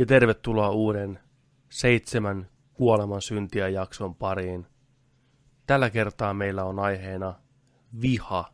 ja 0.00 0.06
tervetuloa 0.06 0.70
uuden 0.70 1.18
seitsemän 1.68 2.48
kuoleman 2.72 3.22
syntiä 3.22 3.68
jakson 3.68 4.14
pariin. 4.14 4.66
Tällä 5.66 5.90
kertaa 5.90 6.34
meillä 6.34 6.64
on 6.64 6.78
aiheena 6.78 7.34
viha, 8.02 8.52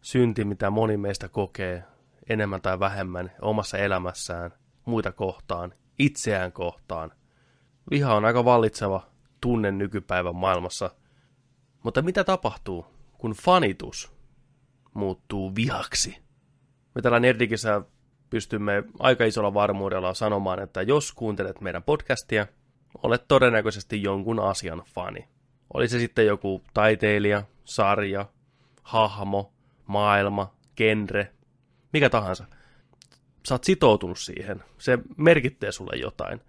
synti 0.00 0.44
mitä 0.44 0.70
moni 0.70 0.96
meistä 0.96 1.28
kokee 1.28 1.84
enemmän 2.28 2.62
tai 2.62 2.80
vähemmän 2.80 3.32
omassa 3.42 3.78
elämässään, 3.78 4.50
muita 4.84 5.12
kohtaan, 5.12 5.74
itseään 5.98 6.52
kohtaan. 6.52 7.12
Viha 7.90 8.14
on 8.14 8.24
aika 8.24 8.44
vallitseva 8.44 9.06
tunne 9.40 9.70
nykypäivän 9.72 10.36
maailmassa, 10.36 10.90
mutta 11.82 12.02
mitä 12.02 12.24
tapahtuu, 12.24 12.86
kun 13.18 13.32
fanitus 13.32 14.12
muuttuu 14.94 15.54
vihaksi? 15.54 16.18
Me 16.94 17.02
täällä 17.02 17.20
Nerdikissä 17.20 17.82
pystymme 18.30 18.84
aika 18.98 19.24
isolla 19.24 19.54
varmuudella 19.54 20.14
sanomaan, 20.14 20.62
että 20.62 20.82
jos 20.82 21.12
kuuntelet 21.12 21.60
meidän 21.60 21.82
podcastia, 21.82 22.46
olet 23.02 23.28
todennäköisesti 23.28 24.02
jonkun 24.02 24.40
asian 24.40 24.82
fani. 24.94 25.28
Oli 25.74 25.88
se 25.88 25.98
sitten 25.98 26.26
joku 26.26 26.62
taiteilija, 26.74 27.42
sarja, 27.64 28.26
hahmo, 28.82 29.52
maailma, 29.86 30.54
genre, 30.76 31.32
mikä 31.92 32.10
tahansa. 32.10 32.44
Oot 33.50 33.64
sitoutunut 33.64 34.18
siihen. 34.18 34.64
Se 34.78 34.98
merkittää 35.16 35.72
sulle 35.72 35.96
jotain. 35.96 36.40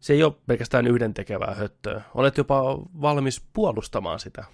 Se 0.00 0.12
ei 0.12 0.22
ole 0.22 0.34
pelkästään 0.46 0.86
yhdentekevää 0.86 1.54
höttöä. 1.54 2.02
Olet 2.14 2.36
jopa 2.36 2.78
valmis 3.00 3.42
puolustamaan 3.52 4.20
sitä. 4.20 4.44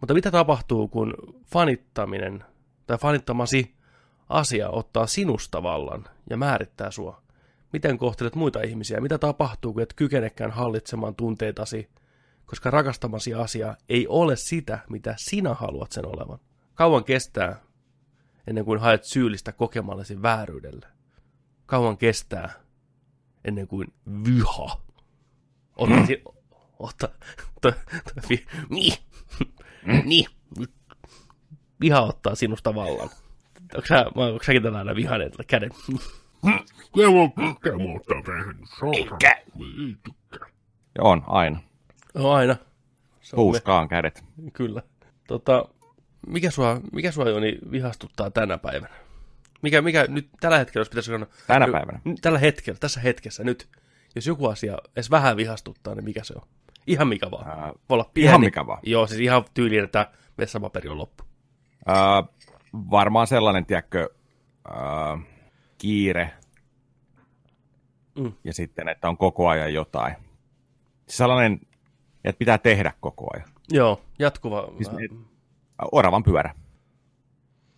Mutta 0.00 0.14
mitä 0.14 0.30
tapahtuu, 0.30 0.88
kun 0.88 1.14
fanittaminen 1.46 2.44
tai 2.86 2.98
fanittamasi 2.98 3.77
asia 4.28 4.70
ottaa 4.70 5.06
sinusta 5.06 5.62
vallan 5.62 6.04
ja 6.30 6.36
määrittää 6.36 6.90
sua. 6.90 7.22
Miten 7.72 7.98
kohtelet 7.98 8.34
muita 8.34 8.62
ihmisiä? 8.62 9.00
Mitä 9.00 9.18
tapahtuu, 9.18 9.72
kun 9.72 9.82
et 9.82 9.94
kykenekään 9.94 10.50
hallitsemaan 10.50 11.14
tunteitasi, 11.14 11.90
koska 12.46 12.70
rakastamasi 12.70 13.34
asia 13.34 13.76
ei 13.88 14.06
ole 14.06 14.36
sitä, 14.36 14.78
mitä 14.88 15.14
sinä 15.18 15.54
haluat 15.54 15.92
sen 15.92 16.06
olevan. 16.06 16.38
Kauan 16.74 17.04
kestää 17.04 17.60
ennen 18.46 18.64
kuin 18.64 18.80
haet 18.80 19.04
syyllistä 19.04 19.52
kokemallesi 19.52 20.22
vääryydelle. 20.22 20.86
Kauan 21.66 21.96
kestää 21.96 22.52
ennen 23.44 23.68
kuin 23.68 23.92
viha. 24.24 24.80
Ota, 25.76 26.06
si- 26.06 26.22
ota, 26.78 27.08
niin, 28.68 28.94
niin, 30.04 30.26
viha 31.80 32.00
ottaa 32.00 32.34
sinusta 32.34 32.74
vallan. 32.74 33.10
Onko, 33.74 33.86
sä, 33.86 34.04
onko 34.14 34.44
säkin 34.44 34.62
tällainen 34.62 34.96
vihainen 34.96 35.30
käden? 35.46 35.70
Kyllä 36.94 37.10
mun 37.10 37.32
kokemusta 37.32 38.14
vähän. 38.26 38.56
Eikä. 38.94 39.42
On, 40.98 41.22
aina. 41.26 41.60
No 42.14 42.30
aina. 42.30 42.56
Se 43.20 43.36
on 43.36 43.38
Puuskaan 43.38 43.88
kädet. 43.88 44.24
Kyllä. 44.52 44.82
Tota, 45.28 45.64
mikä 46.26 46.50
sua, 46.50 46.80
mikä 46.92 47.12
sua 47.12 47.28
Joni 47.28 47.58
vihastuttaa 47.70 48.30
tänä 48.30 48.58
päivänä? 48.58 48.94
Mikä, 49.62 49.82
mikä 49.82 50.06
nyt 50.08 50.28
tällä 50.40 50.58
hetkellä, 50.58 50.80
jos 50.80 50.88
pitäisi 50.88 51.10
sanoa... 51.10 51.28
Tänä 51.46 51.68
päivänä? 51.72 52.00
nyt 52.04 52.18
Tällä 52.20 52.38
hetkellä, 52.38 52.78
tässä 52.78 53.00
hetkessä 53.00 53.44
nyt. 53.44 53.68
Jos 54.14 54.26
joku 54.26 54.46
asia 54.46 54.78
edes 54.96 55.10
vähän 55.10 55.36
vihastuttaa, 55.36 55.94
niin 55.94 56.04
mikä 56.04 56.24
se 56.24 56.34
on? 56.36 56.48
Ihan 56.86 57.08
mikä 57.08 57.30
vaan. 57.30 57.48
Ää, 57.48 57.72
Voi 57.88 57.94
olla 57.94 58.10
pieni. 58.14 58.28
ihan 58.28 58.40
mikä 58.40 58.66
vaan. 58.66 58.80
Joo, 58.82 59.06
siis 59.06 59.20
ihan 59.20 59.44
tyyliin, 59.54 59.84
että 59.84 60.10
vessapaperi 60.38 60.88
on 60.88 60.98
loppu. 60.98 61.24
Ää, 61.86 62.22
varmaan 62.74 63.26
sellainen, 63.26 63.66
tiedätkö, 63.66 64.08
ää, 64.68 65.18
kiire. 65.78 66.30
Mm. 68.18 68.32
Ja 68.44 68.54
sitten, 68.54 68.88
että 68.88 69.08
on 69.08 69.16
koko 69.16 69.48
ajan 69.48 69.74
jotain. 69.74 70.14
Sellainen, 71.08 71.60
että 72.24 72.38
pitää 72.38 72.58
tehdä 72.58 72.92
koko 73.00 73.26
ajan. 73.34 73.48
Joo, 73.70 74.00
jatkuva. 74.18 74.68
Siis 74.76 74.92
ne- 74.92 75.08
Oravan 75.92 76.22
pyörä. 76.22 76.54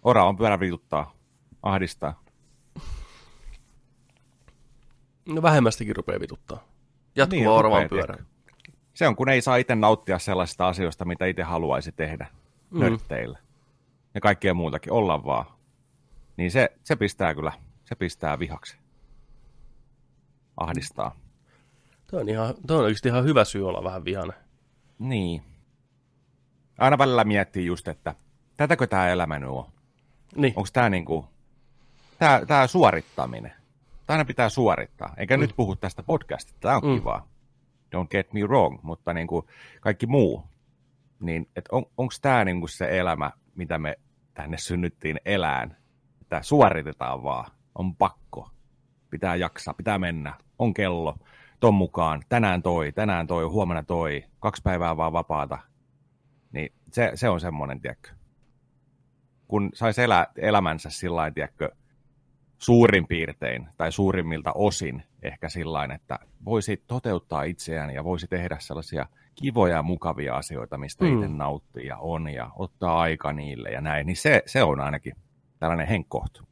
Oravan 0.02 0.36
pyörä 0.36 0.60
vituttaa, 0.60 1.14
ahdistaa. 1.62 2.22
No 5.28 5.42
vähemmästikin 5.42 5.96
rupeaa 5.96 6.20
vituttaa. 6.20 6.64
Jatkuva 7.16 7.38
Niin, 7.40 7.48
oravan 7.48 7.82
rupeaa, 7.82 7.88
pyörä. 7.88 8.14
tiedätkö. 8.16 8.30
Se 8.94 9.08
on, 9.08 9.16
kun 9.16 9.28
ei 9.28 9.40
saa 9.42 9.56
itse 9.56 9.74
nauttia 9.74 10.18
sellaisista 10.18 10.68
asioista, 10.68 11.04
mitä 11.04 11.26
itse 11.26 11.42
haluaisi 11.42 11.92
tehdä 11.92 12.26
Mm. 12.70 12.80
nörtteillä. 12.80 13.38
Ja 14.14 14.20
kaikkea 14.20 14.54
muutakin, 14.54 14.92
olla 14.92 15.24
vaan. 15.24 15.46
Niin 16.36 16.50
se, 16.50 16.72
se 16.84 16.96
pistää 16.96 17.34
kyllä, 17.34 17.52
se 17.84 17.94
pistää 17.94 18.38
vihaksi. 18.38 18.76
Ahdistaa. 20.56 21.16
Tuo 22.06 22.20
on, 22.20 22.28
ihan, 22.28 22.54
tuo 22.66 22.76
on 22.76 22.84
oikeasti 22.84 23.08
ihan 23.08 23.24
hyvä 23.24 23.44
syy 23.44 23.68
olla 23.68 23.84
vähän 23.84 24.04
vihane. 24.04 24.32
Niin. 24.98 25.42
Aina 26.78 26.98
välillä 26.98 27.24
miettii 27.24 27.66
just, 27.66 27.88
että 27.88 28.14
tätäkö 28.56 28.86
tämä 28.86 29.08
elämä 29.08 29.38
nyt 29.38 29.48
on? 29.48 29.66
Niin, 30.36 30.52
Onko 30.56 30.68
tämä 30.72 30.90
niinku, 30.90 31.26
tää, 32.18 32.46
tää 32.46 32.66
suorittaminen? 32.66 33.52
Tää 34.06 34.14
aina 34.14 34.24
pitää 34.24 34.48
suorittaa. 34.48 35.14
Eikä 35.16 35.36
mm. 35.36 35.40
nyt 35.40 35.52
puhu 35.56 35.76
tästä 35.76 36.02
podcastista, 36.02 36.60
tämä 36.60 36.76
on 36.76 36.82
Mm. 36.84 36.98
kivaa. 36.98 37.28
Don't 37.96 38.08
get 38.10 38.32
me 38.32 38.40
wrong, 38.40 38.78
mutta 38.82 39.12
niinku 39.12 39.48
kaikki 39.80 40.06
muu. 40.06 40.44
Niin, 41.20 41.48
on, 41.72 41.86
onko 41.96 42.14
tämä 42.22 42.44
niinku 42.44 42.66
se 42.66 42.98
elämä, 42.98 43.30
mitä 43.54 43.78
me 43.78 43.96
tänne 44.34 44.58
synnyttiin 44.58 45.20
elään? 45.24 45.76
Että 46.22 46.42
suoritetaan 46.42 47.22
vaan, 47.22 47.50
on 47.74 47.96
pakko. 47.96 48.50
Pitää 49.10 49.36
jaksaa, 49.36 49.74
pitää 49.74 49.98
mennä, 49.98 50.34
on 50.58 50.74
kello, 50.74 51.16
ton 51.60 51.74
mukaan, 51.74 52.22
tänään 52.28 52.62
toi, 52.62 52.92
tänään 52.92 53.26
toi, 53.26 53.44
huomenna 53.44 53.82
toi, 53.82 54.24
kaksi 54.40 54.62
päivää 54.62 54.96
vaan 54.96 55.12
vapaata. 55.12 55.58
Niin 56.52 56.72
se, 56.92 57.12
se 57.14 57.28
on 57.28 57.40
semmoinen, 57.40 57.80
tiedätkö, 57.80 58.10
kun 59.48 59.70
saisi 59.74 60.02
elää 60.02 60.26
elämänsä 60.36 60.90
sillä 60.90 61.30
tiedätkö, 61.30 61.70
suurin 62.58 63.06
piirtein 63.06 63.68
tai 63.76 63.92
suurimmilta 63.92 64.52
osin 64.52 65.02
ehkä 65.22 65.48
sillä 65.48 65.88
että 65.94 66.18
voisi 66.44 66.84
toteuttaa 66.86 67.42
itseään 67.42 67.90
ja 67.90 68.04
voisi 68.04 68.26
tehdä 68.26 68.56
sellaisia 68.60 69.06
kivoja 69.34 69.74
ja 69.76 69.82
mukavia 69.82 70.36
asioita, 70.36 70.78
mistä 70.78 71.04
Mm. 71.04 71.14
itse 71.14 71.28
nauttii 71.28 71.86
ja 71.86 71.96
on 71.96 72.28
ja 72.28 72.50
ottaa 72.56 73.00
aika 73.00 73.32
niille 73.32 73.68
ja 73.68 73.80
näin, 73.80 74.06
niin 74.06 74.16
se, 74.16 74.42
se 74.46 74.62
on 74.62 74.80
ainakin 74.80 75.16
tällainen 75.58 75.86
henkkohtu. 75.88 76.42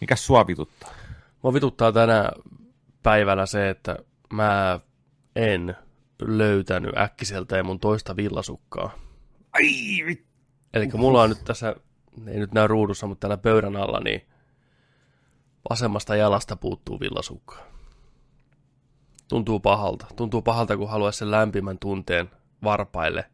Mikäs 0.00 0.26
sua 0.26 0.46
vituttaa? 0.46 0.90
mua 1.42 1.52
vituttaa 1.54 1.92
tänä 1.92 2.30
päivänä 3.02 3.46
se, 3.46 3.68
että 3.70 3.96
mä 4.32 4.80
en 5.36 5.76
löytänyt 6.22 6.96
äkkiseltä 6.98 7.62
mun 7.62 7.80
toista 7.80 8.16
villasukkaa. 8.16 8.90
Ai, 9.52 9.62
vit- 10.06 10.26
Eli 10.74 10.88
mulla 10.94 11.22
on 11.22 11.28
nyt 11.28 11.44
tässä, 11.44 11.76
ei 12.26 12.38
nyt 12.38 12.52
näy 12.52 12.66
ruudussa, 12.66 13.06
mutta 13.06 13.20
täällä 13.28 13.42
pöydän 13.42 13.76
alla, 13.76 14.00
niin 14.00 14.26
vasemmasta 15.70 16.16
jalasta 16.16 16.56
puuttuu 16.56 17.00
villasukka. 17.00 17.56
Tuntuu 19.28 19.60
pahalta. 19.60 20.06
Tuntuu 20.16 20.42
pahalta, 20.42 20.76
kun 20.76 20.88
haluaisi 20.90 21.18
sen 21.18 21.30
lämpimän 21.30 21.78
tunteen 21.78 22.30
varpaille. 22.64 23.24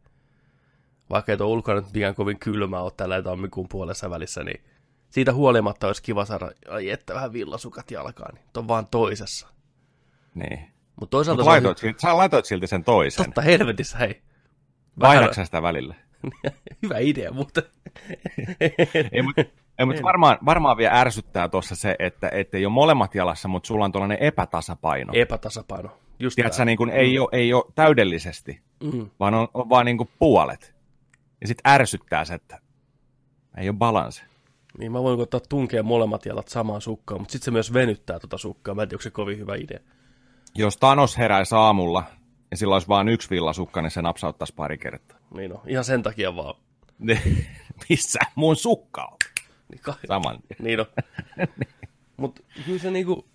Vaikka 1.10 1.32
ei 1.32 1.38
tuo 1.38 1.46
ulkona 1.46 1.80
nyt 1.80 1.92
mikään 1.94 2.14
kovin 2.14 2.38
kylmä 2.38 2.80
ole 2.80 2.92
tällä 2.96 3.22
tammikuun 3.22 3.68
puolessa 3.68 4.10
välissä, 4.10 4.44
niin 4.44 4.64
siitä 5.10 5.32
huolimatta 5.32 5.86
olisi 5.86 6.02
kiva 6.02 6.24
saada, 6.24 6.50
ai 6.68 6.90
että 6.90 7.14
vähän 7.14 7.32
villasukat 7.32 7.90
jalkaan, 7.90 8.34
niin 8.34 8.44
on 8.56 8.68
vaan 8.68 8.86
toisessa. 8.86 9.48
niin. 10.34 10.72
Mutta 11.00 11.10
toisaalta 11.10 11.42
Mut 11.42 11.46
on 11.46 11.52
laitoit, 11.52 11.78
silti, 11.78 12.00
sä 12.00 12.16
laitoit 12.16 12.44
silti 12.44 12.66
sen 12.66 12.84
toisen. 12.84 13.24
totta 13.24 13.40
helvetissä, 13.40 13.98
hei. 13.98 14.22
Vaihdatko 15.00 15.34
sä 15.34 15.44
sitä 15.44 15.62
välillä? 15.62 15.94
hyvä 16.82 16.98
idea, 16.98 17.32
mutta 17.32 17.62
Ei, 19.12 19.22
mutta 19.22 19.44
ei, 19.78 19.86
mut 19.86 20.02
varmaan, 20.02 20.38
varmaan 20.44 20.76
vielä 20.76 21.00
ärsyttää 21.00 21.48
tuossa 21.48 21.76
se, 21.76 21.96
että 21.98 22.30
ei 22.52 22.66
ole 22.66 22.72
molemmat 22.72 23.14
jalassa, 23.14 23.48
mutta 23.48 23.66
sulla 23.66 23.84
on 23.84 23.92
tuollainen 23.92 24.18
epätasapaino. 24.18 25.12
epätasapaino. 25.16 25.90
Just 26.18 26.34
Tiedätkö, 26.34 26.56
tää. 26.56 26.64
niin 26.64 26.76
kuin, 26.78 26.90
ei, 26.90 27.18
ole, 27.18 27.28
ei 27.32 27.52
ole 27.54 27.64
täydellisesti, 27.74 28.60
Mm. 28.92 29.10
vaan 29.20 29.34
on, 29.34 29.48
on 29.54 29.68
vaan 29.68 29.86
niin 29.86 29.96
kuin 29.98 30.08
puolet. 30.18 30.74
Ja 31.40 31.48
sitten 31.48 31.72
ärsyttää 31.72 32.24
se, 32.24 32.34
että 32.34 32.58
ei 33.58 33.68
ole 33.68 33.76
balanse. 33.78 34.22
Niin 34.78 34.92
mä 34.92 35.02
voin 35.02 35.20
ottaa 35.20 35.40
tunkea 35.48 35.82
molemmat 35.82 36.26
jalat 36.26 36.48
samaan 36.48 36.80
sukkaan, 36.80 37.20
mutta 37.20 37.32
sitten 37.32 37.44
se 37.44 37.50
myös 37.50 37.72
venyttää 37.72 38.18
tota 38.20 38.38
sukkaa. 38.38 38.74
Mä 38.74 38.82
en 38.82 38.88
tiedä, 38.88 38.96
onko 38.96 39.02
se 39.02 39.10
kovin 39.10 39.38
hyvä 39.38 39.54
idea. 39.56 39.78
Jos 40.54 40.76
Thanos 40.76 41.18
heräisi 41.18 41.54
aamulla 41.54 42.04
ja 42.50 42.56
sillä 42.56 42.74
olisi 42.74 42.88
vain 42.88 43.08
yksi 43.08 43.30
villasukka, 43.30 43.82
niin 43.82 43.90
se 43.90 44.02
napsauttaisi 44.02 44.54
pari 44.54 44.78
kertaa. 44.78 45.18
Niin 45.34 45.52
on, 45.52 45.60
ihan 45.66 45.84
sen 45.84 46.02
takia 46.02 46.36
vaan. 46.36 46.54
Missä 47.88 48.18
mun 48.34 48.56
sukka 48.56 49.04
on? 49.12 49.16
Niin, 49.72 49.80
kai, 49.82 49.94
Saman 50.08 50.38
niin 50.58 50.80
on. 50.80 50.86
mutta 52.16 52.42
kyllä 52.66 52.78
se 52.78 52.90
niinku, 52.90 53.28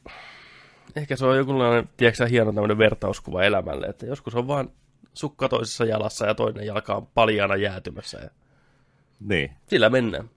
ehkä 0.95 1.15
se 1.15 1.25
on 1.25 1.37
jokinlainen, 1.37 1.89
tiedätkö 1.97 2.27
hieno 2.27 2.53
tämmöinen 2.53 2.77
vertauskuva 2.77 3.43
elämälle, 3.43 3.87
että 3.87 4.05
joskus 4.05 4.35
on 4.35 4.47
vaan 4.47 4.69
sukka 5.13 5.49
toisessa 5.49 5.85
jalassa 5.85 6.25
ja 6.25 6.35
toinen 6.35 6.65
jalka 6.65 6.95
on 6.95 7.07
paljaana 7.07 7.55
jäätymässä 7.55 8.19
ja 8.19 8.29
Niin. 9.19 9.51
sillä 9.67 9.89
mennään. 9.89 10.29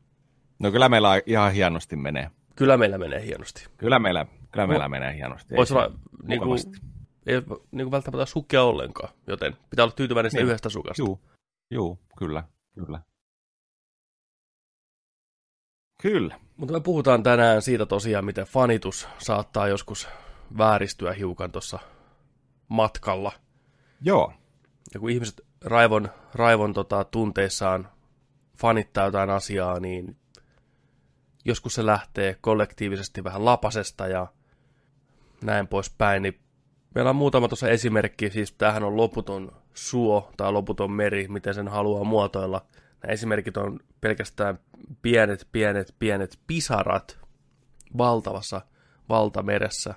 No 0.58 0.70
kyllä 0.70 0.88
meillä 0.88 1.20
ihan 1.26 1.52
hienosti 1.52 1.96
menee. 1.96 2.30
Kyllä 2.56 2.76
meillä 2.76 2.98
menee 2.98 3.26
hienosti. 3.26 3.66
Kyllä 3.76 3.98
meillä 3.98 4.26
Kyllä 4.52 4.66
meillä 4.66 4.88
menee 4.88 5.14
hienosti. 5.14 5.56
Voisi 5.56 5.74
olla 5.74 5.92
niin 6.22 6.40
kuin, 6.40 6.60
ei 7.26 7.34
niin 7.70 7.84
kuin 7.84 7.90
välttämättä 7.90 8.26
sukkia 8.26 8.62
ollenkaan, 8.62 9.12
joten 9.26 9.56
pitää 9.70 9.84
olla 9.84 9.94
tyytyväinen 9.94 10.30
Niin. 10.34 10.44
yhdestä 10.46 10.68
sukasta. 10.68 11.02
Juu, 11.02 11.20
juu, 11.70 11.98
kyllä, 12.18 12.44
kyllä. 12.74 13.00
Kyllä. 16.00 16.40
Mutta 16.56 16.74
me 16.74 16.80
puhutaan 16.80 17.22
tänään 17.22 17.62
siitä 17.62 17.86
tosiaan, 17.86 18.24
miten 18.24 18.46
fanitus 18.46 19.08
saattaa 19.18 19.68
joskus 19.68 20.08
vääristyä 20.58 21.12
hiukan 21.12 21.52
tuossa 21.52 21.78
matkalla. 22.68 23.32
Joo, 24.02 24.32
Ja 24.94 25.00
kun 25.00 25.10
ihmiset 25.10 25.40
raivon, 25.64 26.08
raivon 26.34 26.72
tota, 26.72 27.04
tunteissaan 27.04 27.88
fanittaa 28.58 29.04
jotain 29.04 29.30
asiaa, 29.30 29.80
niin 29.80 30.16
joskus 31.44 31.74
se 31.74 31.86
lähtee 31.86 32.36
kollektiivisesti 32.40 33.24
vähän 33.24 33.44
lapasesta 33.44 34.06
ja 34.06 34.26
näin 35.44 35.68
poispäin. 35.68 36.22
Niin 36.22 36.40
meillä 36.94 37.10
on 37.10 37.16
muutama 37.16 37.48
tuossa 37.48 37.68
esimerkki, 37.68 38.30
siis 38.30 38.52
tämähän 38.52 38.84
on 38.84 38.96
loputon 38.96 39.52
suo 39.74 40.30
tai 40.36 40.52
loputon 40.52 40.92
meri, 40.92 41.28
miten 41.28 41.54
sen 41.54 41.68
haluaa 41.68 42.04
muotoilla. 42.04 42.66
Nämä 43.02 43.12
esimerkit 43.12 43.56
on 43.56 43.80
pelkästään 44.00 44.58
pienet, 45.02 45.48
pienet, 45.52 45.94
pienet 45.98 46.38
pisarat 46.46 47.18
valtavassa 47.98 48.60
valtameressä. 49.08 49.94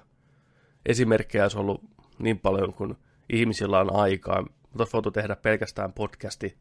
Esimerkkejä 0.86 1.44
olisi 1.44 1.58
ollut 1.58 1.84
niin 2.20 2.40
paljon 2.40 2.74
kuin 2.74 2.98
ihmisillä 3.30 3.80
on 3.80 3.96
aikaa. 3.96 4.42
Mutta 4.42 4.78
olisi 4.78 4.94
voitu 4.94 5.12
tehdä 5.12 5.36
pelkästään 5.36 5.94
podcasti 5.94 6.58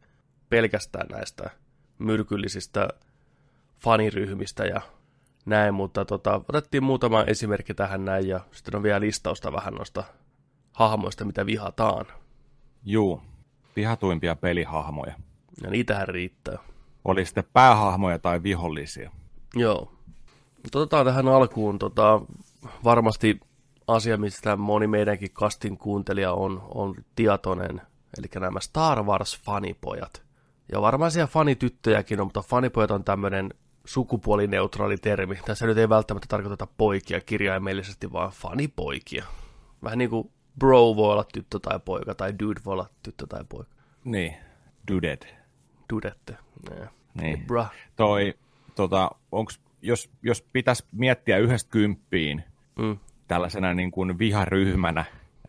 pelkästään 0.49 1.07
näistä 1.09 1.51
myrkyllisistä 1.99 2.89
faniryhmistä 3.79 4.65
ja 4.65 4.81
näin, 5.47 5.75
mutta 5.75 6.05
tota, 6.05 6.41
otettiin 6.49 6.83
muutama 6.83 7.25
esimerkki 7.25 7.75
tähän 7.75 8.05
näin 8.05 8.29
ja 8.29 8.41
sitten 8.53 8.77
on 8.77 8.83
vielä 8.83 9.01
listausta 9.01 9.53
vähän 9.53 9.75
noista 9.75 10.05
hahmoista, 10.73 11.25
mitä 11.25 11.47
vihataan. 11.47 12.07
juu. 12.85 13.23
Vihatuimpia 13.77 14.37
pelihahmoja. 14.37 15.15
Ja 15.63 15.71
niitähän 15.71 16.09
riittää. 16.09 16.59
Oli 17.05 17.25
sitten 17.25 17.45
päähahmoja 17.53 18.19
tai 18.19 18.43
vihollisia. 18.43 19.11
Joo. 19.55 19.93
Mutta 20.63 20.79
otetaan 20.79 21.07
tähän 21.07 21.29
alkuun 21.29 21.79
tota, 21.79 22.21
varmasti 22.85 23.41
asia, 23.87 24.17
mistä 24.17 24.57
moni 24.57 24.87
meidänkin 24.87 25.31
kastin 25.33 25.79
kuuntelija 25.79 26.33
on, 26.33 26.63
on 26.75 26.95
tietoinen, 27.15 27.83
eli 28.19 28.27
nämä 28.41 28.61
Star 28.61 28.99
Wars-fanipojat. 28.99 30.23
Ja 30.73 30.81
varmaan 30.81 31.11
siellä 31.11 31.27
fanityttöjäkin 31.27 32.21
on, 32.21 32.27
mutta 32.27 32.43
fanipojat 32.43 32.91
on 32.91 33.05
tämmöinen 33.05 33.55
sukupuolineutraali 33.85 34.97
termi. 34.97 35.39
Tässä 35.47 35.67
nyt 35.67 35.79
ei 35.79 35.89
välttämättä 35.89 36.27
tarkoiteta 36.29 36.67
poikia 36.79 37.21
kirjaimellisesti, 37.21 38.13
vaan 38.13 38.31
fanipoikia. 38.31 39.25
Vähän 39.83 39.99
niin 39.99 40.11
kuin 40.11 40.31
bro 40.59 40.97
voi 40.97 41.13
olla 41.13 41.25
tyttö 41.33 41.59
tai 41.63 41.81
poika, 41.85 42.15
tai 42.15 42.35
dude 42.43 42.61
voi 42.65 42.73
olla 42.73 42.89
tyttö 43.03 43.27
tai 43.27 43.45
poika. 43.49 43.71
Niin, 44.05 44.35
Duded. 44.91 45.42
Dudette. 45.93 46.37
Niin. 47.21 47.47
Bra. 47.47 47.67
Toi, 47.97 48.35
tota, 48.75 49.11
onks, 49.33 49.61
jos, 49.83 50.11
jos 50.23 50.43
pitäisi 50.53 50.85
miettiä 50.93 51.39
yhdestä 51.39 51.71
kymppiin 51.71 52.45
Mm. 52.79 52.99
tällaisena 53.29 53.75
niin 53.75 53.91
kuin 53.91 54.19
viharyhmänä 54.19 55.05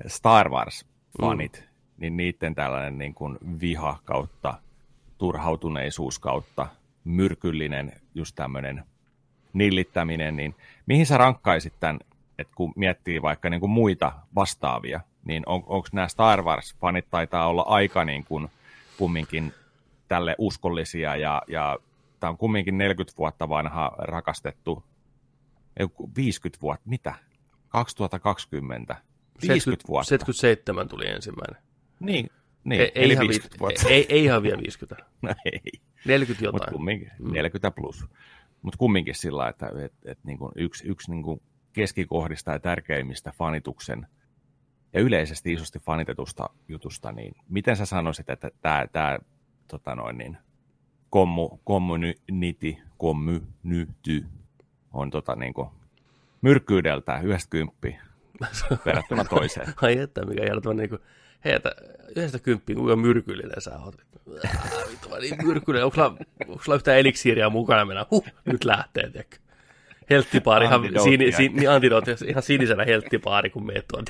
Star 0.08 0.50
Wars-fanit, 0.50 1.62
mm. 1.62 1.68
niin 1.98 2.18
niiden 2.18 2.56
tällainen 2.56 2.98
niin 2.98 3.14
kuin 3.14 3.38
viha 3.62 4.00
kautta 4.06 4.54
turhautuneisuus 5.18 6.20
kautta 6.20 6.68
myrkyllinen 7.04 7.94
just 8.16 8.36
tämmöinen 8.36 8.84
nillittäminen, 9.54 10.36
niin 10.36 10.56
mihin 10.86 11.06
sä 11.06 11.18
rankkaisit 11.18 11.74
tämän, 11.80 12.00
että 12.40 12.54
kun 12.56 12.74
miettii 12.76 13.22
vaikka 13.22 13.50
niin 13.50 13.60
kuin 13.60 13.70
muita 13.70 14.12
vastaavia, 14.36 15.00
niin 15.26 15.44
on, 15.46 15.64
onko 15.66 15.88
nämä 15.92 16.08
Star 16.08 16.40
Wars-fanit 16.42 17.06
taitaa 17.12 17.48
olla 17.48 17.62
aika 17.62 18.06
niin 18.06 18.24
kuin 18.24 18.48
kumminkin 18.98 19.54
tälle 20.14 20.36
uskollisia 20.38 21.16
ja, 21.16 21.42
ja 21.48 21.80
tämä 22.20 22.30
on 22.32 22.38
kumminkin 22.38 22.78
40 22.78 23.18
vuotta 23.18 23.50
vanha 23.50 23.92
rakastettu, 23.98 24.84
ei, 25.78 25.88
kun 25.88 26.12
50 26.16 26.62
vuotta, 26.62 26.90
mitä? 26.90 27.14
2020. 27.68 28.96
50 29.48 29.88
vuotta. 29.88 30.10
77 30.10 30.88
tuli 30.88 31.08
ensimmäinen. 31.08 31.64
Niin, 32.00 32.30
niin 32.64 32.82
ei, 32.82 32.92
ei, 32.96 33.10
ihan 33.10 33.28
50 33.28 33.56
vi- 33.56 33.60
vuotta. 33.60 33.90
ei, 33.90 34.06
ei 34.10 34.24
ihan 34.24 34.44
vielä 34.44 34.62
50. 34.62 35.06
No 35.22 35.36
ei, 35.46 35.62
40 36.06 36.28
mutta 36.30 36.44
jotain. 36.44 36.74
kumminkin, 36.74 37.12
40 37.20 37.72
plus. 37.72 38.06
Mutta 38.62 38.78
kumminkin 38.78 39.16
sillä 39.16 39.50
että 39.50 39.70
et, 39.86 39.94
et, 40.06 40.20
niin 40.24 40.38
kuin 40.38 40.52
yksi, 40.56 40.88
yksi 40.88 41.12
niin 41.12 41.24
kuin 41.24 41.42
keskikohdista 41.74 42.52
ja 42.52 42.60
tärkeimmistä 42.60 43.34
fanituksen 43.38 44.08
ja 44.94 45.02
yleisesti 45.02 45.54
isosti 45.54 45.80
fanitetusta 45.80 46.50
jutusta, 46.68 47.12
niin 47.12 47.36
miten 47.50 47.76
sä 47.76 47.86
sanoisit, 47.86 48.30
että 48.30 48.52
tämä 48.62 49.20
tota 49.68 49.96
noin, 49.96 50.18
niin, 50.18 50.38
kommu, 51.10 51.60
community, 51.68 52.76
community 53.00 54.26
on 54.94 55.10
tota, 55.10 55.36
niin 55.36 55.54
kuin, 55.54 55.68
myrkkyydeltään 56.42 57.26
yhdestä 57.26 57.50
kymppiä 57.50 58.02
verrattuna 58.86 59.24
toiseen. 59.24 59.74
Ai 59.82 59.98
että, 59.98 60.26
mikä 60.26 60.44
järjettömän 60.44 60.78
niin 60.78 60.90
kuin, 60.90 61.02
hei, 61.46 61.54
että 61.54 61.72
yhdestä 62.16 62.40
kymppiin, 62.40 62.78
kuinka 62.78 62.96
myrkyllinen 62.96 63.62
sä 63.62 63.80
oot. 63.80 63.96
Vittu, 64.92 65.10
niin 65.22 65.46
myrkyllinen. 65.46 65.86
Onko 65.86 65.96
sulla, 65.96 66.18
onko 66.48 66.64
sulla 66.64 66.76
yhtään 66.76 66.98
eliksiiriä 66.98 67.50
mukana 67.50 67.86
mennä? 67.86 68.06
Huh, 68.12 68.26
nyt 68.46 68.64
lähtee, 68.64 69.10
tiedätkö. 69.10 69.38
Helttipaari, 70.10 70.66
ihan, 70.66 70.82
sini, 71.04 71.32
sin, 71.32 71.56
niin 71.56 71.70
ihan 72.28 72.44
sinisenä 72.44 72.84
helttipaari, 72.86 73.50
kun 73.50 73.66
meet 73.66 73.86
tuon 73.88 74.06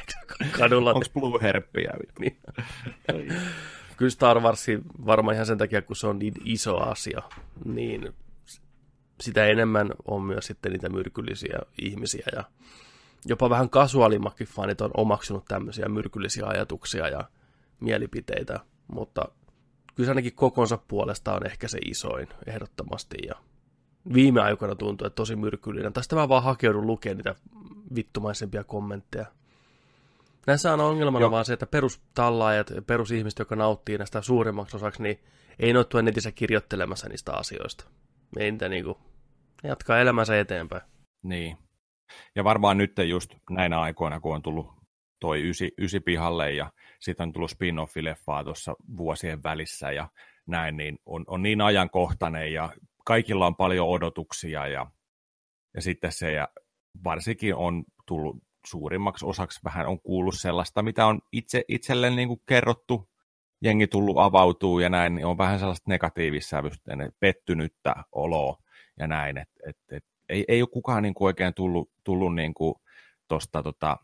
kadulla. 0.52 0.94
Onko 0.94 1.06
blue 1.14 1.42
herppiä? 1.42 1.94
Niin. 2.20 2.38
Kyllä 3.98 4.12
Star 4.12 4.40
Wars 4.40 4.66
varmaan 5.06 5.36
ihan 5.36 5.46
sen 5.46 5.58
takia, 5.58 5.82
kun 5.82 5.96
se 5.96 6.08
on 6.08 6.20
niin 6.20 6.34
iso 6.46 6.78
asia, 6.78 7.22
niin 7.66 8.14
sitä 9.22 9.46
enemmän 9.46 9.90
on 10.06 10.22
myös 10.22 10.46
sitten 10.46 10.72
niitä 10.72 10.90
myrkyllisiä 10.90 11.60
ihmisiä 11.82 12.26
ja 12.36 12.44
jopa 13.26 13.50
vähän 13.50 13.70
kasuaalimmatkin 13.70 14.48
fanit 14.48 14.82
on 14.82 14.92
omaksunut 14.98 15.46
tämmöisiä 15.46 15.90
myrkyllisiä 15.90 16.46
ajatuksia 16.46 17.08
ja 17.08 17.24
mielipiteitä, 17.80 18.60
mutta 18.88 19.26
kyllä 19.96 20.08
se 20.08 20.12
ainakin 20.12 20.34
kokonsa 20.34 20.78
puolesta 20.88 21.34
on 21.34 21.46
ehkä 21.46 21.68
se 21.68 21.78
isoin 21.86 22.28
ehdottomasti 22.46 23.18
ja 23.28 23.36
viime 24.14 24.42
aikoina 24.42 24.76
tuntuu, 24.76 25.08
että 25.08 25.16
tosi 25.16 25.36
myrkyllinen. 25.36 25.94
Tästä 25.94 26.16
mä 26.16 26.30
vaan 26.30 26.44
hakeudun 26.44 26.88
lukemaan 26.88 27.18
niitä 27.18 27.36
vittumaisempia 27.96 28.64
kommentteja. 28.64 29.26
Näissä 30.48 30.74
on 30.74 30.80
ongelmana 30.80 31.24
Joo. 31.24 31.32
vaan 31.32 31.46
se, 31.46 31.54
että 31.54 31.68
perustallaajat, 31.68 32.72
perusihmiset, 32.88 33.40
jotka 33.40 33.56
nauttii 33.56 33.98
näistä 33.98 34.22
suurimmaksi 34.22 34.76
osaksi, 34.76 35.04
niin 35.04 35.20
ei 35.60 35.74
tuolla 35.74 36.02
netissä 36.02 36.32
kirjoittelemassa 36.32 37.10
niistä 37.10 37.34
asioista. 37.34 37.86
Ei 38.38 38.52
niitä 38.52 38.70
niinku, 38.70 38.98
ne 39.64 39.70
jatkaa 39.70 40.00
elämänsä 40.00 40.40
eteenpäin. 40.40 40.82
Niin. 41.24 41.58
Ja 42.36 42.44
varmaan 42.44 42.78
nyt 42.78 42.92
just 43.10 43.36
näinä 43.50 43.82
aikoina, 43.82 44.20
kun 44.20 44.36
on 44.36 44.42
tullut 44.42 44.74
toi 45.20 45.50
ysi, 45.50 45.72
ysi 45.78 46.00
pihalle 46.00 46.52
ja 46.52 46.72
sitten 47.00 47.28
on 47.28 47.34
tullut 47.34 47.52
spin-off-leffaa 47.52 48.44
tuossa 48.44 48.76
vuosien 48.98 49.44
välissä 49.44 49.92
ja 49.92 50.10
näin, 50.48 50.78
niin 50.78 51.00
on, 51.06 51.24
on 51.28 51.42
niin 51.42 51.62
ajankohtainen 51.62 52.54
ja 52.54 52.74
kaikilla 53.06 53.48
on 53.48 53.56
paljon 53.56 53.88
odotuksia 53.90 54.68
ja, 54.68 54.88
ja 55.76 55.82
sitten 55.82 56.12
se 56.12 56.32
ja 56.32 56.48
varsinkin 57.04 57.56
on 57.56 57.84
tullut 58.06 58.44
suurimmaksi 58.66 59.26
osaksi 59.26 59.60
vähän 59.64 59.88
on 59.88 60.00
kuullut 60.00 60.36
sellaista, 60.38 60.84
mitä 60.84 61.06
on 61.06 61.20
itse, 61.32 61.64
itselle 61.68 62.10
niin 62.10 62.28
kuin 62.28 62.42
kerrottu, 62.46 63.10
jengi 63.62 63.88
tullut 63.88 64.18
avautuu 64.18 64.80
ja 64.80 64.90
näin, 64.90 65.16
niin 65.16 65.26
on 65.26 65.38
vähän 65.38 65.60
sellaista 65.60 65.90
negatiivissävystä, 65.90 66.92
pettynyttä 67.20 67.96
oloa 68.12 68.58
ja 69.00 69.08
näin, 69.08 69.38
että 69.38 69.60
et, 69.70 69.78
et, 69.92 70.06
ei, 70.30 70.46
ei 70.48 70.62
ole 70.62 70.70
kukaan 70.70 71.04
niin 71.04 71.14
kuin 71.14 71.26
oikein 71.26 71.54
tullut, 71.54 71.92
tullut 72.04 72.36
niin 72.36 72.54
kuin 72.54 72.76
tuosta 73.28 73.64
tota, 73.64 73.98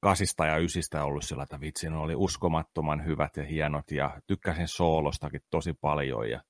kasista 0.00 0.46
ja 0.46 0.56
ysistä 0.56 1.04
ollut 1.04 1.24
sillä, 1.24 1.42
että 1.42 1.60
vitsi, 1.60 1.90
ne 1.90 1.96
oli 1.96 2.14
uskomattoman 2.14 3.04
hyvät 3.04 3.36
ja 3.36 3.44
hienot 3.44 3.90
ja 3.90 4.20
tykkäsin 4.26 4.68
soolostakin 4.68 5.40
tosi 5.50 5.72
paljon 5.72 6.30
ja 6.30 6.40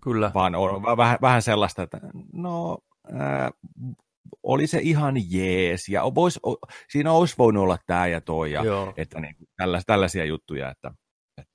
Kyllä. 0.00 0.30
vaan 0.34 0.54
on 0.54 0.82
vähän, 0.82 1.18
vähän 1.22 1.42
sellaista, 1.42 1.82
että 1.82 2.00
no 2.32 2.78
ää, 3.12 3.50
oli 4.42 4.66
se 4.66 4.78
ihan 4.82 5.14
jees 5.30 5.88
ja 5.88 6.02
vois, 6.14 6.40
o, 6.46 6.56
siinä 6.90 7.12
olisi 7.12 7.34
voinut 7.38 7.62
olla 7.62 7.78
tämä 7.86 8.06
ja 8.06 8.20
toi 8.20 8.52
ja 8.52 8.64
Joo. 8.64 8.92
että 8.96 9.20
niin, 9.20 9.36
tällaisia, 9.56 9.84
tällaisia 9.86 10.24
juttuja, 10.24 10.70
että, 10.70 10.88
että, 11.38 11.52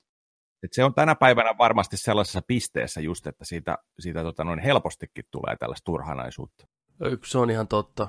että 0.62 0.74
se 0.74 0.84
on 0.84 0.94
tänä 0.94 1.14
päivänä 1.14 1.58
varmasti 1.58 1.96
sellaisessa 1.96 2.40
pisteessä 2.46 3.00
just, 3.00 3.26
että 3.26 3.44
siitä, 3.44 3.78
siitä 3.98 4.22
tota, 4.22 4.44
noin 4.44 4.58
helpostikin 4.58 5.24
tulee 5.30 5.56
tällaista 5.56 5.84
turhanaisuutta. 5.84 6.66
Se 7.24 7.38
on 7.38 7.50
ihan 7.50 7.68
totta, 7.68 8.08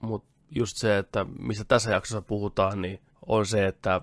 mutta 0.00 0.32
just 0.50 0.76
se, 0.76 0.98
että 0.98 1.26
mistä 1.38 1.64
tässä 1.64 1.90
jaksossa 1.90 2.22
puhutaan, 2.22 2.82
niin 2.82 3.00
on 3.26 3.46
se, 3.46 3.66
että 3.66 4.00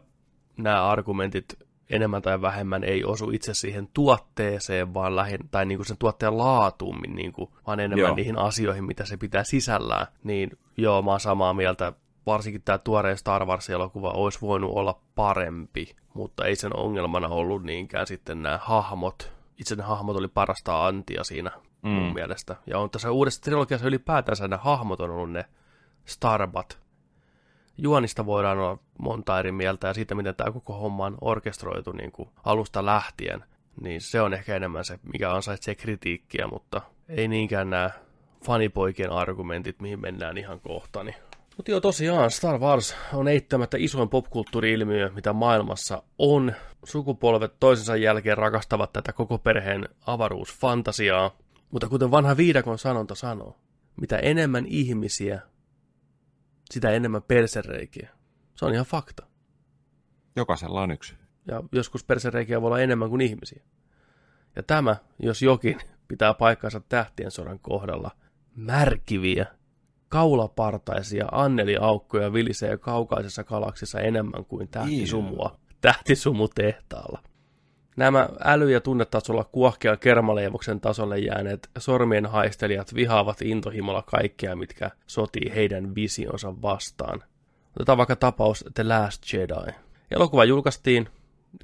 nämä 0.57 0.85
argumentit 0.85 1.45
enemmän 1.89 2.21
tai 2.21 2.41
vähemmän 2.41 2.83
ei 2.83 3.03
osu 3.03 3.29
itse 3.31 3.53
siihen 3.53 3.89
tuotteeseen, 3.93 4.93
vaan 4.93 5.15
lähin, 5.15 5.39
tai 5.51 5.65
niin 5.65 5.77
kuin 5.77 5.85
sen 5.85 5.97
tuotteen 5.97 6.37
laatuun, 6.37 7.01
niin 7.07 7.33
kuin, 7.33 7.49
vaan 7.67 7.79
enemmän 7.79 8.07
joo. 8.07 8.15
niihin 8.15 8.37
asioihin, 8.37 8.83
mitä 8.83 9.05
se 9.05 9.17
pitää 9.17 9.43
sisällään. 9.43 10.07
Niin 10.23 10.57
joo, 10.77 11.01
mä 11.01 11.11
oon 11.11 11.19
samaa 11.19 11.53
mieltä. 11.53 11.93
Varsinkin 12.25 12.61
tämä 12.61 12.77
tuoreen 12.77 13.17
Star 13.17 13.45
Wars-elokuva 13.45 14.11
olisi 14.11 14.41
voinut 14.41 14.71
olla 14.75 14.99
parempi, 15.15 15.95
mutta 16.13 16.45
ei 16.45 16.55
sen 16.55 16.75
ongelmana 16.75 17.27
ollut 17.27 17.63
niinkään 17.63 18.07
sitten 18.07 18.43
nämä 18.43 18.59
hahmot. 18.61 19.31
Itse 19.57 19.75
ne 19.75 19.83
hahmot 19.83 20.17
oli 20.17 20.27
parasta 20.27 20.85
antia 20.87 21.23
siinä 21.23 21.51
mm. 21.81 21.89
mun 21.89 22.13
mielestä. 22.13 22.55
Ja 22.67 22.79
on 22.79 22.89
tässä 22.89 23.11
uudessa 23.11 23.41
trilogiassa 23.41 23.87
ylipäätänsä 23.87 24.47
nämä 24.47 24.61
hahmot 24.63 25.01
on 25.01 25.09
ollut 25.09 25.31
ne 25.31 25.45
Starbat, 26.05 26.79
juonista 27.81 28.25
voidaan 28.25 28.59
olla 28.59 28.77
monta 28.99 29.39
eri 29.39 29.51
mieltä 29.51 29.87
ja 29.87 29.93
siitä, 29.93 30.15
miten 30.15 30.35
tämä 30.35 30.51
koko 30.51 30.73
homma 30.73 31.05
on 31.05 31.17
orkestroitu 31.21 31.91
niin 31.91 32.11
kuin 32.11 32.29
alusta 32.43 32.85
lähtien, 32.85 33.43
niin 33.81 34.01
se 34.01 34.21
on 34.21 34.33
ehkä 34.33 34.55
enemmän 34.55 34.85
se, 34.85 34.99
mikä 35.13 35.33
ansaitsee 35.33 35.75
kritiikkiä, 35.75 36.47
mutta 36.47 36.81
ei 37.09 37.27
niinkään 37.27 37.69
nämä 37.69 37.89
fanipoikien 38.45 39.11
argumentit, 39.11 39.81
mihin 39.81 40.01
mennään 40.01 40.37
ihan 40.37 40.59
kohta. 40.59 41.03
Niin. 41.03 41.15
Mutta 41.57 41.71
joo, 41.71 41.79
tosiaan 41.79 42.31
Star 42.31 42.59
Wars 42.59 42.95
on 43.13 43.27
eittämättä 43.27 43.77
isoin 43.79 44.09
popkulttuuri-ilmiö, 44.09 45.11
mitä 45.15 45.33
maailmassa 45.33 46.03
on. 46.17 46.53
Sukupolvet 46.83 47.53
toisensa 47.59 47.95
jälkeen 47.95 48.37
rakastavat 48.37 48.93
tätä 48.93 49.13
koko 49.13 49.37
perheen 49.37 49.89
avaruusfantasiaa, 50.07 51.31
mutta 51.71 51.87
kuten 51.87 52.11
vanha 52.11 52.37
viidakon 52.37 52.77
sanonta 52.77 53.15
sanoo, 53.15 53.55
mitä 54.01 54.17
enemmän 54.17 54.65
ihmisiä 54.67 55.41
sitä 56.71 56.89
enemmän 56.89 57.21
persereikiä. 57.21 58.09
Se 58.55 58.65
on 58.65 58.73
ihan 58.73 58.85
fakta. 58.85 59.25
Jokaisella 60.35 60.81
on 60.81 60.91
yksi. 60.91 61.15
Ja 61.47 61.63
joskus 61.71 62.03
persereikiä 62.03 62.61
voi 62.61 62.67
olla 62.67 62.79
enemmän 62.79 63.09
kuin 63.09 63.21
ihmisiä. 63.21 63.63
Ja 64.55 64.63
tämä, 64.63 64.95
jos 65.19 65.41
jokin, 65.41 65.77
pitää 66.07 66.33
paikkansa 66.33 66.79
tähtien 66.89 67.31
sodan 67.31 67.59
kohdalla. 67.59 68.11
Märkiviä, 68.55 69.45
kaulapartaisia 70.09 71.25
anneliaukkoja 71.31 72.33
vilisee 72.33 72.77
kaukaisessa 72.77 73.43
galaksissa 73.43 73.99
enemmän 73.99 74.45
kuin 74.45 74.67
tähtisumua, 74.67 75.59
tähtisumutehtaalla. 75.81 77.23
Nämä 77.99 78.29
äly- 78.39 78.69
ja 78.69 78.81
tunnetasolla 78.81 79.43
kuohkea 79.43 79.97
kermaleivoksen 79.97 80.81
tasolle 80.81 81.19
jääneet 81.19 81.69
sormien 81.77 82.25
haistelijat 82.25 82.95
vihaavat 82.95 83.41
intohimolla 83.41 84.01
kaikkea, 84.01 84.55
mitkä 84.55 84.91
sotii 85.07 85.51
heidän 85.55 85.95
visionsa 85.95 86.61
vastaan. 86.61 87.23
Otetaan 87.75 87.97
vaikka 87.97 88.15
tapaus 88.15 88.65
The 88.73 88.83
Last 88.83 89.33
Jedi. 89.33 89.71
Elokuva 90.11 90.45
julkaistiin, 90.45 91.09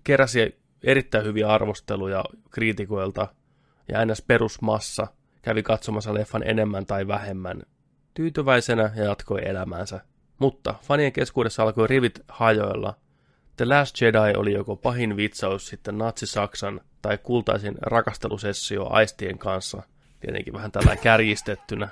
keräsi 0.03 0.59
erittäin 0.83 1.25
hyviä 1.25 1.47
arvosteluja 1.47 2.25
kriitikoilta, 2.51 3.27
ja 3.87 4.05
ns. 4.05 4.21
perusmassa 4.21 5.07
kävi 5.41 5.63
katsomassa 5.63 6.13
leffan 6.13 6.43
enemmän 6.45 6.85
tai 6.85 7.07
vähemmän 7.07 7.63
tyytyväisenä 8.13 8.91
ja 8.95 9.03
jatkoi 9.03 9.41
elämäänsä. 9.45 9.99
Mutta 10.39 10.75
fanien 10.81 11.11
keskuudessa 11.11 11.63
alkoi 11.63 11.87
rivit 11.87 12.19
hajoilla, 12.27 12.93
The 13.57 13.65
Last 13.65 14.01
Jedi 14.01 14.37
oli 14.37 14.53
joko 14.53 14.75
pahin 14.75 15.17
vitsaus 15.17 15.67
sitten 15.67 15.97
natsi-Saksan 15.97 16.81
tai 17.01 17.17
kultaisin 17.17 17.75
rakastelusessio 17.81 18.87
aistien 18.89 19.37
kanssa, 19.37 19.83
tietenkin 20.19 20.53
vähän 20.53 20.71
tällä 20.71 20.95
kärjistettynä. 20.95 21.87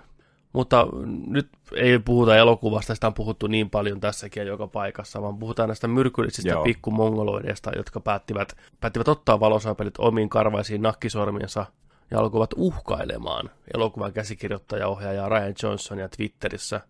Mutta 0.54 0.88
nyt 1.28 1.50
ei 1.76 2.00
puhuta 2.00 2.38
elokuvasta, 2.38 2.96
sitä 2.96 3.08
on 3.08 3.14
puhuttu 3.14 3.48
niin 3.48 3.70
paljon 3.70 4.00
tässäkin 4.00 4.42
ja 4.42 4.48
joka 4.48 4.68
paikassa, 4.68 5.22
vaan 5.22 5.38
puhutaan 5.38 5.70
näistä 5.70 5.88
myrkyllisistä 5.88 6.56
pikkumongoloideista, 6.64 7.72
jotka 7.76 8.00
päättivät, 8.00 8.54
päättivät 8.80 9.08
ottaa 9.08 9.40
valosapelit 9.40 9.98
omiin 9.98 10.30
karvaisiin 10.30 10.82
nakkisormiensa 10.82 11.66
ja 12.12 12.20
alkoivat 12.20 12.54
uhkailemaan 12.56 13.50
elokuvan 13.74 14.14
käsikirjoittaja 14.14 14.88
ohjaaja 14.88 15.30
Ryan 15.30 15.54
Johnsonia 15.64 16.10
Twitterissä, 16.10 16.82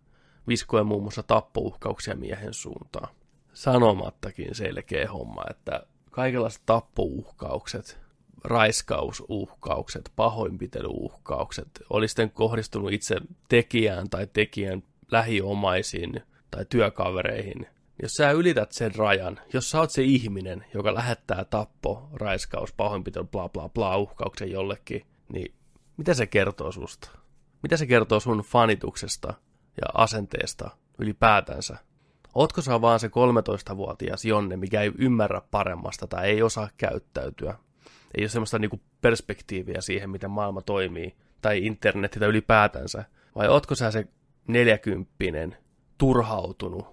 viskoen 0.47 0.85
muun 0.85 1.03
muassa 1.03 1.23
tappouhkauksia 1.23 2.15
miehen 2.15 2.53
suuntaan 2.53 3.09
sanomattakin 3.53 4.55
selkeä 4.55 5.11
homma, 5.11 5.43
että 5.49 5.83
kaikenlaiset 6.11 6.61
tappouhkaukset, 6.65 7.99
raiskausuhkaukset, 8.43 10.11
pahoinpitelyuhkaukset, 10.15 11.67
oli 11.89 12.07
sitten 12.07 12.31
kohdistunut 12.31 12.91
itse 12.91 13.15
tekijään 13.49 14.09
tai 14.09 14.27
tekijän 14.33 14.83
lähiomaisiin 15.11 16.21
tai 16.51 16.65
työkavereihin. 16.69 17.67
Jos 18.01 18.11
sä 18.11 18.31
ylität 18.31 18.71
sen 18.71 18.95
rajan, 18.95 19.39
jos 19.53 19.69
sä 19.71 19.79
oot 19.79 19.91
se 19.91 20.03
ihminen, 20.03 20.65
joka 20.73 20.93
lähettää 20.93 21.45
tappo, 21.45 22.09
raiskaus, 22.13 22.73
pahoinpitely, 22.73 23.25
bla 23.25 23.49
bla 23.49 23.69
bla 23.69 23.97
uhkauksen 23.97 24.51
jollekin, 24.51 25.05
niin 25.33 25.53
mitä 25.97 26.13
se 26.13 26.27
kertoo 26.27 26.71
susta? 26.71 27.09
Mitä 27.63 27.77
se 27.77 27.85
kertoo 27.85 28.19
sun 28.19 28.39
fanituksesta 28.39 29.33
ja 29.81 29.87
asenteesta 29.93 30.69
ylipäätänsä? 30.99 31.77
Ootko 32.35 32.61
sä 32.61 32.81
vaan 32.81 32.99
se 32.99 33.07
13-vuotias 33.07 34.25
Jonne, 34.25 34.57
mikä 34.57 34.81
ei 34.81 34.91
ymmärrä 34.97 35.41
paremmasta 35.51 36.07
tai 36.07 36.25
ei 36.25 36.41
osaa 36.41 36.69
käyttäytyä? 36.77 37.55
Ei 38.17 38.23
ole 38.23 38.29
semmoista 38.29 38.59
niinku 38.59 38.81
perspektiiviä 39.01 39.81
siihen, 39.81 40.09
miten 40.09 40.31
maailma 40.31 40.61
toimii, 40.61 41.15
tai 41.41 41.65
internetitä 41.65 42.25
ylipäätänsä. 42.25 43.05
Vai 43.35 43.47
ootko 43.47 43.75
sä 43.75 43.91
se 43.91 44.07
neljäkymppinen, 44.47 45.57
turhautunut 45.97 46.85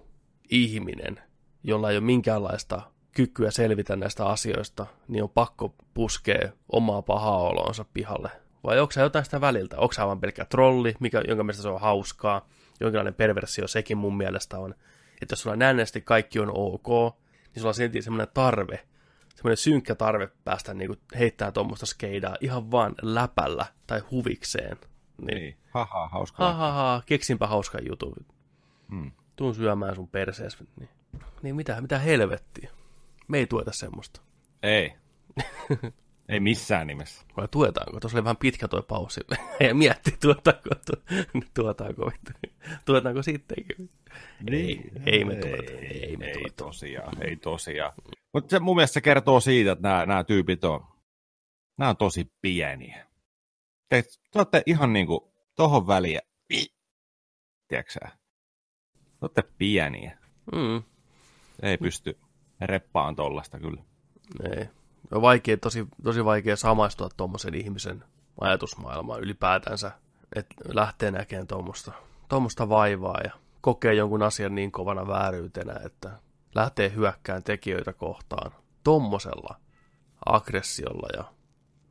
ihminen, 0.49 1.19
jolla 1.63 1.89
ei 1.91 1.97
ole 1.97 2.05
minkäänlaista 2.05 2.81
kykyä 3.15 3.51
selvitä 3.51 3.95
näistä 3.95 4.25
asioista, 4.25 4.85
niin 5.07 5.23
on 5.23 5.29
pakko 5.29 5.75
puskea 5.93 6.49
omaa 6.71 7.01
pahaa 7.01 7.37
olonsa 7.37 7.85
pihalle. 7.93 8.31
Vai 8.63 8.79
onko 8.79 8.91
sä 8.91 9.01
jotain 9.01 9.25
sitä 9.25 9.41
väliltä? 9.41 9.77
Onko 9.77 9.93
sä 9.93 10.05
vaan 10.05 10.19
pelkkä 10.19 10.45
trolli, 10.45 10.95
mikä, 10.99 11.21
jonka 11.27 11.43
mielestä 11.43 11.61
se 11.63 11.69
on 11.69 11.81
hauskaa? 11.81 12.49
Jonkinlainen 12.79 13.13
perversio 13.13 13.67
sekin 13.67 13.97
mun 13.97 14.17
mielestä 14.17 14.59
on 14.59 14.75
että 15.21 15.33
jos 15.33 15.41
sulla 15.41 15.55
näennäisesti 15.55 16.01
kaikki 16.01 16.39
on 16.39 16.51
ok, 16.55 16.87
niin 16.87 17.55
sulla 17.55 17.69
on 17.69 17.73
silti 17.73 18.01
semmoinen 18.01 18.27
tarve, 18.33 18.87
semmoinen 19.35 19.57
synkkä 19.57 19.95
tarve 19.95 20.29
päästä 20.43 20.73
niinku 20.73 20.95
heittää 21.19 21.51
tuommoista 21.51 21.85
skeidaa 21.85 22.37
ihan 22.41 22.71
vaan 22.71 22.95
läpällä 23.01 23.65
tai 23.87 23.99
huvikseen. 24.11 24.77
Niin, 25.17 25.37
niin. 25.37 25.57
haha, 25.69 26.07
hauska. 26.07 26.53
Ha, 26.53 26.71
ha, 26.71 27.01
keksinpä 27.05 27.47
hauskan 27.47 27.81
jutun. 27.89 28.15
Hmm. 28.89 29.11
Tuun 29.35 29.55
syömään 29.55 29.95
sun 29.95 30.07
persees. 30.07 30.57
Niin, 30.79 30.89
niin 31.41 31.55
mitä, 31.55 31.81
mitä 31.81 31.99
helvettiä. 31.99 32.71
Me 33.27 33.37
ei 33.37 33.47
tueta 33.47 33.71
semmoista. 33.71 34.21
Ei. 34.63 34.93
Ei 36.31 36.39
missään 36.39 36.87
nimessä. 36.87 37.25
Vai 37.37 37.47
tuetaanko? 37.47 37.99
Tuossa 37.99 38.17
oli 38.17 38.23
vähän 38.23 38.37
pitkä 38.37 38.67
tuo 38.67 38.81
pausi. 38.81 39.21
ja 39.67 39.75
mietti, 39.75 40.17
tuetaanko, 40.21 40.69
tuetaanko, 41.53 42.11
tuetaanko 42.85 43.21
sittenkin. 43.21 43.89
Niin, 44.49 44.91
ei, 45.05 45.13
ei 45.13 45.25
me 45.25 45.35
tueta. 45.35 45.71
Ei, 45.71 46.05
ei, 46.05 46.17
me 46.17 46.25
ei 46.25 46.33
tueta. 46.33 46.63
tosiaan, 46.63 47.23
ei 47.23 47.35
tosiaan. 47.35 47.93
Mutta 48.33 48.49
se 48.49 48.59
mun 48.59 48.75
mielestä 48.75 48.93
se 48.93 49.01
kertoo 49.01 49.39
siitä, 49.39 49.71
että 49.71 49.89
nämä, 49.89 50.05
nämä 50.05 50.23
tyypit 50.23 50.63
on, 50.63 50.87
nämä 51.77 51.89
on 51.89 51.97
tosi 51.97 52.31
pieniä. 52.41 53.07
Te, 53.89 54.03
te 54.31 54.39
olette 54.39 54.63
ihan 54.65 54.93
niinku 54.93 55.33
tohon 55.55 55.87
väliä. 55.87 56.21
Tiedätkö? 57.67 57.99
Te 57.99 58.11
olette 59.21 59.43
pieniä. 59.57 60.17
Mm. 60.51 60.83
Ei 61.61 61.77
pysty 61.77 62.19
reppaan 62.61 63.15
tollasta 63.15 63.59
kyllä. 63.59 63.83
Ei 64.43 64.80
on 65.11 65.21
vaikea, 65.21 65.57
tosi, 65.57 65.87
tosi 66.03 66.25
vaikea 66.25 66.55
samaistua 66.55 67.09
tuommoisen 67.17 67.55
ihmisen 67.55 68.03
ajatusmaailmaan 68.41 69.21
ylipäätänsä, 69.21 69.91
että 70.35 70.55
lähtee 70.73 71.11
näkemään 71.11 71.47
tuommoista, 71.47 71.91
tuommoista 72.29 72.69
vaivaa 72.69 73.19
ja 73.23 73.31
kokee 73.61 73.93
jonkun 73.93 74.23
asian 74.23 74.55
niin 74.55 74.71
kovana 74.71 75.07
vääryytenä, 75.07 75.73
että 75.85 76.11
lähtee 76.55 76.91
hyökkään 76.95 77.43
tekijöitä 77.43 77.93
kohtaan 77.93 78.51
tuommoisella 78.83 79.55
aggressiolla 80.25 81.07
ja 81.17 81.23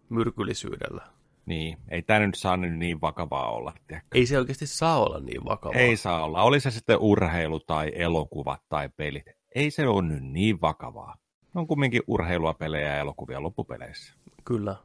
myrkyllisyydellä. 0.08 1.02
Niin, 1.46 1.78
ei 1.88 2.02
tämä 2.02 2.20
nyt 2.20 2.34
saa 2.34 2.56
nyt 2.56 2.78
niin 2.78 3.00
vakavaa 3.00 3.50
olla. 3.50 3.72
Tiedäkö? 3.86 4.06
Ei 4.14 4.26
se 4.26 4.38
oikeasti 4.38 4.66
saa 4.66 5.02
olla 5.02 5.20
niin 5.20 5.44
vakavaa. 5.44 5.80
Ei 5.80 5.96
saa 5.96 6.24
olla. 6.24 6.42
Oli 6.42 6.60
se 6.60 6.70
sitten 6.70 6.98
urheilu 6.98 7.60
tai 7.60 7.92
elokuvat 7.94 8.62
tai 8.68 8.88
pelit. 8.88 9.24
Ei 9.54 9.70
se 9.70 9.88
ole 9.88 10.02
nyt 10.02 10.22
niin 10.22 10.60
vakavaa 10.60 11.16
on 11.54 11.66
kumminkin 11.66 12.02
urheilua, 12.06 12.54
pelejä 12.54 12.88
ja 12.88 12.98
elokuvia 13.00 13.42
loppupeleissä. 13.42 14.14
Kyllä. 14.44 14.76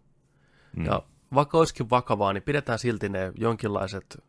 Mm. 0.75 0.86
Ja 0.86 1.03
vaikka 1.34 1.57
olisikin 1.57 1.89
vakavaa, 1.89 2.34
niin 2.34 2.43
pidetään 2.43 2.79
silti 2.79 3.10
ne 3.10 3.31
jonkinlaiset 3.38 4.24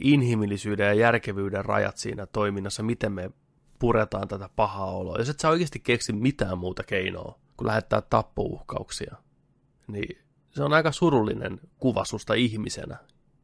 inhimillisyyden 0.00 0.86
ja 0.86 0.94
järkevyyden 0.94 1.64
rajat 1.64 1.96
siinä 1.96 2.26
toiminnassa, 2.26 2.82
miten 2.82 3.12
me 3.12 3.30
puretaan 3.78 4.28
tätä 4.28 4.48
pahaa 4.56 4.90
oloa. 4.90 5.18
Jos 5.18 5.28
et 5.28 5.40
sä 5.40 5.48
oikeasti 5.48 5.80
keksi 5.80 6.12
mitään 6.12 6.58
muuta 6.58 6.82
keinoa, 6.82 7.38
kun 7.56 7.66
lähettää 7.66 8.00
tappouhkauksia, 8.00 9.16
niin 9.86 10.18
se 10.50 10.62
on 10.62 10.72
aika 10.72 10.92
surullinen 10.92 11.60
kuva 11.78 12.04
susta 12.04 12.34
ihmisenä, 12.34 12.96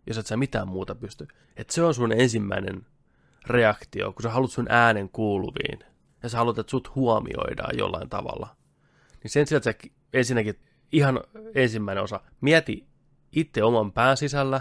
jos 0.06 0.18
et 0.18 0.26
sä 0.26 0.36
mitään 0.36 0.68
muuta 0.68 0.94
pysty. 0.94 1.28
Että 1.56 1.74
se 1.74 1.82
on 1.82 1.94
sun 1.94 2.12
ensimmäinen 2.12 2.86
reaktio, 3.46 4.12
kun 4.12 4.22
sä 4.22 4.30
haluat 4.30 4.50
sun 4.50 4.66
äänen 4.68 5.08
kuuluviin, 5.08 5.78
ja 6.22 6.28
sä 6.28 6.38
haluat, 6.38 6.58
että 6.58 6.70
sut 6.70 6.94
huomioidaan 6.94 7.78
jollain 7.78 8.08
tavalla, 8.08 8.56
niin 9.22 9.30
sen 9.30 9.46
sijaan, 9.46 9.62
että 9.68 9.86
sä 9.86 9.90
ensinnäkin 10.12 10.58
ihan 10.92 11.20
ensimmäinen 11.54 12.04
osa, 12.04 12.20
mieti 12.40 12.86
itse 13.32 13.62
oman 13.64 13.92
pään 13.92 14.16
sisällä, 14.16 14.60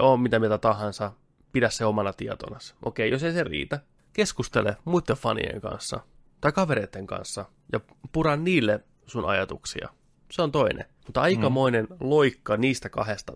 oo 0.00 0.16
mitä 0.16 0.38
mitä 0.38 0.58
tahansa, 0.58 1.12
pidä 1.52 1.70
se 1.70 1.84
omana 1.84 2.12
tietona. 2.12 2.58
Okei, 2.84 3.10
jos 3.10 3.22
ei 3.22 3.32
se 3.32 3.44
riitä, 3.44 3.80
keskustele 4.12 4.76
muiden 4.84 5.16
fanien 5.16 5.60
kanssa 5.60 6.00
tai 6.40 6.52
kavereiden 6.52 7.06
kanssa 7.06 7.44
ja 7.72 7.80
pura 8.12 8.36
niille 8.36 8.84
sun 9.06 9.24
ajatuksia. 9.24 9.88
Se 10.30 10.42
on 10.42 10.52
toinen. 10.52 10.84
Mutta 11.06 11.20
aikamoinen 11.20 11.86
mm. 11.90 11.96
loikka 12.00 12.56
niistä 12.56 12.88
kahdesta 12.88 13.32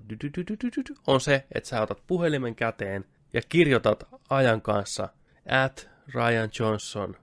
on 1.07 1.21
se, 1.21 1.47
että 1.55 1.69
sä 1.69 1.83
otat 1.83 2.03
puhelimen 2.07 2.55
käteen 2.55 3.05
ja 3.33 3.43
kirjoitat 3.49 4.09
ajan 4.31 4.63
kanssa 4.63 5.09
at 5.49 5.91
Ryan 6.15 6.51
Johnson, 6.59 7.17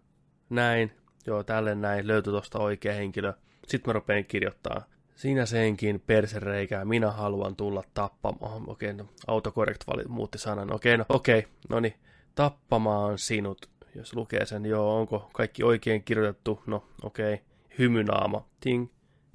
näin, 0.50 0.92
joo, 1.28 1.44
tälle 1.44 1.76
näin, 1.76 2.08
löytyi 2.08 2.32
tuosta 2.32 2.60
oikea 2.60 2.94
henkilö. 2.94 3.34
Sitten 3.68 3.90
mä 3.90 3.94
rupean 3.94 4.26
kirjoittaa, 4.26 4.84
sinä 5.16 5.46
senkin 5.46 6.04
persereikää, 6.08 6.86
minä 6.86 7.12
haluan 7.12 7.56
tulla 7.56 7.84
tappamaan. 7.94 8.70
Okei, 8.70 8.92
okay, 8.92 9.06
no, 9.06 9.10
autocorrect 9.28 9.84
vali, 9.88 10.04
muutti 10.08 10.38
sanan. 10.38 10.74
Okei, 10.74 10.94
okay, 10.94 10.98
no 10.98 11.06
okei, 11.10 11.40
okay, 11.40 11.52
no 11.70 11.80
niin, 11.80 11.94
tappamaan 12.36 13.18
sinut. 13.18 13.70
Jos 13.96 14.16
lukee 14.16 14.46
sen, 14.46 14.66
joo, 14.66 14.98
onko 14.98 15.30
kaikki 15.34 15.64
oikein 15.64 16.04
kirjoitettu? 16.04 16.64
No, 16.66 16.84
okei, 17.04 17.34
okay. 17.34 17.46
hymynaama, 17.80 18.46
ting, 18.60 18.88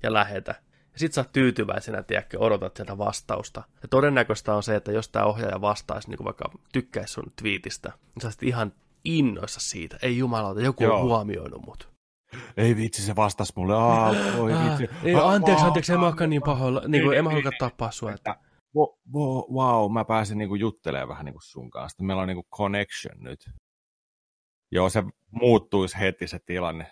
ja 0.03 0.13
lähetä. 0.13 0.55
Ja 0.93 0.99
sit 0.99 1.13
sä 1.13 1.21
oot 1.21 1.33
tyytyväisenä, 1.33 2.03
tiedätkö, 2.03 2.39
odotat 2.39 2.77
sieltä 2.77 2.99
vastausta. 2.99 3.63
Ja 3.83 3.89
todennäköistä 3.89 4.55
on 4.55 4.63
se, 4.63 4.77
että 4.77 4.93
jos 4.93 5.09
tämä 5.09 5.25
ohjaaja 5.25 5.61
vastaisi, 5.61 6.09
niin 6.09 6.17
kuin 6.17 6.25
vaikka 6.25 6.51
tykkäisi 6.73 7.13
sun 7.13 7.33
twiitistä, 7.37 7.93
niin 8.15 8.33
sä 8.33 8.39
ihan 8.43 8.73
innoissa 9.05 9.61
siitä. 9.61 9.99
Ei 10.03 10.19
jumalauta, 10.19 10.61
joku 10.61 10.85
Joo. 10.85 10.97
on 10.97 11.03
huomioinut 11.03 11.63
mut. 11.67 11.95
Ei 12.57 12.77
vitsi, 12.77 13.03
se 13.03 13.17
vastasi 13.17 13.53
mulle. 13.57 13.75
Aa, 13.75 14.11
oi 14.39 14.53
vitsi. 14.53 14.97
Ei, 15.05 15.15
anteeksi, 15.15 15.65
anteeksi, 15.65 15.93
en 15.93 16.01
mä 16.01 16.07
olekaan 16.07 16.31
niin 16.31 16.43
pahoilla. 16.43 16.83
Niin 16.89 17.05
kuin, 17.05 17.19
en 17.19 17.25
mä 17.25 17.31
halua 17.31 17.51
tappaa 17.59 17.91
sua. 17.91 18.13
Että... 18.13 18.37
Wow, 19.53 19.93
mä 19.93 20.05
pääsen 20.05 20.39
niinku 20.39 20.55
juttelemaan 20.55 21.09
vähän 21.09 21.25
niinku 21.25 21.41
sun 21.43 21.71
kanssa. 21.71 22.05
Meillä 22.05 22.23
on 22.23 22.29
niinku 22.29 22.47
connection 22.57 23.17
nyt. 23.21 23.51
Joo, 24.73 24.91
se 24.91 25.03
muuttuisi 25.31 26.01
heti 26.01 26.27
se 26.27 26.39
tilanne. 26.47 26.87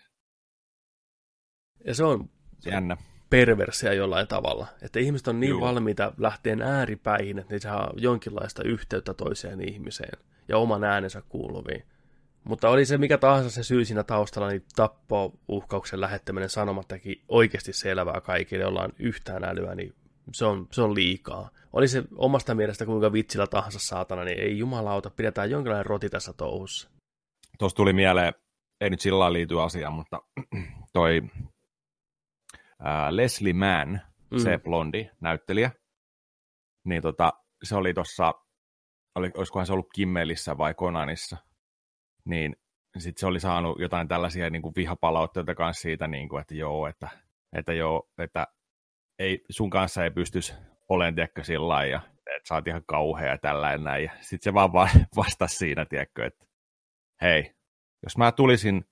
Ja 1.84 1.94
se 1.94 2.04
on 2.04 2.30
Jännä. 2.66 2.96
perversia 3.30 3.92
jollain 3.92 4.28
tavalla. 4.28 4.66
Että 4.82 4.98
ihmiset 5.00 5.28
on 5.28 5.40
niin 5.40 5.50
Juu. 5.50 5.60
valmiita 5.60 6.12
lähteen 6.16 6.62
ääripäihin, 6.62 7.38
että 7.38 7.54
ne 7.54 7.58
saa 7.58 7.92
jonkinlaista 7.96 8.62
yhteyttä 8.62 9.14
toiseen 9.14 9.68
ihmiseen 9.68 10.18
ja 10.48 10.58
oman 10.58 10.84
äänensä 10.84 11.22
kuuluviin. 11.28 11.82
Mutta 12.44 12.68
oli 12.68 12.84
se 12.84 12.98
mikä 12.98 13.18
tahansa 13.18 13.50
se 13.50 13.62
syy 13.62 13.84
siinä 13.84 14.02
taustalla, 14.02 14.48
niin 14.48 14.64
tappo-uhkauksen 14.76 16.00
lähettäminen 16.00 16.48
sanomattakin 16.48 17.22
oikeasti 17.28 17.72
selvää 17.72 18.20
kaikille, 18.20 18.64
jolla 18.64 18.82
on 18.82 18.92
yhtään 18.98 19.44
älyä, 19.44 19.74
niin 19.74 19.94
se 20.32 20.44
on, 20.44 20.68
se 20.70 20.82
on 20.82 20.94
liikaa. 20.94 21.50
Oli 21.72 21.88
se 21.88 22.04
omasta 22.16 22.54
mielestä 22.54 22.86
kuinka 22.86 23.12
vitsillä 23.12 23.46
tahansa 23.46 23.78
saatana, 23.78 24.24
niin 24.24 24.40
ei 24.40 24.58
jumalauta, 24.58 25.10
pidetään 25.10 25.50
jonkinlainen 25.50 25.86
roti 25.86 26.08
tässä 26.10 26.32
touhussa. 26.32 26.90
Tuossa 27.58 27.76
tuli 27.76 27.92
mieleen, 27.92 28.34
ei 28.80 28.90
nyt 28.90 29.00
sillä 29.00 29.32
liity 29.32 29.60
asiaan, 29.60 29.92
mutta 29.92 30.20
toi 30.92 31.22
ää, 32.78 33.16
Leslie 33.16 33.52
Mann, 33.52 33.98
mm. 34.30 34.38
se 34.38 34.58
blondi 34.58 35.08
näyttelijä, 35.20 35.70
niin 36.84 37.02
tota, 37.02 37.32
se 37.62 37.76
oli 37.76 37.94
tuossa, 37.94 38.32
oli, 39.14 39.30
olisikohan 39.34 39.66
se 39.66 39.72
ollut 39.72 39.92
Kimmelissä 39.94 40.58
vai 40.58 40.74
Konanissa, 40.74 41.36
niin 42.24 42.56
sitten 42.98 43.20
se 43.20 43.26
oli 43.26 43.40
saanut 43.40 43.78
jotain 43.80 44.08
tällaisia 44.08 44.50
niin 44.50 44.62
kuin 44.62 44.74
vihapalautteita 44.76 45.54
kanssa 45.54 45.82
siitä, 45.82 46.08
niin 46.08 46.28
kuin, 46.28 46.40
että 46.40 46.54
joo, 46.54 46.86
että, 46.86 47.08
että 47.56 47.72
joo, 47.72 48.08
että 48.18 48.46
ei, 49.18 49.44
sun 49.50 49.70
kanssa 49.70 50.04
ei 50.04 50.10
pystyisi 50.10 50.54
olemaan, 50.88 51.14
tiedätkö, 51.14 51.44
sillä 51.44 51.68
lailla, 51.68 51.92
ja 51.92 52.00
että 52.36 52.48
sä 52.48 52.54
oot 52.54 52.66
ihan 52.66 52.82
kauhea 52.86 53.30
ja 53.30 53.38
tällainen 53.38 53.84
näin. 53.84 54.04
Ja 54.04 54.10
sitten 54.20 54.50
se 54.50 54.54
vaan 54.54 54.90
vastasi 55.16 55.56
siinä, 55.56 55.84
tiedätkö, 55.84 56.26
että 56.26 56.46
hei, 57.22 57.54
jos 58.02 58.18
mä 58.18 58.32
tulisin 58.32 58.84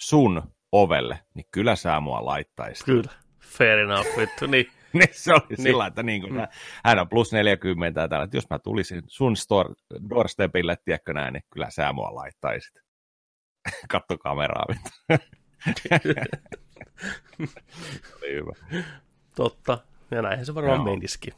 sun 0.00 0.42
ovelle, 0.72 1.18
niin 1.34 1.46
kyllä 1.50 1.76
sä 1.76 2.00
mua 2.00 2.24
laittaisit. 2.24 2.84
Kyllä, 2.84 3.12
fair 3.42 3.78
enough, 3.78 4.18
vittu, 4.18 4.46
niin. 4.46 4.75
niin 4.98 5.08
se 5.12 5.32
oli 5.32 5.40
niin. 5.48 5.62
sillä 5.62 5.86
että 5.86 6.02
niin 6.02 6.22
kuin, 6.22 6.34
mm. 6.34 6.46
hän 6.84 6.98
on 6.98 7.08
plus 7.08 7.32
40 7.32 8.00
ja 8.00 8.08
tällä, 8.08 8.24
että 8.24 8.36
jos 8.36 8.50
mä 8.50 8.58
tulisin 8.58 9.02
sun 9.06 9.36
store, 9.36 9.74
doorstepille, 10.10 10.76
tiedätkö 10.84 11.12
näin, 11.12 11.32
niin 11.32 11.44
kyllä 11.52 11.70
sä 11.70 11.92
mua 11.92 12.14
laittaisit. 12.14 12.74
Katto 13.92 14.18
kameraa, 14.18 14.64
oli 18.16 18.34
hyvä. 18.34 18.52
Totta, 19.36 19.78
ja 20.10 20.22
näinhän 20.22 20.46
se 20.46 20.54
varmaan 20.54 20.84
menisikin. 20.84 21.34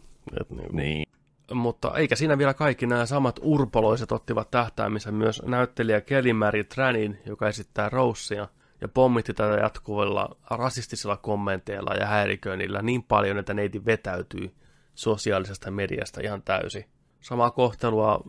Niin. 0.51 0.77
niin. 0.77 1.07
Mutta 1.55 1.97
eikä 1.97 2.17
siinä 2.17 2.39
vielä 2.39 2.55
kaikki 2.55 2.87
nämä 2.87 3.07
samat 3.07 3.41
urpoloiset 3.43 4.13
ottivat 4.13 4.51
tähtäämisen 4.51 5.15
myös 5.15 5.43
näyttelijä 5.47 6.01
Kelly 6.01 6.33
Mary 6.33 6.65
Tranin, 6.65 7.19
joka 7.27 7.49
esittää 7.49 7.89
Roussia, 7.89 8.49
ja 8.81 8.89
pommitti 8.89 9.35
tätä 9.35 9.57
jatkuvilla 9.57 10.37
rasistisilla 10.51 11.17
kommenteilla 11.17 11.95
ja 11.95 12.07
häiriköinnillä 12.07 12.83
niin 12.83 13.03
paljon, 13.03 13.39
että 13.39 13.55
neiti 13.55 13.85
vetäytyy 13.85 14.55
sosiaalisesta 14.95 15.71
mediasta 15.71 16.21
ihan 16.21 16.43
täysin. 16.43 16.85
Samaa 17.21 17.51
kohtelua 17.51 18.21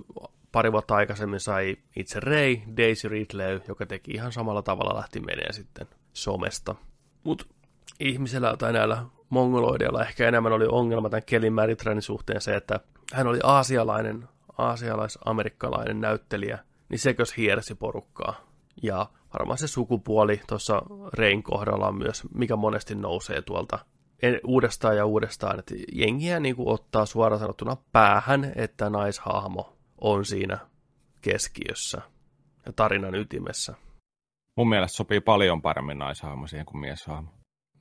pari 0.52 0.72
vuotta 0.72 0.96
aikaisemmin 0.96 1.40
sai 1.40 1.78
itse 1.96 2.20
Ray, 2.20 2.58
Daisy 2.78 3.10
Ridley, 3.10 3.62
joka 3.68 3.86
teki 3.86 4.12
ihan 4.12 4.32
samalla 4.32 4.62
tavalla 4.62 4.96
lähti 4.96 5.20
menee 5.20 5.54
sitten 5.54 5.88
somesta. 6.14 6.76
Mutta 7.24 7.46
ihmisellä 8.00 8.58
tai 8.58 8.74
näillä 8.74 9.06
mongoloideilla 9.30 10.06
ehkä 10.06 10.28
enemmän 10.28 10.54
oli 10.54 10.66
ongelma 10.70 11.10
tämän 11.10 11.24
Kelly 11.26 11.50
Maritranin 11.50 12.02
suhteen 12.02 12.42
se, 12.42 12.56
että 12.56 12.80
hän 13.14 13.28
oli 13.28 13.40
aasialainen, 13.44 14.28
aasialais-amerikkalainen 14.58 16.02
näyttelijä, 16.02 16.60
niin 16.90 17.00
sekös 17.00 17.38
hiersi 17.38 17.76
porukkaa. 17.76 18.36
Ja 18.84 19.10
varmaan 19.34 19.58
se 19.58 19.68
sukupuoli 19.68 20.42
tuossa 20.48 20.82
Rein 21.13 21.44
kohdalla 21.44 21.88
on 21.88 21.98
myös, 21.98 22.24
mikä 22.34 22.56
monesti 22.56 22.96
nousee 22.96 23.42
tuolta 23.42 23.80
uudestaan 24.44 24.98
ja 24.98 25.06
uudestaan, 25.06 25.60
että 25.60 25.76
jengiä 25.94 26.39
niin 26.39 26.56
kuin 26.56 26.68
ottaa 26.68 27.06
suoraan 27.06 27.39
sanottuna 27.39 27.78
päähän, 27.92 28.52
että 28.56 28.89
naishahmo 28.89 29.78
on 30.02 30.26
siinä 30.26 30.58
keskiössä 31.22 32.02
ja 32.65 32.74
tarinan 32.74 33.15
ytimessä. 33.15 33.74
Mun 34.56 34.70
mielestä 34.70 34.98
sopii 34.98 35.22
paljon 35.22 35.62
paremmin 35.62 36.00
naishahmo 36.00 36.48
siihen 36.48 36.65
kuin 36.65 36.82
mieshahmo. 36.82 37.30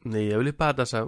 Niin, 0.04 0.30
ja 0.30 0.36
ylipäätänsä 0.36 1.06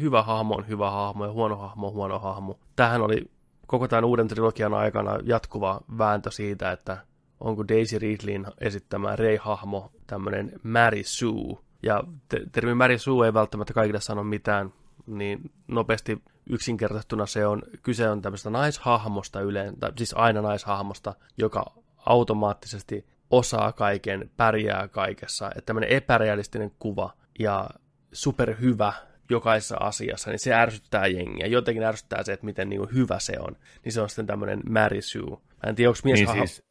hyvä 0.00 0.22
hahmo 0.22 0.54
on 0.54 0.68
hyvä 0.68 0.90
hahmo 0.90 1.24
ja 1.24 1.32
huono 1.32 1.56
hahmo 1.56 1.86
on 1.86 1.92
huono 1.92 2.18
hahmo. 2.18 2.58
Tähän 2.76 3.02
oli 3.02 3.30
koko 3.66 3.88
tämän 3.88 4.04
uuden 4.04 4.28
trilogian 4.28 4.74
aikana 4.74 5.18
jatkuva 5.24 5.80
vääntö 5.98 6.30
siitä, 6.30 6.72
että 6.72 6.96
onko 7.40 7.68
Daisy 7.68 7.98
Ridleyn 7.98 8.46
esittämä 8.60 9.16
Rey-hahmo 9.16 9.92
tämmöinen 10.06 10.52
Mary 10.62 11.02
Sue. 11.04 11.58
Ja 11.82 12.04
te- 12.28 12.46
termi 12.52 12.74
Mary 12.74 12.98
Sue 12.98 13.26
ei 13.26 13.34
välttämättä 13.34 13.74
kaikille 13.74 14.00
sano 14.00 14.24
mitään, 14.24 14.72
niin 15.06 15.50
nopeasti 15.68 16.22
yksinkertaistettuna 16.50 17.26
se 17.26 17.46
on, 17.46 17.62
kyse 17.82 18.10
on 18.10 18.22
tämmöistä 18.22 18.50
naishahmosta 18.50 19.40
yleen, 19.40 19.76
tai 19.76 19.92
siis 19.96 20.14
aina 20.16 20.42
naishahmosta, 20.42 21.14
joka 21.38 21.64
automaattisesti 22.06 23.06
osaa 23.30 23.72
kaiken, 23.72 24.30
pärjää 24.36 24.88
kaikessa. 24.88 25.48
Että 25.48 25.62
tämmöinen 25.66 25.90
epärealistinen 25.90 26.72
kuva 26.78 27.12
ja 27.38 27.68
superhyvä 28.12 28.92
jokaisessa 29.30 29.76
asiassa, 29.80 30.30
niin 30.30 30.38
se 30.38 30.54
ärsyttää 30.54 31.06
jengiä. 31.06 31.46
Jotenkin 31.46 31.82
ärsyttää 31.84 32.22
se, 32.22 32.32
että 32.32 32.46
miten 32.46 32.68
niin 32.68 32.94
hyvä 32.94 33.18
se 33.18 33.32
on. 33.40 33.56
Niin 33.84 33.92
se 33.92 34.00
on 34.00 34.08
sitten 34.08 34.26
tämmöinen 34.26 34.60
Mary 34.68 35.02
Sue. 35.02 35.30
Mä 35.30 35.68
en 35.68 35.74
tiedä, 35.74 35.90
onko 35.90 36.00
mies 36.04 36.18
niin 36.18 36.32
siis, 36.32 36.67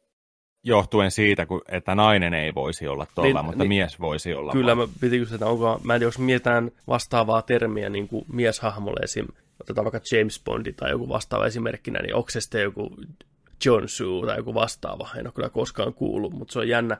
johtuen 0.64 1.10
siitä, 1.10 1.46
että 1.68 1.94
nainen 1.94 2.34
ei 2.34 2.54
voisi 2.54 2.88
olla 2.88 3.06
tuolla, 3.14 3.40
niin, 3.40 3.46
mutta 3.46 3.64
niin, 3.64 3.68
mies 3.68 4.00
voisi 4.00 4.34
olla. 4.34 4.52
Kyllä, 4.52 4.76
vaan. 4.76 4.88
mä 4.88 4.94
piti 5.00 5.18
kysyä, 5.18 5.34
että 5.34 5.46
onko, 5.46 5.80
mä 5.84 5.94
en 5.94 6.00
tiedä, 6.00 6.08
jos 6.08 6.18
mietitään 6.18 6.70
vastaavaa 6.88 7.42
termiä 7.42 7.88
niin 7.88 8.08
kuin 8.08 8.24
mieshahmolle 8.32 9.00
esim. 9.02 9.26
Otetaan 9.60 9.84
vaikka 9.84 10.16
James 10.16 10.42
Bondi 10.44 10.72
tai 10.72 10.90
joku 10.90 11.08
vastaava 11.08 11.46
esimerkkinä, 11.46 12.00
niin 12.02 12.14
onko 12.14 12.30
se 12.30 12.40
sitten 12.40 12.62
joku 12.62 12.96
John 13.64 13.88
Sue 13.88 14.26
tai 14.26 14.36
joku 14.36 14.54
vastaava. 14.54 15.08
En 15.16 15.26
ole 15.26 15.32
kyllä 15.32 15.48
koskaan 15.48 15.94
kuullut, 15.94 16.32
mutta 16.32 16.52
se 16.52 16.58
on 16.58 16.68
jännä. 16.68 16.96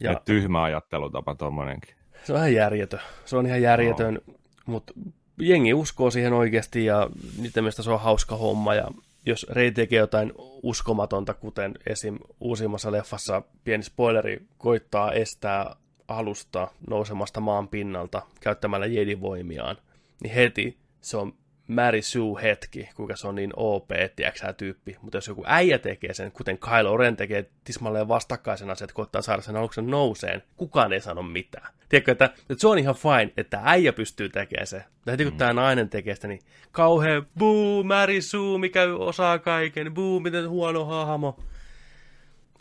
Ja, 0.00 0.12
ja 0.12 0.20
tyhmä 0.24 0.62
ajattelutapa 0.62 1.34
tuommoinenkin. 1.34 1.94
Se 2.24 2.32
on 2.32 2.38
ihan 2.38 2.54
järjetön. 2.54 3.00
Se 3.24 3.36
on 3.36 3.46
ihan 3.46 3.62
järjetön, 3.62 4.14
no. 4.26 4.34
mutta 4.66 4.92
jengi 5.38 5.74
uskoo 5.74 6.10
siihen 6.10 6.32
oikeasti 6.32 6.84
ja 6.84 7.10
niiden 7.38 7.64
mielestä 7.64 7.82
se 7.82 7.90
on 7.90 8.00
hauska 8.00 8.36
homma 8.36 8.74
ja 8.74 8.88
jos 9.26 9.46
Rei 9.50 9.72
tekee 9.72 9.98
jotain 9.98 10.32
uskomatonta, 10.62 11.34
kuten 11.34 11.74
esim. 11.86 12.18
uusimmassa 12.40 12.92
leffassa 12.92 13.42
pieni 13.64 13.84
spoileri 13.84 14.42
koittaa 14.58 15.12
estää 15.12 15.76
alusta 16.08 16.68
nousemasta 16.88 17.40
maan 17.40 17.68
pinnalta 17.68 18.22
käyttämällä 18.40 18.86
jedivoimiaan, 18.86 19.76
niin 20.22 20.34
heti 20.34 20.78
se 21.00 21.16
on 21.16 21.34
Mary 21.68 22.02
Sue 22.02 22.42
hetki, 22.42 22.88
kuinka 22.94 23.16
se 23.16 23.28
on 23.28 23.34
niin 23.34 23.52
OP, 23.56 23.88
tiedätkö 24.16 24.52
tyyppi. 24.52 24.96
Mutta 25.02 25.16
jos 25.16 25.28
joku 25.28 25.44
äijä 25.46 25.78
tekee 25.78 26.14
sen, 26.14 26.32
kuten 26.32 26.58
Kylo 26.58 26.96
Ren 26.96 27.16
tekee 27.16 27.50
tismalleen 27.64 28.08
vastakkaisen 28.08 28.70
asiat, 28.70 28.92
koittaa 28.92 29.22
saada 29.22 29.42
sen 29.42 29.56
aluksen 29.56 29.86
nouseen, 29.86 30.42
kukaan 30.56 30.92
ei 30.92 31.00
sano 31.00 31.22
mitään. 31.22 31.73
Tiedätkö, 31.88 32.12
että, 32.12 32.24
että 32.24 32.54
se 32.58 32.68
on 32.68 32.78
ihan 32.78 32.94
fine, 32.94 33.32
että 33.36 33.60
äijä 33.64 33.92
pystyy 33.92 34.28
tekemään 34.28 34.66
se. 34.66 34.84
Ja 35.06 35.10
heti 35.12 35.24
kun 35.24 35.32
mm. 35.32 35.38
tämä 35.38 35.52
nainen 35.52 35.88
tekee 35.88 36.14
sitä, 36.14 36.28
niin 36.28 36.40
kauhean 36.72 37.26
buu, 37.38 37.84
Mary 37.84 38.22
Sue, 38.22 38.58
mikä 38.58 38.82
osaa 38.98 39.38
kaiken, 39.38 39.94
buu, 39.94 40.20
miten 40.20 40.48
huono 40.48 40.84
hahmo. 40.84 41.40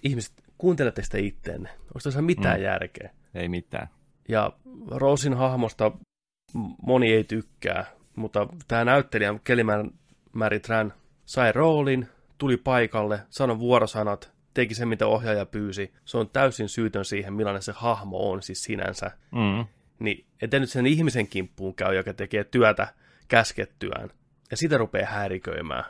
Ihmiset, 0.03 0.33
kuuntelette 0.57 1.03
sitä 1.03 1.17
itteenne. 1.17 1.69
Onko 1.69 1.99
tässä 2.03 2.21
mitään 2.21 2.59
mm. 2.59 2.63
järkeä? 2.63 3.09
Ei 3.36 3.49
mitään. 3.49 3.88
Ja 4.29 4.51
Rosin 4.91 5.33
hahmosta 5.33 5.91
moni 6.81 7.13
ei 7.13 7.23
tykkää, 7.23 7.86
mutta 8.15 8.47
tämä 8.67 8.86
näyttelijä 8.86 9.39
Kelimän 9.43 9.91
Mary 10.33 10.59
Tran 10.59 10.93
sai 11.25 11.51
roolin, 11.51 12.07
tuli 12.38 12.57
paikalle, 12.57 13.19
sanoi 13.29 13.59
vuorosanat, 13.59 14.33
teki 14.53 14.75
sen, 14.75 14.87
mitä 14.87 15.07
ohjaaja 15.07 15.45
pyysi. 15.45 15.93
Se 16.05 16.17
on 16.17 16.29
täysin 16.29 16.69
syytön 16.69 17.05
siihen, 17.05 17.33
millainen 17.33 17.61
se 17.61 17.71
hahmo 17.75 18.31
on 18.31 18.41
siis 18.41 18.63
sinänsä. 18.63 19.11
Mm. 19.31 19.65
Niin, 19.99 20.25
ettei 20.41 20.59
nyt 20.59 20.69
sen 20.69 20.85
ihmisen 20.85 21.27
kimppuun 21.27 21.75
käy, 21.75 21.95
joka 21.95 22.13
tekee 22.13 22.43
työtä 22.43 22.87
käskettyään. 23.27 24.09
Ja 24.51 24.57
sitä 24.57 24.77
rupeaa 24.77 25.11
häiriköimään. 25.11 25.85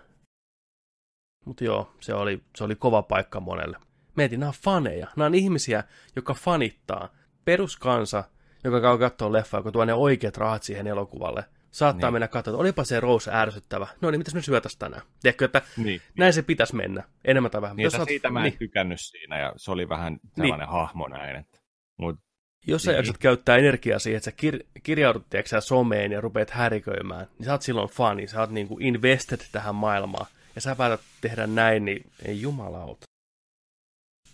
Mutta 1.46 1.64
joo, 1.64 1.94
se 2.00 2.14
oli, 2.14 2.44
se 2.56 2.64
oli 2.64 2.76
kova 2.76 3.02
paikka 3.02 3.40
monelle. 3.40 3.78
Mietin, 4.16 4.40
nämä 4.40 4.48
on 4.48 4.56
faneja. 4.64 5.08
Nämä 5.16 5.26
on 5.26 5.36
ihmisiä, 5.36 5.84
jotka 6.16 6.34
fanittaa. 6.34 7.10
Peruskansa, 7.46 8.24
joka 8.64 8.82
käy 8.82 8.98
katsoa 8.98 9.32
leffaa, 9.32 9.62
kun 9.62 9.74
tuo 9.74 9.86
ne 9.86 9.94
oikeat 9.94 10.38
rahat 10.38 10.64
siihen 10.64 10.88
elokuvalle. 10.88 11.44
Saattaa 11.74 12.10
niin. 12.10 12.14
mennä 12.14 12.28
katsoa, 12.28 12.52
että 12.52 12.62
olipa 12.62 12.84
se 12.84 13.00
Rose 13.00 13.32
ärsyttävä. 13.34 13.88
No 14.02 14.12
niin, 14.12 14.20
mitäs 14.20 14.34
me 14.34 14.42
syötäisiin 14.42 14.80
tänään? 14.80 15.02
Tiedätkö, 15.22 15.46
että 15.46 15.62
niin, 15.78 16.02
näin 16.18 16.28
niin. 16.28 16.34
se 16.34 16.42
pitäisi 16.42 16.76
mennä, 16.76 17.04
enemmän 17.26 17.52
tai 17.52 17.62
vähemmän. 17.62 17.78
Niin, 17.78 18.08
siitä 18.08 18.30
mä 18.30 18.40
en 18.40 18.44
niin. 18.44 18.60
tykännyt 18.60 19.00
siinä, 19.02 19.40
ja 19.40 19.54
se 19.58 19.72
oli 19.72 19.90
vähän 19.90 20.20
sellainen 20.36 20.68
niin. 20.68 20.72
hahmo 20.72 21.08
näin. 21.08 21.36
Että... 21.36 21.60
Mut... 21.98 22.20
Jos 22.68 22.84
sä 22.84 22.92
niin. 22.92 22.98
jaksat 22.98 23.18
käyttää 23.18 23.58
energiaa 23.58 24.00
siihen, 24.00 24.18
että 24.18 24.32
sä 24.32 24.38
kir- 24.44 24.66
kirjaudut 24.84 25.30
tiedätkö, 25.30 25.62
someen 25.62 26.12
ja 26.12 26.22
rupeat 26.22 26.50
häriköimään, 26.50 27.28
niin 27.38 27.46
sä 27.46 27.52
oot 27.52 27.62
silloin 27.62 27.90
fani, 27.90 28.28
sä 28.28 28.40
oot 28.40 28.50
niin 28.50 28.68
kuin 28.68 28.86
invested 28.86 29.42
tähän 29.52 29.76
maailmaan, 29.76 30.26
ja 30.56 30.62
sä 30.62 30.76
päätät 30.76 31.02
tehdä 31.22 31.48
näin, 31.48 31.86
niin 31.86 32.12
ei 32.26 32.42
jumalauta. 32.42 33.06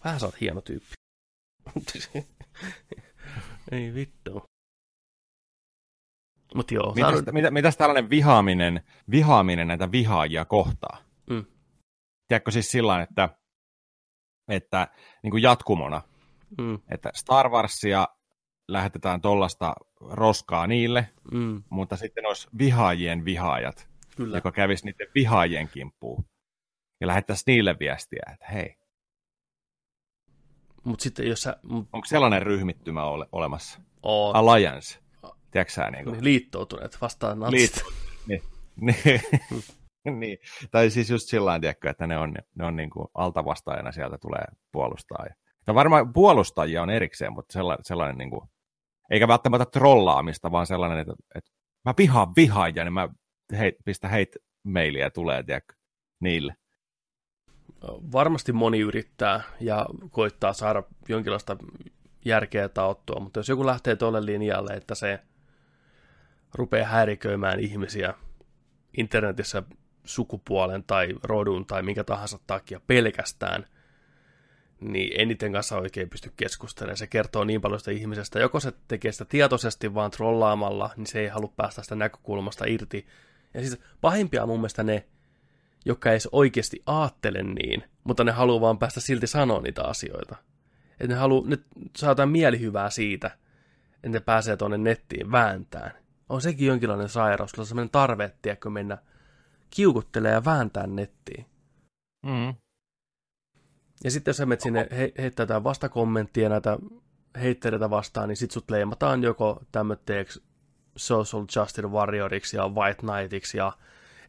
Vähän 0.03 0.19
sä 0.19 0.25
oot 0.25 0.41
hieno 0.41 0.61
tyyppi. 0.61 0.93
ei 3.71 3.93
vittu. 3.93 4.43
Mut 6.55 6.71
joo. 6.71 6.93
Mitäs, 6.95 7.09
saanut... 7.09 7.33
mitä, 7.33 7.51
mitäs 7.51 7.77
tällainen 7.77 8.09
vihaaminen, 8.09 8.81
vihaaminen 9.11 9.67
näitä 9.67 9.91
vihaajia 9.91 10.45
kohtaa? 10.45 10.97
Mm. 11.29 11.45
Tiedätkö 12.27 12.51
siis 12.51 12.71
sillä 12.71 13.01
että, 13.01 13.29
että 14.47 14.87
niin 15.23 15.31
kuin 15.31 15.43
jatkumona, 15.43 16.01
mm. 16.57 16.79
että 16.89 17.11
Star 17.13 17.49
Warsia 17.49 18.07
lähetetään 18.67 19.21
tuollaista 19.21 19.75
roskaa 20.01 20.67
niille, 20.67 21.09
mm. 21.31 21.63
mutta 21.69 21.97
sitten 21.97 22.25
olisi 22.25 22.47
vihaajien 22.57 23.25
vihaajat, 23.25 23.89
Kyllä. 24.15 24.37
joka 24.37 24.51
kävisi 24.51 24.85
niiden 24.85 25.07
vihaajien 25.15 25.69
kimppuun 25.69 26.25
ja 27.01 27.07
lähettäisi 27.07 27.43
niille 27.47 27.79
viestiä, 27.79 28.23
että 28.33 28.45
hei. 28.51 28.75
Mut 30.83 30.99
sitten 30.99 31.27
jos 31.27 31.41
sä... 31.41 31.57
Onko 31.69 32.05
sellainen 32.05 32.41
ryhmittymä 32.41 33.03
ole, 33.03 33.25
olemassa? 33.31 33.79
On. 34.03 34.35
Alliance. 34.35 34.99
Tiedätkö 35.51 35.73
sä, 35.73 35.89
niin 35.89 36.05
kuin... 36.05 36.23
Liittoutuneet 36.23 36.97
vastaan 37.01 37.39
natsit. 37.39 37.75
Liit... 37.75 37.83
niin. 38.27 38.41
niin. 40.05 40.19
niin. 40.19 40.37
Tai 40.71 40.89
siis 40.89 41.09
just 41.09 41.27
sillä 41.27 41.59
tavalla, 41.59 41.89
että 41.89 42.07
ne 42.07 42.17
on, 42.17 42.35
ne 42.55 42.65
on 42.65 42.75
niin 42.75 42.89
kuin 42.89 43.07
altavastaajana 43.13 43.91
sieltä 43.91 44.17
tulee 44.17 44.45
puolustaa. 44.71 45.25
Ja 45.67 45.75
varmaan 45.75 46.13
puolustajia 46.13 46.81
on 46.81 46.89
erikseen, 46.89 47.33
mutta 47.33 47.53
sellainen, 47.53 47.85
sellainen 47.85 48.17
niin 48.17 48.29
kuin, 48.29 48.41
eikä 49.09 49.27
välttämättä 49.27 49.65
trollaamista, 49.65 50.51
vaan 50.51 50.67
sellainen, 50.67 50.99
että, 50.99 51.13
että 51.35 51.51
mä 51.85 51.93
vihaan 51.97 52.35
vihaajia, 52.35 52.83
niin 52.83 52.93
mä 52.93 53.09
heit, 53.57 53.75
pistä 53.85 54.07
heit 54.07 54.35
mailia 54.63 55.09
tulee, 55.09 55.43
tiedätkö, 55.43 55.73
niille. 56.19 56.55
Varmasti 58.11 58.51
moni 58.51 58.79
yrittää 58.79 59.41
ja 59.59 59.85
koittaa 60.11 60.53
saada 60.53 60.83
jonkinlaista 61.09 61.57
järkeä 62.25 62.69
taottua, 62.69 63.19
mutta 63.19 63.39
jos 63.39 63.49
joku 63.49 63.65
lähtee 63.65 63.95
tuolle 63.95 64.25
linjalle, 64.25 64.73
että 64.73 64.95
se 64.95 65.19
rupeaa 66.53 66.87
häiriköimään 66.87 67.59
ihmisiä 67.59 68.13
internetissä 68.97 69.63
sukupuolen 70.03 70.83
tai 70.83 71.15
rodun 71.23 71.65
tai 71.65 71.83
minkä 71.83 72.03
tahansa 72.03 72.39
takia 72.47 72.81
pelkästään, 72.87 73.65
niin 74.81 75.21
eniten 75.21 75.53
kanssa 75.53 75.77
oikein 75.77 76.09
pysty 76.09 76.31
keskustelemaan. 76.37 76.97
Se 76.97 77.07
kertoo 77.07 77.43
niin 77.43 77.61
paljon 77.61 77.79
sitä 77.79 77.91
ihmisestä. 77.91 78.39
Joko 78.39 78.59
se 78.59 78.73
tekee 78.87 79.11
sitä 79.11 79.25
tietoisesti 79.25 79.93
vaan 79.93 80.11
trollaamalla, 80.11 80.89
niin 80.97 81.07
se 81.07 81.19
ei 81.19 81.27
halua 81.27 81.53
päästä 81.57 81.83
sitä 81.83 81.95
näkökulmasta 81.95 82.65
irti. 82.67 83.07
Ja 83.53 83.59
siis 83.59 83.79
pahimpia 84.01 84.43
on 84.43 84.49
mun 84.49 84.59
mielestä 84.59 84.83
ne, 84.83 85.05
jotka 85.85 86.11
ei 86.11 86.19
oikeasti 86.31 86.83
aattele 86.85 87.43
niin, 87.43 87.83
mutta 88.03 88.23
ne 88.23 88.31
haluaa 88.31 88.61
vaan 88.61 88.79
päästä 88.79 88.99
silti 88.99 89.27
sanoa 89.27 89.61
niitä 89.61 89.83
asioita. 89.83 90.35
Että 90.91 91.13
ne 91.13 91.15
haluaa, 91.15 91.47
nyt 91.47 91.65
saada 91.97 92.25
mielihyvää 92.25 92.89
siitä, 92.89 93.27
että 93.93 94.09
ne 94.09 94.19
pääsee 94.19 94.57
tuonne 94.57 94.77
nettiin 94.77 95.31
vääntään 95.31 95.98
on 96.29 96.41
sekin 96.41 96.67
jonkinlainen 96.67 97.09
sairaus, 97.09 97.53
kyllä 97.53 97.65
sellainen 97.65 97.91
tarve, 97.91 98.31
tiedätkö, 98.41 98.69
mennä 98.69 98.97
kiukuttelee 99.69 100.31
ja 100.31 100.45
vääntää 100.45 100.87
nettiin. 100.87 101.45
Mm. 102.25 102.53
Ja 104.03 104.11
sitten 104.11 104.29
jos 104.29 104.37
sä 104.37 104.45
menet 104.45 104.61
sinne 104.61 104.87
he, 104.91 105.13
heittää 105.17 105.43
jotain 105.43 105.63
vastakommenttia 105.63 106.49
näitä 106.49 106.77
heitteleitä 107.41 107.89
vastaan, 107.89 108.29
niin 108.29 108.37
sit 108.37 108.51
sut 108.51 108.71
leimataan 108.71 109.23
joko 109.23 109.63
tämmöitteeksi 109.71 110.43
social 110.95 111.45
justice 111.55 111.87
warrioriksi 111.87 112.57
ja 112.57 112.67
white 112.67 112.99
knightiksi 112.99 113.57
ja 113.57 113.71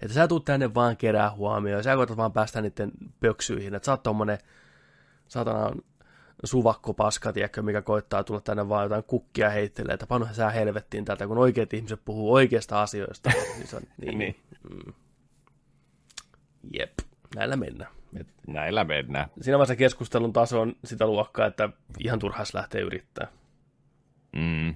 että 0.02 0.14
sä 0.14 0.28
tuut 0.28 0.44
tänne 0.44 0.74
vaan 0.74 0.96
kerää 0.96 1.30
huomioon 1.30 1.78
ja 1.78 1.82
sä 1.82 1.96
koetat 1.96 2.16
vaan 2.16 2.32
päästä 2.32 2.62
niiden 2.62 2.92
pöksyihin, 3.20 3.74
että 3.74 3.86
sä 3.86 3.92
oot 3.92 4.02
tommonen 4.02 4.38
satana 5.28 5.70
suvakkopaska, 6.44 7.32
tiedätkö, 7.32 7.62
mikä 7.62 7.82
koittaa 7.82 8.24
tulla 8.24 8.40
tänne 8.40 8.68
vaan 8.68 8.82
jotain 8.82 9.04
kukkia 9.04 9.50
heittelee, 9.50 9.94
että 9.94 10.06
panu 10.06 10.26
sää 10.32 10.50
helvettiin 10.50 11.04
täältä, 11.04 11.26
kun 11.26 11.38
oikeat 11.38 11.74
ihmiset 11.74 12.00
puhuu 12.04 12.32
oikeista 12.32 12.82
asioista. 12.82 13.30
niin 13.56 13.66
se 13.66 13.76
on, 13.76 13.82
niin, 14.00 14.18
niin. 14.18 14.36
Mm. 14.70 14.92
Jep, 16.78 16.92
näillä 17.34 17.56
mennään. 17.56 17.90
Et 18.16 18.28
näillä 18.46 18.84
mennään. 18.84 19.30
Siinä 19.40 19.58
vaiheessa 19.58 19.76
keskustelun 19.76 20.32
taso 20.32 20.60
on 20.60 20.76
sitä 20.84 21.06
luokkaa, 21.06 21.46
että 21.46 21.68
ihan 21.98 22.18
turhais 22.18 22.54
lähtee 22.54 22.80
yrittää. 22.80 23.28
Mm. 24.32 24.74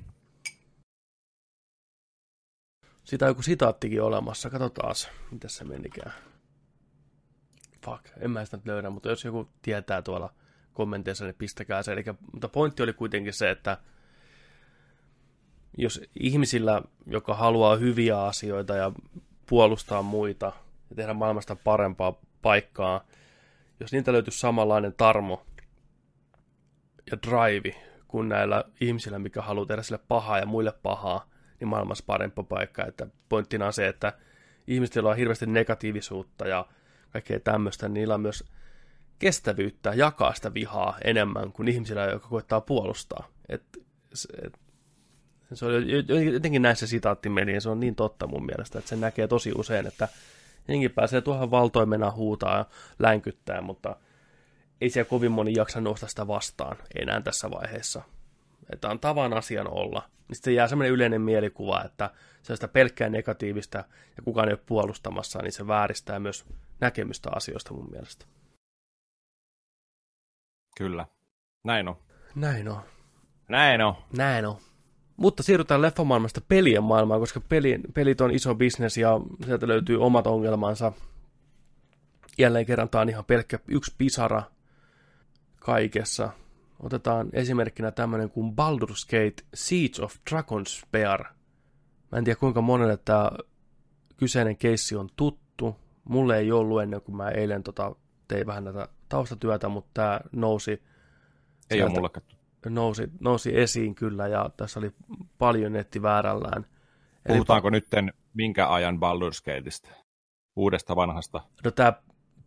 Sitä 3.04 3.24
on 3.24 3.30
joku 3.30 3.42
sitaattikin 3.42 4.02
olemassa. 4.02 4.50
Katsotaan, 4.50 4.94
mitä 5.30 5.48
se 5.48 5.64
menikään. 5.64 6.12
Fuck, 7.84 8.04
en 8.20 8.30
mä 8.30 8.44
sitä 8.44 8.56
nyt 8.56 8.66
löydä, 8.66 8.90
mutta 8.90 9.08
jos 9.08 9.24
joku 9.24 9.48
tietää 9.62 10.02
tuolla 10.02 10.32
kommenteissa, 10.74 11.24
niin 11.24 11.34
pistäkää 11.34 11.82
se. 11.82 11.92
Eli, 11.92 12.04
mutta 12.32 12.48
pointti 12.48 12.82
oli 12.82 12.92
kuitenkin 12.92 13.32
se, 13.32 13.50
että 13.50 13.78
jos 15.78 16.00
ihmisillä, 16.20 16.82
joka 17.06 17.34
haluaa 17.34 17.76
hyviä 17.76 18.22
asioita 18.22 18.76
ja 18.76 18.92
puolustaa 19.46 20.02
muita 20.02 20.52
ja 20.90 20.96
tehdä 20.96 21.14
maailmasta 21.14 21.56
parempaa 21.56 22.20
paikkaa, 22.42 23.04
jos 23.80 23.92
niitä 23.92 24.12
löytyy 24.12 24.32
samanlainen 24.32 24.94
tarmo 24.96 25.46
ja 27.10 27.18
drive 27.22 27.76
kuin 28.08 28.28
näillä 28.28 28.64
ihmisillä, 28.80 29.18
mikä 29.18 29.42
haluaa 29.42 29.66
tehdä 29.66 29.82
sille 29.82 30.00
pahaa 30.08 30.38
ja 30.38 30.46
muille 30.46 30.72
pahaa, 30.82 31.28
niin 31.60 31.68
maailmassa 31.68 32.04
parempi 32.06 32.42
paikka. 32.48 32.84
Että 32.84 33.06
pointtina 33.28 33.66
on 33.66 33.72
se, 33.72 33.88
että 33.88 34.12
ihmiset, 34.66 35.04
on 35.04 35.16
hirveästi 35.16 35.46
negatiivisuutta 35.46 36.48
ja 36.48 36.66
kaikkea 37.12 37.40
tämmöistä, 37.40 37.88
niin 37.88 37.94
niillä 37.94 38.14
on 38.14 38.20
myös 38.20 38.44
kestävyyttä 39.18 39.94
jakaa 39.94 40.34
sitä 40.34 40.54
vihaa 40.54 40.98
enemmän 41.04 41.52
kuin 41.52 41.68
ihmisillä, 41.68 42.04
jotka 42.04 42.28
koittaa 42.28 42.60
puolustaa. 42.60 43.28
Et, 43.48 43.62
et, 44.42 44.60
se 45.52 45.66
oli 45.66 46.32
jotenkin 46.32 46.62
näissä 46.62 46.86
sitaatti 46.86 47.28
meni, 47.28 47.54
ja 47.54 47.60
se 47.60 47.68
on 47.68 47.80
niin 47.80 47.94
totta 47.94 48.26
mun 48.26 48.46
mielestä, 48.46 48.78
että 48.78 48.88
se 48.88 48.96
näkee 48.96 49.28
tosi 49.28 49.52
usein, 49.56 49.86
että 49.86 50.08
jengi 50.68 50.88
pääsee 50.88 51.20
tuohon 51.20 51.50
valtoimena 51.50 52.10
huutaa 52.10 52.58
ja 52.58 52.64
länkyttää, 52.98 53.60
mutta 53.60 53.96
ei 54.80 54.90
siellä 54.90 55.08
kovin 55.08 55.32
moni 55.32 55.52
jaksa 55.56 55.80
nousta 55.80 56.06
sitä 56.06 56.26
vastaan 56.26 56.76
enää 57.00 57.20
tässä 57.20 57.50
vaiheessa. 57.50 58.02
Että 58.72 58.88
on 58.88 59.00
tavan 59.00 59.32
asian 59.32 59.70
olla. 59.70 60.02
Niin 60.28 60.36
sitten 60.36 60.54
jää 60.54 60.68
semmoinen 60.68 60.92
yleinen 60.92 61.20
mielikuva, 61.20 61.82
että 61.84 62.10
se 62.42 62.56
sitä 62.56 62.68
pelkkää 62.68 63.08
negatiivista 63.08 63.78
ja 64.16 64.22
kukaan 64.24 64.48
ei 64.48 64.52
ole 64.52 64.60
puolustamassa, 64.66 65.42
niin 65.42 65.52
se 65.52 65.66
vääristää 65.66 66.20
myös 66.20 66.44
näkemystä 66.80 67.30
asioista 67.34 67.74
mun 67.74 67.90
mielestä. 67.90 68.26
Kyllä. 70.78 71.06
Näin 71.64 71.88
on. 71.88 71.96
Näin 72.34 72.68
on. 72.68 72.80
Näin 73.48 73.80
on. 73.80 73.94
Näin 74.16 74.46
on. 74.46 74.56
Mutta 75.16 75.42
siirrytään 75.42 75.82
leffamaailmasta 75.82 76.40
pelien 76.48 76.82
maailmaan, 76.82 77.20
koska 77.20 77.40
peli, 77.40 77.80
pelit 77.94 78.20
on 78.20 78.30
iso 78.30 78.54
bisnes 78.54 78.96
ja 78.96 79.20
sieltä 79.44 79.68
löytyy 79.68 80.02
omat 80.02 80.26
ongelmansa. 80.26 80.92
Jälleen 82.38 82.66
kerran 82.66 82.88
tämä 82.88 83.02
on 83.02 83.08
ihan 83.08 83.24
pelkkä 83.24 83.58
yksi 83.68 83.94
pisara 83.98 84.42
kaikessa. 85.56 86.30
Otetaan 86.80 87.28
esimerkkinä 87.32 87.90
tämmöinen 87.90 88.30
kuin 88.30 88.52
Baldur's 88.52 89.06
Gate 89.10 89.44
Siege 89.54 90.02
of 90.02 90.14
Dragonspear. 90.30 91.24
Mä 92.12 92.18
en 92.18 92.24
tiedä 92.24 92.40
kuinka 92.40 92.60
monelle 92.60 92.96
tämä 92.96 93.30
kyseinen 94.16 94.56
keissi 94.56 94.96
on 94.96 95.08
tuttu. 95.16 95.76
Mulle 96.04 96.38
ei 96.38 96.52
ollut 96.52 96.82
ennen 96.82 97.00
kuin 97.00 97.16
mä 97.16 97.28
eilen 97.28 97.62
tota, 97.62 97.96
tein 98.28 98.46
vähän 98.46 98.64
näitä 98.64 98.88
taustatyötä, 99.14 99.68
mutta 99.68 99.90
tämä 99.94 100.20
nousi 100.32 100.82
ei 101.70 101.82
ole 101.82 101.90
mulle 101.90 102.10
nousi, 102.68 103.10
nousi 103.20 103.60
esiin 103.60 103.94
kyllä, 103.94 104.28
ja 104.28 104.50
tässä 104.56 104.80
oli 104.80 104.90
paljon 105.38 105.72
netti 105.72 106.02
väärällään. 106.02 106.66
Puhutaanko 107.28 107.68
Eli... 107.68 107.76
nytten 107.76 108.12
minkä 108.34 108.68
ajan 108.68 108.96
Baldur's 108.96 109.44
Gateista? 109.44 109.90
Uudesta 110.56 110.96
vanhasta? 110.96 111.40
No 111.64 111.70
tämä 111.70 111.92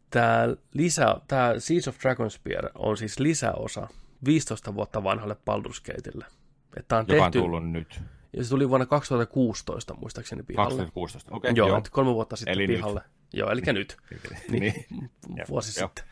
tämä 0.10 0.56
lisä, 0.74 1.16
tämä 1.28 1.54
Siege 1.58 1.90
of 1.90 2.00
Dragonspear 2.02 2.70
on 2.76 2.98
siis 2.98 3.20
lisäosa 3.20 3.88
15 4.26 4.76
vuotta 4.76 5.04
vanhalle 5.04 5.34
Baldur's 5.34 5.94
Gateille. 5.94 6.26
Että 6.78 6.98
on 6.98 7.06
Joka 7.08 7.24
tehty, 7.24 7.38
on 7.38 7.44
tullut 7.44 7.72
nyt. 7.72 8.02
Ja 8.38 8.44
se 8.44 8.50
tuli 8.50 8.70
vuonna 8.70 8.86
2016 8.86 9.94
muistaakseni 9.94 10.44
pihalle. 10.44 10.70
2016, 10.70 11.36
okei. 11.36 11.52
Okay, 11.52 11.58
joo, 11.58 11.68
joo. 11.68 11.82
kolme 11.92 12.14
vuotta 12.14 12.36
sitten 12.36 12.54
eli 12.54 12.68
pihalle. 12.68 13.00
Nyt. 13.00 13.17
Joo, 13.34 13.52
eli 13.52 13.62
nyt. 13.66 13.98
niin, 14.52 14.74
niin. 14.90 15.46
vuosi 15.50 15.82
jo. 15.82 15.88
sitten. 15.88 16.06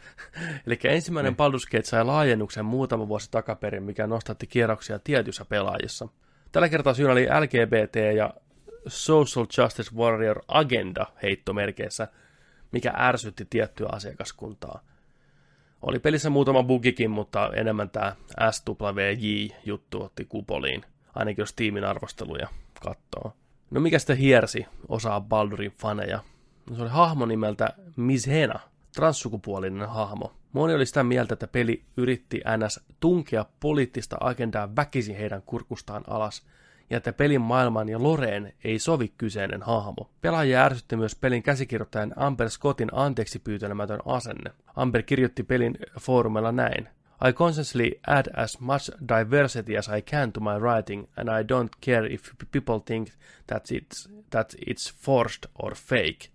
eli 0.68 0.80
ensimmäinen 0.84 1.36
niin. 1.40 1.54
Baldur's 1.54 1.72
Gate 1.72 1.84
sai 1.84 2.06
laajennuksen 2.06 2.66
muutama 2.66 3.08
vuosi 3.08 3.32
takaperin, 3.32 3.84
mikä 3.84 4.08
nostatti 4.08 4.48
kierroksia 4.48 5.00
tietyissä 5.00 5.46
pelaajissa. 5.46 6.08
Tällä 6.52 6.70
kertaa 6.70 6.94
syynä 6.94 7.12
oli 7.12 7.28
LGBT 7.40 7.96
ja 8.16 8.34
Social 8.88 9.46
Justice 9.58 9.96
Warrior 9.96 10.42
Agenda 10.48 11.06
heittomerkeissä, 11.24 12.08
mikä 12.72 12.94
ärsytti 12.98 13.48
tiettyä 13.50 13.90
asiakaskuntaa. 13.92 14.84
Oli 15.82 16.00
pelissä 16.00 16.30
muutama 16.30 16.64
bugikin, 16.64 17.12
mutta 17.12 17.52
enemmän 17.54 17.90
tämä 17.90 18.16
SWJ-juttu 18.52 20.04
otti 20.04 20.26
kupoliin, 20.26 20.86
ainakin 21.16 21.42
jos 21.42 21.54
tiimin 21.54 21.84
arvosteluja 21.86 22.48
katsoo. 22.84 23.34
No 23.72 23.82
mikä 23.82 24.00
sitten 24.00 24.18
hiersi 24.18 24.66
osaa 24.90 25.22
Baldurin 25.22 25.72
faneja? 25.72 26.20
Se 26.74 26.82
oli 26.82 26.90
hahmo 26.90 27.26
nimeltä 27.26 27.74
Mishena, 27.96 28.60
transsukupuolinen 28.96 29.90
hahmo. 29.90 30.34
Moni 30.54 30.74
oli 30.74 30.86
sitä 30.86 31.04
mieltä, 31.04 31.34
että 31.34 31.48
peli 31.48 31.84
yritti 31.98 32.42
NS 32.58 32.80
tunkea 33.00 33.46
poliittista 33.60 34.18
agendaa 34.20 34.76
väkisin 34.76 35.16
heidän 35.18 35.42
kurkustaan 35.42 36.04
alas, 36.08 36.46
ja 36.90 36.98
että 36.98 37.14
pelin 37.14 37.42
maailman 37.42 37.90
ja 37.90 38.04
Loreen 38.04 38.54
ei 38.64 38.80
sovi 38.80 39.14
kyseinen 39.18 39.62
hahmo. 39.62 40.10
Pelaajia 40.22 40.64
ärsytti 40.64 40.96
myös 40.96 41.16
pelin 41.16 41.44
käsikirjoittajan 41.44 42.14
Amber 42.16 42.50
Scottin 42.50 42.90
anteeksi 42.92 43.40
pyytelemätön 43.40 44.00
asenne. 44.06 44.52
Amber 44.76 45.04
kirjoitti 45.04 45.44
pelin 45.44 45.78
foorumilla 46.00 46.52
näin. 46.52 46.90
I 47.30 47.34
consciously 47.34 47.92
add 48.08 48.28
as 48.34 48.60
much 48.60 48.92
diversity 49.10 49.78
as 49.78 49.88
I 49.88 50.02
can 50.02 50.32
to 50.32 50.40
my 50.40 50.60
writing, 50.60 51.08
and 51.18 51.30
I 51.30 51.44
don't 51.44 51.70
care 51.86 52.14
if 52.14 52.22
people 52.52 52.80
think 52.86 53.10
that 53.48 53.68
it's, 53.72 54.10
that 54.30 54.54
it's 54.70 54.96
forced 54.98 55.52
or 55.60 55.76
fake. 55.76 56.35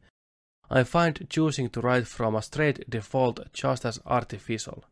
I 0.70 0.84
find 0.84 1.26
choosing 1.28 1.68
to 1.70 1.80
write 1.80 2.06
from 2.06 2.36
a 2.36 2.42
straight 2.42 2.88
default 2.88 3.40
just 3.52 3.84
as 3.84 4.00
artificial. 4.06 4.84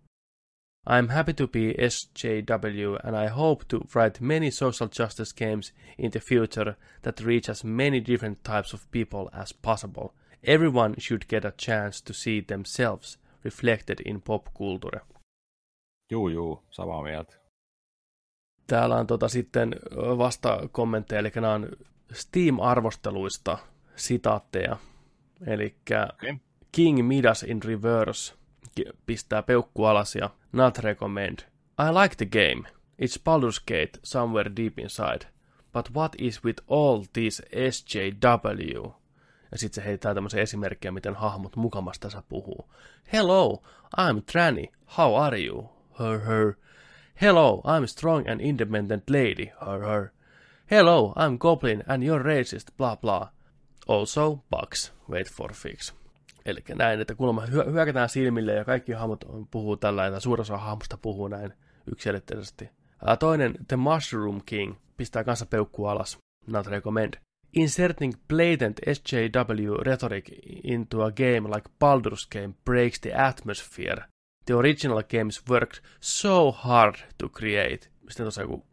I'm 0.87 1.09
happy 1.09 1.35
to 1.35 1.47
be 1.47 1.75
SJW 1.75 2.99
and 3.05 3.15
I 3.17 3.29
hope 3.29 3.69
to 3.69 3.87
write 3.95 4.21
many 4.21 4.51
social 4.51 4.89
justice 4.89 5.33
games 5.33 5.73
in 5.99 6.11
the 6.11 6.21
future 6.21 6.77
that 7.03 7.21
reach 7.21 7.49
as 7.49 7.65
many 7.65 8.01
different 8.01 8.43
types 8.43 8.75
of 8.75 8.91
people 8.91 9.31
as 9.33 9.53
possible. 9.53 10.15
Everyone 10.43 10.95
should 10.99 11.29
get 11.29 11.45
a 11.45 11.53
chance 11.53 12.01
to 12.01 12.15
see 12.15 12.41
themselves 12.41 13.19
reflected 13.45 14.01
in 14.01 14.21
pop 14.21 14.49
culture. 14.59 15.03
Juu, 16.11 16.29
juu, 16.29 16.63
samaa 16.71 17.03
mieltä. 17.03 17.37
Täällä 18.67 18.97
on 18.97 19.07
tota 19.07 19.29
sitten 19.29 19.77
vasta 20.19 20.69
kommentteja, 20.73 21.21
eli 21.21 21.31
nämä 21.35 21.53
on 21.53 21.69
Steam-arvosteluista 22.13 23.59
sitaatteja. 23.97 24.77
Eli 25.47 25.75
okay. 26.13 26.35
King 26.73 27.07
Midas 27.07 27.43
in 27.43 27.63
Reverse 27.63 28.35
pistää 29.07 29.43
peukku 29.43 29.85
alas 29.85 30.17
ja 30.17 30.31
not 30.53 30.79
recommend. 30.79 31.39
I 31.79 31.93
like 32.03 32.17
the 32.17 32.27
game. 32.27 32.69
It's 33.03 33.23
Baldur's 33.25 33.63
Gate 33.69 34.01
somewhere 34.03 34.51
deep 34.57 34.79
inside. 34.79 35.29
But 35.73 35.91
what 35.95 36.13
is 36.19 36.45
with 36.45 36.63
all 36.69 37.05
this 37.13 37.43
SJW? 37.71 38.93
Ja 39.53 39.59
sitten 39.59 39.83
se 39.83 39.89
heittää 39.89 40.15
tämmöisen 40.15 40.41
esimerkkiä, 40.41 40.93
miten 40.93 41.15
hahmot 41.15 41.57
mukamasta 41.57 42.03
tässä 42.03 42.23
puhuu. 42.29 42.71
Hello, 43.13 43.63
I'm 43.97 44.23
Tranny. 44.33 44.65
How 44.99 45.17
are 45.17 45.39
you? 45.39 45.71
Her, 45.99 46.19
her. 46.19 46.55
Hello, 47.23 47.63
I'm 47.67 47.87
strong 47.87 48.29
and 48.29 48.41
independent 48.41 49.11
lady. 49.11 49.47
Her, 49.67 49.81
her. 49.81 50.09
Hello, 50.71 51.15
I'm 51.17 51.39
Goblin 51.39 51.85
and 51.89 52.03
you're 52.03 52.25
racist. 52.25 52.77
Blah, 52.77 52.97
blah. 52.97 53.29
Also, 53.89 54.39
bugs. 54.51 54.93
Wait 55.11 55.33
for 55.33 55.55
fix. 55.55 55.95
Eli 56.47 56.61
näin, 56.75 57.01
että 57.01 57.15
kuulemma 57.15 57.43
hyökätään 57.47 58.09
silmille 58.09 58.53
ja 58.53 58.65
kaikki 58.65 58.93
hahmot 58.93 59.25
puhuu 59.51 59.77
tällä, 59.77 60.07
ja 60.07 60.21
suurin 60.21 60.41
osa 60.41 60.59
hahmosta 60.59 60.97
puhuu 60.97 61.29
näin 61.29 61.53
yksilitteisesti. 61.93 62.71
Toinen, 63.19 63.55
The 63.69 63.77
Mushroom 63.77 64.41
King, 64.47 64.75
pistää 64.97 65.25
kanssa 65.25 65.47
peukku 65.47 65.87
alas. 65.87 66.19
Not 66.47 66.67
recommend. 66.67 67.15
Inserting 67.53 68.13
blatant 68.29 68.81
SJW 68.93 69.75
rhetoric 69.75 70.31
into 70.65 71.05
a 71.05 71.13
game 71.13 71.57
like 71.57 71.71
Baldur's 71.85 72.29
Game 72.33 72.55
breaks 72.65 73.01
the 73.01 73.15
atmosphere. 73.15 74.05
The 74.47 74.55
original 74.55 75.03
games 75.03 75.43
worked 75.51 75.81
so 76.01 76.53
hard 76.53 76.95
to 77.19 77.29
create. 77.29 77.89
Sitten 78.09 78.25
tuossa 78.25 78.43
joku 78.43 78.67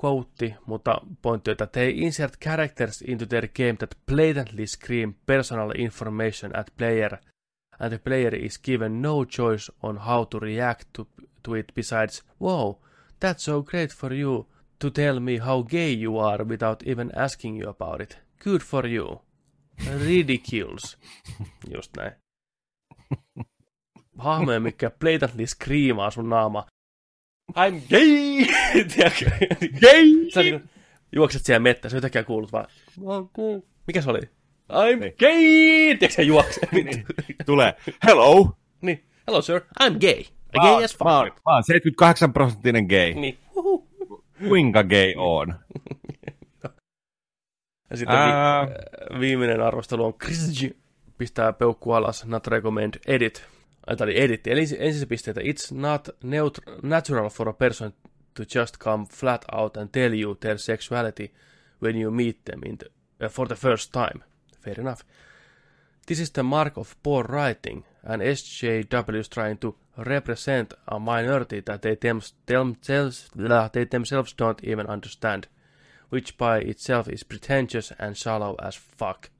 quote, 0.00 0.56
mutta 0.66 1.00
pointti 1.22 1.50
että 1.50 1.66
they 1.66 1.90
insert 1.94 2.36
characters 2.44 3.02
into 3.02 3.26
their 3.26 3.48
game 3.48 3.76
that 3.78 3.98
blatantly 4.06 4.66
scream 4.66 5.14
personal 5.26 5.70
information 5.74 6.56
at 6.56 6.66
player, 6.76 7.18
and 7.80 7.90
the 7.90 7.98
player 7.98 8.34
is 8.34 8.58
given 8.58 9.02
no 9.02 9.24
choice 9.24 9.72
on 9.82 9.98
how 9.98 10.26
to 10.26 10.38
react 10.38 10.88
to, 10.92 11.06
to 11.42 11.54
it 11.54 11.66
besides, 11.74 12.24
wow, 12.40 12.74
that's 13.20 13.44
so 13.44 13.62
great 13.62 13.90
for 13.92 14.14
you 14.14 14.46
to 14.78 14.90
tell 14.90 15.20
me 15.20 15.38
how 15.38 15.62
gay 15.62 15.92
you 15.92 16.18
are 16.18 16.44
without 16.44 16.82
even 16.86 17.10
asking 17.16 17.62
you 17.62 17.70
about 17.70 18.00
it. 18.00 18.18
Good 18.44 18.62
for 18.62 18.86
you. 18.86 19.20
Ridiculous. 20.04 20.98
Just 21.74 21.96
näin. 21.96 22.12
Hahmoja, 24.18 24.60
mikä 24.60 24.90
blatantly 24.90 25.46
screamaa 25.46 26.10
sun 26.10 26.28
naama. 26.28 26.66
I'm 27.56 27.80
gay! 27.90 28.46
gay! 29.80 30.30
Sä 30.34 30.42
niin 30.42 30.70
juokset 31.12 31.44
siellä 31.44 31.60
mettässä, 31.60 31.96
yhtäkkiä 31.96 32.24
kuulut 32.24 32.52
vaan, 32.52 32.66
mikä 33.86 34.02
se 34.02 34.10
oli? 34.10 34.20
I'm 34.72 35.00
niin. 35.00 35.14
gay! 35.18 35.98
Tiedätkö 35.98 36.10
sä 36.10 36.22
juokset? 36.22 36.72
niin. 36.72 37.06
Tulee, 37.46 37.74
hello! 38.06 38.56
Niin, 38.80 39.04
hello 39.26 39.42
sir, 39.42 39.60
I'm 39.82 39.98
gay. 40.00 40.24
Mä, 40.56 40.62
gay 40.62 40.84
as 40.84 40.96
fuck. 40.96 41.04
Mä, 41.04 41.22
mä 41.22 41.54
oon 41.54 41.64
78 41.64 42.32
prosenttinen 42.32 42.86
gay. 42.86 43.14
Niin. 43.14 43.38
Kuinka 44.48 44.84
gay 44.84 45.14
on? 45.16 45.54
ja 47.90 47.96
sitten 47.96 48.16
Ää... 48.16 48.66
vi- 48.66 49.20
viimeinen 49.20 49.60
arvostelu 49.60 50.04
on 50.04 50.14
Chris 50.14 50.66
pistää 51.18 51.52
peukku 51.52 51.92
alas, 51.92 52.26
not 52.26 52.46
recommend, 52.46 52.94
edit 53.06 53.46
tai 53.96 54.04
oli 54.04 54.20
editti. 54.22 54.50
Eli 54.50 54.60
ensin 54.78 55.08
että 55.28 55.40
it's 55.40 55.74
not 55.74 56.08
neut- 56.08 56.80
natural 56.82 57.28
for 57.28 57.48
a 57.48 57.52
person 57.52 57.92
to 58.34 58.42
just 58.42 58.76
come 58.78 59.06
flat 59.06 59.44
out 59.52 59.76
and 59.76 59.88
tell 59.92 60.12
you 60.12 60.34
their 60.34 60.58
sexuality 60.58 61.32
when 61.82 61.96
you 61.96 62.10
meet 62.10 62.38
them 62.44 62.60
in 62.64 62.78
the, 62.78 62.86
uh, 63.26 63.30
for 63.30 63.48
the 63.48 63.54
first 63.54 63.92
time. 63.92 64.24
Fair 64.60 64.80
enough. 64.80 65.00
This 66.06 66.20
is 66.20 66.30
the 66.30 66.42
mark 66.42 66.76
of 66.76 66.96
poor 67.02 67.24
writing, 67.24 67.84
and 68.02 68.22
SJW 68.22 69.18
is 69.18 69.28
trying 69.28 69.58
to 69.58 69.74
represent 69.96 70.74
a 70.88 70.98
minority 70.98 71.60
that 71.60 71.82
they, 71.82 71.96
them, 71.96 72.20
themselves, 72.46 73.30
they 73.72 73.84
themselves 73.84 74.32
don't 74.32 74.64
even 74.64 74.86
understand, 74.86 75.46
which 76.10 76.36
by 76.36 76.58
itself 76.58 77.08
is 77.08 77.22
pretentious 77.22 77.92
and 77.98 78.16
shallow 78.16 78.56
as 78.58 78.74
fuck 78.74 79.30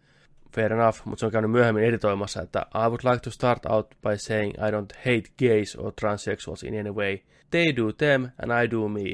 fair 0.55 0.73
enough, 0.73 0.99
mutta 1.05 1.21
se 1.21 1.27
on 1.27 1.33
käynyt 1.33 1.51
myöhemmin 1.51 1.85
editoimassa, 1.85 2.43
että 2.43 2.67
I 2.75 2.89
would 2.89 3.01
like 3.05 3.21
to 3.21 3.31
start 3.31 3.67
out 3.67 3.95
by 4.03 4.17
saying 4.17 4.55
I 4.55 4.71
don't 4.71 4.97
hate 4.97 5.49
gays 5.49 5.77
or 5.77 5.93
transsexuals 5.93 6.63
in 6.65 6.81
any 6.81 6.91
way. 6.91 7.19
They 7.51 7.77
do 7.77 7.93
them 7.93 8.29
and 8.43 8.65
I 8.65 8.71
do 8.71 8.89
me. 8.89 9.09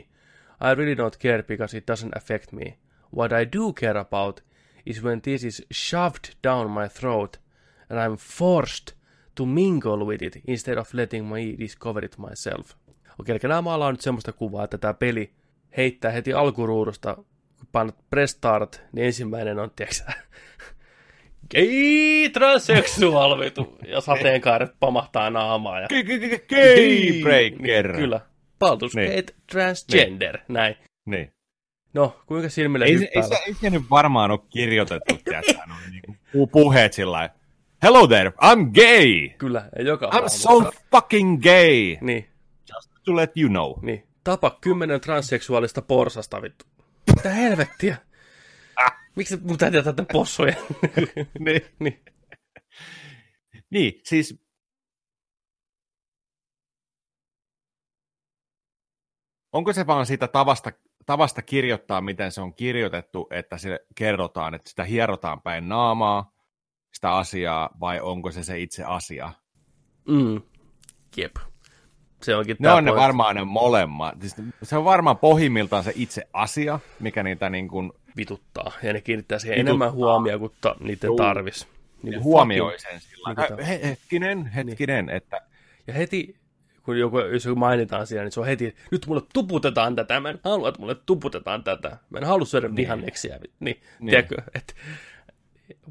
I 0.61 0.75
really 0.75 0.94
don't 0.94 1.18
care 1.18 1.42
because 1.42 1.79
it 1.79 1.85
doesn't 1.90 2.16
affect 2.16 2.53
me. 2.53 2.79
What 3.16 3.33
I 3.33 3.59
do 3.59 3.72
care 3.72 3.99
about 3.99 4.40
is 4.87 5.03
when 5.03 5.20
this 5.20 5.44
is 5.44 5.66
shoved 5.72 6.35
down 6.44 6.70
my 6.70 6.88
throat 6.88 7.40
and 7.90 7.99
I'm 8.01 8.16
forced 8.16 8.96
to 9.35 9.46
mingle 9.46 10.05
with 10.05 10.22
it 10.22 10.37
instead 10.46 10.79
of 10.79 10.94
letting 10.94 11.33
me 11.33 11.59
discover 11.59 12.05
it 12.05 12.18
myself. 12.18 12.75
Okei, 13.20 13.33
eli 13.33 13.49
nämä 13.49 13.62
maalaa 13.62 13.92
nyt 13.92 14.01
semmoista 14.01 14.33
kuvaa, 14.33 14.64
että 14.64 14.79
tämä 14.79 14.94
peli 14.94 15.33
heittää 15.77 16.11
heti 16.11 16.33
alkuruudusta 16.33 17.16
kun 17.59 17.68
painat 17.72 17.96
press 18.11 18.33
start, 18.33 18.83
niin 18.92 19.07
ensimmäinen 19.07 19.59
on, 19.59 19.70
tiedätkö 19.77 20.12
gay 21.50 22.28
transexual, 22.32 23.40
vitu, 23.40 23.78
ja 23.88 24.00
sateenkaaret 24.00 24.70
pamahtaa 24.80 25.30
naamaa. 25.30 25.80
Ja... 25.80 25.88
Gay 26.48 27.22
breaker. 27.22 27.87
Niin, 27.92 27.96
kyllä. 27.96 28.20
Baldur's 28.64 28.94
Niin. 28.94 29.24
Transgender, 29.52 30.38
näin. 30.48 30.76
Niin. 31.06 31.32
No, 31.94 32.16
kuinka 32.26 32.48
silmille 32.48 32.85
Ei, 32.85 33.09
ei, 33.14 33.22
se, 33.22 33.35
ei 33.46 33.54
se 33.54 33.70
nyt 33.70 33.82
varmaan 33.90 34.30
ole 34.30 34.40
kirjoitettu, 34.50 35.18
tiedätkö, 35.24 35.52
ne 35.52 35.72
on 35.72 35.90
niinku 35.90 36.12
pu- 36.12 36.50
puheet 36.52 36.92
sillä 36.92 37.30
Hello 37.82 38.06
there, 38.06 38.30
I'm 38.30 38.70
gay! 38.74 39.28
Kyllä, 39.38 39.68
ja 39.78 39.85
joka 39.85 40.06
I'm 40.06 40.28
so 40.28 40.72
fucking 40.90 41.42
gay! 41.42 41.96
Niin, 42.00 42.28
Just 42.74 42.90
to 43.04 43.16
let 43.16 43.37
you 43.37 43.48
know. 43.48 43.74
niin. 43.82 44.06
Tapa 44.24 44.59
kymmenen 44.61 45.00
transseksuaalista 45.00 45.82
porsasta, 45.82 46.42
vittu. 46.42 46.64
Mitä 47.16 47.30
helvettiä? 47.30 47.96
Miksi 49.16 49.37
mun 49.42 49.59
täytyy 49.59 49.83
tätä 49.83 50.05
possuja? 50.12 50.55
niin. 51.38 51.62
niin. 51.79 52.05
niin, 53.70 54.00
siis 54.05 54.46
onko 59.52 59.72
se 59.72 59.87
vaan 59.87 60.07
siitä 60.07 60.29
tavasta, 60.29 60.72
tavasta 61.07 61.42
kirjoittaa, 61.42 62.00
miten 62.00 62.33
se 62.33 62.40
on 62.40 62.55
kirjoitettu, 62.55 63.26
että 63.31 63.59
se 63.59 63.81
kerrotaan, 63.94 64.55
että 64.55 64.70
sitä 64.70 64.85
hierotaan 64.85 65.42
päin 65.42 65.68
naamaa, 65.68 66.33
sitä 66.94 67.12
asiaa, 67.12 67.70
vai 67.81 68.00
onko 68.00 68.31
se 68.33 68.42
se 68.42 68.61
itse 68.61 68.85
asia? 68.85 69.33
Mm. 70.09 70.42
Jep. 71.16 71.37
Se 72.22 72.37
onkin 72.37 72.57
Ne 72.59 72.70
on 72.70 72.85
ne 72.85 72.90
pointti. 72.90 73.02
varmaan 73.02 73.37
ne 73.37 73.44
molemmat. 73.44 74.14
Siis 74.20 74.35
se 74.62 74.76
on 74.76 74.85
varmaan 74.85 75.18
pohjimmiltaan 75.18 75.85
se 75.85 75.92
itse 75.94 76.29
asia, 76.33 76.81
mikä 77.00 77.22
niitä 77.22 77.50
niin 77.50 77.68
kuin 77.68 77.92
vituttaa, 78.16 78.72
ja 78.83 78.92
ne 78.92 79.00
kiinnittää 79.00 79.38
siihen 79.38 79.55
Vituttaa. 79.57 79.70
enemmän 79.70 79.92
huomioon 79.92 80.40
kuin 80.40 80.52
ta- 80.61 80.76
niiden 80.81 81.09
Juu. 81.09 81.16
tarvis. 81.16 81.66
Niin 82.02 82.11
ne 82.11 82.16
kuin 82.16 82.24
huomioi 82.24 82.72
fucking- 82.76 82.79
sen 82.90 83.00
sillä 83.00 83.35
niin 83.57 83.81
hetkinen, 83.83 84.46
hetkinen, 84.46 85.11
että 85.11 85.40
Ja 85.87 85.94
heti, 85.94 86.37
kun 86.83 86.98
joku, 86.98 87.18
jos 87.18 87.44
joku 87.44 87.59
mainitaan 87.59 88.07
siellä, 88.07 88.24
niin 88.24 88.33
se 88.33 88.40
on 88.40 88.46
heti, 88.46 88.76
nyt 88.90 89.07
mulle 89.07 89.22
tuputetaan 89.33 89.96
tätä, 89.96 90.20
mä 90.20 90.31
en 90.31 90.40
halua, 90.44 90.68
että 90.68 90.81
mulle 90.81 90.94
tuputetaan 91.07 91.64
tätä. 91.64 91.96
Mä 92.11 92.18
en 92.18 92.24
halua 92.24 92.46
syödä 92.46 92.68
Niin. 92.68 92.76
vihanneksia. 92.76 93.38
Niin, 93.38 93.50
niin. 93.61 93.81
Niin. 94.00 94.11
tiedätkö, 94.11 94.37
että 94.55 94.74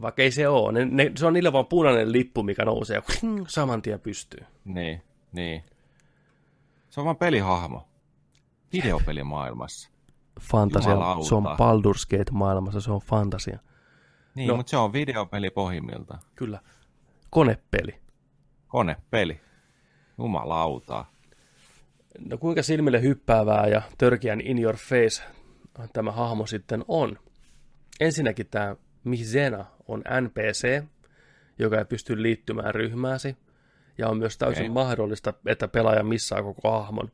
vaikka 0.01 0.21
ei 0.21 0.31
se 0.31 0.47
ole, 0.47 0.71
ne, 0.71 0.85
ne, 0.85 1.11
se 1.15 1.25
on 1.25 1.33
niille 1.33 1.53
vaan 1.53 1.65
punainen 1.65 2.11
lippu, 2.11 2.43
mikä 2.43 2.65
nousee 2.65 2.95
ja 2.95 3.01
kling, 3.01 3.45
saman 3.47 3.81
tien 3.81 3.99
pystyy. 3.99 4.45
niin, 4.65 5.01
niin. 5.31 5.63
Se 6.89 6.99
on 6.99 7.05
vaan 7.05 7.17
pelihahmo. 7.17 7.87
Videopelimaailmassa. 8.73 9.89
Fantasia, 10.41 10.91
Jumalauta. 10.91 11.27
se 11.29 11.35
on 11.35 11.43
Baldur's 11.43 12.17
Gate 12.17 12.31
maailmassa, 12.31 12.81
se 12.81 12.91
on 12.91 13.01
fantasia. 13.01 13.59
Niin, 14.35 14.47
No. 14.47 14.55
mutta 14.55 14.69
se 14.69 14.77
on 14.77 14.93
videopeli 14.93 15.49
pohjimmiltaan. 15.49 16.19
Kyllä. 16.35 16.59
Konepeli. 17.29 17.99
Konepeli. 18.67 19.41
Jumalauta. 20.17 21.05
No 22.29 22.37
kuinka 22.37 22.63
silmille 22.63 23.01
hyppäävää 23.01 23.67
ja 23.67 23.81
törkeän 23.97 24.41
in 24.41 24.59
your 24.59 24.75
face 24.77 25.23
tämä 25.93 26.11
hahmo 26.11 26.45
sitten 26.45 26.85
on? 26.87 27.19
Ensinnäkin 27.99 28.47
tämä 28.47 28.75
Mizena 29.03 29.65
on 29.87 30.03
NPC, 30.21 30.83
joka 31.59 31.77
ei 31.77 31.85
pysty 31.85 32.21
liittymään 32.23 32.75
ryhmääsi, 32.75 33.37
ja 33.97 34.09
on 34.09 34.17
myös 34.17 34.37
täysin 34.37 34.61
Okei. 34.63 34.69
mahdollista, 34.73 35.33
että 35.45 35.67
pelaaja 35.67 36.03
missaa 36.03 36.43
koko 36.43 36.71
hahmon. 36.71 37.11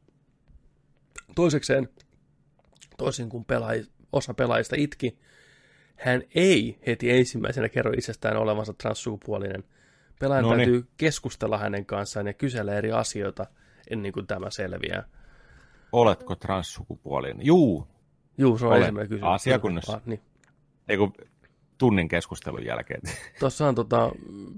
Toisekseen, 1.35 1.89
toisin 3.01 3.29
kuin 3.29 3.45
pelaaja, 3.45 3.83
osa 4.11 4.33
pelaajista 4.33 4.75
itki, 4.79 5.17
hän 5.95 6.23
ei 6.35 6.79
heti 6.87 7.11
ensimmäisenä 7.11 7.69
kerro 7.69 7.91
itsestään 7.97 8.37
olevansa 8.37 8.73
transsukupuolinen. 8.73 9.63
Pelaajan 10.19 10.43
Noniin. 10.43 10.69
täytyy 10.69 10.87
keskustella 10.97 11.57
hänen 11.57 11.85
kanssaan 11.85 12.27
ja 12.27 12.33
kysellä 12.33 12.73
eri 12.73 12.91
asioita 12.91 13.45
ennen 13.89 14.11
kuin 14.11 14.27
tämä 14.27 14.49
selviää. 14.49 15.03
Oletko 15.91 16.35
transsukupuolinen? 16.35 17.45
Juu. 17.45 17.87
Juu, 18.37 18.57
se 18.57 18.65
on 18.65 18.71
Olen. 18.71 18.81
ensimmäinen 18.81 19.09
kysymys. 19.09 19.33
Asiakunnassa. 19.33 19.93
Ah, 19.93 20.01
niin. 20.05 20.21
Ei 20.87 20.97
kun 20.97 21.13
tunnin 21.77 22.07
keskustelun 22.07 22.65
jälkeen. 22.65 23.01
Tuossa 23.39 23.67
on 23.67 23.75
tota, 23.75 24.11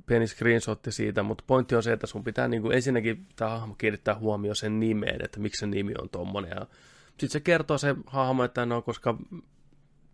pieni 0.05 0.27
screenshotti 0.27 0.91
siitä, 0.91 1.23
mutta 1.23 1.43
pointti 1.47 1.75
on 1.75 1.83
se, 1.83 1.93
että 1.93 2.07
sun 2.07 2.23
pitää 2.23 2.47
niin 2.47 2.61
kuin 2.61 2.75
ensinnäkin 2.75 3.27
tämä 3.35 3.51
hahmo 3.51 3.75
kiinnittää 3.77 4.15
huomioon 4.15 4.55
sen 4.55 4.79
nimeen, 4.79 5.25
että 5.25 5.39
miksi 5.39 5.59
se 5.59 5.67
nimi 5.67 5.93
on 6.01 6.09
tommonen. 6.09 6.51
Ja 6.55 6.67
sitten 7.19 7.29
se 7.29 7.39
kertoo 7.39 7.77
se 7.77 7.95
hahmo, 8.05 8.43
että 8.43 8.65
no 8.65 8.81
koska 8.81 9.17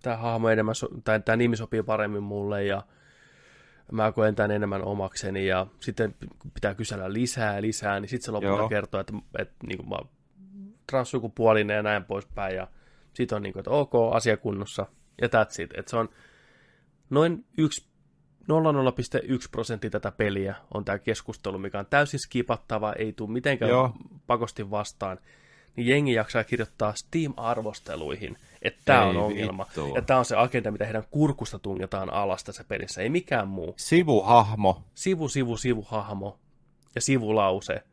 tämä 0.02 0.18
hahmo 0.18 0.50
enemmän, 0.50 0.76
so- 0.76 0.90
tai 1.04 1.20
tämä 1.20 1.36
nimi 1.36 1.56
sopii 1.56 1.84
paremmin 1.84 2.24
mulle 2.24 2.64
ja 2.64 2.84
mä 3.92 4.12
koen 4.12 4.36
tämän 4.36 4.52
enemmän 4.52 4.84
omakseni 4.84 5.48
ja 5.48 5.68
sitten 5.80 6.16
pitää 6.54 6.76
kysellä 6.76 7.14
lisää 7.14 7.56
ja 7.56 7.62
lisää, 7.62 8.00
niin 8.00 8.10
sitten 8.10 8.26
se 8.26 8.32
lopulta 8.32 8.62
Joo. 8.62 8.70
kertoo, 8.70 9.02
että, 9.02 9.14
että 9.40 9.56
niin 9.68 9.78
kuin 9.78 9.90
mä 9.90 9.98
transsukupuolinen 10.90 11.76
ja 11.76 11.84
näin 11.84 12.06
poispäin 12.06 12.56
ja 12.56 12.68
sitten 13.14 13.36
on 13.36 13.44
niin 13.44 13.54
kuin, 13.54 13.60
että 13.60 13.72
ok, 13.72 13.94
asiakunnossa 14.14 14.86
ja 15.22 15.28
that's 15.28 15.64
it. 15.64 15.72
Että 15.78 15.90
se 15.90 15.98
on 15.98 16.10
noin 17.10 17.46
1 17.58 17.90
0,01 18.50 19.48
prosenttia 19.52 19.90
tätä 19.90 20.12
peliä 20.12 20.56
on 20.74 20.86
tämä 20.86 21.00
keskustelu, 21.00 21.58
mikä 21.58 21.80
on 21.80 21.86
täysin 21.86 22.20
skipattava, 22.20 22.94
ei 22.94 23.14
tule 23.14 23.32
mitenkään 23.32 23.72
Joo. 23.72 23.94
pakosti 24.28 24.72
vastaan. 24.72 25.20
Niin 25.80 25.90
jengi 25.90 26.14
jaksaa 26.14 26.44
kirjoittaa 26.44 26.94
Steam-arvosteluihin, 26.96 28.38
että 28.62 28.82
tämä 28.86 29.06
on 29.06 29.18
ongelma. 29.18 29.66
vittu. 29.66 29.96
Ja 29.96 30.02
tämä 30.02 30.20
on 30.20 30.26
se 30.26 30.36
agenda, 30.36 30.72
mitä 30.72 30.86
heidän 30.86 31.04
kurkusta 31.12 31.60
tungetaan 31.60 32.14
alas 32.14 32.44
tässä 32.44 32.64
pelissä, 32.64 33.02
ei 33.02 33.10
mikään 33.10 33.48
muu. 33.48 33.74
Sivuhahmo. 33.78 34.84
Sivu, 34.96 35.28
sivu, 35.28 35.58
sivu, 35.58 35.82
hahmo 35.82 36.40
ja 36.96 37.02
sivulause, 37.02 37.84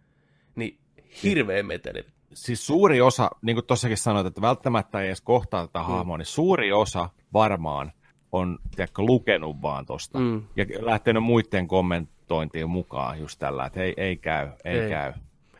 niin 0.55 0.79
hirveä 1.23 1.63
meteli. 1.63 2.05
Siis 2.35 2.67
suuri 2.67 3.01
osa, 3.01 3.31
niin 3.43 3.57
kuin 3.57 3.67
tuossakin 3.67 3.97
sanoit, 3.97 4.27
että 4.27 4.41
välttämättä 4.41 5.01
ei 5.01 5.07
edes 5.07 5.21
kohtaa 5.21 5.67
tätä 5.67 5.83
hahmoa, 5.83 6.19
niin 6.19 6.27
suuri 6.27 6.73
osa 6.73 7.09
varmaan 7.33 7.93
on 8.33 8.59
tiedätkö, 8.77 9.03
lukenut 9.03 9.63
vaan 9.63 9.87
tosta. 9.87 10.19
Mm. 10.19 10.43
Ja 10.57 10.67
lähtenyt 10.81 11.23
muiden 11.23 11.69
kommentointiin 11.69 12.71
mukaan 12.71 13.21
just 13.21 13.39
tällä, 13.39 13.67
että 13.67 13.83
ei, 13.83 13.95
ei 13.97 14.17
käy, 14.17 14.49
Ei. 14.65 14.79
ei. 14.79 14.91
käy. 14.91 15.13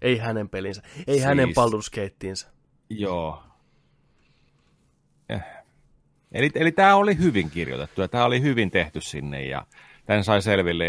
Ei 0.03 0.19
hänen 0.19 0.49
pelinsä, 0.49 0.83
ei 1.07 1.15
Siis- 1.15 1.25
hänen 1.25 1.49
Baldur's 1.49 2.01
Gateinsa. 2.01 2.49
Joo. 2.91 3.43
Eh. 5.29 5.43
Eli, 6.33 6.51
eli 6.55 6.73
tämä 6.73 6.97
oli 6.97 7.19
hyvin 7.19 7.51
kirjoitettu 7.51 8.01
ja 8.01 8.09
tämä 8.09 8.25
oli 8.25 8.43
hyvin 8.43 8.71
tehty 8.71 9.01
sinne 9.01 9.45
ja 9.45 9.67
tämän 10.07 10.25
sai 10.25 10.43
selville 10.43 10.87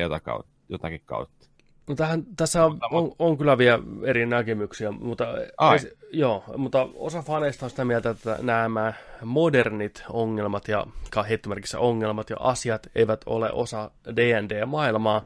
jotakin 0.70 1.02
kautta. 1.06 1.48
No 1.88 1.96
tähän, 1.96 2.24
tässä 2.38 2.66
on, 2.66 2.80
on, 2.92 3.12
on, 3.20 3.38
kyllä 3.38 3.58
vielä 3.58 3.80
eri 4.04 4.26
näkemyksiä, 4.26 4.92
mutta, 4.92 5.26
Ai. 5.58 5.80
se- 5.80 5.92
joo, 6.12 6.44
mutta 6.58 6.88
osa 6.94 7.22
faneista 7.22 7.66
on 7.66 7.70
sitä 7.70 7.86
mieltä, 7.86 8.10
että 8.10 8.38
nämä 8.42 8.94
modernit 9.24 10.04
ongelmat 10.10 10.68
ja 10.68 10.86
heittomerkissä 11.30 11.80
ongelmat 11.80 12.30
ja 12.30 12.36
asiat 12.40 12.88
eivät 12.96 13.22
ole 13.26 13.52
osa 13.52 13.92
D&D-maailmaa 14.16 15.26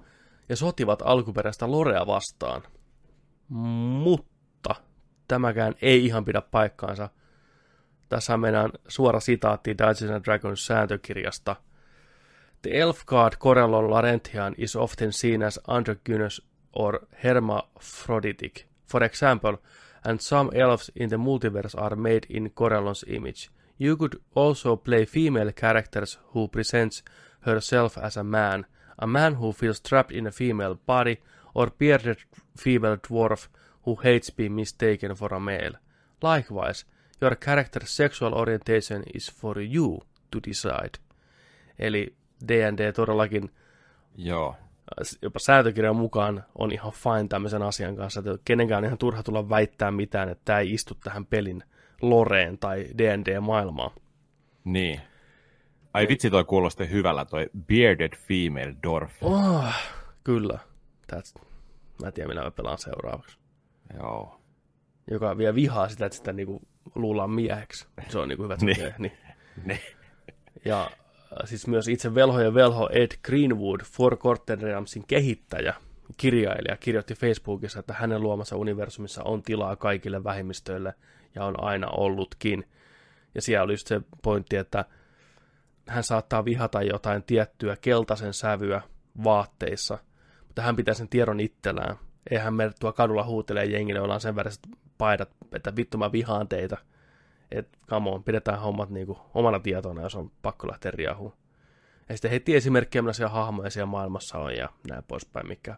ja 0.50 0.56
sotivat 0.56 1.02
alkuperäistä 1.06 1.72
lorea 1.72 2.08
vastaan. 2.08 2.62
Mutta 3.52 4.76
tämäkään 5.28 5.74
ei 5.82 6.06
ihan 6.06 6.26
pidä 6.26 6.42
paikkaansa. 6.42 7.10
Tässä 8.10 8.38
meidän 8.38 8.72
suora 8.88 9.20
sitaatti 9.20 9.78
Dungeons 9.78 10.16
and 10.16 10.26
Dragons 10.26 10.66
sääntökirjasta. 10.66 11.56
The 12.62 12.72
elf 12.80 13.06
god 13.06 13.34
Corellon 13.40 13.90
Laurentian 13.90 14.56
is 14.58 14.76
often 14.76 15.14
seen 15.14 15.44
as 15.44 15.60
androgynous 15.68 16.48
or 16.74 17.00
hermaphroditic. 17.24 18.66
For 18.92 19.04
example, 19.04 19.58
and 20.06 20.20
some 20.20 20.50
elves 20.54 20.92
in 20.96 21.10
the 21.10 21.18
multiverse 21.18 21.76
are 21.78 21.96
made 21.96 22.28
in 22.30 22.52
Corellon's 22.52 23.06
image. 23.08 23.50
You 23.80 23.98
could 23.98 24.22
also 24.36 24.76
play 24.76 25.06
female 25.06 25.52
characters 25.52 26.20
who 26.34 26.48
presents 26.48 27.04
herself 27.40 27.98
as 27.98 28.18
a 28.18 28.24
man, 28.24 28.66
a 28.98 29.08
man 29.08 29.34
who 29.34 29.52
feels 29.54 29.82
trapped 29.82 30.12
in 30.18 30.28
a 30.28 30.32
female 30.32 30.76
body, 30.86 31.18
or 31.56 31.72
bearded 31.72 32.18
female 32.60 32.98
dwarf 33.08 33.48
who 33.88 33.96
hates 33.96 34.36
being 34.36 34.56
mistaken 34.56 35.12
for 35.12 35.34
a 35.34 35.40
male. 35.40 35.78
Likewise, 36.36 36.86
your 37.22 37.36
character's 37.36 37.88
sexual 37.88 38.34
orientation 38.34 39.04
is 39.14 39.32
for 39.32 39.62
you 39.62 40.00
to 40.32 40.40
decide. 40.48 40.92
Eli 41.80 42.16
D&D 42.48 42.94
todellakin 42.94 43.52
Joo. 44.16 44.56
jopa 45.22 45.40
sääntökirjan 45.40 45.96
mukaan 45.96 46.44
on 46.58 46.72
ihan 46.72 46.92
fine 46.92 47.28
tämmöisen 47.30 47.62
asian 47.62 47.96
kanssa, 47.96 48.20
että 48.20 48.38
kenenkään 48.46 48.78
on 48.78 48.86
ihan 48.86 48.98
turha 48.98 49.24
tulla 49.24 49.50
väittää 49.50 49.92
mitään, 49.92 50.30
että 50.30 50.42
tämä 50.46 50.60
ei 50.60 50.74
istu 50.74 50.98
tähän 51.04 51.26
pelin 51.26 51.64
loreen 52.02 52.58
tai 52.58 52.86
D&D-maailmaan. 52.98 53.92
Niin. 54.64 55.02
Ai 55.94 56.08
vitsi 56.08 56.30
toi 56.30 56.44
kuulosti 56.44 56.90
hyvällä 56.90 57.26
toi 57.26 57.50
bearded 57.68 58.16
female 58.16 58.76
dwarf. 58.84 59.24
Oh, 59.24 59.74
kyllä. 60.24 60.60
That's, 61.14 61.42
mä 62.02 62.08
en 62.08 62.14
tiedä, 62.14 62.28
millä 62.28 62.44
mä 62.44 62.52
pelaan 62.52 62.78
seuraavaksi. 62.78 63.38
Joo. 63.98 64.42
Joka 65.12 65.38
vielä 65.38 65.56
vihaa 65.56 65.90
sitä, 65.90 66.06
että 66.06 66.18
sitä 66.18 66.34
niinku 66.34 66.62
luullaan 66.96 67.32
mieheksi. 67.32 67.88
Se 68.10 68.20
on 68.20 68.28
niinku 68.28 68.44
hyvä, 68.44 68.54
että 68.54 68.66
Niin. 68.72 68.76
tekee. 68.76 68.96
Niin. 68.98 69.18
Niin. 69.66 69.80
Ja 70.66 70.82
äh, 70.84 71.46
siis 71.46 71.68
myös 71.68 71.88
itse 71.88 72.16
velho 72.16 72.40
ja 72.40 72.54
velho 72.54 72.90
Ed 72.92 73.12
Greenwood, 73.24 73.82
Four 73.84 74.18
Corten 74.18 74.62
Realmsin 74.62 75.04
kehittäjä, 75.08 75.74
kirjailija, 76.18 76.78
kirjoitti 76.78 77.16
Facebookissa, 77.16 77.80
että 77.80 77.94
hänen 77.94 78.22
luomassa 78.22 78.56
universumissa 78.56 79.24
on 79.24 79.44
tilaa 79.44 79.76
kaikille 79.76 80.24
vähemmistöille 80.24 80.94
ja 81.36 81.46
on 81.46 81.64
aina 81.64 81.88
ollutkin. 81.88 82.68
Ja 83.36 83.42
siellä 83.42 83.64
oli 83.64 83.74
just 83.74 83.88
se 83.88 84.02
pointti, 84.24 84.56
että 84.56 84.86
hän 85.88 86.04
saattaa 86.04 86.46
vihata 86.46 86.82
jotain 86.82 87.24
tiettyä 87.24 87.78
keltaisen 87.82 88.34
sävyä 88.34 88.82
vaatteissa, 89.24 89.98
mutta 90.52 90.62
hän 90.62 90.76
pitää 90.76 90.94
sen 90.94 91.10
tiedon 91.10 91.40
itsellään. 91.40 91.96
Eihän 92.32 92.54
me 92.54 92.72
tuo 92.80 92.94
kadulla 92.94 93.24
huutelee 93.24 93.66
jengille, 93.66 94.02
ollaan 94.02 94.22
sen 94.22 94.36
väriset 94.36 94.68
paidat, 94.98 95.30
että 95.56 95.76
vittu 95.76 95.98
mä 95.98 96.12
vihaan 96.12 96.48
teitä. 96.48 96.78
Et 97.52 97.78
come 97.90 98.10
on, 98.10 98.24
pidetään 98.24 98.60
hommat 98.60 98.90
niinku 98.90 99.20
omana 99.34 99.60
tietona, 99.60 100.02
jos 100.02 100.16
on 100.16 100.32
pakko 100.42 100.68
lähteä 100.68 100.92
riahuun. 100.92 101.34
Ja 102.10 102.16
sitten 102.16 102.32
heti 102.32 102.56
esimerkkejä, 102.56 103.02
millaisia 103.02 103.30
hahmoja 103.30 103.70
siellä 103.70 103.86
maailmassa 103.86 104.38
on 104.38 104.56
ja 104.56 104.70
näin 104.90 105.04
poispäin, 105.04 105.48
mikä 105.48 105.76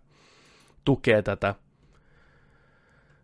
tukee 0.85 1.21
tätä, 1.21 1.55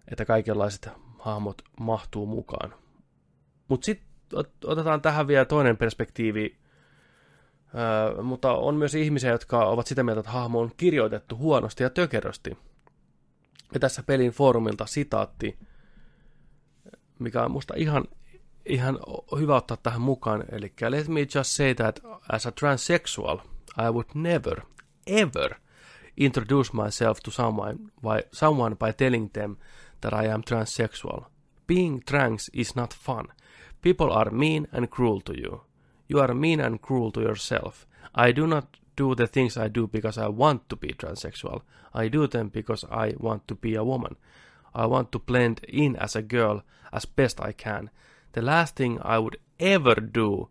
että 0.08 0.26
kaikenlaiset 0.26 0.90
hahmot 1.20 1.62
mahtuu 1.80 2.26
mukaan. 2.26 2.74
Mutta 3.68 3.86
sitten 3.86 4.10
otetaan 4.66 5.02
tähän 5.02 5.28
vielä 5.28 5.46
toinen 5.46 5.78
perspektiivi, 5.78 6.58
mutta 8.24 8.54
on 8.54 8.76
myös 8.76 8.96
ihmisiä, 8.96 9.32
jotka 9.32 9.66
ovat 9.66 9.88
sitä 9.88 10.04
mieltä, 10.04 10.20
että 10.20 10.32
hahmo 10.32 10.60
on 10.60 10.72
kirjoitettu 10.78 11.38
huonosti 11.38 11.84
ja 11.84 11.90
tökerösti. 11.90 12.58
Ja 13.74 13.80
tässä 13.80 14.04
pelin 14.04 14.32
foorumilta 14.32 14.86
sitaatti, 14.86 15.58
mikä 17.20 17.44
on 17.44 17.52
musta 17.52 17.74
ihan, 17.78 18.06
ihan 18.66 19.00
hyvä 19.40 19.56
ottaa 19.56 19.78
tähän 19.78 20.02
mukaan. 20.02 20.44
Eli 20.52 20.74
let 20.90 21.08
me 21.08 21.20
just 21.36 21.50
say 21.50 21.76
that 21.76 22.00
as 22.32 22.48
a 22.48 22.52
transsexual, 22.52 23.38
I 23.78 23.92
would 23.92 24.08
never, 24.14 24.62
ever 25.08 25.56
introduce 26.18 26.72
myself 26.84 27.20
to 27.24 27.32
someone 27.32 27.78
by, 28.02 28.28
someone 28.32 28.76
by 28.76 28.94
telling 28.98 29.30
them 29.34 29.56
that 30.02 30.14
I 30.14 30.28
am 30.28 30.42
transsexual. 30.42 31.22
Being 31.68 32.02
trans 32.06 32.50
is 32.54 32.76
not 32.76 32.94
fun. 32.94 33.28
People 33.82 34.12
are 34.12 34.32
mean 34.32 34.68
and 34.72 34.90
cruel 34.90 35.22
to 35.22 35.34
you. 35.34 35.69
You 36.10 36.20
are 36.20 36.34
mean 36.34 36.60
and 36.60 36.82
cruel 36.82 37.12
to 37.12 37.22
yourself. 37.22 37.88
I 38.14 38.32
do 38.32 38.48
not 38.48 38.78
do 38.98 39.16
the 39.16 39.28
things 39.28 39.56
I 39.56 39.70
do 39.70 39.88
because 39.88 40.18
I 40.18 40.28
want 40.28 40.68
to 40.70 40.76
be 40.76 40.90
transsexual. 40.90 41.62
I 41.94 42.10
do 42.10 42.28
them 42.28 42.50
because 42.50 42.84
I 42.92 43.14
want 43.18 43.48
to 43.48 43.56
be 43.56 43.76
a 43.76 43.84
woman. 43.84 44.18
I 44.74 44.88
want 44.88 45.12
to 45.12 45.20
blend 45.20 45.64
in 45.64 45.96
as 45.96 46.16
a 46.16 46.22
girl 46.22 46.64
as 46.92 47.06
best 47.06 47.40
I 47.40 47.52
can. 47.52 47.92
The 48.34 48.42
last 48.42 48.76
thing 48.76 49.00
I 49.02 49.20
would 49.20 49.38
ever 49.60 49.96
do 49.96 50.50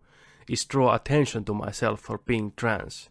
is 0.48 0.64
draw 0.64 0.94
attention 0.94 1.44
to 1.44 1.54
myself 1.54 2.00
for 2.00 2.18
being 2.18 2.52
trans. 2.56 3.10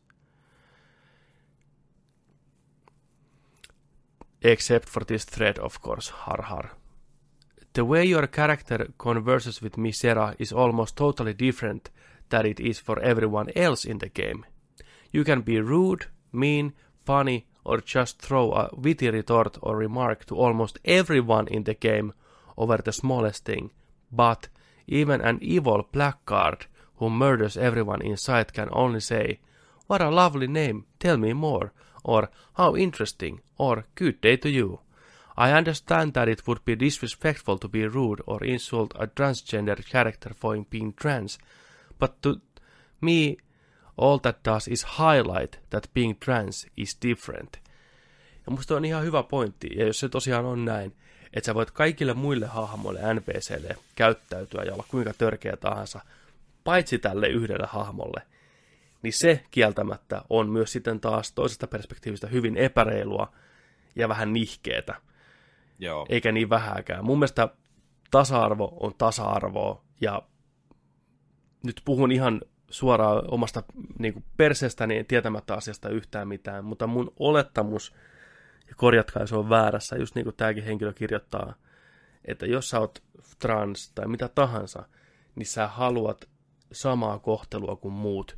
Except 4.41 4.87
for 4.87 5.03
this 5.03 5.25
thread, 5.25 5.59
of 5.59 5.81
course, 5.81 6.09
har 6.09 6.41
har. 6.43 6.71
The 7.73 7.85
way 7.85 8.05
your 8.05 8.27
character 8.27 8.87
converses 8.97 9.61
with 9.61 9.77
Misera 9.77 10.35
is 10.39 10.53
almost 10.53 10.95
totally 10.95 11.33
different 11.33 11.89
than 12.30 12.45
it 12.45 12.59
is 12.59 12.80
for 12.80 12.99
everyone 12.99 13.49
else 13.55 13.86
in 13.86 13.99
the 13.99 14.09
game. 14.09 14.45
You 15.11 15.23
can 15.23 15.41
be 15.41 15.59
rude, 15.59 16.05
mean, 16.32 16.73
funny, 17.05 17.45
or 17.63 17.80
just 17.82 18.19
throw 18.19 18.53
a 18.53 18.69
witty 18.73 19.09
retort 19.09 19.57
or 19.61 19.75
remark 19.75 20.25
to 20.25 20.36
almost 20.36 20.80
everyone 20.86 21.47
in 21.47 21.63
the 21.63 21.73
game 21.73 22.13
over 22.57 22.78
the 22.78 22.91
smallest 22.91 23.45
thing, 23.45 23.71
but 24.11 24.47
even 24.88 25.21
an 25.21 25.39
evil 25.41 25.88
blackguard 25.91 26.65
who 26.95 27.09
murders 27.09 27.57
everyone 27.57 28.01
in 28.01 28.17
sight 28.17 28.53
can 28.53 28.69
only 28.71 28.99
say, 28.99 29.39
What 29.88 30.01
a 30.01 30.09
lovely 30.09 30.47
name, 30.47 30.86
tell 30.99 31.17
me 31.17 31.34
more, 31.34 31.73
or 32.03 32.30
How 32.53 32.75
interesting, 32.75 33.41
or 33.57 33.86
Good 33.95 34.21
day 34.21 34.38
to 34.38 34.49
you. 34.49 34.80
I 35.38 35.51
understand 35.51 36.13
that 36.13 36.28
it 36.28 36.47
would 36.47 36.65
be 36.65 36.75
disrespectful 36.75 37.59
to 37.59 37.67
be 37.67 37.86
rude 37.86 38.21
or 38.25 38.43
insult 38.43 38.93
a 38.95 39.05
transgender 39.05 39.86
character 39.88 40.32
for 40.36 40.57
being 40.69 40.93
trans, 40.93 41.38
but 41.99 42.21
to 42.21 42.35
me, 43.01 43.35
all 43.97 44.17
that 44.17 44.37
does 44.45 44.67
is 44.67 44.85
highlight 44.99 45.59
that 45.69 45.89
being 45.93 46.19
trans 46.19 46.67
is 46.77 46.97
different. 47.07 47.57
Ja 48.45 48.51
musta 48.51 48.75
on 48.75 48.85
ihan 48.85 49.03
hyvä 49.03 49.23
pointti, 49.23 49.69
ja 49.75 49.85
jos 49.85 49.99
se 49.99 50.09
tosiaan 50.09 50.45
on 50.45 50.65
näin, 50.65 50.95
että 51.33 51.45
sä 51.45 51.55
voit 51.55 51.71
kaikille 51.71 52.13
muille 52.13 52.45
hahmoille 52.45 53.13
NPClle 53.13 53.77
käyttäytyä 53.95 54.63
ja 54.63 54.73
olla 54.73 54.85
kuinka 54.87 55.13
törkeä 55.13 55.57
tahansa, 55.57 55.99
paitsi 56.63 56.99
tälle 56.99 57.27
yhdelle 57.27 57.67
hahmolle, 57.69 58.21
niin 59.01 59.13
se 59.13 59.43
kieltämättä 59.51 60.21
on 60.29 60.49
myös 60.49 60.71
sitten 60.71 60.99
taas 60.99 61.31
toisesta 61.31 61.67
perspektiivistä 61.67 62.27
hyvin 62.27 62.57
epäreilua 62.57 63.31
ja 63.95 64.09
vähän 64.09 64.33
nihkeetä. 64.33 64.95
Joo. 65.79 66.05
Eikä 66.09 66.31
niin 66.31 66.49
vähääkään. 66.49 67.05
Mun 67.05 67.19
mielestä 67.19 67.49
tasa-arvo 68.11 68.77
on 68.79 68.93
tasa-arvoa, 68.97 69.81
ja 70.01 70.21
nyt 71.63 71.81
puhun 71.85 72.11
ihan 72.11 72.41
suoraan 72.69 73.23
omasta 73.27 73.63
niin 73.99 74.23
perseestäni 74.37 75.03
tietämättä 75.03 75.53
asiasta 75.53 75.89
yhtään 75.89 76.27
mitään, 76.27 76.65
mutta 76.65 76.87
mun 76.87 77.13
olettamus, 77.19 77.93
ja 78.67 78.75
korjatkaa 78.75 79.23
jos 79.23 79.33
on 79.33 79.49
väärässä, 79.49 79.95
just 79.95 80.15
niin 80.15 80.23
kuin 80.23 80.35
tämäkin 80.35 80.63
henkilö 80.63 80.93
kirjoittaa, 80.93 81.53
että 82.25 82.45
jos 82.45 82.69
sä 82.69 82.79
oot 82.79 83.03
trans 83.39 83.91
tai 83.95 84.07
mitä 84.07 84.27
tahansa, 84.27 84.83
niin 85.35 85.45
sä 85.45 85.67
haluat 85.67 86.29
samaa 86.71 87.19
kohtelua 87.19 87.75
kuin 87.75 87.93
muut, 87.93 88.37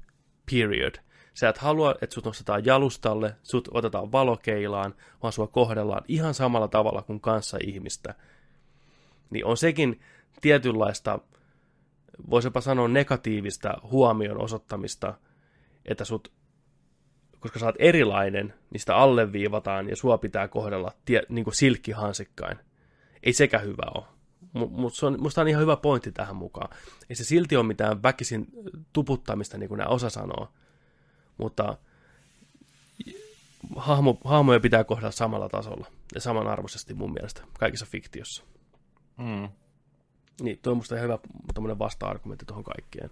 period. 0.51 0.95
Sä 1.33 1.49
et 1.49 1.57
halua, 1.57 1.95
että 2.01 2.13
sut 2.13 2.25
nostetaan 2.25 2.65
jalustalle, 2.65 3.35
sut 3.43 3.67
otetaan 3.71 4.11
valokeilaan, 4.11 4.95
vaan 5.23 5.33
sua 5.33 5.47
kohdellaan 5.47 6.03
ihan 6.07 6.33
samalla 6.33 6.67
tavalla 6.67 7.01
kuin 7.01 7.19
kanssa 7.19 7.57
ihmistä. 7.63 8.15
Niin 9.29 9.45
on 9.45 9.57
sekin 9.57 9.99
tietynlaista 10.41 11.19
voisipa 12.29 12.61
sanoa 12.61 12.87
negatiivista 12.87 13.73
huomion 13.83 14.41
osoittamista, 14.41 15.13
että 15.85 16.05
sut, 16.05 16.31
koska 17.39 17.59
sä 17.59 17.65
oot 17.65 17.75
erilainen, 17.79 18.53
niin 18.71 18.79
sitä 18.79 18.95
alleviivataan 18.95 19.89
ja 19.89 19.95
sua 19.95 20.17
pitää 20.17 20.47
kohdella 20.47 20.91
tie, 21.05 21.21
niin 21.29 21.43
kuin 21.43 21.55
silkkihansikkain. 21.55 22.57
Ei 23.23 23.33
sekä 23.33 23.59
hyvä 23.59 23.91
ole. 23.95 24.05
Mutta 24.53 25.07
on, 25.07 25.21
musta 25.21 25.41
on 25.41 25.47
ihan 25.47 25.61
hyvä 25.61 25.77
pointti 25.77 26.11
tähän 26.11 26.35
mukaan. 26.35 26.77
Ei 27.09 27.15
se 27.15 27.23
silti 27.23 27.55
ole 27.55 27.65
mitään 27.65 28.03
väkisin 28.03 28.47
tuputtamista, 28.93 29.57
niin 29.57 29.67
kuin 29.67 29.77
nämä 29.77 29.89
osa 29.89 30.09
sanoo. 30.09 30.53
Mutta 31.37 31.77
hahmo, 33.75 34.17
hahmoja 34.23 34.59
pitää 34.59 34.83
kohdella 34.83 35.11
samalla 35.11 35.49
tasolla 35.49 35.87
ja 36.15 36.21
samanarvoisesti 36.21 36.93
mun 36.93 37.13
mielestä 37.13 37.41
kaikissa 37.59 37.85
fiktiossa. 37.85 38.43
Mm. 39.17 39.49
Niin, 40.41 40.59
tuo 40.61 40.71
on 40.71 40.77
musta 40.77 40.95
ihan 40.95 41.19
hyvä 41.63 41.79
vasta-argumentti 41.79 42.45
tuohon 42.45 42.63
kaikkeen. 42.63 43.09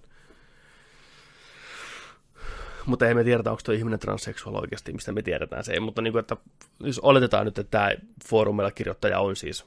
Mutta 2.86 3.07
ei 3.07 3.13
me 3.13 3.23
tiedetä, 3.23 3.51
onko 3.51 3.61
tuo 3.65 3.73
ihminen 3.73 3.99
transseksuaali 3.99 4.61
oikeasti, 4.61 4.93
mistä 4.93 5.11
me 5.11 5.21
tiedetään 5.21 5.63
se. 5.63 5.80
Mutta 5.80 6.01
niin 6.01 6.11
kuin, 6.11 6.19
että 6.19 6.38
jos 6.80 6.99
oletetaan 6.99 7.45
nyt, 7.45 7.57
että 7.57 7.71
tämä 7.71 7.89
foorumilla 8.30 8.71
kirjoittaja 8.71 9.19
on 9.19 9.36
siis 9.36 9.65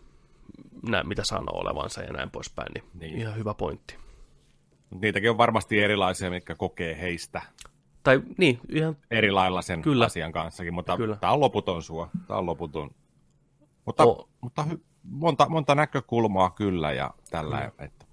näin, 0.88 1.08
mitä 1.08 1.24
sanoo 1.24 1.60
olevansa 1.60 2.02
ja 2.02 2.12
näin 2.12 2.30
poispäin, 2.30 2.72
niin, 2.74 2.84
niin. 2.94 3.18
ihan 3.18 3.36
hyvä 3.36 3.54
pointti. 3.54 3.96
Niitäkin 4.90 5.30
on 5.30 5.38
varmasti 5.38 5.80
erilaisia, 5.80 6.30
mitkä 6.30 6.54
kokee 6.54 7.00
heistä. 7.00 7.42
Tai 8.02 8.22
niin, 8.38 8.60
ihan... 8.68 8.96
Eri 9.10 9.30
lailla 9.30 9.62
sen 9.62 9.82
Kyllä. 9.82 10.04
asian 10.04 10.32
kanssakin, 10.32 10.74
mutta 10.74 10.96
Kyllä. 10.96 11.16
tämä 11.16 11.32
on 11.32 11.40
loputon 11.40 11.82
sua. 11.82 12.10
Tämä 12.26 12.38
on 12.38 12.46
loputon. 12.46 12.90
Mutta, 13.84 14.04
oh. 14.04 14.28
mutta 14.40 14.66
hy- 14.70 14.80
monta, 15.02 15.48
monta 15.48 15.74
näkökulmaa 15.74 16.50
kyllä 16.50 16.92
ja 16.92 17.14
tällä. 17.30 17.56
Mm. 17.78 17.84
Että, 17.84 18.04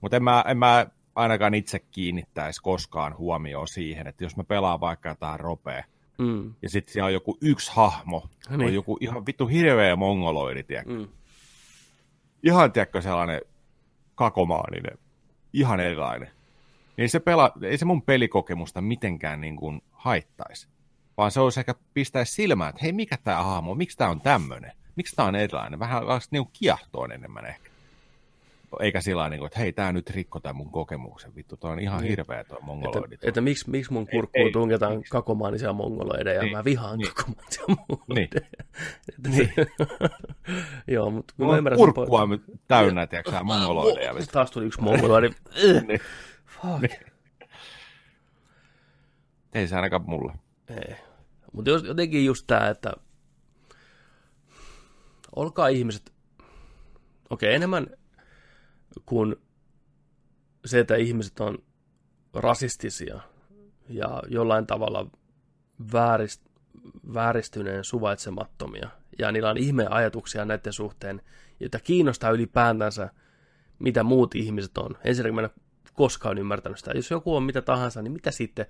mutta 0.00 0.16
en 0.16 0.24
mä, 0.24 0.44
en 0.48 0.58
mä 0.58 0.86
ainakaan 1.14 1.54
itse 1.54 1.78
kiinnittäisi 1.78 2.62
koskaan 2.62 3.18
huomioon 3.18 3.68
siihen, 3.68 4.06
että 4.06 4.24
jos 4.24 4.36
mä 4.36 4.44
pelaan 4.44 4.80
vaikka 4.80 5.08
jotain 5.08 5.40
ropea, 5.40 5.84
mm. 6.18 6.54
ja 6.62 6.70
sitten 6.70 6.92
siellä 6.92 7.06
on 7.06 7.12
joku 7.12 7.38
yksi 7.40 7.72
hahmo, 7.74 8.28
niin. 8.50 8.60
on 8.60 8.74
joku 8.74 8.98
ihan 9.00 9.26
vittu 9.26 9.46
hirveä 9.46 9.96
mongoloidi, 9.96 10.62
tiedätkö? 10.62 10.92
Mm. 10.92 11.08
Ihan, 12.42 12.72
tiedätkö, 12.72 13.02
sellainen 13.02 13.40
kakomaaninen, 14.14 14.98
ihan 15.52 15.80
erilainen. 15.80 16.30
Niin 16.96 17.10
se 17.10 17.20
pela, 17.20 17.52
ei 17.62 17.78
se 17.78 17.84
mun 17.84 18.02
pelikokemusta 18.02 18.80
mitenkään 18.80 19.40
niin 19.40 19.56
kuin 19.56 19.82
haittaisi, 19.90 20.68
vaan 21.16 21.30
se 21.30 21.40
olisi 21.40 21.60
ehkä 21.60 21.74
pistäisi 21.94 22.32
silmään, 22.32 22.70
että 22.70 22.82
hei, 22.82 22.92
mikä 22.92 23.16
tämä 23.16 23.42
hahmo, 23.42 23.74
miksi 23.74 23.96
tämä 23.96 24.10
on 24.10 24.20
tämmöinen? 24.20 24.72
Miksi 24.98 25.16
tämä 25.16 25.28
on 25.28 25.36
erilainen? 25.36 25.78
Vähän 25.78 26.02
niin 26.30 26.48
kiahtoon 26.52 27.12
enemmän 27.12 27.46
ehkä. 27.46 27.70
Eikä 28.80 29.00
sillä 29.00 29.28
niin 29.28 29.38
kuin, 29.38 29.46
että 29.46 29.58
hei, 29.58 29.72
tämä 29.72 29.92
nyt 29.92 30.10
rikko 30.10 30.40
tämän 30.40 30.56
mun 30.56 30.70
kokemuksen. 30.70 31.34
Vittu, 31.34 31.56
toi 31.56 31.72
on 31.72 31.80
ihan 31.80 32.00
niin. 32.00 32.08
hirveä 32.10 32.44
tuo 32.44 32.58
mongoloidi. 32.62 33.14
Että, 33.14 33.28
että 33.28 33.40
miksi, 33.40 33.70
miksi 33.70 33.92
mun 33.92 34.06
kurkkuun 34.06 34.46
ei, 34.46 34.52
tungetaan 34.52 34.96
miksi? 34.96 35.10
kakomaanisia 35.10 35.72
mongoloideja 35.72 36.42
niin, 36.42 36.52
ja 36.52 36.58
mä 36.58 36.64
vihaan 36.64 36.98
niin. 36.98 37.14
kakomaanisia 37.14 37.64
mongoloideja. 37.68 38.64
Niin. 39.28 39.32
niin. 39.36 39.52
Joo, 40.94 41.10
mutta 41.10 41.34
kun 41.36 41.46
mä 41.46 41.56
ymmärrän... 41.56 41.78
Kurkkua 41.78 42.28
sen... 42.28 42.58
täynnä, 42.68 43.06
tiedätkö 43.06 43.42
mongoloideja. 43.42 44.14
Taas 44.32 44.50
tuli 44.50 44.66
yksi 44.66 44.80
mongoloidi. 44.80 45.30
niin. 45.88 46.00
Fuck. 46.46 46.92
Ei 49.54 49.68
se 49.68 49.76
ainakaan 49.76 50.02
mulle. 50.06 50.32
Ei. 50.68 50.96
Mutta 51.52 51.70
jotenkin 51.70 52.24
just 52.24 52.44
tämä, 52.46 52.68
että 52.68 52.92
olkaa 55.38 55.68
ihmiset, 55.68 56.12
okei, 57.30 57.48
okay, 57.48 57.54
enemmän 57.54 57.86
kuin 59.06 59.36
se, 60.64 60.78
että 60.78 60.96
ihmiset 60.96 61.40
on 61.40 61.58
rasistisia 62.34 63.20
ja 63.88 64.22
jollain 64.28 64.66
tavalla 64.66 65.10
väärist, 65.92 66.42
vääristyneen 67.14 67.84
suvaitsemattomia. 67.84 68.88
Ja 69.18 69.32
niillä 69.32 69.50
on 69.50 69.58
ihmeen 69.58 69.92
ajatuksia 69.92 70.44
näiden 70.44 70.72
suhteen, 70.72 71.22
joita 71.60 71.80
kiinnostaa 71.80 72.30
ylipäätänsä, 72.30 73.10
mitä 73.78 74.02
muut 74.02 74.34
ihmiset 74.34 74.78
on. 74.78 74.96
Ensinnäkin 75.04 75.34
mä 75.34 75.42
en 75.42 75.50
koskaan 75.92 76.38
ymmärtänyt 76.38 76.78
sitä. 76.78 76.92
Jos 76.94 77.10
joku 77.10 77.36
on 77.36 77.42
mitä 77.42 77.62
tahansa, 77.62 78.02
niin 78.02 78.12
mitä 78.12 78.30
sitten, 78.30 78.66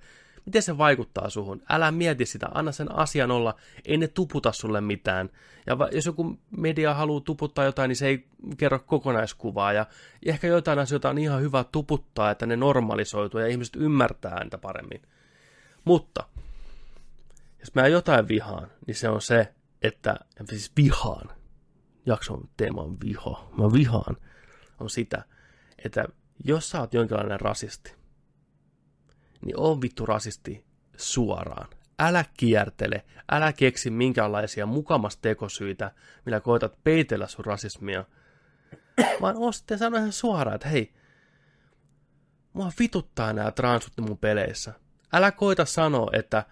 miten 0.49 0.61
se 0.61 0.77
vaikuttaa 0.77 1.29
suhun? 1.29 1.61
Älä 1.69 1.91
mieti 1.91 2.25
sitä, 2.25 2.49
anna 2.53 2.71
sen 2.71 2.95
asian 2.95 3.31
olla, 3.31 3.55
ei 3.85 3.97
ne 3.97 4.07
tuputa 4.07 4.51
sulle 4.51 4.81
mitään. 4.81 5.29
Ja 5.67 5.77
jos 5.91 6.05
joku 6.05 6.39
media 6.57 6.93
haluaa 6.93 7.21
tuputtaa 7.21 7.65
jotain, 7.65 7.89
niin 7.89 7.95
se 7.95 8.07
ei 8.07 8.27
kerro 8.57 8.79
kokonaiskuvaa. 8.79 9.73
Ja 9.73 9.85
ehkä 10.25 10.47
jotain 10.47 10.79
asioita 10.79 11.09
on 11.09 11.17
ihan 11.17 11.41
hyvä 11.41 11.63
tuputtaa, 11.63 12.31
että 12.31 12.45
ne 12.45 12.55
normalisoituu 12.55 13.39
ja 13.39 13.47
ihmiset 13.47 13.75
ymmärtää 13.75 14.43
niitä 14.43 14.57
paremmin. 14.57 15.01
Mutta, 15.85 16.23
jos 17.59 17.75
mä 17.75 17.87
jotain 17.87 18.27
vihaan, 18.27 18.67
niin 18.87 18.95
se 18.95 19.09
on 19.09 19.21
se, 19.21 19.53
että, 19.81 20.15
siis 20.49 20.71
vihaan, 20.77 21.29
jakson 22.05 22.49
teema 22.57 22.81
on 22.81 22.97
viho, 23.05 23.51
mä 23.57 23.73
vihaan, 23.73 24.17
on 24.79 24.89
sitä, 24.89 25.23
että 25.85 26.05
jos 26.45 26.69
sä 26.69 26.79
oot 26.79 26.93
jonkinlainen 26.93 27.39
rasisti, 27.39 27.98
niin 29.45 29.59
on 29.59 29.81
vittu 29.81 30.05
rasisti 30.05 30.65
suoraan. 30.97 31.67
Älä 31.99 32.25
kiertele, 32.37 33.05
älä 33.31 33.53
keksi 33.53 33.89
minkäänlaisia 33.89 34.65
mukamas 34.65 35.17
tekosyitä, 35.17 35.91
millä 36.25 36.39
koetat 36.39 36.83
peitellä 36.83 37.27
sun 37.27 37.45
rasismia, 37.45 38.05
vaan 39.21 39.37
oo 39.37 39.51
sitten 39.51 39.77
sano 39.77 39.97
ihan 39.97 40.11
suoraan, 40.11 40.55
että 40.55 40.69
hei, 40.69 40.93
mua 42.53 42.71
vituttaa 42.79 43.33
nämä 43.33 43.51
transut 43.51 43.93
mun 44.01 44.17
peleissä. 44.17 44.73
Älä 45.13 45.31
koita 45.31 45.65
sanoa, 45.65 46.09
että 46.13 46.45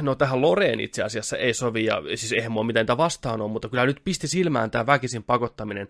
no 0.00 0.14
tähän 0.14 0.40
Loreen 0.40 0.80
itse 0.80 1.02
asiassa 1.02 1.36
ei 1.36 1.54
sovi, 1.54 1.84
ja 1.84 2.02
siis 2.14 2.32
eihän 2.32 2.52
mua 2.52 2.64
mitään 2.64 2.86
vastaan 2.96 3.40
ole, 3.40 3.50
mutta 3.50 3.68
kyllä 3.68 3.86
nyt 3.86 4.00
pisti 4.04 4.28
silmään 4.28 4.70
tämä 4.70 4.86
väkisin 4.86 5.22
pakottaminen 5.22 5.88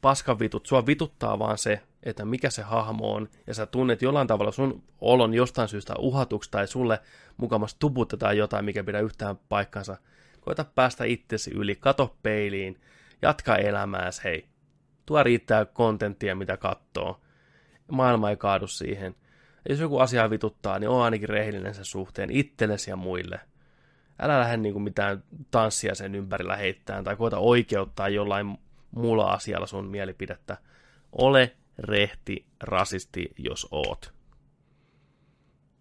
paskan 0.00 0.38
vitut, 0.38 0.66
sua 0.66 0.86
vituttaa 0.86 1.38
vaan 1.38 1.58
se, 1.58 1.82
että 2.02 2.24
mikä 2.24 2.50
se 2.50 2.62
hahmo 2.62 3.14
on, 3.14 3.28
ja 3.46 3.54
sä 3.54 3.66
tunnet 3.66 4.02
jollain 4.02 4.26
tavalla 4.26 4.52
sun 4.52 4.82
olon 5.00 5.34
jostain 5.34 5.68
syystä 5.68 5.94
uhatuksi, 5.98 6.50
tai 6.50 6.66
sulle 6.68 7.00
mukamassa 7.36 7.76
tuputetaan 7.78 8.36
jotain, 8.36 8.64
mikä 8.64 8.84
pidä 8.84 9.00
yhtään 9.00 9.36
paikkansa. 9.48 9.96
Koita 10.40 10.64
päästä 10.64 11.04
itsesi 11.04 11.50
yli, 11.54 11.76
kato 11.76 12.16
peiliin, 12.22 12.80
jatka 13.22 13.56
elämääs, 13.56 14.24
hei. 14.24 14.46
Tuo 15.06 15.22
riittää 15.22 15.64
kontenttia, 15.64 16.34
mitä 16.34 16.56
katsoo. 16.56 17.20
Maailma 17.90 18.30
ei 18.30 18.36
kaadu 18.36 18.66
siihen. 18.66 19.14
Ja 19.68 19.72
jos 19.72 19.80
joku 19.80 19.98
asia 19.98 20.30
vituttaa, 20.30 20.78
niin 20.78 20.88
on 20.88 21.02
ainakin 21.02 21.28
rehellinen 21.28 21.74
sen 21.74 21.84
suhteen 21.84 22.30
itsellesi 22.30 22.90
ja 22.90 22.96
muille. 22.96 23.40
Älä 24.18 24.40
lähde 24.40 24.56
niin 24.56 24.72
kuin 24.72 24.82
mitään 24.82 25.24
tanssia 25.50 25.94
sen 25.94 26.14
ympärillä 26.14 26.56
heittämään 26.56 27.04
tai 27.04 27.16
koita 27.16 27.38
oikeuttaa 27.38 28.08
jollain 28.08 28.58
muulla 28.90 29.32
asialla 29.32 29.66
sun 29.66 29.86
mielipidettä. 29.86 30.56
Ole 31.12 31.56
rehti 31.78 32.46
rasisti, 32.60 33.30
jos 33.38 33.68
oot. 33.70 34.12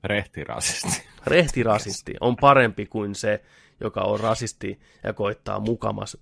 Rehti 0.03 0.43
rasisti. 0.43 1.03
Rehti 1.27 1.63
rasisti 1.63 2.13
on 2.19 2.35
parempi 2.35 2.85
kuin 2.85 3.15
se, 3.15 3.43
joka 3.79 4.01
on 4.01 4.19
rasisti 4.19 4.79
ja 5.03 5.13
koittaa 5.13 5.59
mukamas 5.59 6.17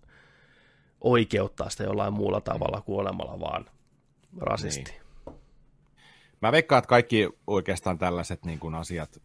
oikeuttaa 1.02 1.70
sitä 1.70 1.84
jollain 1.84 2.14
muulla 2.14 2.42
tavalla 2.42 2.82
kuolemalla 2.82 3.40
vaan 3.40 3.66
rasisti. 4.38 4.92
Niin. 4.92 5.02
Mä 6.42 6.52
veikkaan, 6.52 6.78
että 6.78 6.90
kaikki 6.90 7.30
oikeastaan 7.48 7.98
tällaiset 7.98 8.46
niin 8.46 8.60
kuin 8.60 8.76
asiat, 8.76 9.22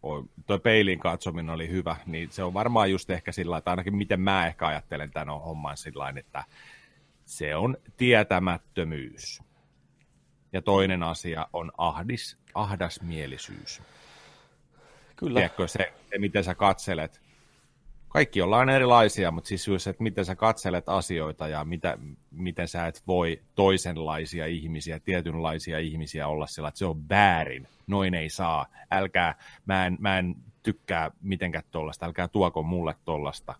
tuo 0.46 0.58
peilin 0.58 0.98
katsominen 0.98 1.54
oli 1.54 1.68
hyvä, 1.68 1.96
niin 2.06 2.30
se 2.30 2.42
on 2.42 2.54
varmaan 2.54 2.90
just 2.90 3.10
ehkä 3.10 3.32
sillä 3.32 3.58
että 3.58 3.70
ainakin 3.70 3.96
miten 3.96 4.20
mä 4.20 4.46
ehkä 4.46 4.66
ajattelen 4.66 5.10
tämän 5.10 5.40
homman 5.40 5.76
sillä 5.76 6.12
että 6.16 6.44
se 7.24 7.56
on 7.56 7.76
tietämättömyys. 7.96 9.42
Ja 10.54 10.62
toinen 10.62 11.02
asia 11.02 11.46
on 11.52 11.72
ahdis, 11.78 12.38
ahdasmielisyys. 12.54 13.82
Kyllä. 15.16 15.40
Tiedätkö, 15.40 15.68
se, 15.68 15.92
se, 16.10 16.18
miten 16.18 16.44
sä 16.44 16.54
katselet. 16.54 17.20
Kaikki 18.08 18.42
ollaan 18.42 18.68
erilaisia, 18.68 19.30
mutta 19.30 19.48
siis 19.48 19.68
just, 19.68 19.86
että 19.86 20.02
miten 20.02 20.24
sä 20.24 20.36
katselet 20.36 20.88
asioita 20.88 21.48
ja 21.48 21.64
mitä, 21.64 21.98
miten 22.30 22.68
sä 22.68 22.86
et 22.86 23.02
voi 23.06 23.42
toisenlaisia 23.54 24.46
ihmisiä, 24.46 25.00
tietynlaisia 25.00 25.78
ihmisiä 25.78 26.28
olla 26.28 26.46
sillä, 26.46 26.68
että 26.68 26.78
se 26.78 26.86
on 26.86 27.08
väärin, 27.08 27.68
noin 27.86 28.14
ei 28.14 28.28
saa, 28.30 28.66
älkää, 28.90 29.34
mä 29.66 29.86
en, 29.86 29.96
mä 30.00 30.18
en 30.18 30.34
tykkää 30.62 31.10
mitenkään 31.22 31.64
tollasta, 31.70 32.06
älkää 32.06 32.28
tuoko 32.28 32.62
mulle 32.62 32.94
tollasta. 33.04 33.54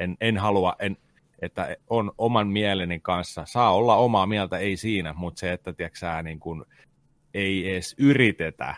En, 0.00 0.16
en 0.20 0.38
halua, 0.38 0.76
en, 0.78 0.96
että 1.42 1.76
on 1.90 2.12
oman 2.18 2.48
mieleni 2.48 3.00
kanssa, 3.00 3.44
saa 3.46 3.74
olla 3.74 3.96
omaa 3.96 4.26
mieltä, 4.26 4.58
ei 4.58 4.76
siinä, 4.76 5.12
mutta 5.12 5.40
se, 5.40 5.52
että 5.52 5.72
tiedätkö, 5.72 6.22
niin 6.22 6.40
kuin, 6.40 6.64
ei 7.34 7.72
edes 7.72 7.94
yritetä 7.98 8.74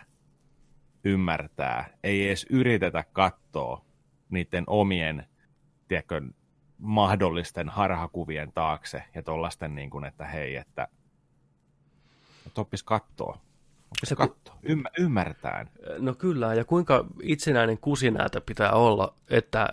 ymmärtää, 1.04 1.98
ei 2.02 2.26
edes 2.26 2.46
yritetä 2.50 3.04
katsoa 3.12 3.84
niiden 4.30 4.64
omien 4.66 5.26
tiedätkö, 5.88 6.20
mahdollisten 6.78 7.68
harhakuvien 7.68 8.52
taakse 8.52 9.02
ja 9.14 9.22
tuollaisten, 9.22 9.74
niin 9.74 9.90
kuin, 9.90 10.04
että 10.04 10.24
hei, 10.24 10.56
että, 10.56 10.88
että 12.46 12.60
oppis 12.60 12.82
katsoa. 12.82 13.38
Se 14.04 14.16
katsoa, 14.16 14.58
Ymmär, 14.62 14.92
ymmärtään. 14.98 15.70
No 15.98 16.14
kyllä, 16.14 16.54
ja 16.54 16.64
kuinka 16.64 17.04
itsenäinen 17.22 17.78
kusinäätö 17.78 18.40
pitää 18.40 18.72
olla, 18.72 19.14
että 19.30 19.68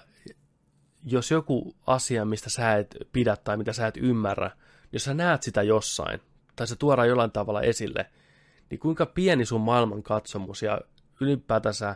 jos 1.04 1.32
joku 1.32 1.76
asia, 1.88 2.26
mistä 2.26 2.50
sä 2.50 2.76
et 2.76 2.96
pidä 3.12 3.36
tai 3.36 3.58
mitä 3.58 3.74
sä 3.74 3.88
et 3.88 3.98
ymmärrä, 3.98 4.52
jos 4.92 5.04
sä 5.04 5.14
näet 5.14 5.44
sitä 5.44 5.64
jossain, 5.64 6.22
tai 6.56 6.68
se 6.68 6.76
tuodaan 6.76 7.08
jollain 7.08 7.32
tavalla 7.32 7.62
esille, 7.62 8.06
niin 8.70 8.80
kuinka 8.80 9.06
pieni 9.06 9.46
sun 9.46 9.62
maailman 9.62 10.04
katsomus 10.04 10.64
ja 10.64 10.82
ylipäätänsä 11.22 11.96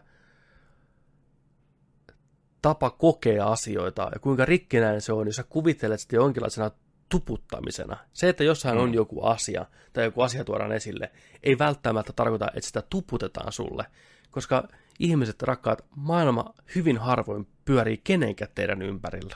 tapa 2.62 2.90
kokea 2.90 3.48
asioita 3.48 4.10
ja 4.14 4.20
kuinka 4.20 4.46
rikkinäinen 4.46 5.02
se 5.02 5.14
on, 5.14 5.28
jos 5.28 5.36
sä 5.36 5.44
kuvittelet 5.44 6.00
sitä 6.00 6.16
jonkinlaisena 6.16 6.72
tuputtamisena. 7.10 7.98
Se, 8.14 8.30
että 8.30 8.44
jossain 8.44 8.76
mm. 8.76 8.84
on 8.84 8.94
joku 8.94 9.22
asia 9.22 9.66
tai 9.94 10.04
joku 10.04 10.22
asia 10.22 10.44
tuodaan 10.44 10.72
esille, 10.72 11.12
ei 11.44 11.58
välttämättä 11.60 12.14
tarkoita, 12.14 12.48
että 12.48 12.68
sitä 12.68 12.84
tuputetaan 12.90 13.52
sulle, 13.52 13.86
koska 14.32 14.68
ihmiset, 15.00 15.42
rakkaat, 15.42 15.86
maailma 15.96 16.54
hyvin 16.76 16.98
harvoin 16.98 17.48
pyörii 17.66 18.02
kenenkään 18.04 18.52
teidän 18.56 18.82
ympärillä. 18.82 19.36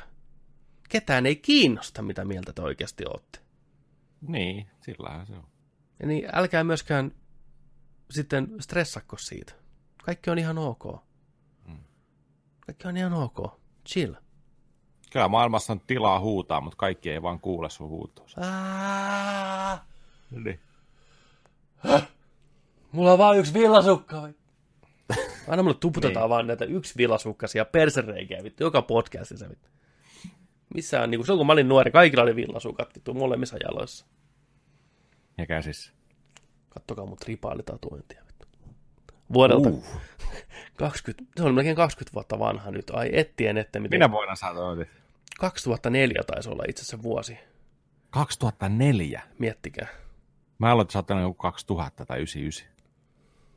Ketään 0.89 1.25
ei 1.25 1.35
kiinnosta, 1.35 2.01
mitä 2.01 2.25
mieltä 2.25 2.53
te 2.53 2.61
oikeasti 2.61 3.05
olette. 3.05 3.39
Niin, 4.21 4.67
sillähän 4.81 5.27
se 5.27 5.33
on. 5.33 5.47
Ja 5.99 6.07
niin 6.07 6.29
älkää 6.33 6.63
myöskään 6.63 7.11
sitten 8.11 8.47
stressakko 8.59 9.17
siitä. 9.17 9.53
Kaikki 10.03 10.29
on 10.29 10.37
ihan 10.37 10.57
ok. 10.57 10.83
Mm. 11.67 11.79
Kaikki 12.59 12.87
on 12.87 12.97
ihan 12.97 13.13
ok. 13.13 13.61
Chill. 13.87 14.13
Kyllä 15.11 15.27
maailmassa 15.27 15.73
on 15.73 15.79
tilaa 15.79 16.19
huutaa, 16.19 16.61
mutta 16.61 16.77
kaikki 16.77 17.09
ei 17.09 17.21
vaan 17.21 17.39
kuule 17.39 17.69
sun 17.69 17.89
huutoa. 17.89 18.25
Niin. 20.31 20.59
Mulla 22.91 23.11
on 23.11 23.17
vaan 23.17 23.37
yksi 23.37 23.53
villasukka. 23.53 24.29
Aina 25.47 25.63
mulle 25.63 25.77
tuputetaan 25.79 26.23
niin. 26.23 26.29
vaan 26.29 26.47
näitä 26.47 26.65
yksi 26.65 26.93
villasukkasia 26.97 27.65
persereikiä 27.65 28.43
vittu, 28.43 28.63
joka 28.63 28.81
podcastissa 28.81 29.49
vittu. 29.49 29.69
Missä 30.73 31.01
on, 31.01 31.11
niin 31.11 31.19
kuin, 31.19 31.25
silloin 31.25 31.39
kun 31.39 31.47
mä 31.47 31.53
olin 31.53 31.69
nuori, 31.69 31.91
kaikilla 31.91 32.23
oli 32.23 32.35
villasukat 32.35 32.95
vittu 32.95 33.13
molemmissa 33.13 33.57
jaloissa. 33.57 34.05
Ja 35.37 35.45
käsissä. 35.45 35.93
Kattokaa 36.69 37.05
mun 37.05 37.17
tripaalitatuointia 37.17 38.21
vittu. 38.27 38.47
Vuodelta 39.33 39.69
uh. 39.69 40.01
20, 40.75 41.23
se 41.37 41.43
on 41.43 41.55
melkein 41.55 41.75
20 41.75 42.13
vuotta 42.13 42.39
vanha 42.39 42.71
nyt. 42.71 42.89
Ai 42.89 43.09
ettien, 43.13 43.57
että 43.57 43.79
miten... 43.79 43.99
Minä 43.99 44.11
vuonna 44.11 44.35
sä 44.35 44.47
2004 45.39 46.23
taisi 46.27 46.49
olla 46.49 46.63
itse 46.67 46.81
asiassa 46.81 47.03
vuosi. 47.03 47.37
2004? 48.09 49.21
Miettikää. 49.39 49.87
Mä 50.59 50.71
aloitin 50.71 50.93
saattanut 50.93 51.23
joku 51.23 51.33
2000 51.33 52.05
tai 52.05 52.17
99. 52.17 52.67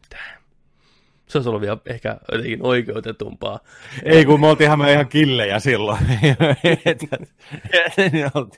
Tää. 0.09 0.40
Se 1.31 1.39
olisi 1.39 1.49
ollut 1.49 1.63
vielä 1.63 1.79
ehkä 1.87 2.17
jotenkin 2.33 2.67
oikeutetumpaa. 2.67 3.61
Ei, 4.05 4.25
kun 4.25 4.41
me 4.41 4.47
oltiinhan 4.47 4.79
me 4.79 4.93
ihan 4.93 5.09
killejä 5.09 5.59
silloin. 5.59 5.99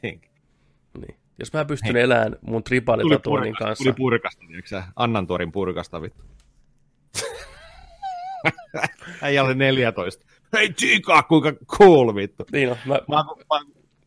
niin. 0.03 0.21
Niin. 0.99 1.17
Jos 1.39 1.53
mä 1.53 1.65
pystyn 1.65 1.97
elämään 1.97 2.37
mun 2.41 2.65
tribalitatuoinnin 2.65 3.55
kanssa. 3.55 3.85
Tuli 3.85 3.95
purkasta, 3.95 4.45
tiiäksä? 4.49 4.85
Annan 4.97 5.27
tuorin 5.27 5.53
purkasta 5.53 6.03
vittu. 6.03 6.23
Äijä 9.23 9.45
oli 9.45 9.55
14. 9.55 10.27
Hei 10.53 10.73
Chica, 10.73 11.23
kuinka 11.23 11.53
cool 11.67 12.15
vittu. 12.15 12.45
Niin 12.53 12.69
no, 12.69 12.77
mä, 12.87 12.95
Mä, 12.95 13.17
mä, 13.51 13.61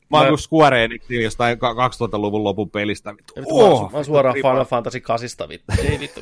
mä 0.10 0.20
oon 0.20 0.38
Square 0.38 0.84
Enixin 0.84 1.24
jostain 1.24 1.58
2000-luvun 1.58 2.44
lopun 2.44 2.70
pelistä. 2.70 3.14
Vittu. 3.18 3.34
Oh, 3.46 3.92
mä 3.92 3.98
oon 3.98 4.06
suoraan 4.06 4.36
Final 4.36 4.66
Fantasy 4.66 5.00
8 5.00 5.50
vittu. 5.50 5.74
Ei 5.90 6.00
vittu. 6.00 6.22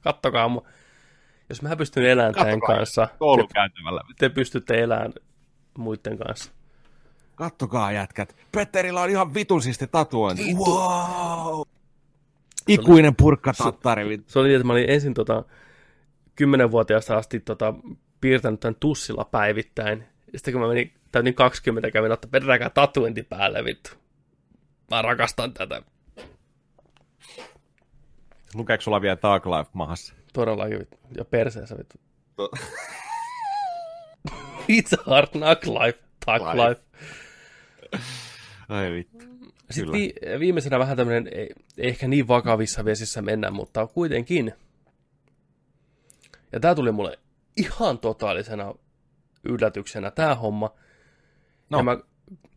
Kattokaa 0.00 0.48
mu. 0.48 0.60
Jos 1.50 1.62
mä 1.62 1.76
pystyn 1.76 2.04
elämään 2.04 2.34
tämän 2.34 2.60
Kattokaa. 2.60 2.76
kanssa, 2.76 3.08
te, 3.08 4.14
te 4.18 4.28
pystytte 4.28 4.82
elämään 4.82 5.12
muiden 5.78 6.18
kanssa. 6.18 6.52
Kattokaa 7.34 7.92
jätkät. 7.92 8.36
Petterillä 8.52 9.00
on 9.00 9.10
ihan 9.10 9.34
vitun 9.34 9.62
siisti 9.62 9.86
tatuointi. 9.86 10.54
Wow. 10.54 11.62
Ikuinen 12.68 13.16
purkkatattari. 13.16 14.08
vittu. 14.08 14.32
Se 14.32 14.38
oli, 14.38 14.54
että 14.54 14.66
mä 14.66 14.72
olin 14.72 14.90
ensin 14.90 15.14
tota, 15.14 15.44
10-vuotiaasta 16.42 17.16
asti 17.16 17.40
tota, 17.40 17.74
piirtänyt 18.20 18.60
tämän 18.60 18.76
tussilla 18.80 19.24
päivittäin. 19.24 20.04
Ja 20.32 20.38
sitten 20.38 20.52
kun 20.52 20.60
mä 20.62 20.68
menin, 20.68 20.94
täytin 21.12 21.34
20, 21.34 21.90
kävin 21.90 22.12
ottaa 22.12 22.30
perääkään 22.30 22.70
tatuointi 22.74 23.22
päälle, 23.22 23.64
vittu. 23.64 23.90
Mä 24.90 25.02
rakastan 25.02 25.52
tätä 25.52 25.82
Lukeeko 28.54 28.80
sulla 28.80 29.00
vielä 29.00 29.18
Dark 29.22 29.46
Life 29.46 29.70
mahassa? 29.72 30.14
Todellakin, 30.32 30.78
vittu. 30.78 30.98
Ja 31.18 31.24
perseessä, 31.24 31.78
vittu. 31.78 31.96
To- 32.36 32.50
It's 34.72 35.00
a 35.00 35.02
hard 35.10 35.28
knock 35.30 35.66
life, 35.66 35.98
tag 36.26 36.42
Life. 36.42 36.68
life. 36.68 36.80
Ai 38.68 38.90
vittu. 38.92 39.24
Sitten 39.70 39.92
vi- 39.92 40.14
viimeisenä 40.40 40.78
vähän 40.78 40.96
tämmöinen, 40.96 41.28
ei, 41.34 41.50
ei 41.78 41.88
ehkä 41.88 42.08
niin 42.08 42.28
vakavissa 42.28 42.84
vesissä 42.84 43.22
mennä, 43.22 43.50
mutta 43.50 43.86
kuitenkin. 43.86 44.52
Ja 46.52 46.60
tämä 46.60 46.74
tuli 46.74 46.92
mulle 46.92 47.18
ihan 47.56 47.98
totaalisena 47.98 48.74
yllätyksenä, 49.44 50.10
tämä 50.10 50.34
homma. 50.34 50.74
No. 51.70 51.78
Ja 51.78 51.84
mä 51.84 51.98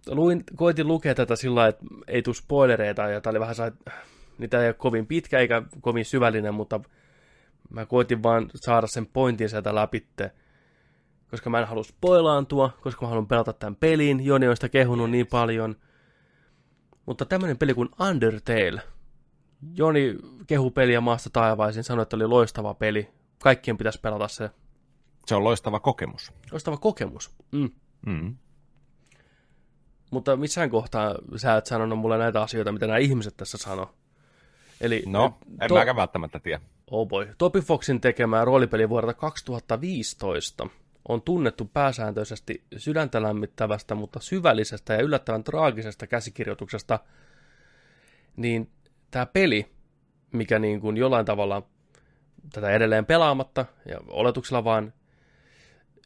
luin, 0.07 0.43
koitin 0.55 0.87
lukea 0.87 1.15
tätä 1.15 1.35
sillä 1.35 1.55
lailla, 1.55 1.69
että 1.69 1.85
ei 2.07 2.21
tule 2.21 2.35
spoilereita, 2.35 3.09
ja 3.09 3.21
tämä 3.21 3.31
oli 3.31 3.39
vähän 3.39 3.55
sellainen, 3.55 3.79
niitä 4.37 4.61
ei 4.61 4.67
ole 4.67 4.73
kovin 4.73 5.07
pitkä 5.07 5.39
eikä 5.39 5.61
kovin 5.81 6.05
syvällinen, 6.05 6.53
mutta 6.53 6.79
mä 7.73 7.85
koitin 7.85 8.23
vaan 8.23 8.49
saada 8.55 8.87
sen 8.87 9.05
pointin 9.05 9.49
sieltä 9.49 9.75
läpitte, 9.75 10.31
koska 11.29 11.49
mä 11.49 11.59
en 11.59 11.67
halua 11.67 11.83
spoilaantua, 11.83 12.69
koska 12.81 13.05
mä 13.05 13.09
haluan 13.09 13.27
pelata 13.27 13.53
tämän 13.53 13.75
pelin, 13.75 14.25
Joni 14.25 14.47
on 14.47 14.55
sitä 14.55 14.69
kehunut 14.69 15.09
niin 15.11 15.27
paljon. 15.27 15.75
Mutta 17.05 17.25
tämmöinen 17.25 17.57
peli 17.57 17.73
kuin 17.73 17.89
Undertale, 18.09 18.81
Joni 19.75 20.15
kehu 20.47 20.71
peliä 20.71 21.01
maasta 21.01 21.29
taivaisin, 21.29 21.83
sanoi, 21.83 22.03
että 22.03 22.15
oli 22.15 22.27
loistava 22.27 22.73
peli, 22.73 23.09
kaikkien 23.43 23.77
pitäisi 23.77 23.99
pelata 24.01 24.27
se. 24.27 24.49
Se 25.25 25.35
on 25.35 25.43
loistava 25.43 25.79
kokemus. 25.79 26.33
Loistava 26.51 26.77
kokemus. 26.77 27.31
Mm. 27.51 27.69
Mm. 28.05 28.35
Mutta 30.11 30.35
missään 30.37 30.69
kohtaa 30.69 31.15
sä 31.35 31.57
et 31.57 31.65
sanonut 31.65 31.99
mulle 31.99 32.17
näitä 32.17 32.41
asioita, 32.41 32.71
mitä 32.71 32.87
nämä 32.87 32.97
ihmiset 32.97 33.37
tässä 33.37 33.57
sano. 33.57 33.95
Eli 34.81 35.03
No, 35.05 35.37
en 35.61 35.67
to- 35.69 35.75
mäkään 35.75 35.95
välttämättä 35.95 36.39
tiedä. 36.39 36.61
Oh 36.93 37.07
boy. 37.07 37.27
Topi 37.37 37.61
Foxin 37.61 38.01
tekemä 38.01 38.45
roolipeli 38.45 38.89
vuodelta 38.89 39.13
2015 39.13 40.67
on 41.07 41.21
tunnettu 41.21 41.65
pääsääntöisesti 41.65 42.63
sydäntä 42.77 43.21
lämmittävästä, 43.21 43.95
mutta 43.95 44.19
syvällisestä 44.19 44.93
ja 44.93 45.01
yllättävän 45.01 45.43
traagisesta 45.43 46.07
käsikirjoituksesta, 46.07 46.99
niin 48.35 48.69
tämä 49.11 49.25
peli, 49.25 49.65
mikä 50.31 50.59
niin 50.59 50.81
kuin 50.81 50.97
jollain 50.97 51.25
tavalla 51.25 51.63
tätä 52.53 52.69
edelleen 52.71 53.05
pelaamatta 53.05 53.65
ja 53.85 53.99
oletuksella 54.07 54.63
vaan, 54.63 54.93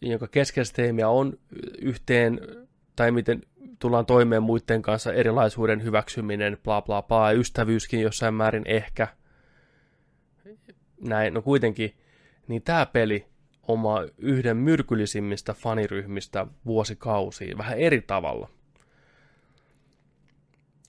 jonka 0.01 0.27
keskeistä 0.27 0.81
on 1.07 1.39
yhteen, 1.81 2.39
tai 2.95 3.11
miten 3.11 3.41
tullaan 3.79 4.05
toimeen 4.05 4.43
muiden 4.43 4.81
kanssa, 4.81 5.13
erilaisuuden 5.13 5.83
hyväksyminen, 5.83 6.57
bla 6.63 6.81
bla 6.81 7.01
bla, 7.01 7.31
ystävyyskin 7.31 8.01
jossain 8.01 8.33
määrin 8.33 8.63
ehkä, 8.65 9.07
näin, 11.01 11.33
no 11.33 11.41
kuitenkin, 11.41 11.93
niin 12.47 12.61
tämä 12.61 12.85
peli 12.85 13.25
oma 13.67 13.99
yhden 14.17 14.57
myrkyllisimmistä 14.57 15.53
faniryhmistä 15.53 16.47
vuosikausiin, 16.65 17.57
vähän 17.57 17.77
eri 17.77 18.01
tavalla. 18.01 18.49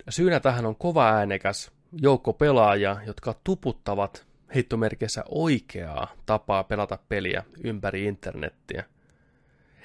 Syynä 0.08 0.40
tähän 0.40 0.66
on 0.66 0.76
kova 0.76 1.08
äänekäs 1.08 1.72
joukko 1.92 2.32
pelaajia, 2.32 2.96
jotka 3.06 3.34
tuputtavat 3.44 4.26
heittomerkeissä 4.54 5.24
oikeaa 5.28 6.12
tapaa 6.26 6.64
pelata 6.64 6.98
peliä 7.08 7.44
ympäri 7.64 8.04
internettiä. 8.04 8.84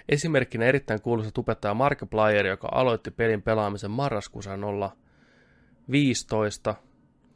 Esimerkkinä 0.09 0.65
erittäin 0.65 1.01
kuuluisa 1.01 1.31
tubettaja 1.31 1.73
Markiplier, 1.73 2.45
joka 2.45 2.69
aloitti 2.71 3.11
pelin 3.11 3.41
pelaamisen 3.41 3.91
marraskuussa 3.91 4.51
015. 5.91 6.75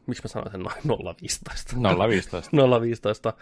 Miksi 0.08 0.24
mä 0.24 0.28
sanoin 0.28 0.52
sen 0.52 0.62
noin 0.62 1.16
015? 1.22 1.76
015. 2.08 2.52
015, 2.82 3.34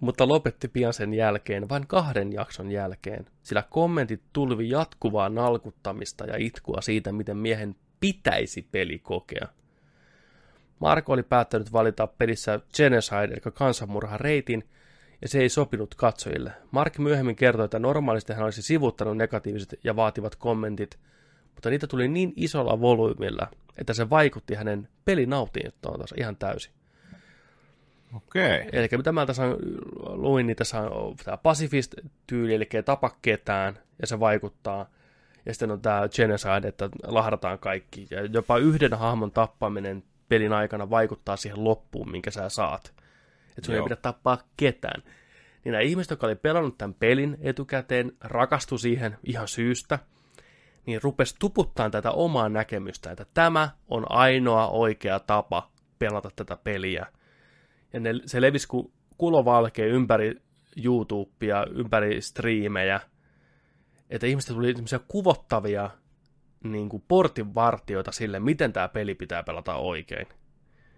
mutta 0.00 0.28
lopetti 0.28 0.68
pian 0.68 0.92
sen 0.92 1.14
jälkeen, 1.14 1.68
vain 1.68 1.86
kahden 1.86 2.32
jakson 2.32 2.70
jälkeen, 2.70 3.26
sillä 3.42 3.62
kommentit 3.70 4.22
tulvi 4.32 4.70
jatkuvaa 4.70 5.28
nalkuttamista 5.28 6.24
ja 6.24 6.34
itkua 6.38 6.80
siitä, 6.80 7.12
miten 7.12 7.36
miehen 7.36 7.76
pitäisi 8.00 8.68
peli 8.72 8.98
kokea. 8.98 9.48
Marko 10.78 11.12
oli 11.12 11.22
päättänyt 11.22 11.72
valita 11.72 12.06
pelissä 12.06 12.60
Genocide, 12.76 13.24
eli 13.24 13.52
kansanmurhan 13.54 14.20
reitin, 14.20 14.68
ja 15.22 15.28
se 15.28 15.40
ei 15.40 15.48
sopinut 15.48 15.94
katsojille. 15.94 16.52
Mark 16.70 16.98
myöhemmin 16.98 17.36
kertoi, 17.36 17.64
että 17.64 17.78
normaalisti 17.78 18.32
hän 18.32 18.44
olisi 18.44 18.62
sivuttanut 18.62 19.16
negatiiviset 19.16 19.74
ja 19.84 19.96
vaativat 19.96 20.36
kommentit, 20.36 20.98
mutta 21.54 21.70
niitä 21.70 21.86
tuli 21.86 22.08
niin 22.08 22.32
isolla 22.36 22.80
volyymilla, 22.80 23.48
että 23.78 23.94
se 23.94 24.10
vaikutti 24.10 24.54
hänen 24.54 24.88
pelinautintoonsa 25.04 26.14
ihan 26.18 26.36
täysin. 26.36 26.72
Okei. 28.16 28.60
Okay. 28.60 28.68
Eli 28.72 28.88
mitä 28.96 29.12
mä 29.12 29.26
tässä 29.26 29.42
luin, 29.98 30.46
niin 30.46 30.56
tässä 30.56 30.80
on 30.80 31.16
tämä 31.16 31.36
pacifist-tyyli, 31.36 32.54
eli 32.54 32.68
ei 32.74 32.82
tapa 32.82 33.16
ketään, 33.22 33.78
ja 34.00 34.06
se 34.06 34.20
vaikuttaa. 34.20 34.90
Ja 35.46 35.54
sitten 35.54 35.70
on 35.70 35.80
tämä 35.80 36.08
genocide, 36.08 36.68
että 36.68 36.88
lahdataan 37.06 37.58
kaikki. 37.58 38.06
Ja 38.10 38.24
jopa 38.24 38.58
yhden 38.58 38.94
hahmon 38.94 39.32
tappaminen 39.32 40.04
pelin 40.28 40.52
aikana 40.52 40.90
vaikuttaa 40.90 41.36
siihen 41.36 41.64
loppuun, 41.64 42.10
minkä 42.10 42.30
sä 42.30 42.48
saat. 42.48 42.94
Että 43.48 43.62
sun 43.62 43.74
ei 43.74 43.78
Joo. 43.78 43.84
pidä 43.84 43.96
tappaa 43.96 44.38
ketään. 44.56 45.02
Niin 45.64 45.72
nämä 45.72 45.82
ihmiset, 45.82 46.10
jotka 46.10 46.26
oli 46.26 46.34
pelannut 46.34 46.78
tämän 46.78 46.94
pelin 46.94 47.38
etukäteen, 47.40 48.12
rakastu 48.20 48.78
siihen 48.78 49.16
ihan 49.24 49.48
syystä, 49.48 49.98
niin 50.88 51.02
rupes 51.02 51.34
tuputtaa 51.34 51.90
tätä 51.90 52.10
omaa 52.10 52.48
näkemystä, 52.48 53.10
että 53.10 53.26
tämä 53.34 53.70
on 53.88 54.06
ainoa 54.08 54.68
oikea 54.68 55.20
tapa 55.20 55.70
pelata 55.98 56.30
tätä 56.36 56.56
peliä. 56.64 57.06
Ja 57.92 58.00
ne, 58.00 58.10
se 58.26 58.40
levisi 58.40 58.68
kuin 58.68 58.92
kulovalkea 59.18 59.86
ympäri 59.86 60.34
YouTubea, 60.84 61.66
ympäri 61.74 62.20
striimejä, 62.20 63.00
että 64.10 64.26
ihmistä 64.26 64.54
tuli 64.54 64.72
semmoisia 64.72 65.00
kuvottavia 65.08 65.90
niin 66.64 66.88
kuin 66.88 67.04
portinvartioita 67.08 68.12
sille, 68.12 68.40
miten 68.40 68.72
tämä 68.72 68.88
peli 68.88 69.14
pitää 69.14 69.42
pelata 69.42 69.74
oikein. 69.74 70.26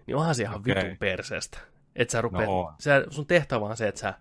Niin 0.07 0.17
onhan 0.17 0.35
se 0.35 0.43
ihan 0.43 0.61
Okei. 0.61 0.75
vitun 0.75 0.97
perseestä. 0.99 1.59
Että 1.97 2.13
sä 2.13 2.21
rupeat, 2.21 2.47
No 2.47 2.75
sä, 2.79 3.05
sun 3.11 3.27
tehtävä 3.27 3.65
on 3.67 3.77
se, 3.77 3.89
että 3.89 4.01
sä 4.01 4.15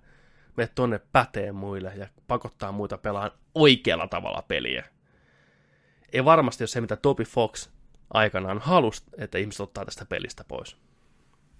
menet 0.57 0.75
tonne 0.75 0.99
päteen 1.11 1.55
muille 1.55 1.93
ja 1.95 2.07
pakottaa 2.27 2.71
muita 2.71 2.97
pelaamaan 2.97 3.39
oikealla 3.55 4.07
tavalla 4.07 4.43
peliä. 4.47 4.85
Ei 6.13 6.25
varmasti 6.25 6.63
ole 6.63 6.67
se, 6.67 6.81
mitä 6.81 6.95
Toby 6.95 7.23
Fox 7.23 7.69
aikanaan 8.13 8.59
halusi, 8.59 9.03
että 9.17 9.37
ihmiset 9.37 9.59
ottaa 9.61 9.85
tästä 9.85 10.05
pelistä 10.05 10.43
pois. 10.47 10.77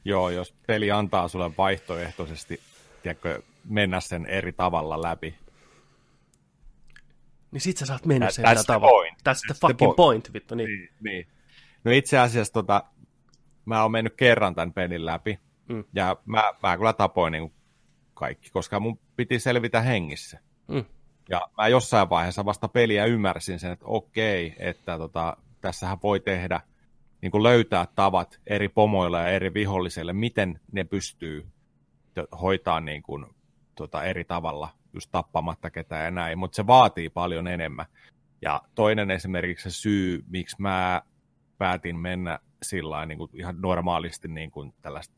Joo, 0.06 0.30
jos 0.30 0.54
peli 0.68 0.92
antaa 0.92 1.28
sulle 1.28 1.52
vaihtoehtoisesti 1.58 2.60
tiedätkö, 3.04 3.42
mennä 3.70 4.00
sen 4.00 4.26
eri 4.26 4.52
tavalla 4.54 5.02
läpi. 5.02 5.36
Niin 7.52 7.62
sit 7.62 7.78
sä 7.78 7.86
saat 7.86 8.06
mennä 8.06 8.28
That- 8.28 8.32
sen 8.32 8.46
the 8.46 8.64
tavalla. 8.68 8.92
point. 8.92 9.18
That's 9.18 9.22
the 9.24 9.32
That's 9.32 9.46
the 9.48 9.54
fucking 9.62 9.78
point. 9.78 9.96
point, 9.96 10.34
vittu. 10.34 10.56
Niin. 10.56 10.68
Niin, 10.70 10.90
niin. 11.04 11.28
No 11.84 11.92
itse 11.92 12.18
asiassa 12.20 12.54
tota, 12.54 12.84
mä 13.66 13.82
oon 13.82 13.92
mennyt 13.92 14.14
kerran 14.18 14.56
tämän 14.56 14.74
pelin 14.74 15.06
läpi, 15.06 15.40
mm. 15.70 15.84
ja 15.94 16.18
mä, 16.26 16.44
mä 16.64 16.78
kyllä 16.78 16.94
tapoin 16.94 17.32
niin 17.32 17.54
kaikki, 18.14 18.50
koska 18.50 18.80
mun 18.80 19.00
piti 19.16 19.40
selvitä 19.40 19.82
hengissä. 19.82 20.40
Mm. 20.68 20.86
Ja 21.30 21.50
mä 21.58 21.68
jossain 21.68 22.10
vaiheessa 22.10 22.46
vasta 22.46 22.68
peliä 22.68 23.06
ymmärsin 23.06 23.60
sen, 23.60 23.72
että 23.72 23.86
okei, 23.86 24.56
että 24.60 24.98
tota, 24.98 25.38
tässähän 25.62 25.98
voi 26.04 26.20
tehdä, 26.20 26.62
niin 27.22 27.32
kuin 27.32 27.44
löytää 27.44 27.88
tavat 27.96 28.40
eri 28.48 28.70
pomoille 28.70 29.18
ja 29.18 29.28
eri 29.28 29.54
vihollisille, 29.54 30.14
miten 30.14 30.60
ne 30.72 30.84
pystyy 30.84 31.48
hoitaa 32.42 32.80
niin 32.80 33.04
kuin, 33.04 33.26
tota, 33.76 34.04
eri 34.04 34.24
tavalla, 34.24 34.70
just 34.94 35.10
tappamatta 35.12 35.70
ketään 35.70 36.06
ja 36.06 36.12
näin, 36.12 36.38
mutta 36.38 36.56
se 36.56 36.68
vaatii 36.68 37.10
paljon 37.10 37.48
enemmän. 37.48 37.86
Ja 38.42 38.62
toinen 38.76 39.12
esimerkiksi 39.12 39.70
se 39.70 39.82
syy, 39.82 40.24
miksi 40.28 40.56
mä 40.60 41.02
päätin 41.58 42.00
mennä 42.00 42.40
sillä 42.64 43.06
niin 43.06 43.18
kuin 43.18 43.32
ihan 43.34 43.62
normaalisti 43.62 44.28
niin 44.28 44.52
kuin 44.52 44.74
tällaista 44.82 45.16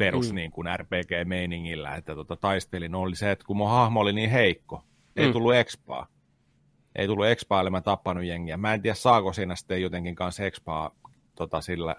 perus 0.00 0.28
mm. 0.28 0.34
niin 0.34 0.50
kuin 0.50 0.66
RPG-meiningillä, 0.76 1.94
että 1.96 2.14
tota, 2.14 2.36
taistelin, 2.36 2.94
oli 2.94 3.16
se, 3.16 3.30
että 3.30 3.44
kun 3.46 3.56
mun 3.56 3.68
hahmo 3.68 4.00
oli 4.00 4.12
niin 4.12 4.30
heikko, 4.30 4.84
ei 5.16 5.26
mm. 5.26 5.32
tullut 5.32 5.54
expaa. 5.54 6.06
Ei 6.96 7.06
tullut 7.06 7.26
expaa, 7.26 7.70
mä 7.70 7.80
tappanut 7.80 8.24
jengiä. 8.24 8.56
Mä 8.56 8.74
en 8.74 8.82
tiedä, 8.82 8.94
saako 8.94 9.32
siinä 9.32 9.56
sitten 9.56 9.82
jotenkin 9.82 10.14
kanssa 10.14 10.44
expaa 10.44 10.90
tota, 11.34 11.60
sillä, 11.60 11.96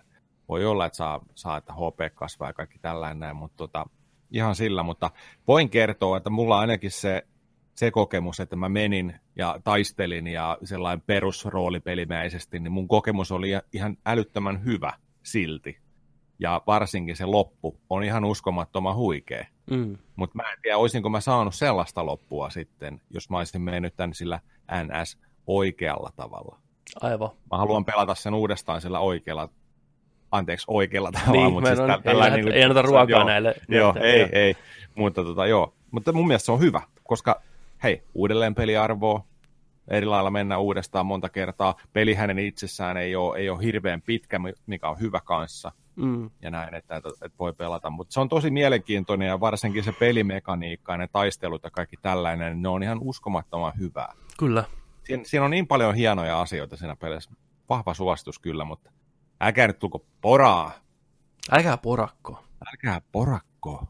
voi 0.49 0.65
olla, 0.65 0.85
että 0.85 0.97
saa, 0.97 1.19
saa 1.35 1.57
että 1.57 1.73
HP 1.73 2.15
kasvaa 2.15 2.49
ja 2.49 2.53
kaikki 2.53 2.79
tällainen 2.79 3.19
näin, 3.19 3.35
mutta 3.35 3.57
tota, 3.57 3.85
ihan 4.31 4.55
sillä, 4.55 4.83
mutta 4.83 5.11
voin 5.47 5.69
kertoa, 5.69 6.17
että 6.17 6.29
mulla 6.29 6.59
ainakin 6.59 6.91
se, 6.91 7.23
se 7.75 7.91
kokemus, 7.91 8.39
että 8.39 8.55
mä 8.55 8.69
menin 8.69 9.15
ja 9.35 9.59
taistelin 9.63 10.27
ja 10.27 10.57
sellainen 10.63 11.03
perusroolipelimäisesti, 11.07 12.59
niin 12.59 12.71
mun 12.71 12.87
kokemus 12.87 13.31
oli 13.31 13.49
ihan 13.73 13.97
älyttömän 14.05 14.65
hyvä 14.65 14.93
silti. 15.23 15.77
Ja 16.41 16.61
varsinkin 16.67 17.15
se 17.15 17.25
loppu 17.25 17.79
on 17.89 18.03
ihan 18.03 18.25
uskomattoman 18.25 18.95
huikea. 18.95 19.45
Mm. 19.71 19.97
Mutta 20.15 20.35
mä 20.35 20.51
en 20.51 20.57
tiedä, 20.61 20.77
olisinko 20.77 21.09
mä 21.09 21.21
saanut 21.21 21.55
sellaista 21.55 22.05
loppua 22.05 22.49
sitten, 22.49 23.01
jos 23.09 23.29
mä 23.29 23.37
olisin 23.37 23.61
mennyt 23.61 23.95
tämän 23.95 24.13
sillä 24.13 24.39
NS 24.83 25.17
oikealla 25.47 26.09
tavalla. 26.15 26.57
Aivan. 27.01 27.29
Mä 27.51 27.57
haluan 27.57 27.85
pelata 27.85 28.15
sen 28.15 28.33
uudestaan 28.33 28.81
sillä 28.81 28.99
oikealla 28.99 29.49
anteeksi, 30.31 30.65
oikealla 30.67 31.11
tavalla. 31.11 31.31
Niin, 31.31 31.53
mutta 31.53 31.69
siis 31.69 31.79
on, 31.79 32.03
tällä, 32.03 32.27
ei, 32.27 32.31
niin, 32.31 32.51
ei 32.51 32.63
anneta 32.63 32.81
ruokaa 32.81 33.05
joo, 33.09 33.23
näille. 33.23 33.55
Joo, 33.67 33.93
näitä, 33.93 34.07
ei, 34.07 34.19
joo. 34.19 34.29
ei. 34.31 34.55
Mutta, 34.95 35.23
tota, 35.23 35.47
joo. 35.47 35.73
mutta 35.91 36.13
mun 36.13 36.27
mielestä 36.27 36.45
se 36.45 36.51
on 36.51 36.59
hyvä, 36.59 36.81
koska 37.03 37.41
hei, 37.83 38.03
uudelleen 38.13 38.55
peliarvoa, 38.55 39.25
eri 39.87 40.05
lailla 40.05 40.31
mennä 40.31 40.57
uudestaan 40.57 41.05
monta 41.05 41.29
kertaa. 41.29 41.75
Peli 41.93 42.13
hänen 42.13 42.39
itsessään 42.39 42.97
ei 42.97 43.15
ole, 43.15 43.37
ei 43.37 43.49
ole 43.49 43.63
hirveän 43.63 44.01
pitkä, 44.01 44.39
mikä 44.67 44.89
on 44.89 44.99
hyvä 44.99 45.21
kanssa. 45.23 45.71
Mm. 45.95 46.29
Ja 46.41 46.51
näin, 46.51 46.73
että, 46.73 46.95
että, 46.95 47.09
että 47.09 47.37
voi 47.39 47.53
pelata. 47.53 47.89
Mutta 47.89 48.13
se 48.13 48.19
on 48.19 48.29
tosi 48.29 48.51
mielenkiintoinen 48.51 49.27
ja 49.27 49.39
varsinkin 49.39 49.83
se 49.83 49.91
pelimekaniikka 49.91 50.93
ja 50.93 50.97
ne 50.97 51.07
taistelut 51.07 51.63
ja 51.63 51.71
kaikki 51.71 51.97
tällainen, 52.01 52.61
ne 52.61 52.69
on 52.69 52.83
ihan 52.83 52.99
uskomattoman 53.01 53.73
hyvää. 53.79 54.13
Kyllä. 54.39 54.63
Siinä, 55.03 55.23
siinä 55.23 55.45
on 55.45 55.51
niin 55.51 55.67
paljon 55.67 55.95
hienoja 55.95 56.41
asioita 56.41 56.77
siinä 56.77 56.95
pelissä. 56.95 57.31
Vahva 57.69 57.93
suositus 57.93 58.39
kyllä, 58.39 58.65
mutta 58.65 58.91
älkää 59.41 59.67
nyt 59.67 59.79
tulko 59.79 60.05
poraa. 60.21 60.71
Älkää 61.51 61.77
porakko. 61.77 62.43
Älkää 62.67 63.01
porakko. 63.11 63.87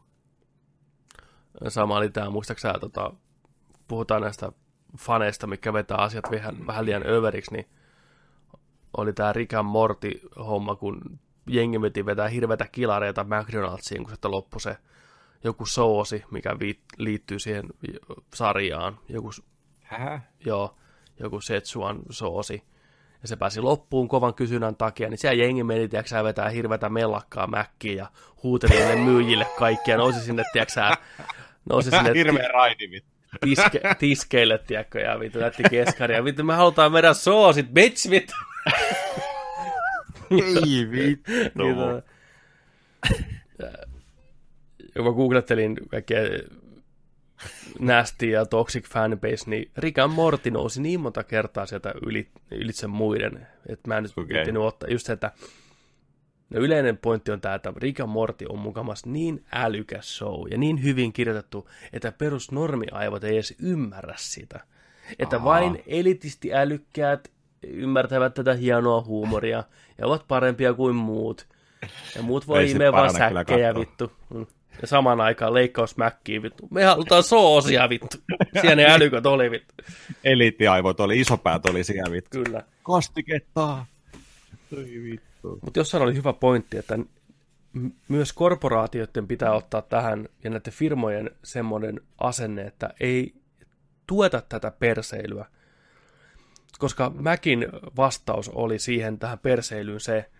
Sama 1.68 1.96
oli 1.96 2.10
tämä, 2.10 2.30
muistaakseni 2.30 2.80
tota, 2.80 3.14
puhutaan 3.88 4.22
näistä 4.22 4.52
faneista, 4.98 5.46
mikä 5.46 5.72
vetää 5.72 5.96
asiat 5.96 6.24
vähän, 6.30 6.66
vähän 6.66 6.84
liian 6.84 7.06
överiksi, 7.06 7.52
niin 7.52 7.68
oli 8.96 9.12
tämä 9.12 9.32
Rick 9.32 9.54
and 9.54 9.68
Morty-homma, 9.68 10.76
kun 10.76 11.20
jengi 11.46 11.82
veti 11.82 12.06
vetää 12.06 12.28
hirveitä 12.28 12.66
kilareita 12.72 13.22
McDonald'siin, 13.24 14.02
kun 14.04 14.10
se 14.10 14.28
loppui 14.28 14.60
se 14.60 14.76
joku 15.44 15.66
soosi, 15.66 16.24
mikä 16.30 16.58
vi- 16.58 16.80
liittyy 16.98 17.38
siihen 17.38 17.64
sarjaan. 18.34 18.98
Joku, 19.08 19.30
Hä? 19.82 20.20
Joo, 20.46 20.76
joku 21.20 21.40
Setsuan 21.40 21.98
soosi. 22.10 22.62
Ja 23.22 23.28
se 23.28 23.36
pääsi 23.36 23.60
loppuun 23.60 24.08
kovan 24.08 24.34
kysynnän 24.34 24.76
takia, 24.76 25.08
niin 25.08 25.18
siellä 25.18 25.42
jengi 25.42 25.64
meni, 25.64 25.88
tiedätkö, 25.88 26.24
vetää 26.24 26.48
hirveätä 26.48 26.88
mellakkaa 26.88 27.46
mäkkiä 27.46 27.92
ja 27.92 28.06
huuteli 28.42 28.74
ne 28.74 28.96
myyjille 28.96 29.46
kaikkia, 29.58 29.96
nousi 29.96 30.20
sinne, 30.20 30.44
tiedätkö, 30.52 30.80
nousi 31.70 31.90
sinne... 31.90 32.12
Hirveä 32.18 32.48
raidi, 32.48 33.02
tiske, 33.40 33.80
tiskeille, 33.98 34.58
tiedätkö, 34.58 35.00
ja 35.00 35.20
vittu 35.20 35.40
lähti 35.40 35.62
keskaria. 35.70 36.24
Vittu, 36.24 36.44
me 36.44 36.54
halutaan 36.54 36.92
meidän 36.92 37.14
soosit, 37.14 37.68
bitch, 37.74 38.10
vittu. 38.10 38.34
Ei 40.44 40.90
vittu. 40.90 41.62
Niin, 41.62 41.76
kun 44.94 45.14
googlettelin 45.14 45.76
kaikkea 45.90 46.20
Nasty 47.78 48.26
ja 48.26 48.46
Toxic 48.46 48.88
Fanbase, 48.88 49.50
niin 49.50 49.70
Rick 49.76 49.98
and 49.98 50.12
Morty 50.12 50.50
nousi 50.50 50.82
niin 50.82 51.00
monta 51.00 51.24
kertaa 51.24 51.66
sieltä 51.66 51.94
yli, 52.06 52.28
ylitse 52.50 52.86
muiden, 52.86 53.46
että 53.68 53.88
mä 53.88 53.96
en 53.96 54.02
nyt 54.02 54.12
okay. 54.18 54.56
ottaa 54.56 54.88
just 54.88 55.06
se, 55.06 55.12
että 55.12 55.32
No 56.52 56.60
yleinen 56.60 56.98
pointti 56.98 57.32
on 57.32 57.40
tämä, 57.40 57.54
että 57.54 57.72
Rick 57.76 58.00
and 58.00 58.10
Morty 58.10 58.46
on 58.48 58.58
mukamas 58.58 59.06
niin 59.06 59.44
älykäs 59.52 60.18
show 60.18 60.50
ja 60.50 60.58
niin 60.58 60.82
hyvin 60.82 61.12
kirjoitettu, 61.12 61.68
että 61.92 62.12
perusnormiaivot 62.12 63.24
ei 63.24 63.34
edes 63.34 63.54
ymmärrä 63.60 64.14
sitä. 64.18 64.60
Että 65.18 65.36
Aha. 65.36 65.44
vain 65.44 65.82
elitisti 65.86 66.54
älykkäät 66.54 67.31
ymmärtävät 67.62 68.34
tätä 68.34 68.54
hienoa 68.54 69.02
huumoria 69.02 69.64
ja 69.98 70.06
ovat 70.06 70.24
parempia 70.28 70.74
kuin 70.74 70.96
muut. 70.96 71.46
Ja 72.16 72.22
muut 72.22 72.48
voi 72.48 72.70
imeä 72.70 72.92
vaan 72.92 73.12
säkkejä 73.12 73.74
vittu. 73.74 74.12
Mm. 74.34 74.46
Ja 74.80 74.86
samaan 74.86 75.20
aikaan 75.20 75.54
leikkausmäkkiä 75.54 76.42
vittu. 76.42 76.68
Me 76.70 76.84
halutaan 76.84 77.22
soosia 77.22 77.88
vittu. 77.88 78.16
Siellä 78.60 78.76
ne 78.76 78.92
älyköt 78.92 79.26
oli 79.26 79.50
vittu. 79.50 79.74
Eliittiaivot 80.24 81.00
oli, 81.00 81.20
isopäät 81.20 81.66
oli 81.66 81.84
siellä 81.84 82.12
vittu. 82.12 82.44
Kyllä. 82.44 82.62
Kastiketta. 82.82 83.86
Mutta 85.62 85.80
jossain 85.80 86.02
oli 86.02 86.14
hyvä 86.14 86.32
pointti, 86.32 86.76
että 86.76 86.98
myös 88.08 88.32
korporaatioiden 88.32 89.28
pitää 89.28 89.52
ottaa 89.52 89.82
tähän 89.82 90.28
ja 90.44 90.50
näiden 90.50 90.72
firmojen 90.72 91.30
semmoinen 91.44 92.00
asenne, 92.18 92.62
että 92.62 92.90
ei 93.00 93.34
tueta 94.06 94.42
tätä 94.48 94.70
perseilyä. 94.70 95.46
Koska 96.82 97.12
Mäkin 97.14 97.66
vastaus 97.96 98.48
oli 98.48 98.78
siihen 98.78 99.18
tähän 99.18 99.38
perseilyyn 99.38 100.00
se, 100.00 100.30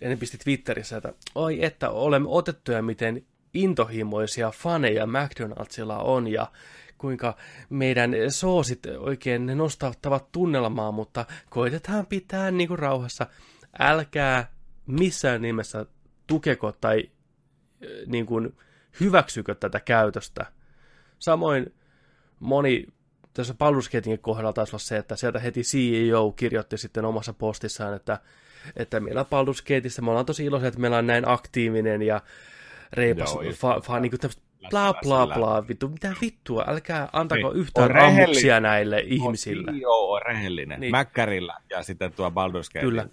en 0.00 0.18
pisti 0.18 0.38
Twitterissä, 0.38 0.96
että 0.96 1.12
oi 1.34 1.64
että 1.64 1.90
olemme 1.90 2.28
otettuja 2.30 2.82
miten 2.82 3.26
intohimoisia 3.54 4.50
faneja 4.50 5.06
McDonaldsilla 5.06 5.98
on 5.98 6.28
ja 6.28 6.46
kuinka 6.98 7.36
meidän 7.70 8.10
soosit 8.28 8.86
oikein 8.98 9.46
ne 9.46 9.54
nostavat 9.54 10.32
tunnelmaa, 10.32 10.92
mutta 10.92 11.26
koitetaan 11.50 12.06
pitää 12.06 12.50
niin 12.50 12.68
kuin 12.68 12.78
rauhassa 12.78 13.26
älkää 13.78 14.50
missään 14.86 15.42
nimessä 15.42 15.86
tukeko 16.26 16.72
tai 16.72 17.10
niin 18.06 18.26
kuin, 18.26 18.56
hyväksykö 19.00 19.54
tätä 19.54 19.80
käytöstä. 19.80 20.46
Samoin 21.18 21.74
moni 22.40 22.86
tässä 23.36 23.54
palvelusketingin 23.54 24.18
kohdalla 24.18 24.52
taisi 24.52 24.70
olla 24.70 24.78
se, 24.78 24.96
että 24.96 25.16
sieltä 25.16 25.38
heti 25.38 25.62
CEO 25.62 26.32
kirjoitti 26.32 26.78
sitten 26.78 27.04
omassa 27.04 27.32
postissaan, 27.32 27.94
että, 27.94 28.18
että 28.76 29.00
meillä 29.00 29.24
Paldusketissä 29.24 30.02
me 30.02 30.10
ollaan 30.10 30.26
tosi 30.26 30.44
iloisia, 30.44 30.68
että 30.68 30.80
meillä 30.80 30.98
on 30.98 31.06
näin 31.06 31.28
aktiivinen 31.28 32.02
ja 32.02 32.20
reipas, 32.92 33.34
Joo, 33.34 33.52
fa, 33.52 33.80
fa, 33.80 34.00
niin 34.00 34.10
kuin 34.10 34.30
bla 34.70 34.94
bla 35.02 35.26
bla, 35.26 35.68
vittu, 35.68 35.88
mitä 35.88 36.12
vittua, 36.20 36.64
älkää 36.68 37.08
antako 37.12 37.48
niin, 37.48 37.60
yhtään 37.60 37.90
rammuksia 37.90 38.60
näille 38.60 39.00
ihmisille. 39.06 39.72
Joo, 39.80 40.12
on 40.12 40.22
rehellinen, 40.22 40.80
niin. 40.80 40.90
Mäkkärillä 40.90 41.56
ja 41.70 41.82
sitten 41.82 42.12
tuo 42.12 42.28
Baldur's 42.28 42.72
Gate. 42.72 42.80
Kyllä. 42.80 43.08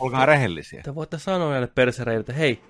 Olkaa 0.00 0.26
rehellisiä. 0.26 0.82
Te 0.82 0.94
voitte 0.94 1.18
sanoa 1.18 1.50
näille 1.50 1.66
persereille, 1.66 2.20
että 2.20 2.32
hei, 2.32 2.60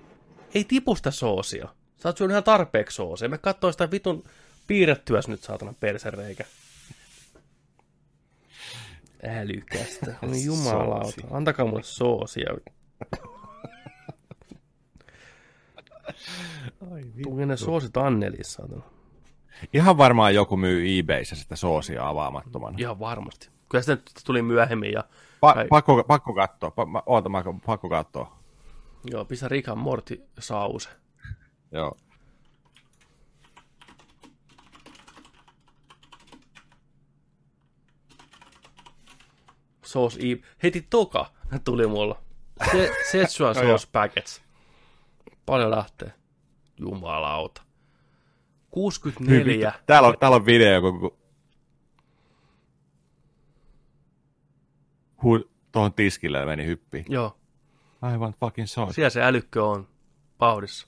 ei 0.55 0.63
tipusta 0.63 1.11
soosia. 1.11 1.67
Sä 1.97 2.09
oot 2.09 2.17
syönyt 2.17 2.31
ihan 2.31 2.43
tarpeeksi 2.43 2.95
soosia. 2.95 3.29
Me 3.29 3.37
katsoo 3.37 3.71
sitä 3.71 3.91
vitun 3.91 4.23
piirrettyäs 4.69 5.27
nyt 5.27 5.43
saatana 5.43 5.73
persereikä. 5.79 6.43
Älykästä. 9.23 10.15
On 10.23 10.43
jumalauta. 10.45 11.21
Antakaa 11.31 11.65
mulle 11.65 11.83
soosia. 11.83 12.49
Tuli 17.23 17.45
ne 17.45 17.57
soosit 17.57 17.97
Annelissa, 17.97 18.57
saatana. 18.57 18.81
Ihan 19.73 19.97
varmaan 19.97 20.35
joku 20.35 20.57
myy 20.57 20.99
eBayssä 20.99 21.35
sitä 21.35 21.55
soosia 21.55 22.09
avaamattomana. 22.09 22.75
Ihan 22.79 22.99
varmasti. 22.99 23.49
Kyllä 23.69 23.81
sitä 23.81 23.97
tuli 24.25 24.41
myöhemmin 24.41 24.93
ja 24.93 25.03
Pa- 25.45 25.67
pakko, 25.69 26.03
pakko 26.03 26.33
katsoa. 26.33 26.69
Pa- 26.69 27.03
oota, 27.05 27.29
pakko 27.65 27.89
katsoa. 27.89 28.39
Joo, 29.11 29.25
pistä 29.25 29.47
Rikan 29.47 29.77
Morti 29.77 30.23
sause. 30.39 30.89
Joo. 31.71 31.97
Sauce 39.89 40.19
Eve. 40.19 40.41
Heti 40.63 40.87
toka 40.89 41.31
tuli 41.63 41.87
mulla. 41.87 42.21
Se, 42.71 42.91
Szechuan 43.09 43.55
sauce 43.67 43.87
packets. 43.91 44.41
Paljon 45.45 45.71
lähtee. 45.71 46.13
Jumalauta. 46.79 47.61
64. 48.69 49.73
Täällä 49.85 50.07
on, 50.07 50.17
täällä 50.19 50.35
on 50.35 50.45
video, 50.45 50.81
kun 50.81 51.17
hu- 55.23 55.49
tuohon 55.71 55.93
tiskille 55.93 56.45
meni 56.45 56.65
hyppi. 56.65 57.05
Joo. 57.09 57.39
Aivan 58.01 58.33
fucking 58.39 58.67
so. 58.67 58.93
Siellä 58.93 59.09
se 59.09 59.23
älykkö 59.23 59.63
on 59.65 59.87
pauhdissa. 60.37 60.87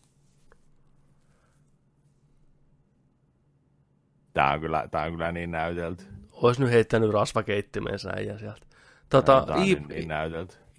Tää 4.34 4.52
on 4.54 4.60
kyllä, 4.60 4.88
tää 4.92 5.04
on 5.04 5.12
kyllä 5.12 5.32
niin 5.32 5.52
näytelty. 5.52 6.04
Ois 6.32 6.60
nyt 6.60 6.70
heittänyt 6.72 7.12
rasvakeittimensä 7.12 8.10
äijä 8.10 8.38
sieltä. 8.38 8.71
Tota, 9.12 9.46
nyt 9.66 9.88
niin 9.88 10.10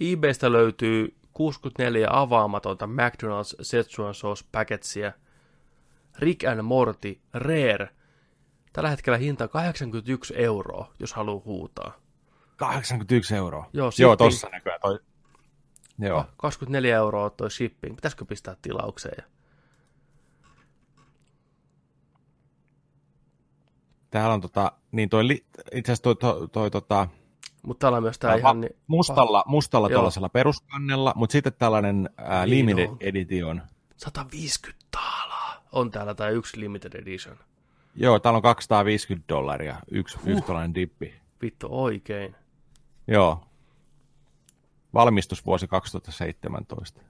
eBaystä 0.01 0.53
löytyy 0.53 1.16
64 1.33 2.09
avaamatonta 2.11 2.87
McDonald's 2.87 3.62
Szechuan 3.64 4.14
sauce 4.14 4.45
packetsia. 4.53 5.12
Rick 6.18 6.45
and 6.45 6.62
Morty 6.62 7.20
Rare. 7.35 7.89
Tällä 8.72 8.91
hetkellä 8.91 9.18
hinta 9.18 9.49
81 9.49 10.35
euroa, 10.37 10.93
jos 10.99 11.12
haluaa 11.14 11.43
huutaa. 11.45 11.93
81 12.57 13.35
euroa. 13.37 13.70
Joo, 13.72 13.85
Joo, 13.85 13.91
shipping. 13.91 14.16
tossa 14.18 14.49
näkyy 14.49 14.72
toi. 14.83 14.99
Joo. 15.99 16.24
24 16.37 16.97
euroa 16.97 17.30
toi 17.30 17.51
shipping. 17.51 17.97
Pitäisikö 17.97 18.24
pistää 18.24 18.57
tilaukseen? 18.62 19.24
Täällä 24.11 24.35
on 24.35 24.41
tota, 24.41 24.72
niin 24.93 25.09
toi, 25.09 25.24
itse 25.72 25.93
asiassa 25.93 26.03
toi, 26.03 26.16
toi, 26.16 26.49
toi 26.49 26.70
tota, 26.70 27.09
Mutta 27.63 27.81
täällä 27.85 27.97
on 27.97 28.03
myös 28.03 28.19
tää 28.19 28.29
Tää 28.31 28.39
ihan... 28.39 28.57
va- 28.57 28.61
Niin, 28.61 28.77
mustalla, 28.87 29.43
mustalla 29.47 29.89
Joo. 29.89 29.97
tuollaisella 29.97 30.29
peruskannella, 30.29 31.13
mutta 31.17 31.33
sitten 31.33 31.53
tällainen 31.59 32.11
ää, 32.17 32.47
Niin 32.47 32.67
limited 32.67 32.89
on. 32.89 32.97
edition. 33.01 33.63
150 33.97 34.85
taalaa 34.91 35.63
on 35.73 35.91
täällä 35.91 36.15
tämä 36.15 36.31
yksi 36.31 36.61
limited 36.61 36.93
edition. 36.95 37.37
Joo, 37.95 38.19
täällä 38.19 38.37
on 38.37 38.43
250 38.43 39.29
dollaria, 39.29 39.77
yksi, 39.91 40.19
huh. 40.19 40.29
yksi 40.29 40.43
tällainen 40.45 40.75
dippi. 40.75 41.15
Vittu 41.43 41.67
oikein. 41.71 42.37
Joo. 43.09 43.45
Valmistusvuosi 44.95 45.69
2017. 45.69 47.01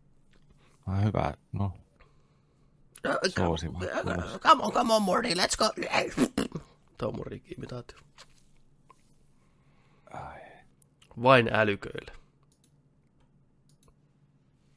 Ah, 0.86 1.02
hyvä, 1.04 1.34
no. 1.52 1.72
Soosi 3.28 3.72
vaan. 3.72 3.86
Come 4.40 4.62
on, 4.64 4.72
come 4.72 4.94
on, 4.94 5.02
Morty, 5.02 5.28
let's 5.28 5.56
go. 5.58 5.70
Tuo 6.98 7.08
on 7.08 7.14
mun 7.16 7.26
imitaatio. 7.56 7.98
Vain 11.22 11.50
älyköille. 11.52 12.12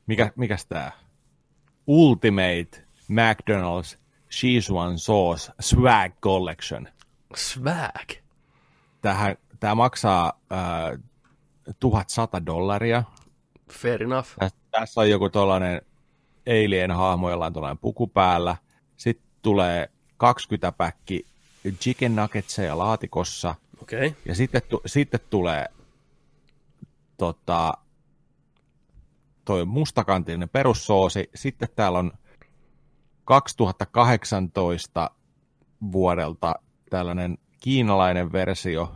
Mikä, 0.08 0.32
mikäs 0.36 0.66
tää? 0.66 0.92
Ultimate 1.88 2.86
McDonald's 3.10 3.98
Szechuan 4.30 5.00
Sauce 5.00 5.52
Swag 5.60 6.14
Collection. 6.22 6.88
Swag. 7.36 8.10
Tähän, 9.02 9.36
tää 9.60 9.76
maksaa 9.76 10.34
äh, 10.52 11.00
1100 11.80 12.46
dollaria. 12.46 13.04
Fair 13.72 14.04
enough. 14.04 14.30
Tässä, 14.40 14.58
tässä 14.72 15.02
on 15.02 15.10
joku 15.10 15.30
tollainen 15.30 15.82
alien-hahmo, 16.48 17.30
jolla 17.30 17.52
on 17.70 17.78
puku 17.78 18.08
päällä. 18.08 18.58
Sitten 18.98 19.28
tulee 19.42 19.90
20 20.18 20.72
päkki 20.72 21.26
chicken 21.80 22.16
nuggetseja 22.16 22.78
laatikossa. 22.78 23.56
Okay. 23.82 24.12
Ja 24.26 24.36
sitten, 24.36 24.62
tu, 24.70 24.82
sitten 24.86 25.20
tulee 25.30 25.66
tota, 27.18 27.74
toi 29.46 29.66
mustakantillinen 29.66 30.50
perussoosi. 30.50 31.30
Sitten 31.36 31.70
täällä 31.76 32.00
on 32.00 32.12
2018 33.26 35.12
vuodelta 35.92 36.56
tällainen 36.90 37.38
kiinalainen 37.60 38.32
versio 38.32 38.96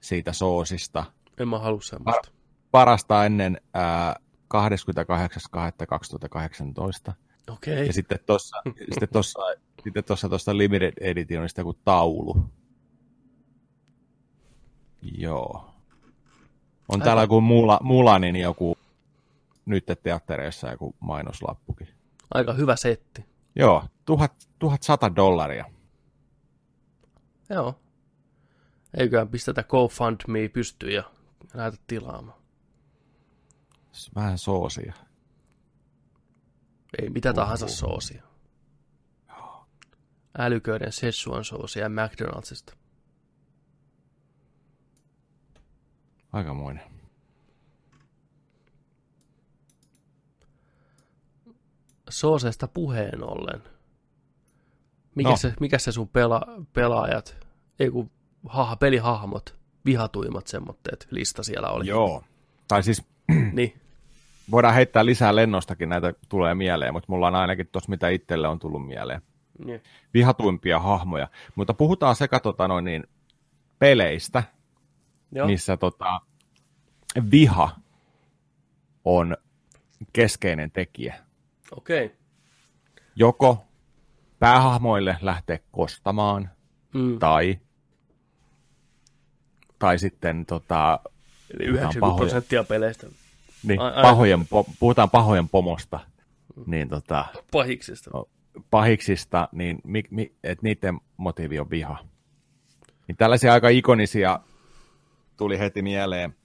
siitä 0.00 0.32
soosista. 0.32 1.04
En 1.38 1.48
mä 1.48 1.58
halua 1.58 1.80
semmoista. 1.80 2.30
Parasta 2.70 3.24
ennen 3.24 3.60
ää, 3.74 4.16
28.2.2018. 4.54 7.12
Okei. 7.50 7.74
Okay. 7.74 7.86
Ja 7.86 7.92
sitten 7.92 8.18
tuossa 8.26 8.56
sitten 8.90 9.08
tossa, 9.12 9.40
sitten 9.84 10.04
tossa, 10.04 10.28
tosta 10.28 10.56
limited 10.56 10.92
editionista 11.00 11.60
joku 11.60 11.74
taulu. 11.74 12.44
Joo. 15.02 15.69
On 16.92 17.00
täällä 17.00 17.22
joku 17.22 17.40
Mula, 17.40 17.78
Mulanin 17.82 18.36
joku 18.36 18.78
nyt 19.66 19.84
teattereissa 20.02 20.70
joku 20.70 20.94
mainoslappukin. 21.00 21.88
Aika 22.34 22.52
hyvä 22.52 22.76
setti. 22.76 23.24
Joo, 23.56 23.84
tuhat, 24.04 24.48
1100 24.58 25.16
dollaria. 25.16 25.64
Joo. 27.50 27.80
Eiköhän 28.94 29.28
pistetä 29.28 29.62
GoFundMe 29.62 30.48
pystyyn 30.48 30.94
ja 30.94 31.02
lähdetä 31.54 31.82
tilaamaan. 31.86 32.38
Vähän 34.14 34.38
soosia. 34.38 34.94
Ei 37.02 37.10
mitä 37.10 37.32
tahansa 37.32 37.68
soosia. 37.68 38.22
Älyköiden 40.38 40.92
Szechuan 40.92 41.44
soosia 41.44 41.88
McDonaldsista. 41.88 42.79
Aikamoinen. 46.32 46.82
Sooseista 52.10 52.68
puheen 52.68 53.24
ollen. 53.24 53.62
Mikä, 55.14 55.30
No. 55.30 55.36
se, 55.36 55.54
mikä 55.60 55.78
se 55.78 55.92
sun 55.92 56.08
pela, 56.08 56.42
pelaajat, 56.72 57.36
ei 57.80 57.90
kun 57.90 58.10
haha, 58.48 58.76
pelihahmot, 58.76 59.54
vihatuimmat 59.84 60.46
semmoitteet 60.46 61.06
lista 61.10 61.42
siellä 61.42 61.68
oli. 61.68 61.86
Joo. 61.86 62.24
Tai 62.68 62.82
siis 62.82 63.02
Niin, 63.52 63.80
voidaan 64.50 64.74
heittää 64.74 65.06
lisää 65.06 65.36
lennostakin, 65.36 65.88
näitä 65.88 66.14
tulee 66.28 66.54
mieleen, 66.54 66.92
mutta 66.92 67.06
mulla 67.12 67.26
on 67.26 67.34
ainakin 67.34 67.66
tuossa, 67.72 67.90
mitä 67.90 68.08
itselle 68.08 68.48
on 68.48 68.58
tullut 68.58 68.86
mieleen. 68.86 69.22
niin. 69.64 69.82
Vihatuimpia 70.14 70.78
hahmoja. 70.78 71.28
Mutta 71.54 71.74
puhutaan 71.74 72.16
sekä 72.16 72.40
tota 72.40 72.68
noin 72.68 72.84
niin, 72.84 73.04
peleistä, 73.78 74.42
Joo. 75.32 75.46
missä 75.46 75.76
tota, 75.76 76.20
viha 77.30 77.76
on 79.04 79.36
keskeinen 80.12 80.70
tekijä. 80.70 81.14
Okei. 81.76 82.04
Okay. 82.06 82.16
Joko 83.16 83.64
päähahmoille 84.38 85.16
lähtee 85.20 85.60
kostamaan, 85.72 86.50
Mm. 86.94 87.18
tai, 87.18 87.58
tai 89.78 89.98
sitten 89.98 90.46
tota, 90.46 91.00
Eli 91.54 91.64
90 91.64 92.00
pahoja. 92.00 92.18
prosenttia 92.18 92.64
peleistä 92.64 93.06
niin, 93.62 93.80
Ai- 93.80 93.92
ai- 93.94 94.02
pahojen, 94.02 94.40
puhutaan 94.78 95.10
pahojen 95.10 95.48
pomosta, 95.48 96.00
niin 96.66 96.88
tota, 96.88 97.24
pahiksista. 97.52 98.10
No. 98.14 98.28
pahiksista, 98.70 99.48
niin 99.52 99.78
mi, 99.84 100.02
mi, 100.10 100.32
et 100.44 100.62
niiden 100.62 101.00
motiivi 101.16 101.58
on 101.58 101.70
viha. 101.70 101.98
Niin 103.08 103.16
tällaisia 103.16 103.52
aika 103.52 103.68
ikonisia 103.68 104.40
tuli 105.40 105.58
heti 105.58 105.82
mieleen. 105.82 106.36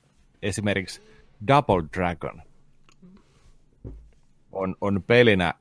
Esimerkiksi 0.42 1.02
Double 1.48 1.84
Dragon 1.98 2.42
on, 4.52 4.76
on 4.82 5.04
pelinä 5.04 5.54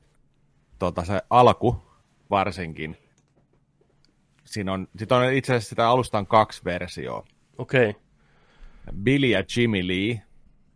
tota, 0.78 1.04
se 1.04 1.22
alku 1.30 1.82
varsinkin. 2.30 2.96
Siinä 4.44 4.72
on, 4.72 4.88
sit 4.96 5.12
on 5.12 5.32
itse 5.32 5.52
asiassa 5.52 5.68
sitä 5.68 5.88
alusta 5.88 6.18
on 6.18 6.26
kaksi 6.26 6.64
versioa. 6.64 7.26
Okei. 7.58 7.90
Okay. 7.90 8.02
Billy 9.02 9.26
ja 9.26 9.44
Jimmy 9.56 9.88
Lee, 9.88 10.22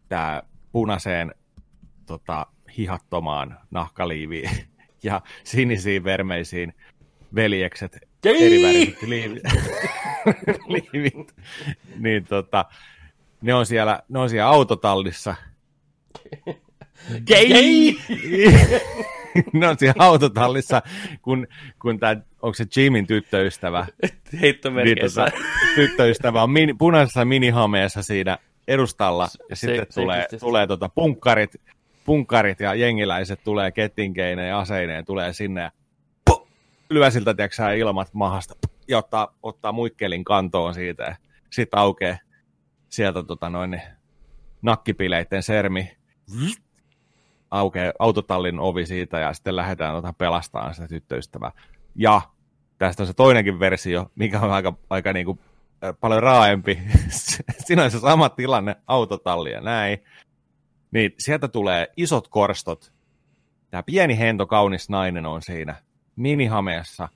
tämä 0.08 0.42
punaiseen 0.72 1.34
tota, 2.06 2.46
hihattomaan 2.76 3.58
nahkaliiviin 3.70 4.50
ja 5.02 5.22
sinisiin 5.44 6.04
vermeisiin 6.04 6.74
veljekset, 7.34 8.07
Jei! 8.24 8.46
eriväriset 8.46 9.02
liivit, 9.02 9.42
liivit. 10.92 11.34
niin 11.98 12.24
tota, 12.24 12.64
ne 13.42 13.54
on 13.54 13.66
siellä, 13.66 14.02
ne 14.08 14.18
on 14.18 14.30
siellä 14.30 14.48
autotallissa. 14.50 15.34
Gay! 17.26 17.94
ne 19.52 19.68
on 19.68 19.76
siellä 19.78 20.04
autotallissa, 20.04 20.82
kun, 21.22 21.46
kun 21.82 21.98
tämä, 22.00 22.16
onko 22.42 22.54
se 22.54 22.64
Jimin 22.76 23.06
tyttöystävä, 23.06 23.86
niin, 24.02 24.40
Heittomerkeissä. 24.40 25.24
tota, 25.24 25.36
tyttöystävä 25.74 26.42
on 26.42 26.50
mini, 26.50 26.74
punaisessa 26.74 27.24
minihameessa 27.24 28.02
siinä 28.02 28.38
edustalla, 28.68 29.28
ja 29.50 29.56
Se- 29.56 29.60
sitten 29.66 29.86
se 29.90 30.00
tulee, 30.00 30.20
seksisti. 30.20 30.40
tulee 30.46 30.66
tota 30.66 30.88
punkkarit, 30.88 31.50
punkkarit 32.04 32.60
ja 32.60 32.74
jengiläiset 32.74 33.40
tulee 33.44 33.70
kettinkeineen 33.72 34.48
ja 34.48 34.58
aseineen, 34.58 35.04
tulee 35.04 35.32
sinne 35.32 35.60
ja 35.60 35.70
lyö 36.90 37.10
siltä, 37.10 37.34
tiedätkö, 37.34 37.74
ilmat 37.76 38.14
mahasta 38.14 38.54
ja 38.88 38.98
ottaa, 38.98 39.34
ottaa 39.42 39.72
muikkelin 39.72 40.24
kantoon 40.24 40.74
siitä 40.74 41.02
ja 41.02 41.16
sitten 41.50 41.80
aukeaa 41.80 42.18
sieltä 42.88 43.22
tota 43.22 43.50
noin, 43.50 43.70
niin 43.70 43.82
nakkipileitten 44.62 45.42
sermi, 45.42 45.96
aukeaa 47.50 47.92
autotallin 47.98 48.60
ovi 48.60 48.86
siitä 48.86 49.18
ja 49.18 49.32
sitten 49.32 49.56
lähdetään 49.56 49.94
tota 49.94 50.12
pelastamaan 50.12 50.74
sitä 50.74 50.88
tyttöystävää. 50.88 51.52
Ja 51.94 52.20
tästä 52.78 53.02
on 53.02 53.06
se 53.06 53.14
toinenkin 53.14 53.60
versio, 53.60 54.10
mikä 54.14 54.40
on 54.40 54.50
aika, 54.50 54.74
aika 54.90 55.12
niinku, 55.12 55.38
äh, 55.84 55.94
paljon 56.00 56.22
raaempi. 56.22 56.78
Siinä 57.66 57.84
on 57.84 57.90
se 57.90 58.00
sama 58.00 58.28
tilanne, 58.28 58.76
autotalli 58.86 59.52
ja 59.52 59.60
näin. 59.60 59.98
Niin 60.90 61.14
sieltä 61.18 61.48
tulee 61.48 61.92
isot 61.96 62.28
korstot. 62.28 62.92
Tämä 63.70 63.82
pieni 63.82 64.18
hento 64.18 64.46
kaunis 64.46 64.88
nainen 64.88 65.26
on 65.26 65.42
siinä 65.42 65.74
minihameessa 66.18 67.08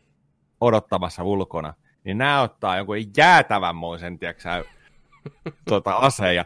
odottamassa 0.60 1.22
ulkona. 1.22 1.74
Niin 2.04 2.18
nämä 2.18 2.42
ottaa 2.42 2.76
jonkun 2.76 2.96
jäätävänmoisen, 3.16 4.18
tiedätkö 4.18 4.42
sä, 4.42 4.64
tota, 5.68 5.92
aseen 5.92 6.36
ja 6.36 6.44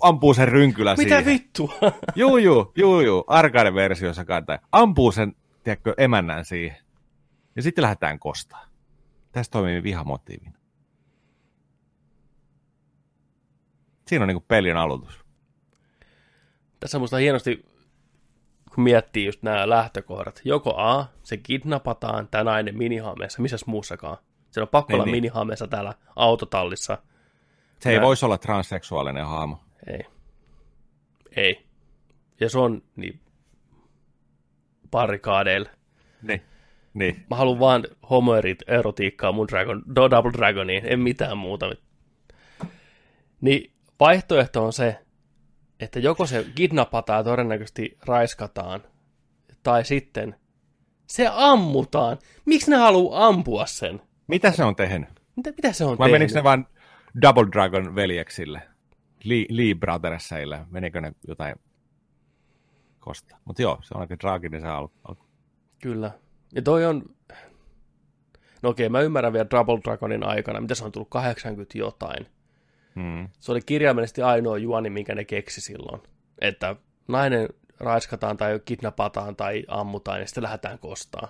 ampuu 0.00 0.34
sen 0.34 0.48
rynkylä 0.48 0.94
Mitä 0.96 1.02
siihen. 1.02 1.24
vittua? 1.24 1.74
Juu, 2.16 2.36
juu, 2.36 2.72
juu, 2.76 3.00
juu. 3.00 3.24
Arcade-versiossa 3.26 4.24
kantaa. 4.24 4.58
Ampuu 4.72 5.12
sen, 5.12 5.36
tiedätkö, 5.64 5.94
emännän 5.98 6.44
siihen. 6.44 6.78
Ja 7.56 7.62
sitten 7.62 7.82
lähdetään 7.82 8.18
kostaa. 8.18 8.66
Tässä 9.32 9.50
toimii 9.52 9.82
vihamotiivina. 9.82 10.58
Siinä 14.08 14.22
on 14.22 14.28
niinku 14.28 14.44
pelin 14.48 14.76
aloitus. 14.76 15.24
Tässä 16.80 16.96
on 16.98 17.00
musta 17.00 17.16
hienosti, 17.16 17.64
kun 18.76 18.84
miettii 18.84 19.24
just 19.26 19.42
nämä 19.42 19.68
lähtökohdat. 19.68 20.40
Joko 20.44 20.74
A, 20.76 21.06
se 21.22 21.36
kidnapataan, 21.36 22.28
tämä 22.28 22.44
nainen 22.44 22.76
minihameessa, 22.78 23.42
missäs 23.42 23.66
muussakaan. 23.66 24.16
Se 24.50 24.60
on 24.62 24.68
pakko 24.68 24.92
Niin, 24.92 24.94
olla 24.94 25.04
niin. 25.04 25.16
minihameessa 25.16 25.66
täällä 25.68 25.94
autotallissa. 26.16 26.98
Se 27.80 27.90
ei 27.90 27.98
Mä- 27.98 28.04
voisi 28.06 28.24
olla 28.24 28.38
transseksuaalinen 28.38 29.26
hahmo. 29.26 29.60
Ei. 29.86 30.06
Ei. 31.36 31.66
Ja 32.40 32.50
se 32.50 32.58
on 32.58 32.82
niin 32.96 33.20
barrikaadeilla. 34.90 35.68
Niin. 36.22 36.42
Niin. 36.94 37.24
Mä 37.30 37.36
haluan 37.36 37.58
vaan 37.60 37.84
homoerotiikkaa 38.10 39.32
mun 39.32 39.48
Dragon, 39.48 39.82
do, 39.94 40.10
Double 40.10 40.32
Dragoniin, 40.32 40.82
en 40.86 41.00
mitään 41.00 41.38
muuta. 41.38 41.66
Niin 43.40 43.72
vaihtoehto 44.00 44.64
on 44.64 44.72
se, 44.72 44.98
että 45.80 45.98
joko 45.98 46.26
se 46.26 46.46
kidnapataan 46.54 47.18
ja 47.20 47.24
todennäköisesti 47.24 47.98
raiskataan, 48.06 48.82
tai 49.62 49.84
sitten 49.84 50.36
se 51.06 51.28
ammutaan. 51.32 52.18
Miksi 52.44 52.70
ne 52.70 52.76
haluaa 52.76 53.26
ampua 53.26 53.66
sen? 53.66 54.02
Mitä 54.26 54.52
se 54.52 54.64
on 54.64 54.76
tehnyt? 54.76 55.08
Mitä, 55.36 55.50
mitä 55.50 55.72
se 55.72 55.84
on 55.84 55.98
Vai 55.98 56.08
tehnyt? 56.08 56.20
menikö 56.20 56.34
ne 56.38 56.44
vaan 56.44 56.66
Double 57.22 57.46
Dragon 57.52 57.94
veljeksille? 57.94 58.62
Lee, 59.24 59.44
Lee 59.50 59.74
Brothersille? 59.74 60.66
Menikö 60.70 61.00
ne 61.00 61.12
jotain 61.28 61.56
kosta? 63.00 63.36
Mutta 63.44 63.62
joo, 63.62 63.78
se 63.82 63.94
on 63.94 64.00
aika 64.00 64.16
traaginen 64.16 64.60
se 64.60 64.66
alku. 64.68 64.94
alku. 65.04 65.24
Kyllä. 65.82 66.10
Ja 66.54 66.62
toi 66.62 66.86
on... 66.86 67.02
No 68.62 68.70
okei, 68.70 68.88
mä 68.88 69.00
ymmärrän 69.00 69.32
vielä 69.32 69.46
Double 69.50 69.80
Dragonin 69.84 70.24
aikana, 70.24 70.60
mitä 70.60 70.74
se 70.74 70.84
on 70.84 70.92
tullut 70.92 71.10
80 71.10 71.78
jotain. 71.78 72.26
Mm. 72.96 73.28
Se 73.40 73.52
oli 73.52 73.60
kirjaimellisesti 73.66 74.22
ainoa 74.22 74.58
juoni, 74.58 74.90
minkä 74.90 75.14
ne 75.14 75.24
keksi 75.24 75.60
silloin. 75.60 76.02
Että 76.40 76.76
nainen 77.08 77.48
raiskataan 77.80 78.36
tai 78.36 78.60
kidnapataan 78.64 79.36
tai 79.36 79.64
ammutaan 79.68 80.20
ja 80.20 80.26
sitten 80.26 80.42
lähdetään 80.42 80.78
kostaa. 80.78 81.28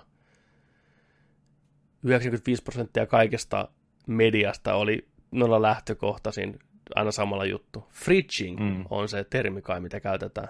95 2.03 2.63
prosenttia 2.63 3.05
kaikesta 3.05 3.69
mediasta 4.07 4.75
oli 4.75 5.07
noilla 5.31 5.61
lähtökohtaisin 5.61 6.59
aina 6.95 7.11
samalla 7.11 7.45
juttu. 7.45 7.87
Fridging 7.91 8.59
Mm. 8.59 8.85
on 8.89 9.09
se 9.09 9.23
termi 9.23 9.61
kai, 9.61 9.79
mitä 9.79 9.99
käytetään. 9.99 10.49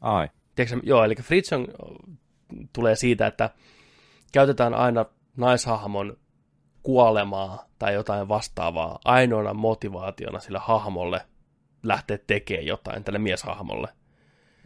Ai. 0.00 0.28
Tiedätkö, 0.54 0.80
joo, 0.82 1.04
eli 1.04 1.14
Fritz 1.14 1.52
on, 1.52 1.66
tulee 2.72 2.96
siitä, 2.96 3.26
että 3.26 3.50
käytetään 4.32 4.74
aina 4.74 5.04
naishahmon 5.36 6.16
kuolemaa 6.82 7.68
tai 7.78 7.94
jotain 7.94 8.28
vastaavaa 8.28 8.98
ainoana 9.04 9.54
motivaationa 9.54 10.40
sille 10.40 10.58
hahmolle 10.62 11.20
lähteä 11.82 12.18
tekemään 12.26 12.66
jotain, 12.66 13.04
tälle 13.04 13.18
mieshahmolle. 13.18 13.88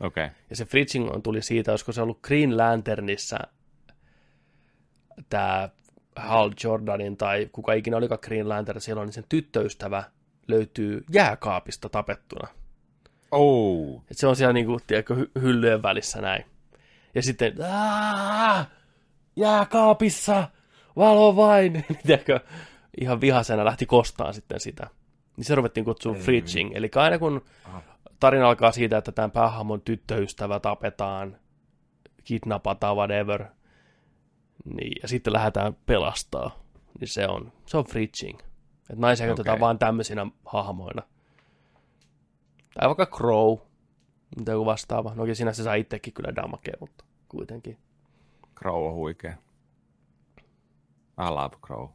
Okei. 0.01 0.25
Okay. 0.25 0.37
Ja 0.51 0.57
se 0.57 0.65
Fritzing 0.65 1.11
on 1.11 1.23
tuli 1.23 1.43
siitä, 1.43 1.73
olisiko 1.73 1.93
se 1.93 2.03
ollut 2.03 2.23
Green 2.23 2.57
Lanternissa 2.57 3.39
tämä 5.29 5.69
Hal 6.17 6.51
Jordanin 6.65 7.17
tai 7.17 7.49
kuka 7.53 7.73
ikinä 7.73 7.97
olikaan 7.97 8.19
Green 8.23 8.49
Lantern 8.49 8.81
silloin, 8.81 9.07
niin 9.07 9.15
sen 9.15 9.25
tyttöystävä 9.29 10.05
löytyy 10.49 11.05
jääkaapista 11.13 11.89
tapettuna. 11.89 12.49
Oh. 13.31 14.03
Et 14.11 14.19
se 14.19 14.27
on 14.27 14.37
siellä 14.37 14.53
niinku, 14.53 14.81
tiedätkö, 14.87 15.15
hy- 15.15 15.41
hyllyjen 15.41 15.83
välissä 15.83 16.21
näin. 16.21 16.45
Ja 17.15 17.23
sitten, 17.23 17.55
"Aa, 17.73 18.67
jääkaapissa, 19.37 20.49
valo 20.97 21.37
vain, 21.37 21.85
tiedätkö, 22.07 22.41
ihan 23.01 23.21
vihasena 23.21 23.65
lähti 23.65 23.87
kostaan 23.87 24.35
sitten 24.35 24.61
sitä. 24.61 24.91
Niin 25.37 25.45
se 25.45 25.55
ruvettiin 25.55 25.85
kutsua 25.85 26.15
fridging. 26.15 26.73
Eli 26.75 26.91
aina 26.95 27.19
kun 27.19 27.45
tarina 28.21 28.49
alkaa 28.49 28.73
siitä, 28.73 28.99
että 28.99 29.13
tämän 29.13 29.31
päähahmon 29.31 29.81
tyttöystävä 29.81 30.61
tapetaan, 30.61 31.37
kidnapataan, 32.25 32.97
whatever, 32.97 33.45
niin, 34.65 34.93
ja 35.03 35.09
sitten 35.09 35.33
lähdetään 35.33 35.77
pelastaa, 35.87 36.59
niin 37.01 37.09
se 37.09 37.29
on, 37.29 37.53
se 37.67 37.77
on 37.77 37.85
fridging. 37.85 38.41
Että 38.91 39.01
naisia 39.01 39.25
Okei. 39.25 39.29
käytetään 39.37 39.61
vaan 39.61 39.79
tämmöisinä 39.79 40.27
hahmoina. 40.45 41.03
Tai 42.75 42.89
vaikka 42.89 43.07
Crow, 43.07 43.59
mitä 44.37 44.53
joku 44.53 44.67
vastaava. 44.67 45.15
No 45.15 45.35
siinä 45.35 45.53
se 45.53 45.63
saa 45.63 45.75
itsekin 45.75 46.13
kyllä 46.13 46.37
damakea, 46.37 46.75
mutta 46.81 47.05
kuitenkin. 47.29 47.79
Crow 48.59 48.87
on 48.87 48.95
huikea. 48.95 49.35
I 51.21 51.31
love 51.31 51.57
Crow. 51.67 51.89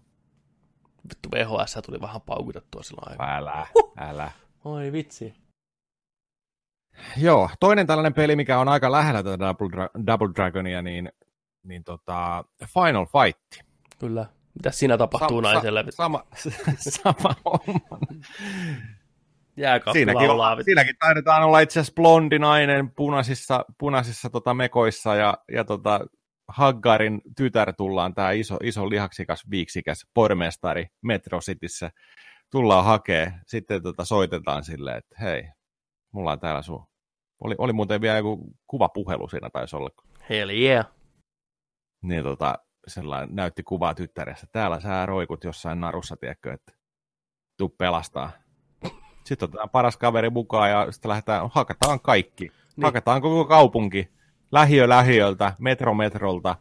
Vittu 1.09 1.29
VHS 1.31 1.77
tuli 1.85 2.01
vähän 2.01 2.21
paukutettua 2.21 2.83
silloin 2.83 3.11
aikaa. 3.11 3.37
Älä, 3.37 3.67
älä. 3.97 4.31
Oi 4.65 4.91
vitsi. 4.91 5.33
Joo, 7.17 7.49
toinen 7.59 7.87
tällainen 7.87 8.13
peli, 8.13 8.35
mikä 8.35 8.59
on 8.59 8.67
aika 8.67 8.91
lähellä 8.91 9.23
tätä 9.23 9.39
Double, 9.39 9.67
Dra- 9.67 10.05
Double 10.07 10.29
Dragonia, 10.35 10.81
niin, 10.81 11.11
niin 11.63 11.83
tota, 11.83 12.43
Final 12.73 13.05
Fight. 13.05 13.65
Kyllä. 13.99 14.25
Mitä 14.53 14.71
siinä 14.71 14.97
tapahtuu 14.97 15.41
Sa- 15.43 15.53
naiselle? 15.53 15.83
Sa- 15.83 15.91
sama, 15.91 16.23
sama 17.03 17.35
homma. 17.45 17.99
Siinäkin, 19.91 20.29
siinäkin 20.65 20.95
taidetaan 20.99 21.43
olla 21.43 21.59
itse 21.59 21.79
asiassa 21.79 21.93
blondi 21.95 22.39
nainen 22.39 22.91
punaisissa, 22.91 23.65
punaisissa 23.77 24.29
tota, 24.29 24.53
mekoissa 24.53 25.15
ja, 25.15 25.37
ja 25.51 25.63
tota, 25.63 25.99
Haggarin 26.49 27.21
tytär 27.37 27.73
tullaan, 27.73 28.13
tämä 28.13 28.31
iso, 28.31 28.57
iso 28.63 28.89
lihaksikas, 28.89 29.49
viiksikäs 29.49 30.07
pormestari 30.13 30.87
Metro 31.01 31.39
Cityssä, 31.39 31.91
tullaan 32.51 32.85
hakee, 32.85 33.33
sitten 33.47 33.83
tota, 33.83 34.05
soitetaan 34.05 34.63
silleen, 34.63 34.97
että 34.97 35.15
hei, 35.21 35.49
mulla 36.11 36.31
on 36.31 36.39
täällä 36.39 36.61
sun. 36.61 36.85
Oli, 37.39 37.55
oli 37.57 37.73
muuten 37.73 38.01
vielä 38.01 38.17
joku 38.17 38.53
kuvapuhelu 38.67 39.29
siinä 39.29 39.49
taisi 39.49 39.75
olla, 39.75 39.89
Hell 40.29 40.49
yeah. 40.49 40.85
niin 42.01 42.23
tota, 42.23 42.59
sellainen 42.87 43.35
näytti 43.35 43.63
kuvaa 43.63 43.95
tyttärestä. 43.95 44.47
Täällä 44.51 44.79
sä 44.79 45.05
roikut 45.05 45.43
jossain 45.43 45.79
narussa, 45.79 46.15
tiedätkö, 46.17 46.53
että 46.53 46.73
tuu 47.57 47.69
pelastaa. 47.69 48.31
Sitten 49.25 49.49
otetaan 49.49 49.69
paras 49.69 49.97
kaveri 49.97 50.29
mukaan 50.29 50.69
ja 50.69 50.91
sitten 50.91 51.09
lähdetään, 51.09 51.49
hakataan 51.51 51.99
kaikki. 51.99 52.43
Niin. 52.45 52.83
Hakataan 52.83 53.21
koko 53.21 53.45
kaupunki. 53.45 54.18
Lähiö 54.51 54.89
lähiöltä, 54.89 55.53
metro 55.59 55.93
metrolta. 55.93 56.55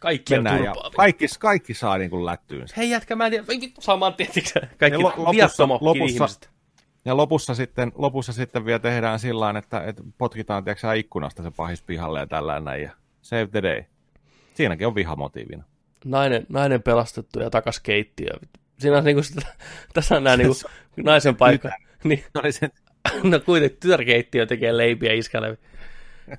Kaikki 0.00 0.34
on 0.34 0.42
Mennään 0.42 0.64
ja 0.64 0.72
turpaa. 0.72 0.90
kaikki, 0.96 1.26
kaikki 1.38 1.74
saa 1.74 1.98
niin 1.98 2.10
kuin 2.10 2.26
lättyynsä. 2.26 2.74
Hei 2.76 2.90
jätkä, 2.90 3.16
mä 3.16 3.26
en 3.26 3.30
tiedä. 3.32 3.46
Vittu 3.48 3.80
saman 3.80 4.14
tietyksä. 4.14 4.60
Kaikki 4.78 4.94
Ja 4.94 4.98
lo- 5.02 5.14
lopussa- 5.16 5.78
lopussa- 5.80 6.14
ihmiset. 6.14 6.50
Ja 7.04 7.16
lopussa 7.16 7.54
sitten, 7.54 7.92
lopussa 7.94 8.32
sitten 8.32 8.64
vielä 8.64 8.78
tehdään 8.78 9.18
sillä 9.18 9.40
tavalla, 9.40 9.58
että, 9.58 9.80
että 9.84 10.02
potkitaan 10.18 10.64
tiedätkö, 10.64 10.94
ikkunasta 10.94 11.42
se 11.42 11.50
pahis 11.56 11.82
pihalle 11.82 12.20
ja 12.20 12.26
tällä 12.26 12.60
näin. 12.60 12.82
Ja 12.82 12.90
save 13.22 13.46
the 13.46 13.62
day. 13.62 13.84
Siinäkin 14.54 14.86
on 14.86 14.94
vihamotiivina. 14.94 15.64
Nainen, 16.04 16.46
nainen 16.48 16.82
pelastettu 16.82 17.40
ja 17.40 17.50
takas 17.50 17.80
keittiöön. 17.80 18.40
Siinä 18.78 18.96
on 18.98 19.04
niinku 19.04 19.22
sitä, 19.22 19.46
tässä 19.94 20.16
on 20.16 20.24
nää 20.24 20.36
niinku 20.36 20.54
naisen 21.04 21.36
paikka. 21.36 21.70
Niin, 22.04 22.24
No 22.34 22.42
niin 22.42 22.72
no 23.32 23.40
kuitenkin 23.40 23.78
tytärkeittiö 23.80 24.46
tekee 24.46 24.76
leipiä 24.76 25.12
iskälle. 25.12 25.58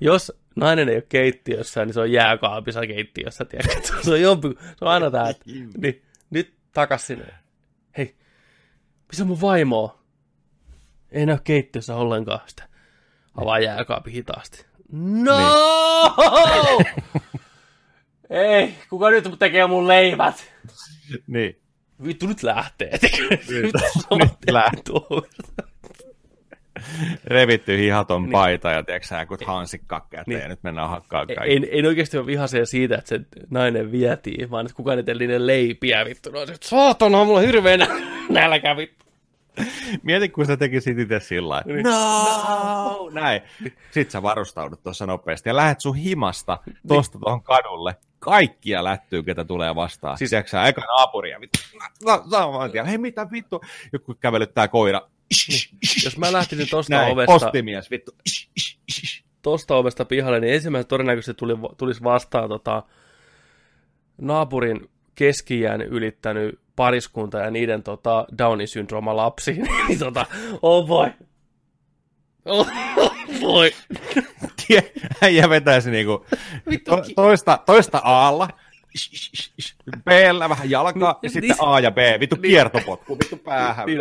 Jos 0.00 0.32
nainen 0.56 0.88
ei 0.88 0.94
ole 0.94 1.06
keittiössä, 1.08 1.84
niin 1.84 1.94
se 1.94 2.00
on 2.00 2.12
jääkaapissa 2.12 2.86
keittiössä, 2.86 3.44
tiedätkö? 3.44 3.92
Se 4.02 4.10
on, 4.10 4.20
jompi, 4.20 4.48
se 4.48 4.84
on 4.84 4.88
aina 4.90 5.10
tää, 5.10 5.28
että 5.28 5.44
niin, 5.76 6.02
nyt 6.30 6.54
takas 6.72 7.06
sinne. 7.06 7.26
Hei, 7.98 8.16
missä 9.08 9.24
mun 9.24 9.40
vaimo 9.40 9.82
on? 9.84 9.98
Ei 11.10 11.26
näy 11.26 11.38
keittiössä 11.44 11.96
ollenkaan 11.96 12.40
sitä. 12.46 12.68
Avaa 13.34 13.58
jääkaapi 13.58 14.12
hitaasti. 14.12 14.66
No! 14.92 15.38
Ei, 18.30 18.74
kuka 18.90 19.10
nyt 19.10 19.24
tekee 19.38 19.66
mun 19.66 19.88
leivät? 19.88 20.52
niin. 21.26 21.60
Vittu 22.04 22.26
nyt 22.26 22.42
lähtee. 22.42 22.98
Nyt, 23.02 23.72
Nyt 24.10 24.50
lähtee. 24.50 24.94
Revitty 27.24 27.78
hihaton 27.78 28.30
paita 28.30 28.70
ja 28.70 28.82
tiedätkö 28.82 29.06
sä, 29.08 29.26
kun 29.26 29.38
hansikka 29.46 30.06
käteen 30.10 30.24
Niin. 30.26 30.40
ja 30.42 30.48
nyt 30.48 30.62
mennään 30.62 30.88
hakkaan 30.88 31.26
kaikki. 31.26 31.56
En, 31.56 31.66
en 31.70 31.86
oikeasti 31.86 32.18
ole 32.18 32.26
vihaisia 32.26 32.66
siitä, 32.66 32.94
että 32.94 33.08
se 33.08 33.20
nainen 33.50 33.92
vietiin, 33.92 34.50
vaan 34.50 34.66
että 34.66 34.76
kukaan 34.76 34.98
niiden 35.18 35.46
leipiä, 35.46 36.04
vittu. 36.04 36.30
No, 36.30 36.46
se, 36.46 36.54
saatana, 36.60 37.24
mulla 37.24 37.38
on 37.38 37.44
hirveä 37.46 37.76
nä- 37.76 37.86
nälkä, 38.30 38.76
vittu. 38.76 39.04
Mieti, 40.02 40.28
kun 40.28 40.46
sä 40.46 40.56
tekisit 40.56 40.98
itse 40.98 41.20
sillä. 41.20 41.62
Niin. 41.64 41.82
No! 41.82 43.10
Näin. 43.12 43.42
Sitten 43.90 44.10
sä 44.10 44.22
varustaudut 44.22 44.82
tuossa 44.82 45.06
nopeasti 45.06 45.48
ja 45.48 45.56
lähet 45.56 45.80
sun 45.80 45.96
himasta 45.96 46.58
tosta 46.88 47.18
tuohon 47.18 47.42
kadulle. 47.42 47.94
Kaikkia 48.18 48.84
lättyy, 48.84 49.22
ketä 49.22 49.44
tulee 49.44 49.74
vastaan. 49.74 50.18
Siis- 50.18 50.30
sä, 50.46 50.64
eka 50.66 50.80
naapuria. 50.80 51.40
Vittu. 51.40 51.58
No, 52.04 52.24
saman 52.30 52.70
tien. 52.70 52.86
Hei, 52.86 52.98
mitä 52.98 53.26
vittu? 53.32 53.60
Joku 53.92 54.14
kävelyttää 54.20 54.68
koira. 54.68 55.00
Jos 56.04 56.18
mä 56.18 56.32
lähtisin 56.32 56.68
tosta 56.70 56.94
Näin, 56.94 57.12
ovesta, 57.12 57.32
postimies, 57.32 57.90
vittu. 57.90 58.12
tosta 59.42 59.76
ovesta 59.76 60.04
pihalle, 60.04 60.40
niin 60.40 60.54
ensimmäisenä 60.54 60.88
todennäköisesti 60.88 61.34
tuli, 61.34 61.52
tulisi 61.76 62.02
vastaan 62.02 62.48
tota, 62.48 62.82
naapurin 64.18 64.90
keski 65.14 65.60
ylittänyt 65.88 66.58
pariskunta 66.76 67.38
ja 67.38 67.50
niiden 67.50 67.82
tota, 67.82 68.26
Downin 68.38 68.68
syndrooma 68.68 69.16
lapsi. 69.16 69.52
niin 69.88 69.98
tota, 69.98 70.26
oh 70.62 70.86
boy. 70.86 71.10
Oh 72.44 72.68
boy. 73.40 73.70
Äijä 75.22 75.48
vetäisi 75.48 75.90
niinku 75.90 76.26
Vittu, 76.70 76.90
to, 76.90 77.02
toista, 77.16 77.58
toista 77.66 78.00
Aalla, 78.04 78.48
b 80.04 80.08
vähän 80.48 80.70
jalkaa, 80.70 81.12
Niin, 81.12 81.18
ja 81.22 81.30
sitten 81.30 81.56
niin- 81.56 81.68
A 81.68 81.80
ja 81.80 81.90
B, 81.90 81.96
vittu 82.20 82.36
kiertopotku, 82.36 83.18
vittu 83.18 83.36
päähän. 83.36 83.86
Niin. 83.86 83.98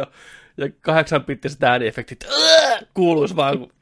Ja 0.57 0.69
kahdeksan 0.81 1.23
pittiset 1.23 1.63
ääniefektit. 1.63 2.23
Ää! 2.23 2.79
Kuuluis 2.93 3.35
vaan, 3.35 3.59
kun 3.59 3.73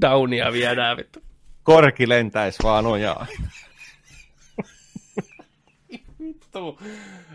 Downia 0.00 0.52
viedään, 0.52 0.96
vittu. 0.96 1.20
Korki 1.62 2.08
lentäisi 2.08 2.62
vaan 2.62 2.86
ojaa. 2.86 3.26
Vittu. 6.20 6.78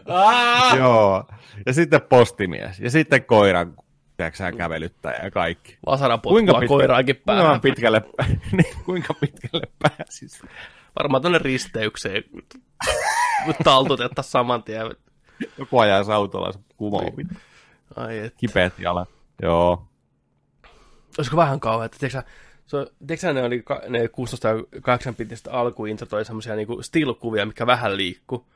Aa! 0.07 0.75
Joo. 0.75 1.27
Ja 1.65 1.73
sitten 1.73 2.01
postimies. 2.01 2.79
Ja 2.79 2.91
sitten 2.91 3.25
koiran 3.25 3.75
tiedätkö, 4.17 4.57
kävelyttäjä 4.57 5.19
ja 5.23 5.31
kaikki. 5.31 5.77
Vasara 5.85 6.17
potkua 6.17 6.61
koiraankin 6.67 7.15
kuinka 7.15 7.41
päähän. 7.41 7.61
pitkälle, 7.61 8.01
niin, 8.57 8.75
kuinka 8.85 9.13
pitkälle 9.13 9.67
pääsis? 9.79 10.41
Varmaan 10.99 11.21
tonne 11.21 11.37
risteykseen. 11.37 12.23
Mutta 13.45 13.63
taltutetta 13.63 14.21
saman 14.21 14.63
tien. 14.63 14.91
Joku 15.57 15.79
ajaa 15.79 16.03
autolla 16.13 16.51
se 16.51 16.59
kumoo. 16.77 17.01
Niin. 17.17 17.29
Ai 17.95 18.17
et. 18.19 18.33
Kipeät 18.37 18.73
jalat. 18.79 19.09
Joo. 19.41 19.85
Olisiko 21.17 21.37
vähän 21.37 21.59
kauheaa, 21.59 21.85
että 21.85 21.97
tiedätkö, 21.99 22.19
sä, 22.19 22.33
se, 22.65 22.77
on- 22.77 22.87
tiedätkö 22.99 23.21
sä, 23.21 23.33
ne 23.33 23.43
oli 23.43 23.61
ka- 23.63 23.81
ne 23.87 24.07
16 24.07 24.47
ja 24.47 24.55
8 24.81 25.15
pitistä 25.15 25.51
alkuintrot 25.51 26.13
oli 26.13 26.25
semmoisia 26.25 26.55
niinku 26.55 26.81
still-kuvia, 26.81 27.45
mikä 27.45 27.67
vähän 27.67 27.97
liikkuu. 27.97 28.47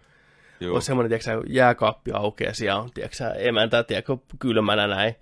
Joo. 0.59 0.73
Olisi 0.73 0.85
semmoinen, 0.85 1.09
tiedätkö, 1.09 1.25
sä, 1.25 1.53
jääkaappi 1.53 2.11
aukeaa, 2.13 2.53
siellä 2.53 2.81
on, 2.81 2.91
tiedätkö, 2.93 3.17
sä, 3.17 3.29
emäntä, 3.33 3.83
tiedätkö, 3.83 4.17
kylmänä 4.39 4.87
näin. 4.87 5.15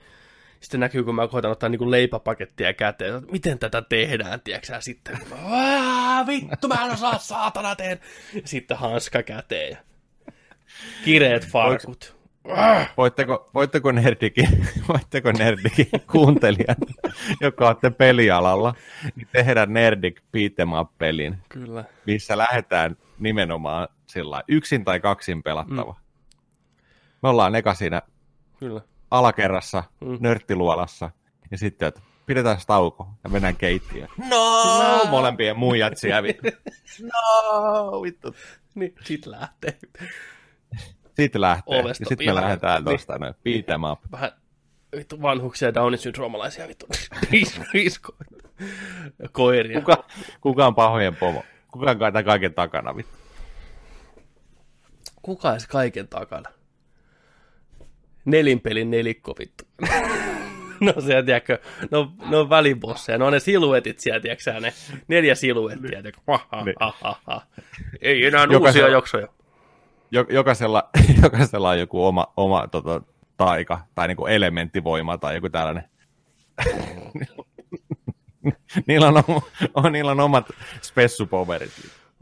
Sitten 0.59 0.79
näkyy, 0.79 1.03
kun 1.03 1.15
mä 1.15 1.27
koitan 1.27 1.51
ottaa 1.51 1.69
niinku 1.69 1.91
leipäpakettia 1.91 2.73
käteen, 2.73 3.15
että 3.15 3.31
miten 3.31 3.59
tätä 3.59 3.81
tehdään, 3.81 4.41
tiedätkö, 4.41 4.67
sä, 4.67 4.81
sitten, 4.81 5.17
vittu, 6.27 6.67
mä 6.67 6.85
en 6.85 6.91
osaa 6.91 7.17
saatana 7.17 7.75
tehdä. 7.75 7.97
Sitten 8.45 8.77
hanska 8.77 9.23
käteen 9.23 9.71
ja 9.71 9.77
kireet 11.05 11.47
farkut. 11.47 12.20
Voitteko, 12.97 13.49
voitteko 13.53 13.91
nerdikin, 13.91 14.67
voitteko 14.89 15.31
nerdikin 15.31 15.87
kuuntelijat, 16.11 16.77
joka 17.41 17.67
olette 17.67 17.89
pelialalla, 17.89 18.73
niin 19.15 19.27
tehdä 19.31 19.65
nerdik 19.65 20.21
beat'em 20.21 21.37
Kyllä. 21.49 21.83
missä 22.05 22.37
lähdetään 22.37 22.97
nimenomaan 23.19 23.87
sillä 24.07 24.43
yksin 24.47 24.85
tai 24.85 24.99
kaksin 24.99 25.43
pelattava. 25.43 25.91
Mm. 25.91 25.99
Me 27.23 27.29
ollaan 27.29 27.55
eka 27.55 27.73
siinä 27.73 28.01
Kyllä. 28.59 28.81
alakerrassa, 29.11 29.83
Mm. 30.01 30.17
nörttiluolassa, 30.19 31.11
ja 31.51 31.57
sitten, 31.57 31.87
että 31.87 32.01
pidetään 32.25 32.57
tauko 32.67 33.07
ja 33.23 33.29
mennään 33.29 33.55
keittiöön. 33.55 34.09
No! 34.29 34.63
No, 34.83 35.05
molempien 35.09 35.57
muijat 35.59 35.97
siellä. 35.97 36.27
No, 37.01 38.01
vittu. 38.01 38.35
Niin, 38.75 38.95
sit 39.03 39.25
lähtee. 39.25 39.77
Sitten 41.23 41.41
lähtee. 41.41 41.81
Ovesta 41.81 42.03
ja 42.03 42.07
sitten 42.07 42.27
me 42.27 42.35
lähdetään 42.35 42.75
Niin. 42.83 42.85
tuosta 42.85 43.17
noin, 43.17 43.33
beat 43.43 43.69
em 43.69 43.83
up. 43.83 43.99
Vähän 44.11 44.31
vittu 44.97 45.21
vanhuksia 45.21 45.73
Downin 45.73 45.97
syndroomalaisia 45.99 46.67
vittu. 46.67 46.85
Ris- 47.31 47.61
Risko. 47.73 48.15
Koiria. 49.31 49.79
Kuka, 49.79 50.03
kuka 50.41 50.67
on 50.67 50.75
pahojen 50.75 51.15
pomo? 51.15 51.43
Kuka 51.71 51.91
on 51.91 51.97
tämän 51.99 52.25
kaiken 52.25 52.53
takana? 52.53 52.95
Vittu? 52.95 53.17
Kuka 55.21 55.51
edes 55.51 55.67
kaiken 55.67 56.07
takana? 56.07 56.49
Nelinpelin 58.25 58.91
nelikko 58.91 59.35
vittu. 59.39 59.63
No 60.81 60.93
se, 61.01 61.23
tiedätkö, 61.23 61.59
no, 61.91 62.13
no 62.29 62.39
on 62.39 62.49
välibosseja, 62.49 63.17
no 63.17 63.25
on 63.25 63.33
ne 63.33 63.39
siluetit 63.39 63.99
siellä, 63.99 64.19
tiedätkö 64.19 64.43
sä, 64.43 64.59
ne 64.59 64.73
neljä 65.07 65.35
siluettia, 65.35 65.89
tiedätkö, 65.89 66.21
ha, 66.27 66.47
ha, 66.51 66.63
Niin. 66.65 66.75
ha, 66.79 66.93
ha, 67.01 67.21
ha. 67.25 67.41
Ei 68.01 68.25
enää 68.25 68.45
Jokaisella- 68.45 68.59
uusia 68.67 68.87
jaksoja. 68.87 69.27
Jo, 70.11 70.25
jokaisella, 70.29 70.89
jokaisella 71.23 71.69
on 71.69 71.79
joku 71.79 72.05
oma, 72.05 72.33
oma 72.37 72.67
tota, 72.67 73.01
taika 73.37 73.87
tai 73.95 74.07
niinku 74.07 74.25
elementtivoima 74.25 75.17
tai 75.17 75.35
joku 75.35 75.49
tällainen. 75.49 75.83
niillä, 78.87 79.07
on, 79.07 79.23
on, 79.73 79.91
niillä 79.91 80.11
on 80.11 80.19
omat 80.19 80.45
spessupoverit. 80.81 81.71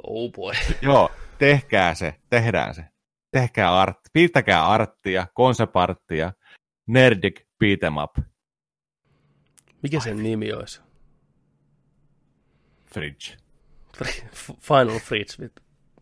Oh 0.03 0.31
boy. 0.31 0.53
Joo, 0.81 1.11
tehkää 1.37 1.95
se, 1.95 2.15
tehdään 2.29 2.75
se. 2.75 2.85
Tehkää 3.31 3.79
art, 3.79 3.97
piirtäkää 4.13 4.67
arttia, 4.67 5.27
konseparttia, 5.33 6.31
nerdik 6.87 7.41
beat 7.59 7.83
em 7.83 7.97
up, 7.97 8.17
Mikä 9.83 9.99
sen 9.99 10.23
nimi 10.23 10.53
olisi? 10.53 10.81
fridge. 12.93 13.37
Final 14.61 14.99
Fridge, 14.99 15.33
vittu. 15.39 15.61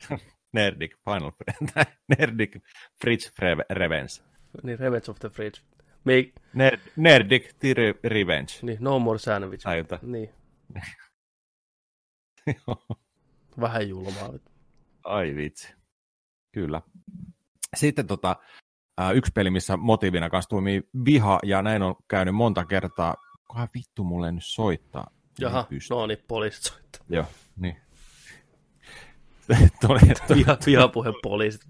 Nerdik, 0.58 0.96
Final 1.10 1.32
Nerdik, 2.18 2.58
Fridge 3.02 3.30
Re- 3.42 3.66
Revenge. 3.76 4.24
Niin, 4.64 4.80
Revenge 4.80 5.12
of 5.12 5.20
the 5.20 5.30
Fridge. 5.30 5.62
Make, 6.04 6.32
Nerd, 6.54 6.80
Nerdik, 6.96 7.44
Re- 7.74 8.00
Revenge. 8.10 8.54
niin, 8.62 8.78
no 8.82 9.00
more 9.00 9.20
sandwich. 9.20 9.64
Tai 9.64 9.78
jotain. 9.78 10.12
Niin, 10.12 10.30
vähän 13.62 13.90
julmaa. 13.90 14.34
Ai 15.04 15.36
vitsi. 15.36 15.74
Kyllä. 16.52 16.82
Sitten 17.76 18.08
tota, 18.08 18.36
yksi 19.16 19.32
peli, 19.36 19.50
missä 19.50 19.78
motiivina 19.78 20.30
kanssa 20.30 20.50
toimii 20.50 20.84
viha, 21.06 21.40
ja 21.44 21.62
näin 21.62 21.82
on 21.82 21.96
käynyt 22.08 22.36
monta 22.36 22.66
kertaa. 22.66 23.16
Kohan 23.44 23.68
vittu 23.74 24.04
mulle 24.04 24.32
nyt 24.32 24.44
soittaa. 24.46 25.08
Jaha, 25.40 25.68
no 25.90 26.08
niin, 26.08 26.20
poliisit 26.28 26.64
soittaa. 26.64 27.02
Joo, 27.10 27.26
niin. 27.56 27.78
tuli, 29.88 30.00
tuli, 30.28 30.40
Viha, 30.40 30.58
vihapuhe 30.66 31.14
poliisit. 31.24 31.62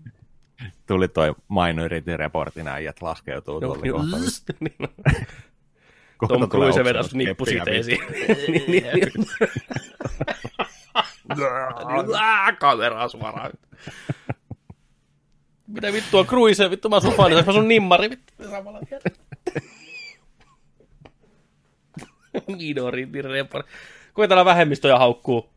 tuli 0.87 1.07
toi 1.07 1.35
Minority 1.49 2.17
Reportin 2.17 2.67
äijät 2.67 3.01
laskeutuu 3.01 3.59
No, 3.59 3.67
tuolle 3.67 3.81
niin, 3.83 3.93
kohta. 3.93 4.53
niin, 4.59 4.75
kohta 6.17 6.37
Tom 6.39 6.49
Cruise 6.49 6.83
vedas 6.83 7.13
niin, 7.13 7.35
niin. 8.67 8.83
Ää, 12.21 12.53
Kameraa 12.53 13.07
suoraan. 13.07 13.51
Mitä 15.67 15.93
vittua, 15.93 16.23
Cruise, 16.25 16.69
vittu 16.69 16.89
mä 16.89 16.95
asun 16.95 17.13
fanissa, 17.13 17.45
mä 17.45 17.53
sun 17.53 17.67
nimmari, 17.67 18.09
vittu, 18.09 18.33
samalla. 18.49 18.79
Minority 22.47 23.21
report. 23.21 23.67
Koitetaan 24.13 24.45
vähemmistöjä 24.45 24.97
haukkuu. 24.97 25.49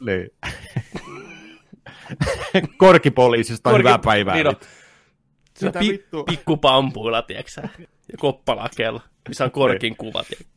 Niin. 0.00 0.30
Korkipoliisista 2.76 3.70
on 3.70 3.78
hyvää 3.78 3.98
päivää. 3.98 4.34
Niin 4.34 4.46
Mitä 5.62 5.78
pi- 5.78 5.88
vittua? 5.88 6.24
pikkupampuilla, 6.24 7.22
tieksä, 7.22 7.62
ja 8.12 8.18
koppalakella, 8.18 9.00
missä 9.28 9.44
on 9.44 9.50
korkin 9.50 9.96
kuva, 9.96 10.24
tiedätkö. 10.24 10.52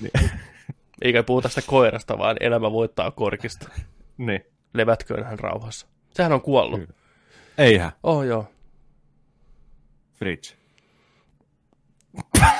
Niin. 0.00 0.30
Eikä 1.02 1.22
puhuta 1.22 1.48
sitä 1.48 1.62
koirasta, 1.66 2.18
vaan 2.18 2.36
elämä 2.40 2.72
voittaa 2.72 3.10
korkista. 3.10 3.68
niin. 4.18 4.44
Levätköön 4.74 5.24
hän 5.24 5.38
rauhassa. 5.38 5.86
Sehän 6.14 6.32
on 6.32 6.40
kuollut. 6.40 6.80
Kyllä. 6.80 6.92
Eihän. 7.58 7.92
Oh 8.02 8.22
joo. 8.22 8.48
Fridge. 10.14 10.48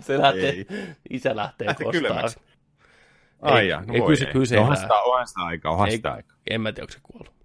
Se 0.00 0.18
lähtee, 0.18 0.48
Ei. 0.50 0.66
isä 1.10 1.36
lähtee 1.36 1.66
Lähti 1.66 1.84
kostaan. 1.84 2.04
kylmäksi. 2.04 2.38
Ai 3.42 3.62
Ei- 3.62 3.68
ja, 3.68 3.82
no 3.86 3.94
ei, 3.94 4.00
voi 4.00 4.16
se- 4.16 4.26
ei. 4.26 4.32
kyllä 4.32 4.46
se 4.46 4.54
No, 4.56 4.60
onhan 4.62 4.76
elää. 4.76 4.84
sitä, 4.88 4.94
onhan 5.02 5.28
sitä 5.28 5.40
aikaa, 5.40 5.72
onhan 5.72 5.88
Ei, 5.88 5.96
sitä 5.96 6.12
aikaa. 6.12 6.36
en 6.50 6.60
mä 6.60 6.72
tiedä, 6.72 6.82
onko 6.84 6.92
se 6.92 6.98
kuollut. 7.02 7.38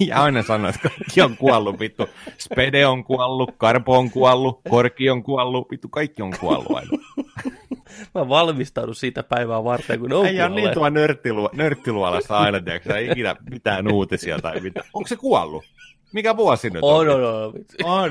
Ja 0.08 0.22
aina 0.22 0.42
sanoo, 0.42 0.68
että 0.68 0.80
kaikki 0.88 1.22
on 1.22 1.36
kuollut, 1.36 1.80
vittu. 1.80 2.08
Spede 2.38 2.86
on 2.86 3.04
kuollut, 3.04 3.50
Karpo 3.56 3.98
on 3.98 4.10
kuollut, 4.10 4.60
Korki 4.70 5.10
on 5.10 5.22
kuollut, 5.22 5.70
vittu 5.70 5.88
kaikki 5.88 6.22
on 6.22 6.32
kuollut 6.40 6.70
aina. 6.76 6.90
Mä 8.14 8.28
valmistaudun 8.28 8.94
siitä 8.94 9.22
päivää 9.22 9.64
varten, 9.64 10.00
kun 10.00 10.08
ne 10.08 10.14
on 10.14 10.26
Ei 10.26 10.40
ole 10.42 10.48
niin 10.48 10.70
tuo 10.74 10.88
nörttilu, 10.90 11.48
nörttiluolassa 11.52 12.38
aina, 12.38 12.60
tiedätkö, 12.60 12.96
ei 12.98 13.10
ikinä 13.10 13.36
mitään 13.50 13.92
uutisia 13.92 14.38
tai 14.38 14.60
mitään. 14.60 14.86
Onko 14.94 15.06
se 15.08 15.16
kuollut? 15.16 15.64
Mikä 16.12 16.36
vuosi 16.36 16.70
nyt 16.70 16.82
On, 16.82 17.08
on, 17.08 17.24
on. 17.24 17.52
On, 17.84 18.10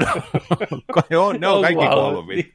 on, 1.25 1.39
ne 1.39 1.47
on 1.47 1.61
kaikki 1.61 1.85
kuollut. 1.87 2.27
vittu. 2.27 2.53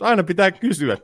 Aina 0.00 0.22
pitää 0.22 0.50
kysyä. 0.50 0.96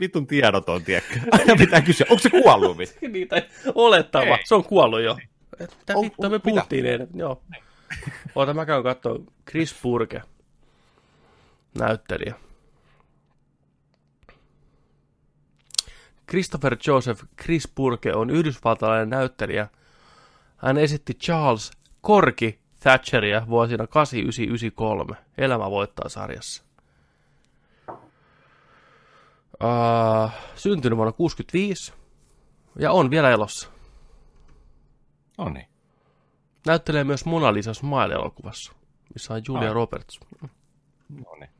Vitun 0.00 0.26
tiedoton, 0.26 0.82
tiedätkö? 0.84 1.20
Aina 1.32 1.56
pitää 1.56 1.80
kysyä, 1.80 2.06
onko 2.10 2.22
se 2.22 2.30
kuollut? 2.30 2.76
Niitä 3.12 3.42
olettava. 3.74 4.24
Ei. 4.24 4.46
Se 4.46 4.54
on 4.54 4.64
kuollut 4.64 5.00
jo. 5.00 5.16
Mitä 5.60 5.92
On- 5.96 6.04
vittua 6.04 6.26
on- 6.26 6.32
me 6.32 6.38
puhuttiin 6.38 6.86
eilen? 6.86 7.08
Joo. 7.14 7.42
Oota, 8.34 8.54
mä 8.54 8.66
käyn 8.66 8.82
katsoa 8.82 9.18
Chris 9.50 9.74
Purke. 9.82 10.22
Näyttelijä. 11.78 12.34
Christopher 16.30 16.76
Joseph 16.86 17.24
Chris 17.42 17.68
Purke 17.74 18.14
on 18.14 18.30
yhdysvaltalainen 18.30 19.10
näyttelijä. 19.10 19.68
Hän 20.56 20.78
esitti 20.78 21.14
Charles 21.14 21.70
Korki 22.00 22.58
Thatcheria 22.80 23.46
vuosina 23.48 23.86
8993 23.86 25.16
Elämä 25.38 25.70
voittaa 25.70 26.08
sarjassa. 26.08 26.62
Uh, 29.64 30.30
syntynyt 30.54 30.96
vuonna 30.96 31.12
65 31.12 31.92
ja 32.78 32.92
on 32.92 33.10
vielä 33.10 33.30
elossa. 33.30 33.70
No 35.38 35.48
niin. 35.48 35.66
Näyttelee 36.66 37.04
myös 37.04 37.24
Mona 37.24 37.54
Lisa 37.54 37.74
Smile-elokuvassa, 37.74 38.72
missä 39.14 39.34
on 39.34 39.42
Julia 39.48 39.68
Ai. 39.68 39.74
Roberts. 39.74 40.20
No 41.08 41.36
niin. 41.40 41.50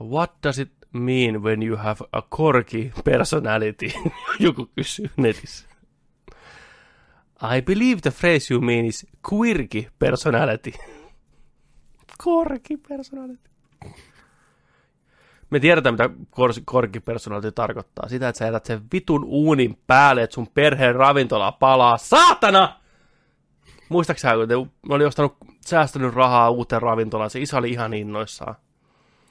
What 0.00 0.32
does 0.42 0.58
it 0.58 0.72
mean 0.92 1.42
when 1.42 1.62
you 1.62 1.76
have 1.76 2.00
a 2.12 2.22
corky 2.22 2.92
personality? 3.04 3.92
Joku 4.38 4.70
kysyy 4.74 5.10
netissä. 5.16 5.66
I 7.56 7.62
believe 7.62 8.00
the 8.00 8.10
phrase 8.10 8.54
you 8.54 8.60
mean 8.60 8.84
is 8.84 9.06
quirky 9.30 9.90
personality. 9.98 10.72
Korki 12.24 12.76
personality. 12.76 13.50
Me 15.52 15.60
tiedetään, 15.60 15.94
mitä 15.94 16.10
kor- 16.30 16.52
korki 16.64 17.00
personality 17.00 17.52
tarkoittaa. 17.52 18.08
Sitä, 18.08 18.28
että 18.28 18.38
sä 18.38 18.44
jätät 18.44 18.64
sen 18.64 18.82
vitun 18.92 19.24
uunin 19.24 19.78
päälle, 19.86 20.22
että 20.22 20.34
sun 20.34 20.48
perheen 20.54 20.94
ravintola 20.94 21.52
palaa. 21.52 21.96
Saatana! 21.96 22.76
Muistaaksä, 23.88 24.34
kun 24.34 24.48
te 24.48 24.54
ne 24.88 24.94
oli 24.94 25.04
ostanut, 25.04 25.36
säästänyt 25.60 26.14
rahaa 26.14 26.50
uuteen 26.50 26.82
ravintolaan, 26.82 27.30
se 27.30 27.40
isä 27.40 27.58
oli 27.58 27.70
ihan 27.70 27.94
innoissaan. 27.94 28.54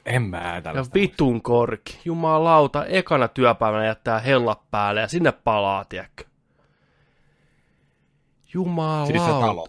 En 0.05 0.21
mä 0.21 0.61
Ja 0.65 0.85
vitun 0.93 1.41
korki. 1.41 1.99
Jumalauta, 2.05 2.85
ekana 2.85 3.27
työpäivänä 3.27 3.85
jättää 3.85 4.19
hellat 4.19 4.61
päälle 4.71 5.01
ja 5.01 5.07
sinne 5.07 5.31
palaa, 5.31 5.85
tiedätkö? 5.85 6.23
Jumalauta. 8.53 9.11
Siis 9.11 9.25
se 9.25 9.31
talo. 9.31 9.67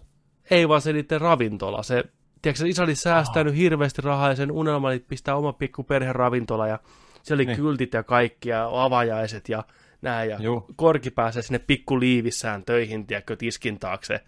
Ei 0.51 0.69
vaan 0.69 0.81
se 0.81 0.93
niiden 0.93 1.21
ravintola. 1.21 1.83
Se, 1.83 2.03
tiedätkö, 2.43 2.67
isä 2.67 2.83
oli 2.83 2.95
säästänyt 2.95 3.55
hirveästi 3.55 4.01
rahaa 4.01 4.29
ja 4.29 4.35
sen 4.35 4.51
unelma 4.51 4.87
oli 4.87 4.99
pistää 4.99 5.35
oma 5.35 5.53
pikku 5.53 5.83
perheravintola 5.83 6.67
ja 6.67 6.79
se 7.23 7.33
oli 7.33 7.45
Niin. 7.45 7.57
kyltit 7.57 7.93
ja 7.93 8.03
kaikki 8.03 8.49
ja 8.49 8.69
avajaiset 8.73 9.49
ja 9.49 9.63
näin. 10.01 10.29
Ja 10.29 10.37
Juu. 10.41 10.65
korki 10.75 11.11
pääsee 11.11 11.41
sinne 11.41 11.59
pikku 11.59 11.99
liivissään 11.99 12.63
töihin, 12.65 13.07
tiedätkö, 13.07 13.35
tiskin 13.35 13.79
taakse 13.79 14.19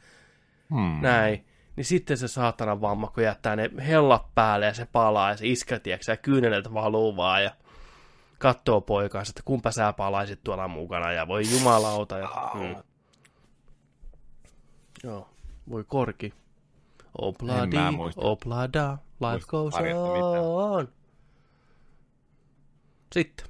Hmm. 0.69 1.01
näin. 1.01 1.45
Niin 1.75 1.85
sitten 1.85 2.17
se 2.17 2.27
saatana 2.27 2.81
vamma, 2.81 3.07
kun 3.07 3.23
jättää 3.23 3.55
ne 3.55 3.69
hellat 3.87 4.25
päälle 4.35 4.65
ja 4.65 4.73
se 4.73 4.87
palaa 4.91 5.29
ja 5.29 5.37
se 5.37 5.47
iskä, 5.47 5.79
tiedätkö, 5.79 6.11
ja 6.11 6.17
kyyneleltä 6.17 6.73
valuu 6.73 7.15
vaan 7.17 7.43
ja 7.43 7.51
katsoo 8.37 8.81
poikaansa, 8.81 9.31
että 9.31 9.41
kumpa 9.45 9.71
sä 9.71 9.93
palaisit 9.93 10.39
tuolla 10.43 10.67
mukana 10.67 11.11
ja 11.11 11.27
voi 11.27 11.43
jumalauta. 11.51 12.17
Ja, 12.17 12.29
mm. 12.53 12.75
Joo, 15.03 15.29
voi 15.69 15.83
korki. 15.87 16.33
Muista. 17.91 18.21
oblada, 18.21 18.97
life 19.19 19.45
goes 19.47 19.73
on. 19.75 20.87
Sitten. 23.13 23.47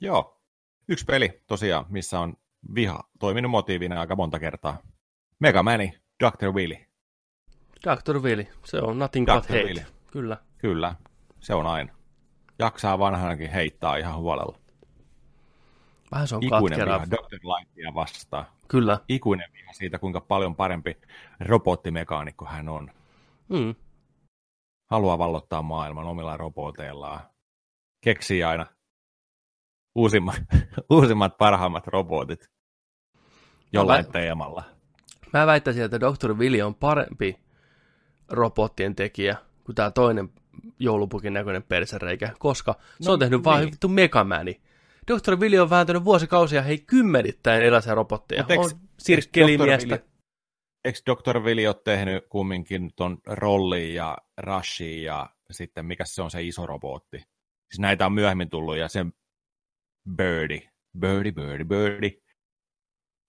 Joo. 0.00 0.42
Yksi 0.88 1.04
peli 1.04 1.42
tosiaan, 1.46 1.86
missä 1.88 2.20
on 2.20 2.34
viha 2.74 3.00
toiminut 3.18 3.50
motiivina 3.50 4.00
aika 4.00 4.16
monta 4.16 4.38
kertaa. 4.38 4.78
Mega 5.38 5.62
Mani, 5.62 5.94
Dr. 6.24 6.52
Willy. 6.52 6.76
Dr. 7.84 8.18
Willy, 8.18 8.46
se 8.64 8.78
on 8.78 8.98
nothing 8.98 9.26
but 9.26 9.34
Dr. 9.34 9.52
hate. 9.52 9.64
Willy. 9.64 9.82
Kyllä. 10.10 10.36
Kyllä, 10.58 10.94
se 11.40 11.54
on 11.54 11.66
aina. 11.66 11.94
Jaksaa 12.58 12.98
vanhanakin 12.98 13.50
heittää 13.50 13.96
ihan 13.96 14.16
huolella. 14.16 14.58
Vähän 16.12 16.28
se 16.28 16.36
on 16.36 16.42
Ikuinen 16.42 16.78
katkera. 16.78 17.06
Dr. 17.10 17.38
Lightia 17.42 17.94
vastaan. 17.94 18.46
Kyllä. 18.72 18.98
Ikuinen 19.08 19.50
siitä, 19.72 19.98
kuinka 19.98 20.20
paljon 20.20 20.56
parempi 20.56 20.96
robottimekaanikko 21.40 22.44
hän 22.44 22.68
on. 22.68 22.90
Mm. 23.48 23.74
Haluaa 24.90 25.18
vallottaa 25.18 25.62
maailman 25.62 26.04
omilla 26.06 26.36
roboteillaan. 26.36 27.20
Keksii 28.04 28.44
aina 28.44 28.66
uusimmat, 29.94 30.42
uusimmat 30.90 31.38
parhaimmat 31.38 31.86
robotit 31.86 32.50
jollain 33.72 34.06
Mä- 34.06 34.12
teemalla. 34.12 34.64
Mä 35.32 35.46
väittäisin, 35.46 35.82
että 35.84 36.00
Dr. 36.00 36.34
Willy 36.34 36.60
on 36.62 36.74
parempi 36.74 37.40
robottien 38.28 38.94
tekijä 38.94 39.36
kuin 39.64 39.76
tämä 39.76 39.90
toinen 39.90 40.28
joulupukin 40.78 41.32
näköinen 41.32 41.62
persereikä, 41.62 42.32
koska 42.38 42.74
se 43.00 43.08
No, 43.08 43.12
on 43.12 43.18
tehnyt 43.18 43.44
vaan 43.44 43.60
niin. 43.60 43.70
vittu 43.72 43.88
Megamani. 43.88 44.60
Dr. 45.10 45.36
Willy 45.40 45.58
on 45.58 45.70
vääntänyt 45.70 46.04
vuosikausia 46.04 46.62
hei 46.62 46.78
kymmenittäin 46.78 47.60
erilaisia 47.62 47.94
robotteja. 47.94 48.42
Mut 48.42 48.50
on. 48.58 48.80
Willy- 49.36 50.12
Eikö 50.84 50.98
Dr. 51.06 51.40
Willy 51.40 51.66
ole 51.66 51.74
tehnyt 51.84 52.26
kumminkin 52.28 52.90
ton 52.96 53.18
Rollin 53.26 53.94
ja 53.94 54.18
Rushin 54.38 55.02
ja 55.02 55.30
sitten 55.50 55.86
mikä 55.86 56.04
se 56.04 56.22
on 56.22 56.30
se 56.30 56.42
iso 56.42 56.66
robotti? 56.66 57.18
Siis 57.18 57.78
näitä 57.78 58.06
on 58.06 58.12
myöhemmin 58.12 58.50
tullut 58.50 58.76
ja 58.76 58.88
sen 58.88 59.12
Birdie, 60.16 60.70
Birdie, 60.98 61.32
Birdie, 61.32 61.64
Birdie. 61.64 62.22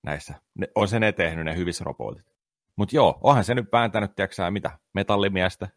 Näissä. 0.04 0.34
Ne, 0.56 0.68
on 0.76 0.88
se 0.88 1.00
ne 1.00 1.12
tehnyt 1.12 1.46
ne 1.46 1.56
hyvissä 1.56 1.84
robotit. 1.84 2.26
Mutta 2.78 2.96
joo, 2.96 3.20
onhan 3.22 3.44
se 3.44 3.56
nyt 3.56 3.72
vääntänyt, 3.72 4.16
tiedätkö 4.16 4.52
mitä, 4.52 4.80
metallimiestä. 4.94 5.68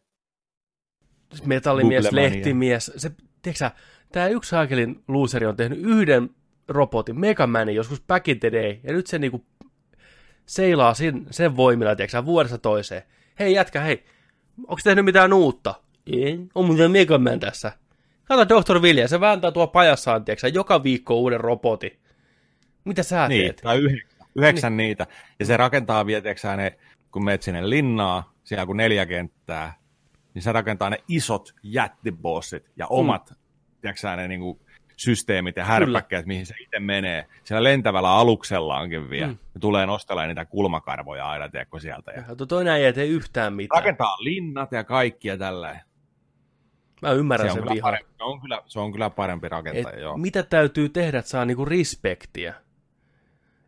metallimies, 1.45 2.13
lehtimies. 2.13 2.93
Se, 2.97 3.11
tiedätkö 3.43 3.71
tämä 4.13 4.29
yksi 4.29 4.57
haakelin 4.57 5.05
looseri 5.09 5.47
on 5.47 5.57
tehnyt 5.57 5.79
yhden 5.79 6.31
robotin, 6.69 7.21
Megamanin, 7.21 7.75
joskus 7.75 8.03
back 8.07 8.29
in 8.29 8.41
the 8.41 8.53
day, 8.53 8.77
ja 8.83 8.93
nyt 8.93 9.07
se 9.07 9.19
niinku 9.19 9.45
seilaa 10.47 10.95
sen, 10.95 11.27
sen 11.31 11.57
voimilla, 11.57 11.97
tiedätkö 11.97 12.25
vuodesta 12.25 12.59
toiseen. 12.59 13.03
Hei 13.39 13.53
jätkä, 13.53 13.81
hei, 13.81 14.05
onko 14.59 14.81
tehnyt 14.85 15.05
mitään 15.05 15.33
uutta? 15.33 15.75
En, 16.07 16.49
on 16.55 16.65
muuten 16.65 16.91
Megaman 16.91 17.41
tässä. 17.41 17.73
Kato 18.25 18.49
Dr. 18.49 18.83
Vilja, 18.83 19.09
se 19.09 19.21
vääntää 19.21 19.53
tuo 19.53 19.67
pajassaan, 19.67 20.25
tiedätkö 20.25 20.49
joka 20.49 20.83
viikko 20.83 21.15
uuden 21.15 21.41
robotin. 21.41 21.99
Mitä 22.85 23.03
sä 23.03 23.29
Niin, 23.29 23.45
teet? 23.45 23.61
tai 23.63 23.79
yhdeksän, 23.79 24.27
yhdeksän 24.37 24.77
niin. 24.77 24.87
niitä. 24.87 25.07
Ja 25.39 25.47
se 25.47 25.57
rakentaa 25.57 26.07
vielä, 26.07 26.21
tiedätkö 26.21 26.57
ne, 26.57 26.79
kun 27.11 27.25
menet 27.25 27.43
sinne 27.43 27.71
linnaa, 27.71 28.33
siellä 28.45 28.67
kun 28.67 28.77
neljä 28.77 29.07
kenttää, 29.07 29.75
niin 30.35 30.43
se 30.43 30.53
rakentaa 30.53 30.91
ne 30.91 30.99
isot 31.09 31.55
jättibossit 31.63 32.71
ja 32.77 32.87
omat, 32.87 33.31
mm. 33.31 33.37
Tiedätkö 33.95 34.17
ne 34.17 34.29
niinku 34.29 34.61
systeemit 34.97 35.57
ja 35.57 35.65
härpäkkeet, 35.65 36.27
mihin 36.27 36.47
se 36.47 36.55
itse 36.61 36.81
menee. 36.81 37.27
Siellä 37.45 37.65
lentävällä 37.65 38.11
aluksellaankin 38.11 39.11
vielä. 39.11 39.27
Mm. 39.27 39.39
Ne 39.55 39.61
tulee 39.61 39.87
nostelemaan 39.87 40.29
niitä 40.29 40.45
kulmakarvoja 40.45 41.29
aina, 41.29 41.49
tiedätkö, 41.49 41.81
sieltä. 41.81 42.11
Ja 42.13 42.25
Ja 42.29 42.47
toinen 42.47 42.75
ei 42.75 42.93
tee 42.93 43.07
yhtään 43.07 43.53
mitään. 43.53 43.83
rakentaa 43.83 44.17
linnat 44.21 44.73
ja 44.73 44.85
kaikki 44.85 45.29
ja 45.29 45.39
tällä. 45.39 45.81
Mä 47.03 47.11
ymmärrän 47.13 47.47
Se 47.49 47.51
on, 47.51 47.55
sen 47.55 47.63
kyllä 47.63 47.75
vihan. 47.75 47.83
parempi, 47.93 48.13
se, 48.19 48.25
on 48.25 48.41
kyllä, 48.41 48.63
se 48.67 48.81
on 48.81 48.93
kyllä 48.93 49.11
parempi 49.11 49.47
Et 49.47 49.51
rakentaja, 49.53 50.01
joo. 50.01 50.17
mitä 50.17 50.43
täytyy 50.43 50.89
tehdä, 50.89 51.19
että 51.19 51.31
saa 51.31 51.45
niinku 51.45 51.65
respektiä? 51.65 52.55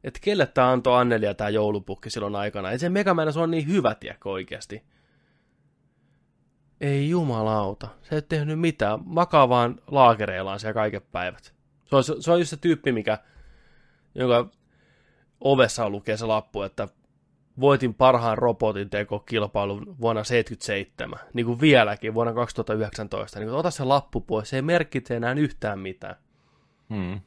Että 0.05 0.21
kelle 0.23 0.47
tämä 0.47 0.71
antoi 0.73 1.01
Annelia 1.01 1.35
tämä 1.35 1.51
joulupukki 1.51 2.11
silloin 2.11 2.37
aikana? 2.37 2.71
Ei 2.71 2.79
se 2.79 2.89
Megaman 2.89 3.33
se 3.33 3.41
on 3.41 3.51
niin 3.51 3.69
hyvä, 3.69 3.95
tiedäkö 3.95 4.31
oikeasti? 4.31 4.83
Ei 6.81 7.09
jumalauta. 7.09 7.89
Se 8.03 8.15
ei 8.15 8.17
ole 8.17 8.25
tehnyt 8.29 8.61
mitään. 8.61 9.01
Makaa 9.05 9.49
vaan 9.49 9.81
laakereillaan 9.87 10.61
siellä 10.61 10.75
kaiket 10.75 11.13
päivät. 11.13 11.55
Se 11.85 11.97
on, 11.97 12.05
se 12.05 12.33
on 12.33 12.39
just 12.39 12.51
se 12.51 12.57
tyyppi, 12.57 12.93
mikä, 12.93 13.19
jonka 14.15 14.51
ovessa 15.41 15.91
lukee 15.91 16.17
se 16.17 16.27
lappu, 16.27 16.63
että 16.63 16.89
voitin 17.61 17.95
parhaan 17.95 18.39
robotin 18.39 18.91
tekokilpailun 18.91 19.97
vuonna 20.01 20.25
77, 20.25 21.19
niin 21.35 21.47
kuin 21.47 21.61
vieläkin 21.61 22.15
vuonna 22.15 22.33
2019. 22.33 23.39
Niin 23.39 23.49
kuin, 23.49 23.59
ota 23.59 23.71
se 23.71 23.85
lappu 23.85 24.21
pois, 24.21 24.51
se 24.51 24.57
ei 24.57 24.63
merkitse 24.63 25.17
enää 25.17 25.33
yhtään 25.33 25.79
mitään. 25.79 26.17
Hmm. 26.91 27.21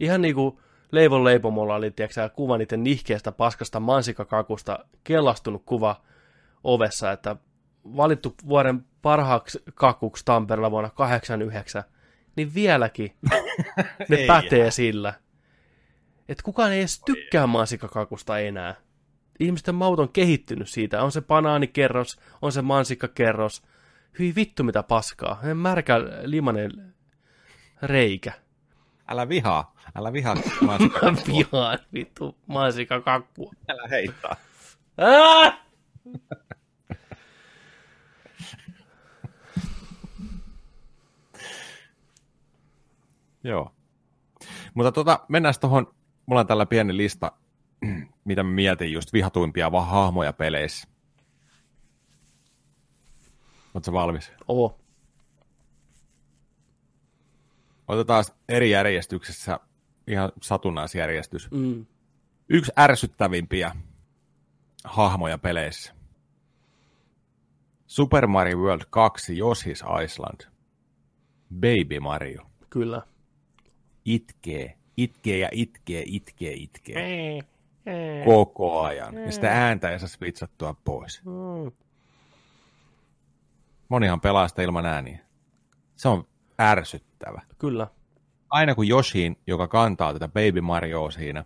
Ihan 0.00 0.22
niin 0.22 0.34
kuin 0.34 0.58
Leivon 0.92 1.24
leipomolla 1.24 1.74
oli 1.74 1.90
tiedätkö, 1.90 2.28
kuva 2.28 2.58
niiden 2.58 2.84
nihkeästä 2.84 3.32
paskasta 3.32 3.80
mansikakakusta, 3.80 4.84
kellastunut 5.04 5.62
kuva 5.66 6.00
ovessa, 6.64 7.12
että 7.12 7.36
valittu 7.96 8.34
vuoden 8.48 8.84
parhaaksi 9.02 9.62
kakuksi 9.74 10.24
Tampereella 10.24 10.70
vuonna 10.70 10.90
89, 10.90 11.84
niin 12.36 12.54
vieläkin 12.54 13.16
ne 14.08 14.16
Ei. 14.16 14.26
pätee 14.26 14.70
sillä. 14.70 15.14
Että 16.28 16.42
kukaan 16.42 16.72
ei 16.72 16.78
edes 16.78 17.02
tykkää 17.04 17.46
mansikakakusta 17.46 18.38
enää. 18.38 18.74
ihmisten 19.40 19.74
maut 19.74 19.98
on 20.00 20.08
kehittynyt 20.08 20.68
siitä. 20.68 21.02
On 21.02 21.12
se 21.12 21.20
banaanikerros, 21.20 22.20
on 22.42 22.52
se 22.52 22.62
mansikkakerros. 22.62 23.62
Hyi 24.18 24.34
vittu 24.34 24.64
mitä 24.64 24.82
paskaa. 24.82 25.40
Märkä 25.54 25.96
limanen 26.22 26.94
reikä. 27.82 28.32
Älä 29.08 29.28
vihaa, 29.28 29.74
älä 29.96 30.12
vihaa 30.12 30.34
Mä 30.40 30.42
mansikakakkua. 30.66 31.34
vihaan 31.38 31.78
vittu 31.94 32.38
mansikakakkua. 32.46 33.52
Älä 33.68 33.88
heittää. 33.90 34.36
Joo. 43.44 43.72
Mutta 44.74 44.92
tota, 44.92 45.20
mennään 45.28 45.54
tuohon, 45.60 45.94
mulla 46.26 46.40
on 46.40 46.46
tällä 46.46 46.66
pieni 46.66 46.96
lista, 46.96 47.32
mitä 48.24 48.42
mä 48.42 48.50
mietin 48.50 48.92
just 48.92 49.12
vihatuimpia 49.12 49.72
vaan 49.72 49.88
hahmoja 49.88 50.32
peleissä. 50.32 50.88
Oletko 53.74 53.92
valmis? 53.92 54.32
Oo. 54.48 54.80
Otetaan 57.88 58.24
eri 58.48 58.70
järjestyksessä, 58.70 59.60
ihan 60.06 60.32
satunnaisjärjestys. 60.42 61.50
Mm. 61.50 61.86
Yksi 62.48 62.72
ärsyttävimpiä 62.78 63.76
hahmoja 64.84 65.38
peleissä. 65.38 65.94
Super 67.86 68.26
Mario 68.26 68.58
World 68.58 68.82
2 68.90 69.32
Yoshi's 69.32 70.02
Island. 70.04 70.40
Baby 71.54 72.00
Mario. 72.00 72.46
Kyllä. 72.70 73.02
Itkee, 74.14 74.76
itkee 74.96 75.38
ja 75.38 75.48
itkee, 75.52 76.02
itkee, 76.06 76.52
itkee. 76.52 77.40
Koko 78.24 78.80
ajan. 78.82 79.14
Ja 79.14 79.32
sitä 79.32 79.52
ääntä 79.52 79.90
ei 79.90 79.98
saa 79.98 80.08
switchattua 80.08 80.74
pois. 80.84 81.22
Mm. 81.24 81.72
Monihan 83.88 84.20
pelaa 84.20 84.48
sitä 84.48 84.62
ilman 84.62 84.86
ääniä. 84.86 85.18
Se 85.96 86.08
on 86.08 86.26
ärsyttävä. 86.60 87.42
Kyllä. 87.58 87.86
Aina 88.50 88.74
kun 88.74 88.90
Yoshiin, 88.90 89.36
joka 89.46 89.68
kantaa 89.68 90.12
tätä 90.12 90.28
Baby 90.28 90.60
Marioa 90.60 91.10
siinä, 91.10 91.44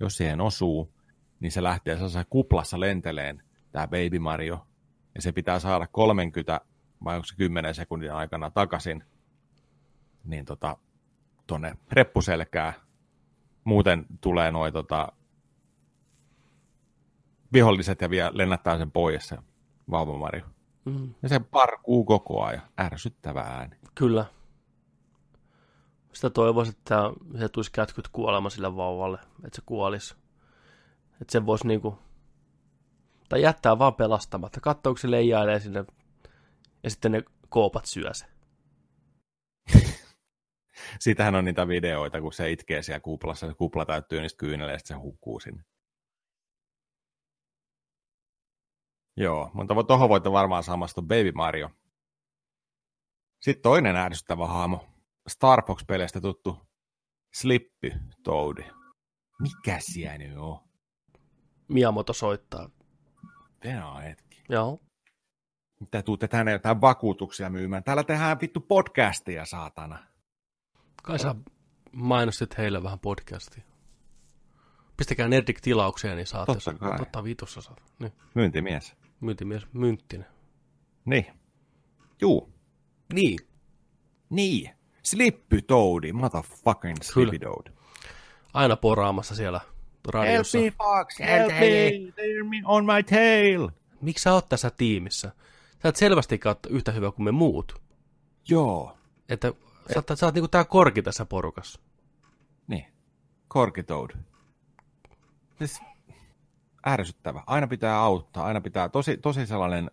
jos 0.00 0.16
siihen 0.16 0.40
osuu, 0.40 0.92
niin 1.40 1.52
se 1.52 1.62
lähtee 1.62 1.94
sellaisessa 1.94 2.24
kuplassa 2.30 2.80
lenteleen, 2.80 3.42
tämä 3.72 3.86
Baby 3.86 4.18
Mario, 4.18 4.66
ja 5.14 5.22
se 5.22 5.32
pitää 5.32 5.58
saada 5.58 5.86
30 5.86 6.60
vai 7.04 7.16
onko 7.16 7.26
se 7.26 7.36
10 7.36 7.74
sekunnin 7.74 8.12
aikana 8.12 8.50
takaisin, 8.50 9.04
niin 10.24 10.44
tota, 10.44 10.76
tonne 11.46 11.76
reppuselkää. 11.92 12.72
Muuten 13.64 14.06
tulee 14.20 14.50
noin 14.50 14.72
tota, 14.72 15.12
viholliset 17.52 18.00
ja 18.00 18.10
vielä 18.10 18.30
lennättää 18.34 18.78
sen 18.78 18.90
pois 18.90 19.28
se 19.28 19.38
vauva 19.90 20.18
Mario. 20.18 20.44
Mm. 20.84 21.14
Ja 21.22 21.28
se 21.28 21.40
parkuu 21.40 22.04
koko 22.04 22.44
ajan. 22.44 22.62
Ärsyttävä 22.80 23.40
ääni. 23.40 23.76
Kyllä. 23.94 24.24
Sitä 26.12 26.30
toivoisi, 26.30 26.70
että 26.70 27.12
se 27.38 27.48
tulisi 27.48 27.72
kätkyt 27.72 28.08
kuolema 28.08 28.50
sille 28.50 28.76
vauvalle, 28.76 29.18
että 29.44 29.56
se 29.56 29.62
kuolisi. 29.66 30.14
Että 31.20 31.32
se 31.32 31.46
voisi 31.46 31.66
niinku, 31.66 31.98
tai 33.28 33.42
jättää 33.42 33.78
vaan 33.78 33.94
pelastamatta. 33.94 34.60
Katsoa, 34.60 34.92
kun 34.92 34.98
se 34.98 35.10
leijailee 35.10 35.60
sinne 35.60 35.84
ja 36.82 36.90
sitten 36.90 37.12
ne 37.12 37.22
koopat 37.48 37.86
syö 37.86 38.14
se. 38.14 38.26
Siitähän 41.00 41.34
on 41.34 41.44
niitä 41.44 41.68
videoita, 41.68 42.20
kun 42.20 42.32
se 42.32 42.50
itkee 42.50 42.82
siellä 42.82 43.00
kuplassa, 43.00 43.46
se 43.46 43.54
kupla 43.54 43.86
täyttyy 43.86 44.20
niistä 44.20 44.38
kyyneleistä, 44.38 44.88
se 44.88 44.94
hukkuu 44.94 45.40
sinne. 45.40 45.62
Joo, 49.16 49.50
mutta 49.54 49.74
tuohon 49.84 50.08
voitte 50.08 50.32
varmaan 50.32 50.62
samastua 50.62 51.02
Baby 51.02 51.32
Mario. 51.32 51.70
Sitten 53.40 53.62
toinen 53.62 53.96
ärsyttävä 53.96 54.46
hahmo, 54.46 54.88
Star 55.28 55.62
Fox-peleistä 55.62 56.20
tuttu 56.20 56.66
Slippy 57.34 57.92
Toadi. 58.22 58.64
Mikä 59.40 59.78
siellä 59.80 60.18
nyt 60.18 60.36
on? 60.36 60.60
Miyamoto 61.68 62.12
soittaa. 62.12 62.70
Venä 63.64 63.94
hetki. 63.94 64.42
Joo. 64.48 64.80
Mitä 65.80 66.02
tuutte 66.02 66.28
tänne 66.28 66.52
jotain 66.52 66.80
vakuutuksia 66.80 67.50
myymään? 67.50 67.84
Täällä 67.84 68.04
tehdään 68.04 68.40
vittu 68.40 68.60
podcastia, 68.60 69.44
saatana. 69.44 70.15
Kai 71.06 71.18
sä 71.18 71.34
mainostit 71.92 72.58
heille 72.58 72.82
vähän 72.82 72.98
podcastia. 72.98 73.62
Pistäkää 74.96 75.28
Nerdik 75.28 75.60
tilaukseen, 75.60 76.16
niin 76.16 76.26
saatte. 76.26 76.54
Totta 76.54 76.74
kai. 76.74 76.98
Totta 76.98 77.24
vitussa 77.24 77.60
saat. 77.60 77.82
Niin. 77.98 78.12
Myyntimies. 78.34 78.94
Myyntimies 79.20 79.66
Mynttinen. 79.72 80.26
Niin. 81.04 81.26
Juu. 82.20 82.52
Niin. 83.12 83.38
Niin. 84.30 84.70
Slippy 85.02 85.62
Toadi, 85.62 86.12
motherfucking 86.12 86.96
Slippy 87.02 87.38
Toad. 87.38 87.72
Aina 88.54 88.76
poraamassa 88.76 89.34
siellä 89.34 89.60
radiossa. 90.08 90.58
Fox, 90.58 91.18
help 91.18 91.52
me, 91.52 91.90
they're 91.90 92.44
me 92.44 92.62
on 92.64 92.84
my 92.84 93.02
tail. 93.02 93.68
Miksi 94.00 94.22
sä 94.22 94.32
oot 94.32 94.48
tässä 94.48 94.70
tiimissä? 94.70 95.32
Sä 95.82 95.88
et 95.88 95.96
selvästi 95.96 96.40
yhtä 96.68 96.92
hyvä 96.92 97.12
kuin 97.12 97.24
me 97.24 97.32
muut. 97.32 97.82
Joo. 98.48 98.98
Että 99.28 99.52
sä, 99.94 100.00
oot- 100.00 100.16
sä 100.16 100.26
oot 100.26 100.34
niinku 100.34 100.48
tää 100.48 100.64
korki 100.64 101.02
tässä 101.02 101.24
porukassa. 101.24 101.80
Niin. 102.68 102.86
Korkitoad. 103.48 104.10
Siis 105.58 105.80
ärsyttävä. 106.86 107.42
Aina 107.46 107.66
pitää 107.66 107.98
auttaa, 108.00 108.44
aina 108.44 108.60
pitää, 108.60 108.88
tosi, 108.88 109.16
tosi 109.16 109.46
sellainen 109.46 109.90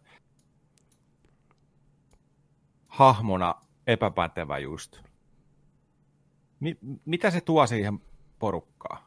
hahmona 2.88 3.56
epäpätevä 3.88 4.58
just. 4.58 4.98
Mi- 6.60 6.78
mitä 7.06 7.32
se 7.32 7.42
tuo 7.42 7.68
siihen 7.68 8.00
porukkaan? 8.40 9.04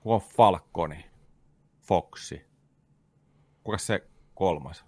Kun 0.00 0.14
on 0.14 0.20
Falconi, 0.20 1.10
Foxi. 1.80 2.46
Kuka 3.64 3.78
se 3.78 4.08
kolmas? 4.34 4.84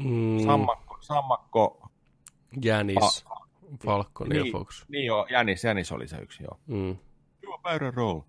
Mm, 0.00 0.38
Sammakko, 0.44 0.98
Sammakko. 1.00 1.87
Jänis, 2.62 3.24
Falcon 3.84 4.28
ja 4.36 4.42
niin, 4.42 4.52
Fox. 4.52 4.84
Niin 4.88 5.06
joo, 5.06 5.26
Jänis, 5.30 5.64
Jänis 5.64 5.92
oli 5.92 6.08
se 6.08 6.16
yksi, 6.18 6.42
joo. 6.42 6.58
Mm. 6.66 6.96
Joo, 7.42 7.58
barrel 7.62 7.92
roll. 7.94 8.20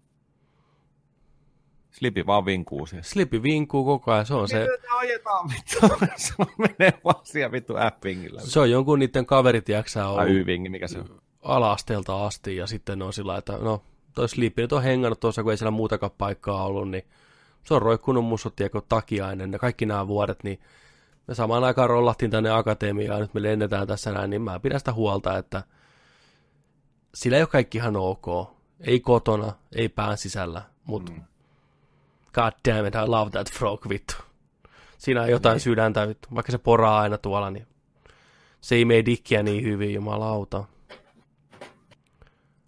Slipi 1.92 2.26
vaan 2.26 2.46
vinkuu 2.46 2.86
siellä. 2.86 3.04
Slipi 3.04 3.44
vinkuu 3.44 3.86
koko 3.86 4.12
ajan, 4.12 4.26
se 4.26 4.34
on 4.34 4.48
se, 4.48 4.60
Miten 4.60 4.92
ajetaan 4.98 5.50
vittu? 5.50 6.06
se 6.16 6.34
on 6.38 6.48
menee 6.58 7.00
vaan 7.04 7.26
siellä 7.26 7.52
vittu 7.52 7.74
appingillä. 7.78 8.42
se 8.42 8.60
on 8.60 8.72
jonkun 8.72 9.00
niiden 9.00 9.26
kaverit, 9.26 9.66
Tai 9.94 10.06
ollut 10.06 10.28
Y-vingi, 10.30 10.70
mikä 10.70 10.88
se 10.88 11.00
on. 11.00 11.22
ala-asteelta 11.42 12.26
asti, 12.26 12.56
ja 12.56 12.68
sitten 12.68 13.02
on 13.02 13.14
sillä 13.14 13.38
että 13.38 13.58
no, 13.58 13.84
toi 14.16 14.30
Sleepy 14.30 14.62
nyt 14.62 14.74
on 14.74 14.84
hengannut 14.84 15.20
tuossa, 15.20 15.44
kun 15.44 15.52
ei 15.52 15.58
siellä 15.58 15.72
muutakaan 15.72 16.12
paikkaa 16.18 16.66
ollut, 16.66 16.90
niin 16.90 17.04
se 17.64 17.74
on 17.74 17.82
roikkunut 17.82 18.26
mussut, 18.26 18.56
tiedätkö, 18.56 18.82
takiainen, 18.90 19.52
ja 19.52 19.60
kaikki 19.60 19.86
nämä 19.86 20.08
vuodet, 20.08 20.44
niin 20.44 20.60
me 21.30 21.36
samaan 21.36 21.64
aikaan 21.64 21.90
rollahtiin 21.90 22.32
tänne 22.32 22.50
akatemiaan, 22.50 23.22
nyt 23.22 23.34
me 23.34 23.42
lennetään 23.42 23.88
tässä 23.88 24.12
näin, 24.12 24.30
niin 24.30 24.42
mä 24.42 24.60
pidän 24.60 24.80
sitä 24.80 24.94
huolta, 24.94 25.38
että 25.38 25.64
sillä 27.16 27.38
ei 27.38 27.44
ole 27.44 27.48
kaikki 27.48 27.78
ihan 27.78 27.96
ok. 27.96 28.26
Ei 28.80 29.00
kotona, 29.00 29.54
ei 29.76 29.90
pään 29.90 30.18
sisällä, 30.18 30.62
mutta 30.86 31.12
mm. 31.12 31.24
god 32.34 32.54
damn 32.68 32.88
it, 32.88 32.96
I 32.96 33.08
love 33.08 33.32
that 33.32 33.52
frog, 33.52 33.90
vittu. 33.90 34.14
Siinä 34.98 35.22
on 35.22 35.30
jotain 35.30 35.60
sydäntä, 35.60 36.08
vittu. 36.08 36.28
Vaikka 36.36 36.52
se 36.52 36.58
poraa 36.58 37.00
aina 37.00 37.18
tuolla, 37.18 37.52
niin 37.52 37.68
se 38.62 38.76
ei 38.76 38.86
mene 38.86 39.06
dikkiä 39.06 39.44
niin 39.44 39.64
hyvin, 39.64 39.94
jumalauta. 39.94 40.64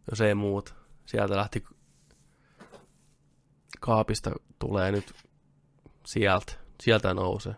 Jos 0.10 0.22
ei 0.22 0.36
muut. 0.36 0.74
Sieltä 1.06 1.36
lähti 1.36 1.64
kaapista 3.80 4.32
tulee 4.60 4.92
nyt 4.92 5.14
sieltä. 6.06 6.54
Sieltä 6.82 7.14
nousee. 7.14 7.56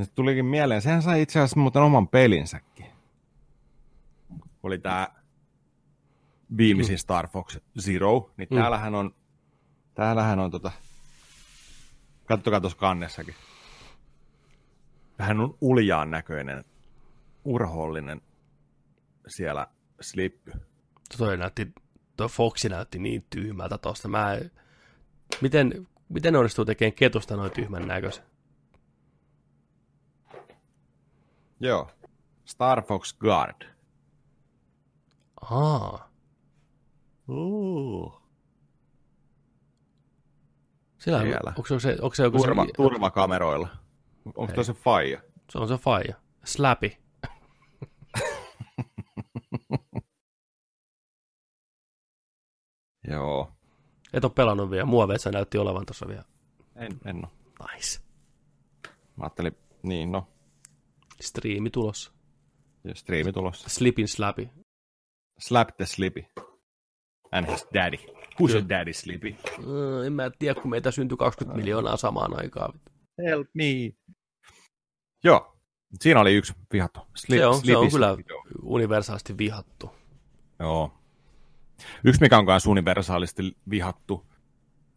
Ja 0.00 0.04
se 0.06 0.10
tulikin 0.14 0.44
mieleen, 0.44 0.82
sehän 0.82 1.02
sai 1.02 1.22
itse 1.22 1.38
asiassa 1.38 1.60
muuten 1.60 1.82
oman 1.82 2.08
pelinsäkin. 2.08 2.86
Oli 4.62 4.78
tää 4.78 5.22
viimeisin 6.56 6.98
Star 6.98 7.28
Fox 7.28 7.58
Zero, 7.80 8.30
niin 8.36 8.48
Mm. 8.50 8.56
täällähän 8.56 8.94
on, 8.94 9.14
täällähän 9.94 10.38
on 10.38 10.50
tota, 10.50 10.72
kattokaa 12.24 12.60
tuossa 12.60 12.78
kannessakin. 12.78 13.34
Vähän 15.18 15.40
on 15.40 15.58
uljaan 15.60 16.10
näköinen, 16.10 16.64
urhollinen 17.44 18.20
siellä 19.28 19.66
slippi. 20.00 20.50
Toi 21.18 21.36
näytti, 21.36 21.72
toi 22.16 22.28
Foxi 22.28 22.68
näytti 22.68 22.98
niin 22.98 23.26
tyhmältä 23.30 23.78
tosta. 23.78 24.08
Mä 24.08 24.34
en- 24.34 24.50
miten, 25.40 25.88
miten 26.08 26.36
onnistuu 26.36 26.64
tekemään 26.64 26.92
ketusta 26.92 27.36
noin 27.36 27.50
tyhmän 27.52 27.88
näköisen? 27.88 28.24
Joo. 31.60 31.90
Star 32.44 32.82
Fox 32.82 33.18
Guard. 33.18 33.62
Aa, 35.40 36.10
Uh. 37.28 38.20
Siellä, 40.98 41.22
Siellä. 41.22 41.52
onko 41.56 41.78
se, 41.80 41.96
onko 42.02 42.14
se 42.14 42.22
joku 42.22 42.38
Turva, 42.38 42.64
se, 42.64 42.70
turvakameroilla. 42.76 43.68
Onko 44.36 44.52
tuo 44.52 44.64
se 44.64 44.72
faija? 44.72 45.20
se 45.50 45.58
on 45.58 45.68
se 45.68 45.74
faija. 45.74 46.14
Slapi. 46.44 46.98
Joo. 53.08 53.52
Et 54.12 54.24
ole 54.24 54.32
pelannut 54.34 54.70
vielä. 54.70 54.84
Muoveissa 54.84 55.30
näytti 55.30 55.58
olevan 55.58 55.86
tuossa 55.86 56.08
vielä. 56.08 56.24
En, 56.76 56.92
en 57.04 57.16
ole. 57.16 57.28
Nice. 57.74 58.00
Mä 59.16 59.24
ajattelin, 59.24 59.56
niin 59.82 60.12
no, 60.12 60.28
Striimi 61.20 61.70
tulossa. 61.70 62.12
ja 62.84 62.94
striimi 62.94 63.32
tulossa. 63.32 63.68
Slipin 63.68 64.08
slapi. 64.08 64.50
Slap 65.38 65.68
the 65.76 65.86
Slippy. 65.86 66.24
And 67.32 67.46
his 67.50 67.66
daddy. 67.74 67.96
Who's 67.96 68.50
your 68.52 68.68
daddy, 68.68 68.92
Slippy? 68.92 69.36
Uh, 69.58 70.02
en 70.06 70.12
mä 70.12 70.30
tiedä, 70.38 70.60
kun 70.60 70.70
meitä 70.70 70.90
syntyi 70.90 71.16
20 71.16 71.60
miljoonaa 71.60 71.96
samaan 71.96 72.40
aikaan. 72.42 72.80
Help 73.24 73.48
me. 73.54 73.64
Joo. 75.24 75.56
Siinä 76.00 76.20
oli 76.20 76.34
yksi 76.34 76.52
vihattu. 76.72 77.00
Slip, 77.16 77.38
Se 77.38 77.46
on, 77.46 77.64
se 77.64 77.76
on 77.76 77.90
kyllä 77.90 78.16
universaalisti 78.62 79.38
vihattu. 79.38 79.90
Joo. 80.58 80.92
Yksi, 82.04 82.20
mikä 82.20 82.38
on 82.38 82.44
myös 82.44 82.66
universaalisti 82.66 83.56
vihattu, 83.70 84.26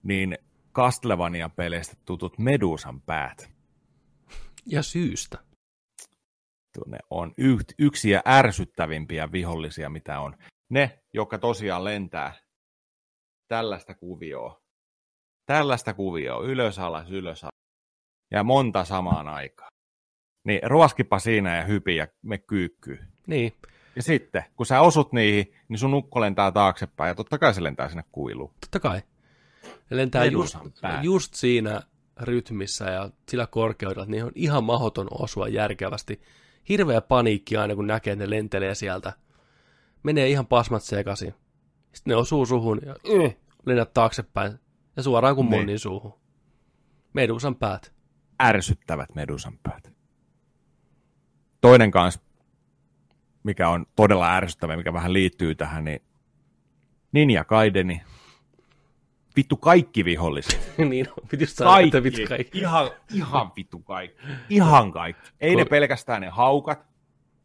niin 0.04 0.38
Castlevania-peleistä 0.74 1.95
tutut 2.06 2.40
Medusan 2.40 3.02
päät. 3.02 3.52
Ja 4.66 4.84
syystä. 4.84 5.38
Ne 6.88 6.98
on 7.10 7.34
yksiä 7.80 8.22
ärsyttävimpiä 8.28 9.32
vihollisia, 9.32 9.90
mitä 9.90 10.20
on. 10.20 10.36
Ne, 10.70 11.00
jotka 11.14 11.38
tosiaan 11.38 11.84
lentää 11.84 12.34
tällaista 13.48 13.95
kuvioa. 13.95 14.62
Tällaista 15.45 15.94
kuvioa, 15.94 16.45
ylös 16.45 16.80
alas, 16.80 17.12
ylös 17.12 17.44
alas. 17.44 17.52
Ja 18.32 18.44
monta 18.44 18.86
samaan 18.86 19.28
aikaan. 19.28 19.72
Niin 20.45 20.60
ruoskipa 20.64 21.20
siinä 21.20 21.58
ja 21.58 21.64
hypi 21.64 21.95
ja 21.95 22.08
me 22.22 22.38
kyykkyy. 22.38 23.00
Niin, 23.28 23.54
Ja 23.95 24.04
sitten, 24.04 24.44
kun 24.56 24.66
sä 24.66 24.82
osut 24.82 25.14
niihin, 25.14 25.54
niin 25.68 25.80
sun 25.80 25.94
ukko 25.94 26.22
lentää 26.22 26.52
taaksepäin 26.52 27.08
ja 27.08 27.16
totta 27.16 27.38
kai 27.38 27.54
se 27.54 27.64
lentää 27.64 27.90
sinne 27.90 28.04
kuiluun. 28.12 28.54
totta 28.62 28.80
kai. 28.80 29.02
Ne 29.90 29.98
lentää 29.98 30.26
just, 30.26 30.58
just 31.02 31.34
siinä 31.34 31.82
rytmissä 32.22 32.86
ja 32.86 33.10
sillä 33.30 33.48
korkeudella, 33.48 34.06
niin 34.06 34.24
on 34.24 34.32
ihan 34.36 34.64
mahdoton 34.64 35.08
osua 35.12 35.48
järkevästi. 35.48 36.22
Hirveä 36.69 37.02
paniikki 37.02 37.57
aina, 37.57 37.76
kun 37.76 37.88
näkee, 37.88 38.14
että 38.14 38.26
ne 38.26 38.30
lentelee 38.30 38.76
sieltä. 38.76 39.14
Menee 40.03 40.30
ihan 40.30 40.48
pasmat 40.48 40.84
sekaisin. 40.84 41.34
Sitten 41.94 42.11
ne 42.11 42.15
osuu 42.15 42.45
suhun 42.45 42.80
ja 42.85 42.95
äh, 43.26 43.35
lennät 43.65 43.94
taaksepäin 43.94 44.60
ja 44.95 45.03
suoraan 45.03 45.35
kuin 45.35 45.49
Niin. 45.49 45.60
monnin 45.60 45.80
suuhun. 45.80 46.19
Medusan 47.14 47.56
päät. 47.56 47.94
ärsyttävät 48.41 49.15
medusan 49.15 49.60
päät. 49.64 49.94
Toinen 51.61 51.91
kanssa, 51.91 52.22
mikä 53.44 53.69
on 53.69 53.85
todella 53.95 54.35
ärsyttävä, 54.35 54.77
mikä 54.77 54.94
vähän 54.94 55.14
liittyy 55.14 55.56
tähän, 55.56 55.84
niin 55.85 56.02
Ninja 57.11 57.44
Gaideni. 57.45 58.02
Vittu 59.36 59.58
kaikki 59.58 60.06
viholliset. 60.06 60.74
niin 60.90 61.08
piti 61.30 61.46
sanoa, 61.46 61.80
että 61.80 62.02
Kaikki. 62.02 62.20
vittu 62.20 62.30
kaikki. 62.30 62.60
Ihan, 62.60 62.90
ihan 63.14 63.52
vittu 63.56 63.80
kaikki. 63.80 64.24
Ihan 64.50 64.92
kaikki. 64.92 65.32
Ei 65.42 65.56
ne 65.56 65.66
pelkästään 65.66 66.22
ne 66.22 66.30
haukat, 66.30 66.80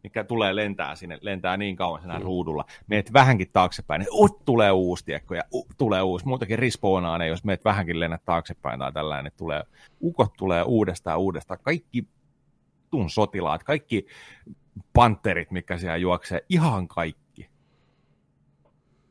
mikä 0.02 0.24
tulee 0.24 0.56
lentää 0.56 0.94
sinne, 0.94 1.18
lentää 1.20 1.56
niin 1.56 1.76
kauan 1.76 2.00
siinä 2.00 2.18
ruudulla. 2.18 2.64
Meet 2.86 3.12
vähänkin 3.12 3.50
taaksepäin, 3.52 3.98
niin 3.98 4.08
ut, 4.12 4.44
tulee 4.44 4.70
uusi, 4.70 5.04
tiekko, 5.04 5.34
ja 5.34 5.42
ut, 5.52 5.66
tulee 5.78 6.02
uusi. 6.02 6.26
Muutakin 6.26 6.58
rispoonaa 6.58 7.18
ne, 7.18 7.26
jos 7.26 7.44
meet 7.44 7.64
vähänkin 7.64 8.00
lennät 8.00 8.24
taaksepäin 8.24 8.78
tai 8.78 8.92
tällainen, 8.92 9.24
niin 9.24 9.38
tulee, 9.38 9.62
ukot 10.02 10.32
tulee 10.38 10.62
uudestaan 10.62 11.18
uudestaan. 11.18 11.60
Kaikki 11.62 12.06
tun 12.90 13.10
sotilaat, 13.10 13.64
kaikki 13.64 14.06
panterit, 14.92 15.50
mikä 15.50 15.78
siellä 15.78 15.96
juoksee, 15.96 16.44
ihan 16.48 16.88
kaikki. 16.88 17.48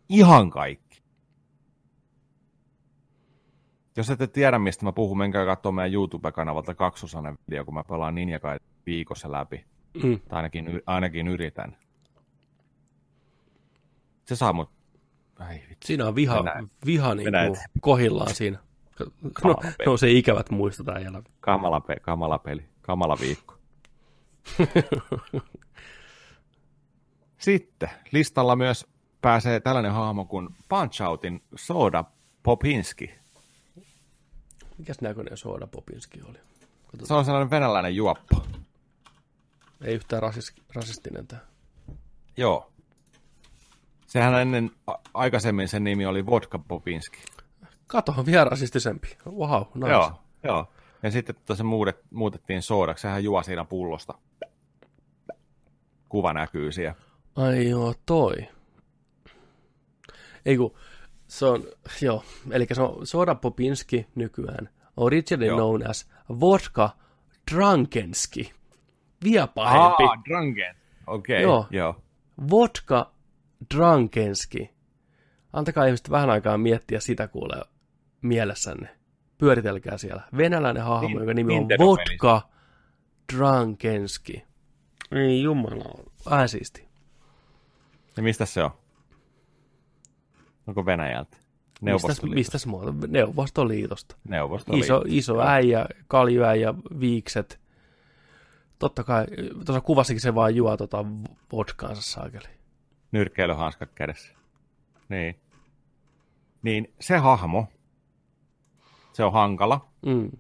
Ihan 0.10 0.50
kaikki. 0.50 0.87
Jos 3.98 4.10
ette 4.10 4.28
tiedä, 4.28 4.60
mistä 4.60 4.86
mä 4.86 4.92
puhun, 4.92 5.18
menkää 5.18 5.46
katsomaan 5.46 5.76
meidän 5.76 5.94
YouTube-kanavalta 5.94 6.76
kaksosainen 6.76 7.38
video, 7.50 7.66
kun 7.66 7.74
mä 7.74 7.84
pelaan 7.84 8.16
Ninja 8.16 8.40
Gaiden 8.40 8.68
viikossa 8.86 9.32
läpi. 9.32 9.66
Mm. 10.04 10.20
Tai 10.20 10.38
ainakin, 10.38 10.82
ainakin 10.86 11.28
yritän. 11.28 11.78
Se 14.26 14.36
saa 14.36 14.54
mut... 14.54 14.70
Ai 15.40 15.56
vitsi. 15.56 15.88
Siinä 15.88 16.08
on 16.08 16.16
viha, 16.16 16.44
viha 16.86 17.16
niin 17.16 17.30
kuin 17.32 17.58
kohillaan 17.82 18.36
siinä. 18.36 18.60
No, 19.44 19.56
no 19.86 19.98
se 19.98 20.12
ikävät 20.12 20.50
muistot 20.50 20.90
äijällä. 20.90 21.22
Kamala, 21.40 21.80
pe- 21.80 22.00
kamala 22.02 22.40
peli. 22.40 22.66
Kamala 22.82 23.18
viikko. 23.22 23.58
Sitten 27.38 27.90
listalla 28.12 28.56
myös 28.56 28.88
pääsee 29.22 29.60
tällainen 29.60 29.92
hahmo 29.92 30.26
kuin 30.26 30.50
Punch 30.70 31.02
Outin 31.02 31.44
Soda 31.56 32.04
Popinski. 32.44 33.12
Mikäs 34.78 35.02
näköinen 35.02 35.38
Soda 35.38 35.68
Popinski 35.68 36.22
oli? 36.30 36.38
Se 37.04 37.14
on 37.14 37.26
sellainen 37.26 37.50
venäläinen 37.50 37.96
juoppo. 37.96 38.46
Ei 39.82 39.94
yhtään 39.96 40.22
rasis, 40.22 40.54
rasistinen 40.76 41.28
tämä. 41.28 41.42
Joo. 42.38 42.72
Sehän 44.08 44.34
ennen 44.42 44.72
a- 44.88 44.96
aikaisemmin 45.14 45.68
sen 45.68 45.84
nimi 45.84 46.06
oli 46.06 46.26
Vodka 46.26 46.60
Popinski. 46.60 47.18
Kato, 47.88 48.14
on 48.18 48.26
vielä 48.26 48.44
rasistisempi. 48.44 49.18
Wow, 49.26 49.62
nice. 49.76 49.90
Joo, 49.90 50.12
joo. 50.44 50.68
Ja 51.04 51.12
sitten 51.12 51.36
tota 51.36 51.56
se 51.56 51.64
muudet, 51.64 51.98
muutettiin 52.12 52.62
soodaksi. 52.62 53.02
Sehän 53.02 53.24
juo 53.24 53.44
siinä 53.44 53.66
pullosta. 53.66 54.14
Kuva 56.10 56.34
näkyy 56.34 56.72
siellä. 56.72 56.96
Ai 57.36 57.70
joo, 57.70 57.94
toi. 58.06 58.36
Ei 60.46 60.58
kun, 60.58 60.74
se 61.28 61.46
on, 61.46 61.64
joo, 62.02 62.24
eli 62.52 62.68
se 62.74 62.82
on 62.82 63.08
Soda 63.08 63.36
Popinski 63.36 64.08
nykyään. 64.16 64.70
Originally 64.98 65.48
Joo. 65.48 65.58
known 65.58 65.90
as 65.90 66.10
Vodka 66.40 66.90
Drunkenski. 67.52 68.54
Vielä 69.24 69.48
pahempi. 69.48 70.04
Ah, 70.04 70.24
Drunken. 70.30 70.76
Okei, 71.08 71.42
Joo. 71.42 71.58
okay, 71.58 71.70
joo. 71.78 71.96
Vodka 72.50 73.12
Drunkenski. 73.76 74.70
Antakaa 75.54 75.86
ihmiset 75.86 76.10
vähän 76.10 76.30
aikaa 76.30 76.58
miettiä 76.58 77.00
sitä 77.00 77.28
kuulee 77.28 77.62
mielessänne. 78.22 78.90
Pyöritelkää 79.38 79.98
siellä. 79.98 80.22
Venäläinen 80.38 80.84
hahmo, 80.84 81.08
Nin- 81.10 81.18
jonka 81.18 81.34
nimi 81.34 81.58
on. 81.58 81.68
Vodka 81.80 82.42
Drunkenski. 83.34 84.44
Ei 85.12 85.42
jumala. 85.44 86.04
Vähän 86.30 86.50
siisti. 86.50 86.88
Ja 88.18 88.24
mistä 88.24 88.46
se 88.46 88.64
on? 88.64 88.72
Onko 90.68 90.86
Venäjältä? 90.86 91.38
Mistäs, 91.38 91.82
Neuvostoliitosta. 91.82 92.36
mistäs 92.36 92.66
muuta? 92.66 92.94
Neuvostoliitosta. 93.08 94.16
Neuvostoliitosta. 94.30 95.08
Iso, 95.08 95.34
iso 95.34 95.42
äijä, 95.42 95.86
kaljuäijä, 96.08 96.74
viikset. 97.00 97.60
Totta 98.80 99.04
kai, 99.04 99.26
tuossa 99.66 99.82
kuvassakin 99.82 100.22
se 100.22 100.36
vaan 100.36 100.56
juo 100.56 100.78
tota 100.78 101.06
vodkaansa 101.52 102.02
saakeli. 102.02 102.48
Nyrkkeilyhanskat 103.12 103.90
kädessä. 103.96 104.34
Niin. 105.10 105.40
Niin 106.62 106.94
se 107.00 107.18
hahmo, 107.18 107.68
se 109.14 109.24
on 109.24 109.34
hankala. 109.34 109.90
Mm. 110.06 110.32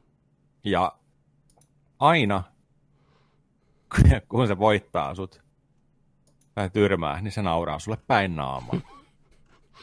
Ja 0.64 0.98
aina, 1.99 2.44
kun 4.30 4.48
se 4.48 4.60
voittaa 4.60 5.16
sut 5.16 5.41
tai 6.56 6.70
tyrmää, 6.70 7.22
niin 7.22 7.32
se 7.32 7.41
nauraa 7.41 7.80
sulle 7.80 7.98
päin 8.08 8.36
naamaa. 8.36 8.97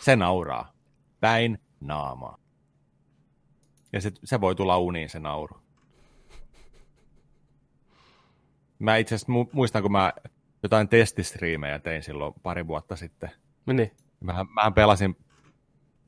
Se 0.01 0.17
nauraa 0.17 0.73
päin 1.21 1.59
naamaa. 1.81 2.39
Ja 3.93 4.01
se, 4.01 4.13
se 4.25 4.41
voi 4.41 4.55
tulla 4.55 4.79
uniin 4.79 5.09
se 5.09 5.19
nauru. 5.19 5.57
Mä 8.79 8.97
itse 8.97 9.15
asiassa 9.15 9.33
mu- 9.33 9.51
muistan, 9.53 9.83
kun 9.83 9.93
mä 9.93 10.13
jotain 10.63 10.89
testistriimejä 10.89 11.79
tein 11.79 12.03
silloin 12.03 12.35
pari 12.43 12.67
vuotta 12.67 12.97
sitten. 12.97 13.31
Niin. 13.67 13.93
Mähän, 14.21 14.47
mähän 14.55 14.75
pelasin 14.75 15.17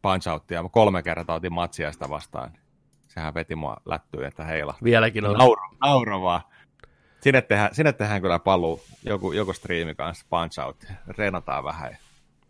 Punch 0.03 0.29
Outia, 0.29 0.63
mä 0.63 0.69
kolme 0.69 1.03
kertaa 1.03 1.37
otin 1.37 1.53
matsia 1.53 1.93
sitä 1.93 2.11
vastaan. 2.11 2.53
Sehän 3.09 3.35
veti 3.35 3.55
mua 3.55 3.77
lättyyn, 3.85 4.25
että 4.25 4.45
heila. 4.45 4.75
Vieläkin 4.85 5.27
on. 5.27 5.39
Nauro, 5.39 5.63
nauro 5.81 6.23
vaan. 6.23 6.41
Sinne 7.21 7.43
tehdään, 7.43 7.75
sinne 7.75 7.93
tehdään 7.93 8.21
kyllä 8.23 8.39
paluu 8.39 8.81
joku, 9.03 9.33
joku 9.33 9.53
striimi 9.53 9.95
kanssa 9.95 10.27
Punch 10.31 10.61
Out. 10.61 10.85
Reenataan 11.07 11.65
vähän 11.65 11.97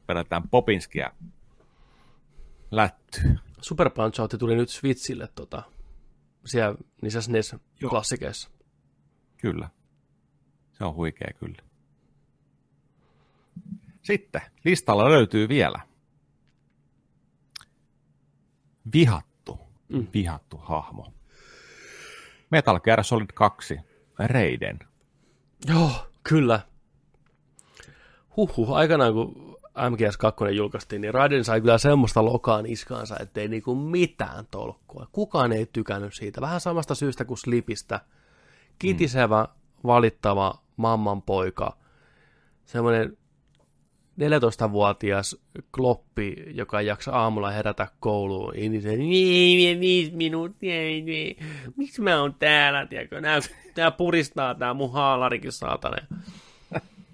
ja 0.08 0.14
vedetään 0.14 0.48
Popinskia 0.48 1.12
lätty. 2.70 3.20
Super 3.60 3.90
Punch 3.90 4.20
Out 4.20 4.34
tuli 4.38 4.56
nyt 4.56 4.68
Switchille 4.68 5.28
tota, 5.34 5.62
siellä 6.44 6.76
niissä 7.02 7.20
SNES-klassikeissa. 7.20 8.50
Kyllä. 9.36 9.68
Se 10.72 10.84
on 10.84 10.94
huikea 10.94 11.30
kyllä. 11.38 11.62
Sitten 14.02 14.42
listalla 14.64 15.10
löytyy 15.10 15.48
vielä 15.48 15.80
vihattu 18.92 19.60
mm. 19.88 20.06
vihattu 20.14 20.56
hahmo. 20.56 21.12
Metal 22.50 22.80
Gear 22.80 23.04
Solid 23.04 23.30
2, 23.34 23.80
Raiden. 24.18 24.78
Joo, 25.68 25.90
kyllä. 26.22 26.60
Huhhuh, 28.36 28.72
aikanaan 28.72 29.12
kun 29.12 29.45
MGS2 29.76 30.50
julkaistiin, 30.50 31.00
niin 31.00 31.14
Raiden 31.14 31.44
sai 31.44 31.60
kyllä 31.60 31.78
semmoista 31.78 32.24
lokaan 32.24 32.64
niskaansa, 32.64 33.16
ettei 33.20 33.48
niinku 33.48 33.74
mitään 33.74 34.46
tolkkua. 34.50 35.08
Kukaan 35.12 35.52
ei 35.52 35.66
tykännyt 35.72 36.14
siitä. 36.14 36.40
Vähän 36.40 36.60
samasta 36.60 36.94
syystä 36.94 37.24
kuin 37.24 37.38
Slipistä. 37.38 38.00
Kitisevä, 38.78 39.42
mm. 39.42 39.50
valittava 39.86 40.54
mamman 40.76 41.22
poika. 41.22 41.76
Semmoinen 42.64 43.16
14-vuotias 44.20 45.36
kloppi, 45.72 46.36
joka 46.54 46.80
ei 46.80 46.86
jaksa 46.86 47.12
aamulla 47.12 47.50
herätä 47.50 47.88
kouluun, 48.00 48.52
niin 48.54 48.82
se, 48.82 48.98
viisi 49.80 50.12
minuuttia, 50.14 50.74
miksi 51.76 52.02
mä 52.02 52.20
oon 52.20 52.34
täällä, 52.34 52.86
tiedätkö, 52.86 53.20
nää, 53.20 53.40
tää 53.74 53.90
puristaa 53.90 54.54
tää 54.54 54.74
mun 54.74 54.92
haalarikin, 54.92 55.52
saatana. 55.52 55.96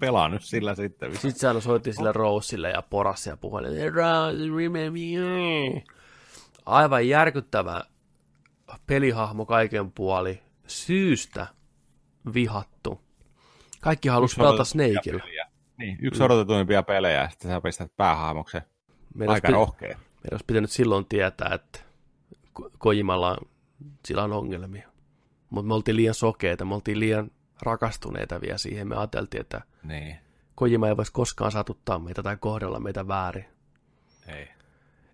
Pelaa 0.03 0.29
nyt 0.29 0.43
sillä 0.43 0.75
sitten. 0.75 1.17
Sitten 1.17 1.47
aina 1.47 1.61
soitti 1.61 1.93
sille 1.93 2.11
Roseille 2.11 2.69
ja 2.69 2.81
porassa 2.81 3.29
ja 3.29 3.37
puhui, 3.37 3.61
Aivan 6.65 7.07
järkyttävä 7.07 7.81
pelihahmo 8.87 9.45
kaiken 9.45 9.91
puoli, 9.91 10.41
syystä 10.67 11.47
vihattu. 12.33 13.01
Kaikki 13.81 14.09
halusi 14.09 14.35
pelata 14.35 14.63
Snakeilla. 14.63 15.23
Niin, 15.77 15.97
yksi 16.01 16.21
mm. 16.21 16.25
odotetuimpia 16.25 16.83
pelejä, 16.83 17.21
ja 17.21 17.29
sitten 17.29 17.51
sä 17.51 17.61
pistät 17.61 17.95
päähahmoksen. 17.97 18.61
Aika 19.27 19.47
pi- 19.47 19.53
rohkea. 19.53 19.87
Meidän 19.97 20.29
olisi 20.31 20.45
pitänyt 20.47 20.71
silloin 20.71 21.05
tietää, 21.05 21.51
että 21.53 21.79
Kojimalla 22.77 23.37
sillä 24.05 24.23
on 24.23 24.33
ongelmia. 24.33 24.89
Mutta 25.49 25.67
me 25.67 25.73
oltiin 25.73 25.97
liian 25.97 26.13
sokeita, 26.13 26.65
me 26.65 26.75
oltiin 26.75 26.99
liian 26.99 27.31
rakastuneita 27.63 28.41
vielä 28.41 28.57
siihen. 28.57 28.87
Me 28.87 28.95
ajateltiin, 28.95 29.41
että 29.41 29.61
niin. 29.83 30.15
Kojima 30.55 30.87
ei 30.87 30.97
voisi 30.97 31.13
koskaan 31.13 31.51
satuttaa 31.51 31.99
meitä 31.99 32.23
tai 32.23 32.37
kohdella 32.37 32.79
meitä 32.79 33.07
väärin. 33.07 33.45
Ei. 34.27 34.47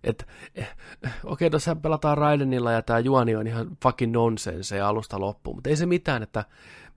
Et, 0.04 0.28
eh, 0.54 0.68
okei, 1.04 1.20
okay, 1.24 1.50
tuossa 1.50 1.76
pelataan 1.76 2.18
Raidenilla 2.18 2.72
ja 2.72 2.82
tämä 2.82 2.98
juoni 2.98 3.36
on 3.36 3.46
ihan 3.46 3.76
fucking 3.82 4.12
nonsense 4.12 4.76
ja 4.76 4.88
alusta 4.88 5.20
loppuun, 5.20 5.56
mutta 5.56 5.70
ei 5.70 5.76
se 5.76 5.86
mitään, 5.86 6.22
että 6.22 6.44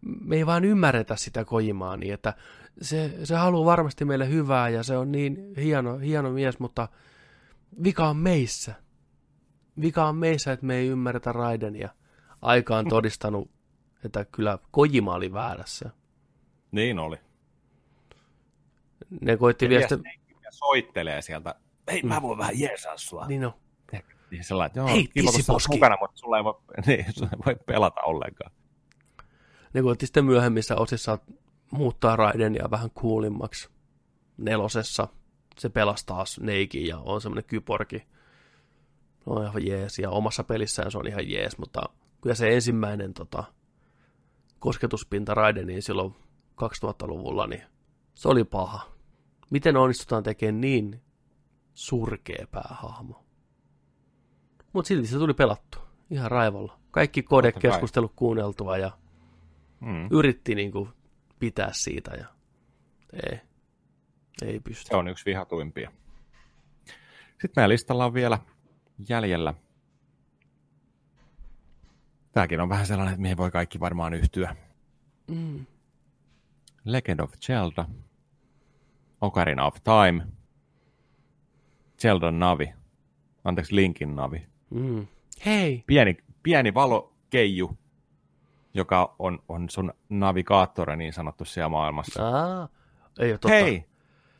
me 0.01 0.35
ei 0.35 0.45
vaan 0.45 0.65
ymmärretä 0.65 1.15
sitä 1.15 1.45
Kojimaa 1.45 1.97
niin, 1.97 2.13
että 2.13 2.33
se, 2.81 3.17
se 3.23 3.35
haluaa 3.35 3.65
varmasti 3.65 4.05
meille 4.05 4.29
hyvää 4.29 4.69
ja 4.69 4.83
se 4.83 4.97
on 4.97 5.11
niin 5.11 5.53
hieno, 5.57 5.97
hieno 5.97 6.31
mies, 6.31 6.59
mutta 6.59 6.87
vika 7.83 8.09
on 8.09 8.17
meissä. 8.17 8.73
Vika 9.81 10.05
on 10.05 10.15
meissä, 10.15 10.51
että 10.51 10.65
me 10.65 10.75
ei 10.75 10.87
ymmärretä 10.87 11.31
Raidenia. 11.31 11.89
Aika 12.41 12.77
on 12.77 12.87
todistanut, 12.87 13.51
että 14.03 14.25
kyllä 14.25 14.57
Kojima 14.71 15.13
oli 15.13 15.33
väärässä. 15.33 15.89
Niin 16.71 16.99
oli. 16.99 17.17
Ne 19.21 19.37
koitti 19.37 19.69
vielä 19.69 19.87
sitä... 19.87 20.03
soittelee 20.49 21.21
sieltä. 21.21 21.55
Hei, 21.91 22.03
mä 22.03 22.21
voin 22.21 22.37
vähän 22.37 22.59
jeesaa 22.59 22.97
sua. 22.97 23.27
Niin 23.27 23.45
on. 23.45 23.53
Niin 24.31 24.43
sellainen, 24.43 24.67
että 24.67 24.79
joo, 24.79 24.87
Hei, 24.87 25.07
kiva, 25.07 25.31
kun 25.31 25.59
mukana, 25.69 25.97
mutta 26.01 26.17
sulla 26.17 26.37
ei 26.37 26.43
voi, 26.43 26.61
niin, 26.87 27.05
sulla 27.13 27.29
ei 27.33 27.39
voi 27.45 27.55
pelata 27.65 28.01
ollenkaan. 28.01 28.51
Ne 29.73 29.81
koitti 29.81 30.05
sitten 30.05 30.25
myöhemmissä 30.25 30.75
osissa 30.75 31.19
muuttaa 31.71 32.15
raiden 32.15 32.55
ja 32.55 32.71
vähän 32.71 32.89
kuulimmaksi. 32.91 33.69
Nelosessa 34.37 35.07
se 35.59 35.69
pelastaa 35.69 36.25
Sneikin 36.25 36.87
ja 36.87 36.97
on 36.97 37.21
semmoinen 37.21 37.43
kyporki. 37.43 38.07
No 39.25 39.41
ihan 39.41 39.67
jees, 39.67 39.99
ja 39.99 40.09
omassa 40.09 40.43
pelissään 40.43 40.91
se 40.91 40.97
on 40.97 41.07
ihan 41.07 41.29
jees, 41.29 41.57
mutta 41.57 41.81
kyllä 42.21 42.35
se 42.35 42.53
ensimmäinen 42.53 43.13
tota, 43.13 43.43
kosketuspinta 44.63 45.33
Raideniin 45.33 45.81
silloin 45.81 46.15
2000-luvulla, 46.61 47.47
niin 47.47 47.63
se 48.13 48.27
oli 48.29 48.43
paha. 48.43 48.93
Miten 49.49 49.77
onnistutaan 49.77 50.23
tekemään 50.23 50.61
niin 50.61 51.01
surkea 51.73 52.47
päähahmo? 52.51 53.25
Mutta 54.73 54.87
silti 54.87 55.07
se 55.07 55.17
tuli 55.17 55.33
pelattu 55.33 55.77
ihan 56.09 56.31
raivolla. 56.31 56.79
Kaikki 56.91 57.23
kodekeskustelut 57.23 58.13
kuunneltua 58.15 58.77
ja 58.77 58.91
mm. 59.79 60.07
yritti 60.11 60.55
niinku 60.55 60.89
pitää 61.39 61.69
siitä 61.73 62.11
ja 62.11 62.25
ei, 63.13 63.39
ei 64.41 64.59
pysty. 64.59 64.87
Se 64.89 64.95
on 64.95 65.07
yksi 65.07 65.25
vihatuimpia. 65.25 65.91
Sitten 67.27 67.51
meidän 67.55 67.69
listalla 67.69 68.05
on 68.05 68.13
vielä 68.13 68.39
jäljellä. 69.09 69.53
Tämäkin 72.33 72.61
on 72.61 72.69
vähän 72.69 72.85
sellainen, 72.85 73.13
että 73.13 73.21
mihin 73.21 73.37
voi 73.37 73.51
kaikki 73.51 73.79
varmaan 73.79 74.13
yhtyä. 74.13 74.55
Mm. 75.27 75.65
Legend 76.83 77.19
of 77.19 77.33
Zelda, 77.41 77.85
Ocarina 79.21 79.65
of 79.65 79.75
Time, 79.83 80.27
Zelda 82.01 82.31
Navi, 82.31 82.73
anteeksi 83.43 83.75
Linkin 83.75 84.15
Navi. 84.15 84.47
Mm. 84.69 85.07
Hei! 85.45 85.83
Pieni, 85.87 86.17
pieni 86.43 86.73
valokeiju 86.73 87.77
joka 88.73 89.15
on, 89.19 89.39
on 89.49 89.69
sun 89.69 89.93
navigaattori 90.09 90.97
niin 90.97 91.13
sanottu 91.13 91.45
siellä 91.45 91.69
maailmassa. 91.69 92.29
Aa, 92.29 92.69
ei 93.19 93.31
ole 93.31 93.37
totta. 93.37 93.47
Hei, 93.47 93.85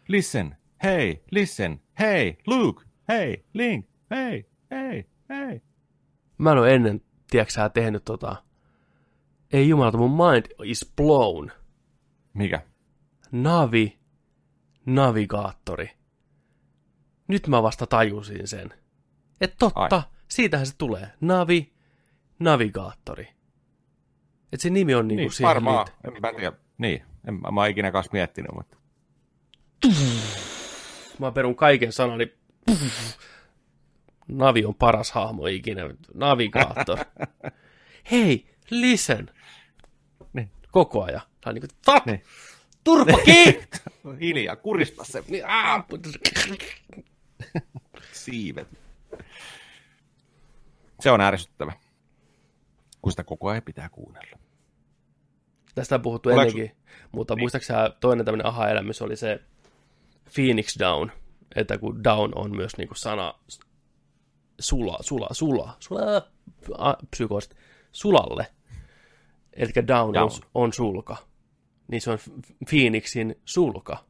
listen, 0.08 0.58
hei, 0.84 1.24
listen, 1.32 1.82
hei, 2.00 2.38
Luke, 2.48 2.86
hei, 3.08 3.46
Link, 3.54 3.86
hei, 4.12 4.46
hei, 4.72 5.06
hei. 5.30 5.62
Mä 6.38 6.52
en 6.52 6.58
ole 6.58 6.76
ennen, 6.76 7.02
tiedätkö 7.30 7.70
tehnyt 7.74 8.06
tota, 8.06 8.36
ei 9.54 9.70
jumalata, 9.70 9.98
mun 9.98 10.12
mind 10.12 10.46
is 10.64 10.92
blown. 10.98 11.52
Mikä? 12.34 12.62
Navi, 13.32 14.00
navigaattori. 14.86 15.90
Nyt 17.28 17.48
mä 17.48 17.64
vasta 17.64 17.88
tajusin 17.88 18.48
sen. 18.48 18.74
Et 19.42 19.56
totta, 19.60 19.96
Ai. 19.96 20.04
siitähän 20.28 20.68
se 20.68 20.74
tulee. 20.78 21.12
Navi, 21.22 21.74
navigaattori. 22.40 23.28
Että 24.52 24.64
se 24.64 24.70
nimi 24.70 24.96
on 24.96 25.08
niinku 25.08 25.22
niin, 25.22 25.32
siihen 25.32 25.48
varmaan. 25.48 25.88
En 26.04 26.14
mä 26.22 26.34
tiedä. 26.38 26.58
Niin, 26.78 27.04
en 27.28 27.34
mä, 27.34 27.52
mä 27.52 27.62
oon 27.62 27.70
ikinä 27.70 27.92
kanssa 27.92 28.10
miettinyt, 28.14 28.52
mutta... 28.56 28.78
Mä 31.20 31.32
perun 31.32 31.56
kaiken 31.56 31.92
sanani. 31.92 32.34
Navi 34.28 34.66
on 34.66 34.76
paras 34.76 35.12
hahmo 35.12 35.48
ikinä. 35.48 35.82
Navigaattor. 36.14 36.98
Hei, 38.12 38.50
listen. 38.70 39.30
Niin. 40.34 40.52
Koko 40.72 41.04
ajan. 41.04 41.22
Tää 41.42 41.52
on 41.52 41.56
niinku, 41.56 41.68
fuck! 41.86 42.06
Niin. 42.06 42.24
Turpa 42.84 43.18
niin. 43.26 43.64
Hiljaa, 44.22 44.56
kurista 44.56 45.04
se. 45.04 45.24
Niin, 45.28 45.44
Siivet. 48.12 48.68
Se 51.00 51.12
on 51.12 51.22
ärsyttävä 51.22 51.74
kun 53.04 53.12
sitä 53.12 53.24
koko 53.24 53.50
ajan 53.50 53.64
pitää 53.64 53.90
kuunnella. 53.90 54.38
Tästä 55.76 55.96
on 55.96 56.02
puhuttu 56.02 56.30
Oletko... 56.30 56.42
ennenkin, 56.42 56.78
mutta 57.12 57.36
niin. 57.36 57.42
muistaakseni 57.42 57.80
toinen 58.00 58.26
tämmöinen 58.26 58.48
aha-elämys 58.48 59.02
oli 59.02 59.16
se 59.16 59.40
Phoenix 60.36 60.80
Down, 60.80 61.12
että 61.56 61.78
kun 61.78 62.04
down 62.04 62.32
on 62.36 62.56
myös 62.56 62.78
niin 62.78 62.88
kuin 62.88 62.98
sana 62.98 63.34
sula, 64.64 64.98
sula, 65.02 65.28
sula, 65.32 65.78
sula, 65.80 66.28
psykoosit, 67.12 67.56
sulalle, 67.92 68.48
eli 69.54 69.72
down, 69.88 70.14
down. 70.14 70.24
On, 70.24 70.32
on 70.54 70.74
sulka, 70.74 71.18
niin 71.88 72.02
se 72.02 72.12
on 72.12 72.18
Phoenixin 72.70 73.36
sulka. 73.46 74.06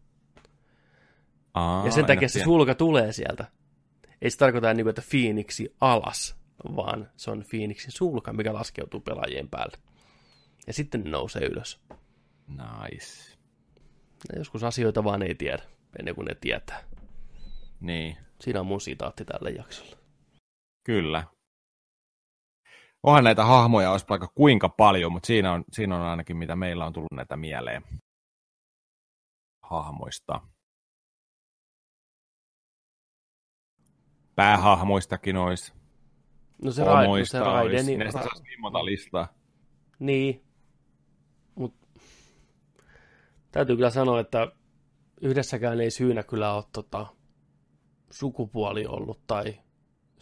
Aa, 1.54 1.86
ja 1.86 1.92
sen 1.92 2.06
takia 2.06 2.30
se 2.30 2.44
sulka 2.44 2.76
tulee 2.76 3.14
sieltä. 3.14 3.46
Ei 4.22 4.30
se 4.30 4.38
tarkoita, 4.38 4.74
niin 4.74 4.84
kuin, 4.84 4.90
että 4.90 5.04
Phoenixi 5.10 5.76
alas, 5.82 6.36
vaan 6.76 7.10
se 7.18 7.32
on 7.32 7.44
Phoenixin 7.50 7.92
sulka, 7.92 8.34
mikä 8.34 8.54
laskeutuu 8.54 9.00
pelaajien 9.00 9.50
päälle. 9.50 9.78
Ja 10.68 10.74
sitten 10.74 11.04
ne 11.04 11.10
nousee 11.10 11.46
ylös. 11.46 11.80
Nice. 12.48 13.38
Ja 14.30 14.40
joskus 14.40 14.64
asioita 14.64 15.04
vaan 15.04 15.24
ei 15.24 15.36
tiedä, 15.36 15.64
ennen 16.00 16.16
kuin 16.16 16.26
ne 16.26 16.36
tietää. 16.36 16.84
Niin. 17.80 18.18
Siinä 18.42 18.60
on 18.60 18.66
mun 18.66 18.82
sitaatti 18.82 19.26
tälle 19.26 19.50
jaksolle. 19.50 19.98
Kyllä. 20.84 21.24
Onhan 23.04 23.24
näitä 23.24 23.46
hahmoja 23.46 23.92
olisi 23.92 24.06
vaikka 24.10 24.28
kuinka 24.36 24.70
paljon, 24.70 25.12
mutta 25.12 25.28
siinä 25.28 25.54
on, 25.54 25.64
siinä 25.72 25.96
on 25.96 26.02
ainakin 26.02 26.38
mitä 26.38 26.56
meillä 26.56 26.86
on 26.86 26.94
tullut 26.94 27.12
näitä 27.12 27.38
mieleen 27.38 27.84
hahmoista. 29.64 30.42
Päähahmoistakin 34.36 35.38
olisi. 35.38 35.74
No 36.64 36.72
se, 36.72 36.84
ra- 36.84 37.20
no 37.20 37.26
se 37.26 37.40
Raiden... 37.40 37.86
Niin, 37.86 38.02
ra- 38.02 38.42
niin 38.44 38.62
monta 38.62 38.86
listaa. 38.86 39.28
Niin. 40.00 40.44
Mut 41.56 41.76
täytyy 43.52 43.76
kyllä 43.76 43.90
sanoa, 43.90 44.20
että 44.20 44.52
yhdessäkään 45.22 45.82
ei 45.82 45.92
syynä 45.92 46.24
kyllä 46.24 46.54
ole 46.54 46.64
tota, 46.74 47.08
sukupuoli 48.12 48.86
ollut 48.86 49.28
tai 49.28 49.60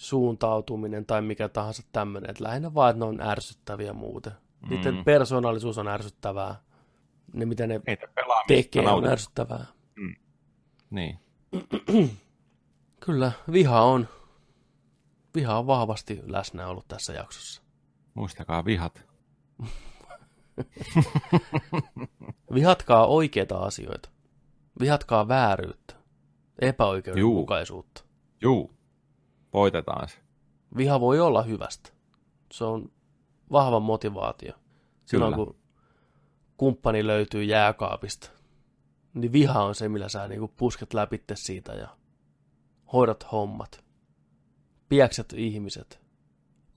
suuntautuminen 0.01 1.05
tai 1.05 1.21
mikä 1.21 1.49
tahansa 1.49 1.83
tämmöinen. 1.91 2.29
Että 2.29 2.43
lähinnä 2.43 2.73
vaan, 2.73 2.89
että 2.89 2.99
ne 2.99 3.05
on 3.05 3.21
ärsyttäviä 3.21 3.93
muuten. 3.93 4.31
Niiden 4.69 4.95
Mm. 4.95 5.03
persoonallisuus 5.03 5.77
on 5.77 5.87
ärsyttävää. 5.87 6.55
Ne, 7.33 7.45
mitä 7.45 7.67
ne 7.67 7.79
pelaamista 7.79 8.47
tekee, 8.47 8.89
on 8.89 9.07
ärsyttävää. 9.07 9.65
Niin. 10.89 11.19
Kyllä, 13.05 13.31
viha 13.51 13.81
on, 13.81 14.07
viha 15.35 15.57
on 15.59 15.67
vahvasti 15.67 16.21
läsnä 16.25 16.67
ollut 16.67 16.87
tässä 16.87 17.13
jaksossa. 17.13 17.61
Muistakaa 18.13 18.65
vihat. 18.65 19.05
Vihatkaa 22.53 23.07
oikeita 23.07 23.57
asioita. 23.57 24.09
Vihatkaa 24.79 25.27
vääryyttä, 25.27 25.93
epäoikeudenmukaisuutta. 26.61 28.03
Juu. 28.41 28.71
Voitetaan 29.53 30.09
se. 30.09 30.17
Viha 30.77 30.99
voi 30.99 31.19
olla 31.19 31.41
hyvästä. 31.41 31.89
Se 32.51 32.63
on 32.63 32.91
vahva 33.51 33.79
motivaatio. 33.79 34.53
Silloin 35.05 35.33
Kyllä. 35.33 35.45
kun 35.45 35.55
kumppani 36.57 37.07
löytyy 37.07 37.43
jääkaapista, 37.43 38.29
niin 39.13 39.31
viha 39.31 39.63
on 39.63 39.75
se, 39.75 39.89
millä 39.89 40.09
sä 40.09 40.27
niinku 40.27 40.47
pusket 40.57 40.93
läpi 40.93 41.23
siitä 41.33 41.73
ja 41.73 41.87
hoidat 42.93 43.31
hommat. 43.31 43.83
Piäksät 44.89 45.33
ihmiset. 45.33 46.01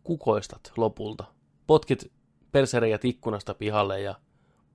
Kukoistat 0.05 0.73
lopulta. 0.77 1.25
Potkit 1.67 2.13
persereijät 2.53 3.05
ikkunasta 3.05 3.55
pihalle 3.55 4.01
ja 4.01 4.15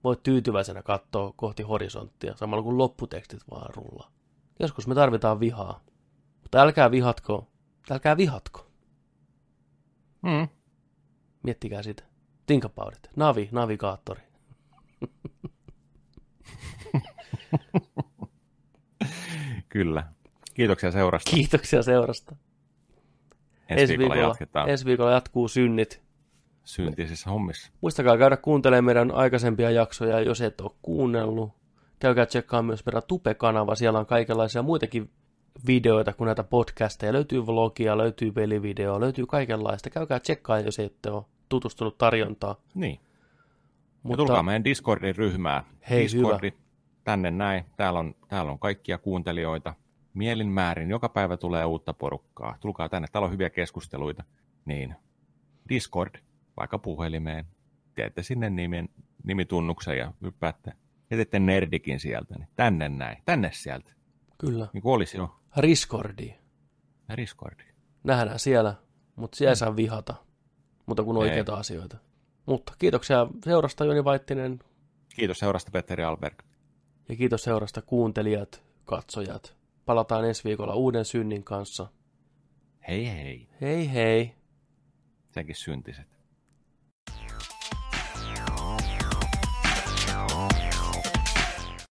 voit 0.03 0.23
tyytyväisenä 0.23 0.83
katsoa 0.83 1.33
kohti 1.35 1.63
horisonttia, 1.63 2.35
samalla 2.35 2.63
kun 2.63 2.77
lopputekstit 2.77 3.41
vaan 3.51 3.75
rullaa. 3.75 4.11
Joskus 4.59 4.87
me 4.87 4.95
tarvitaan 4.95 5.39
vihaa. 5.39 5.81
Mutta 6.41 6.61
älkää 6.61 6.91
vihatko, 6.91 7.47
älkää 7.91 8.17
vihatko. 8.17 8.67
Mm. 10.21 10.47
Miettikää 11.43 11.83
sitä. 11.83 12.03
Think 12.45 12.65
about 12.65 12.93
it. 12.93 13.09
Navi, 13.15 13.49
navigaattori. 13.51 14.21
Kyllä. 19.69 20.03
Kiitoksia 20.53 20.91
seurasta. 20.91 21.31
Kiitoksia 21.31 21.83
seurasta. 21.83 22.35
Ensi 23.69 23.97
viikolla 23.97 24.21
jatketaan 24.21 24.69
ensi 24.69 24.85
viikolla 24.85 25.11
jatkuu 25.11 25.47
synnit. 25.47 26.01
syntisissä 26.63 27.29
hommissa. 27.29 27.71
Muistakaa 27.81 28.17
käydä 28.17 28.37
kuuntelemaan 28.37 28.85
meidän 28.85 29.11
aikaisempia 29.11 29.71
jaksoja, 29.71 30.19
jos 30.19 30.41
et 30.41 30.61
ole 30.61 30.71
kuunnellut. 30.81 31.51
Käykää 31.99 32.25
tsekkaa 32.25 32.61
myös 32.61 32.85
meidän 32.85 33.01
Tupe-kanava. 33.07 33.75
Siellä 33.75 33.99
on 33.99 34.05
kaikenlaisia 34.05 34.61
muitakin 34.61 35.11
videoita 35.67 36.13
kuin 36.13 36.25
näitä 36.25 36.43
podcasteja. 36.43 37.13
Löytyy 37.13 37.45
vlogia, 37.45 37.97
löytyy 37.97 38.31
pelivideo, 38.31 38.99
löytyy 38.99 39.25
kaikenlaista. 39.25 39.89
Käykää 39.89 40.19
tsekkaa, 40.19 40.59
jos 40.59 40.79
ette 40.79 41.11
ole 41.11 41.23
tutustunut 41.49 41.97
tarjontaan. 41.97 42.55
Niin. 42.73 42.99
Mutta... 42.99 43.09
Mutta 44.03 44.17
Tulkaa 44.17 44.43
meidän 44.43 44.63
Discordin 44.63 45.15
ryhmään. 45.15 45.63
Hei, 45.89 46.03
Discordi, 46.03 46.53
tänne 47.03 47.31
näin. 47.31 47.65
Täällä 47.77 47.99
on, 47.99 48.15
täällä 48.27 48.51
on 48.51 48.59
kaikkia 48.59 48.97
kuuntelijoita. 48.97 49.73
Mielin 50.13 50.47
määrin. 50.47 50.89
Joka 50.89 51.09
päivä 51.09 51.37
tulee 51.37 51.65
uutta 51.65 51.93
porukkaa. 51.93 52.57
Tulkaa 52.59 52.89
tänne. 52.89 53.07
Täällä 53.11 53.25
on 53.25 53.31
hyviä 53.31 53.49
keskusteluita. 53.49 54.23
Niin. 54.65 54.95
Discord, 55.69 56.15
vaikka 56.57 56.77
puhelimeen. 56.79 57.45
Teette 57.95 58.23
sinne 58.23 58.49
nimen, 58.49 58.89
nimitunnuksen 59.23 59.97
ja 59.97 60.13
hyppäätte. 60.21 60.71
Ja 61.09 61.17
teette 61.17 61.39
nerdikin 61.39 61.99
sieltä. 61.99 62.35
Niin 62.35 62.49
tänne 62.55 62.89
näin. 62.89 63.17
Tänne 63.25 63.49
sieltä. 63.53 63.91
kyllä, 64.37 64.67
Niin 64.73 64.81
kuin 64.81 64.93
olisi 64.93 65.17
jo. 65.17 65.38
Riskordi. 65.57 66.35
Ja 67.09 67.17
Discordi. 67.17 67.63
Nähdään 68.03 68.39
siellä, 68.39 68.75
mutta 69.15 69.37
siellä 69.37 69.51
ei 69.51 69.55
saa 69.55 69.75
vihata, 69.75 70.15
mutta 70.85 71.03
kun 71.03 71.17
oikeita 71.17 71.55
asioita. 71.55 71.97
Mutta 72.45 72.73
kiitoksia 72.77 73.27
seurasta 73.43 73.85
Joni 73.85 74.03
Vaittinen 74.03 74.59
Kiitos 75.15 75.39
seurasta 75.39 75.71
Petteri 75.71 76.03
Alberg. 76.03 76.39
ja 77.09 77.15
kiitos 77.15 77.43
seurasta 77.43 77.81
kuuntelijat, 77.81 78.63
katsojat. 78.85 79.55
Palataan 79.85 80.25
ensi 80.27 80.43
viikolla 80.43 80.75
uuden 80.75 81.05
synnin 81.05 81.43
kanssa. 81.43 81.87
Hei 82.87 83.11
hei. 83.11 83.47
Hei 83.61 83.93
hei! 83.93 84.35
Senkin 85.31 85.55
syntiset. 85.55 86.18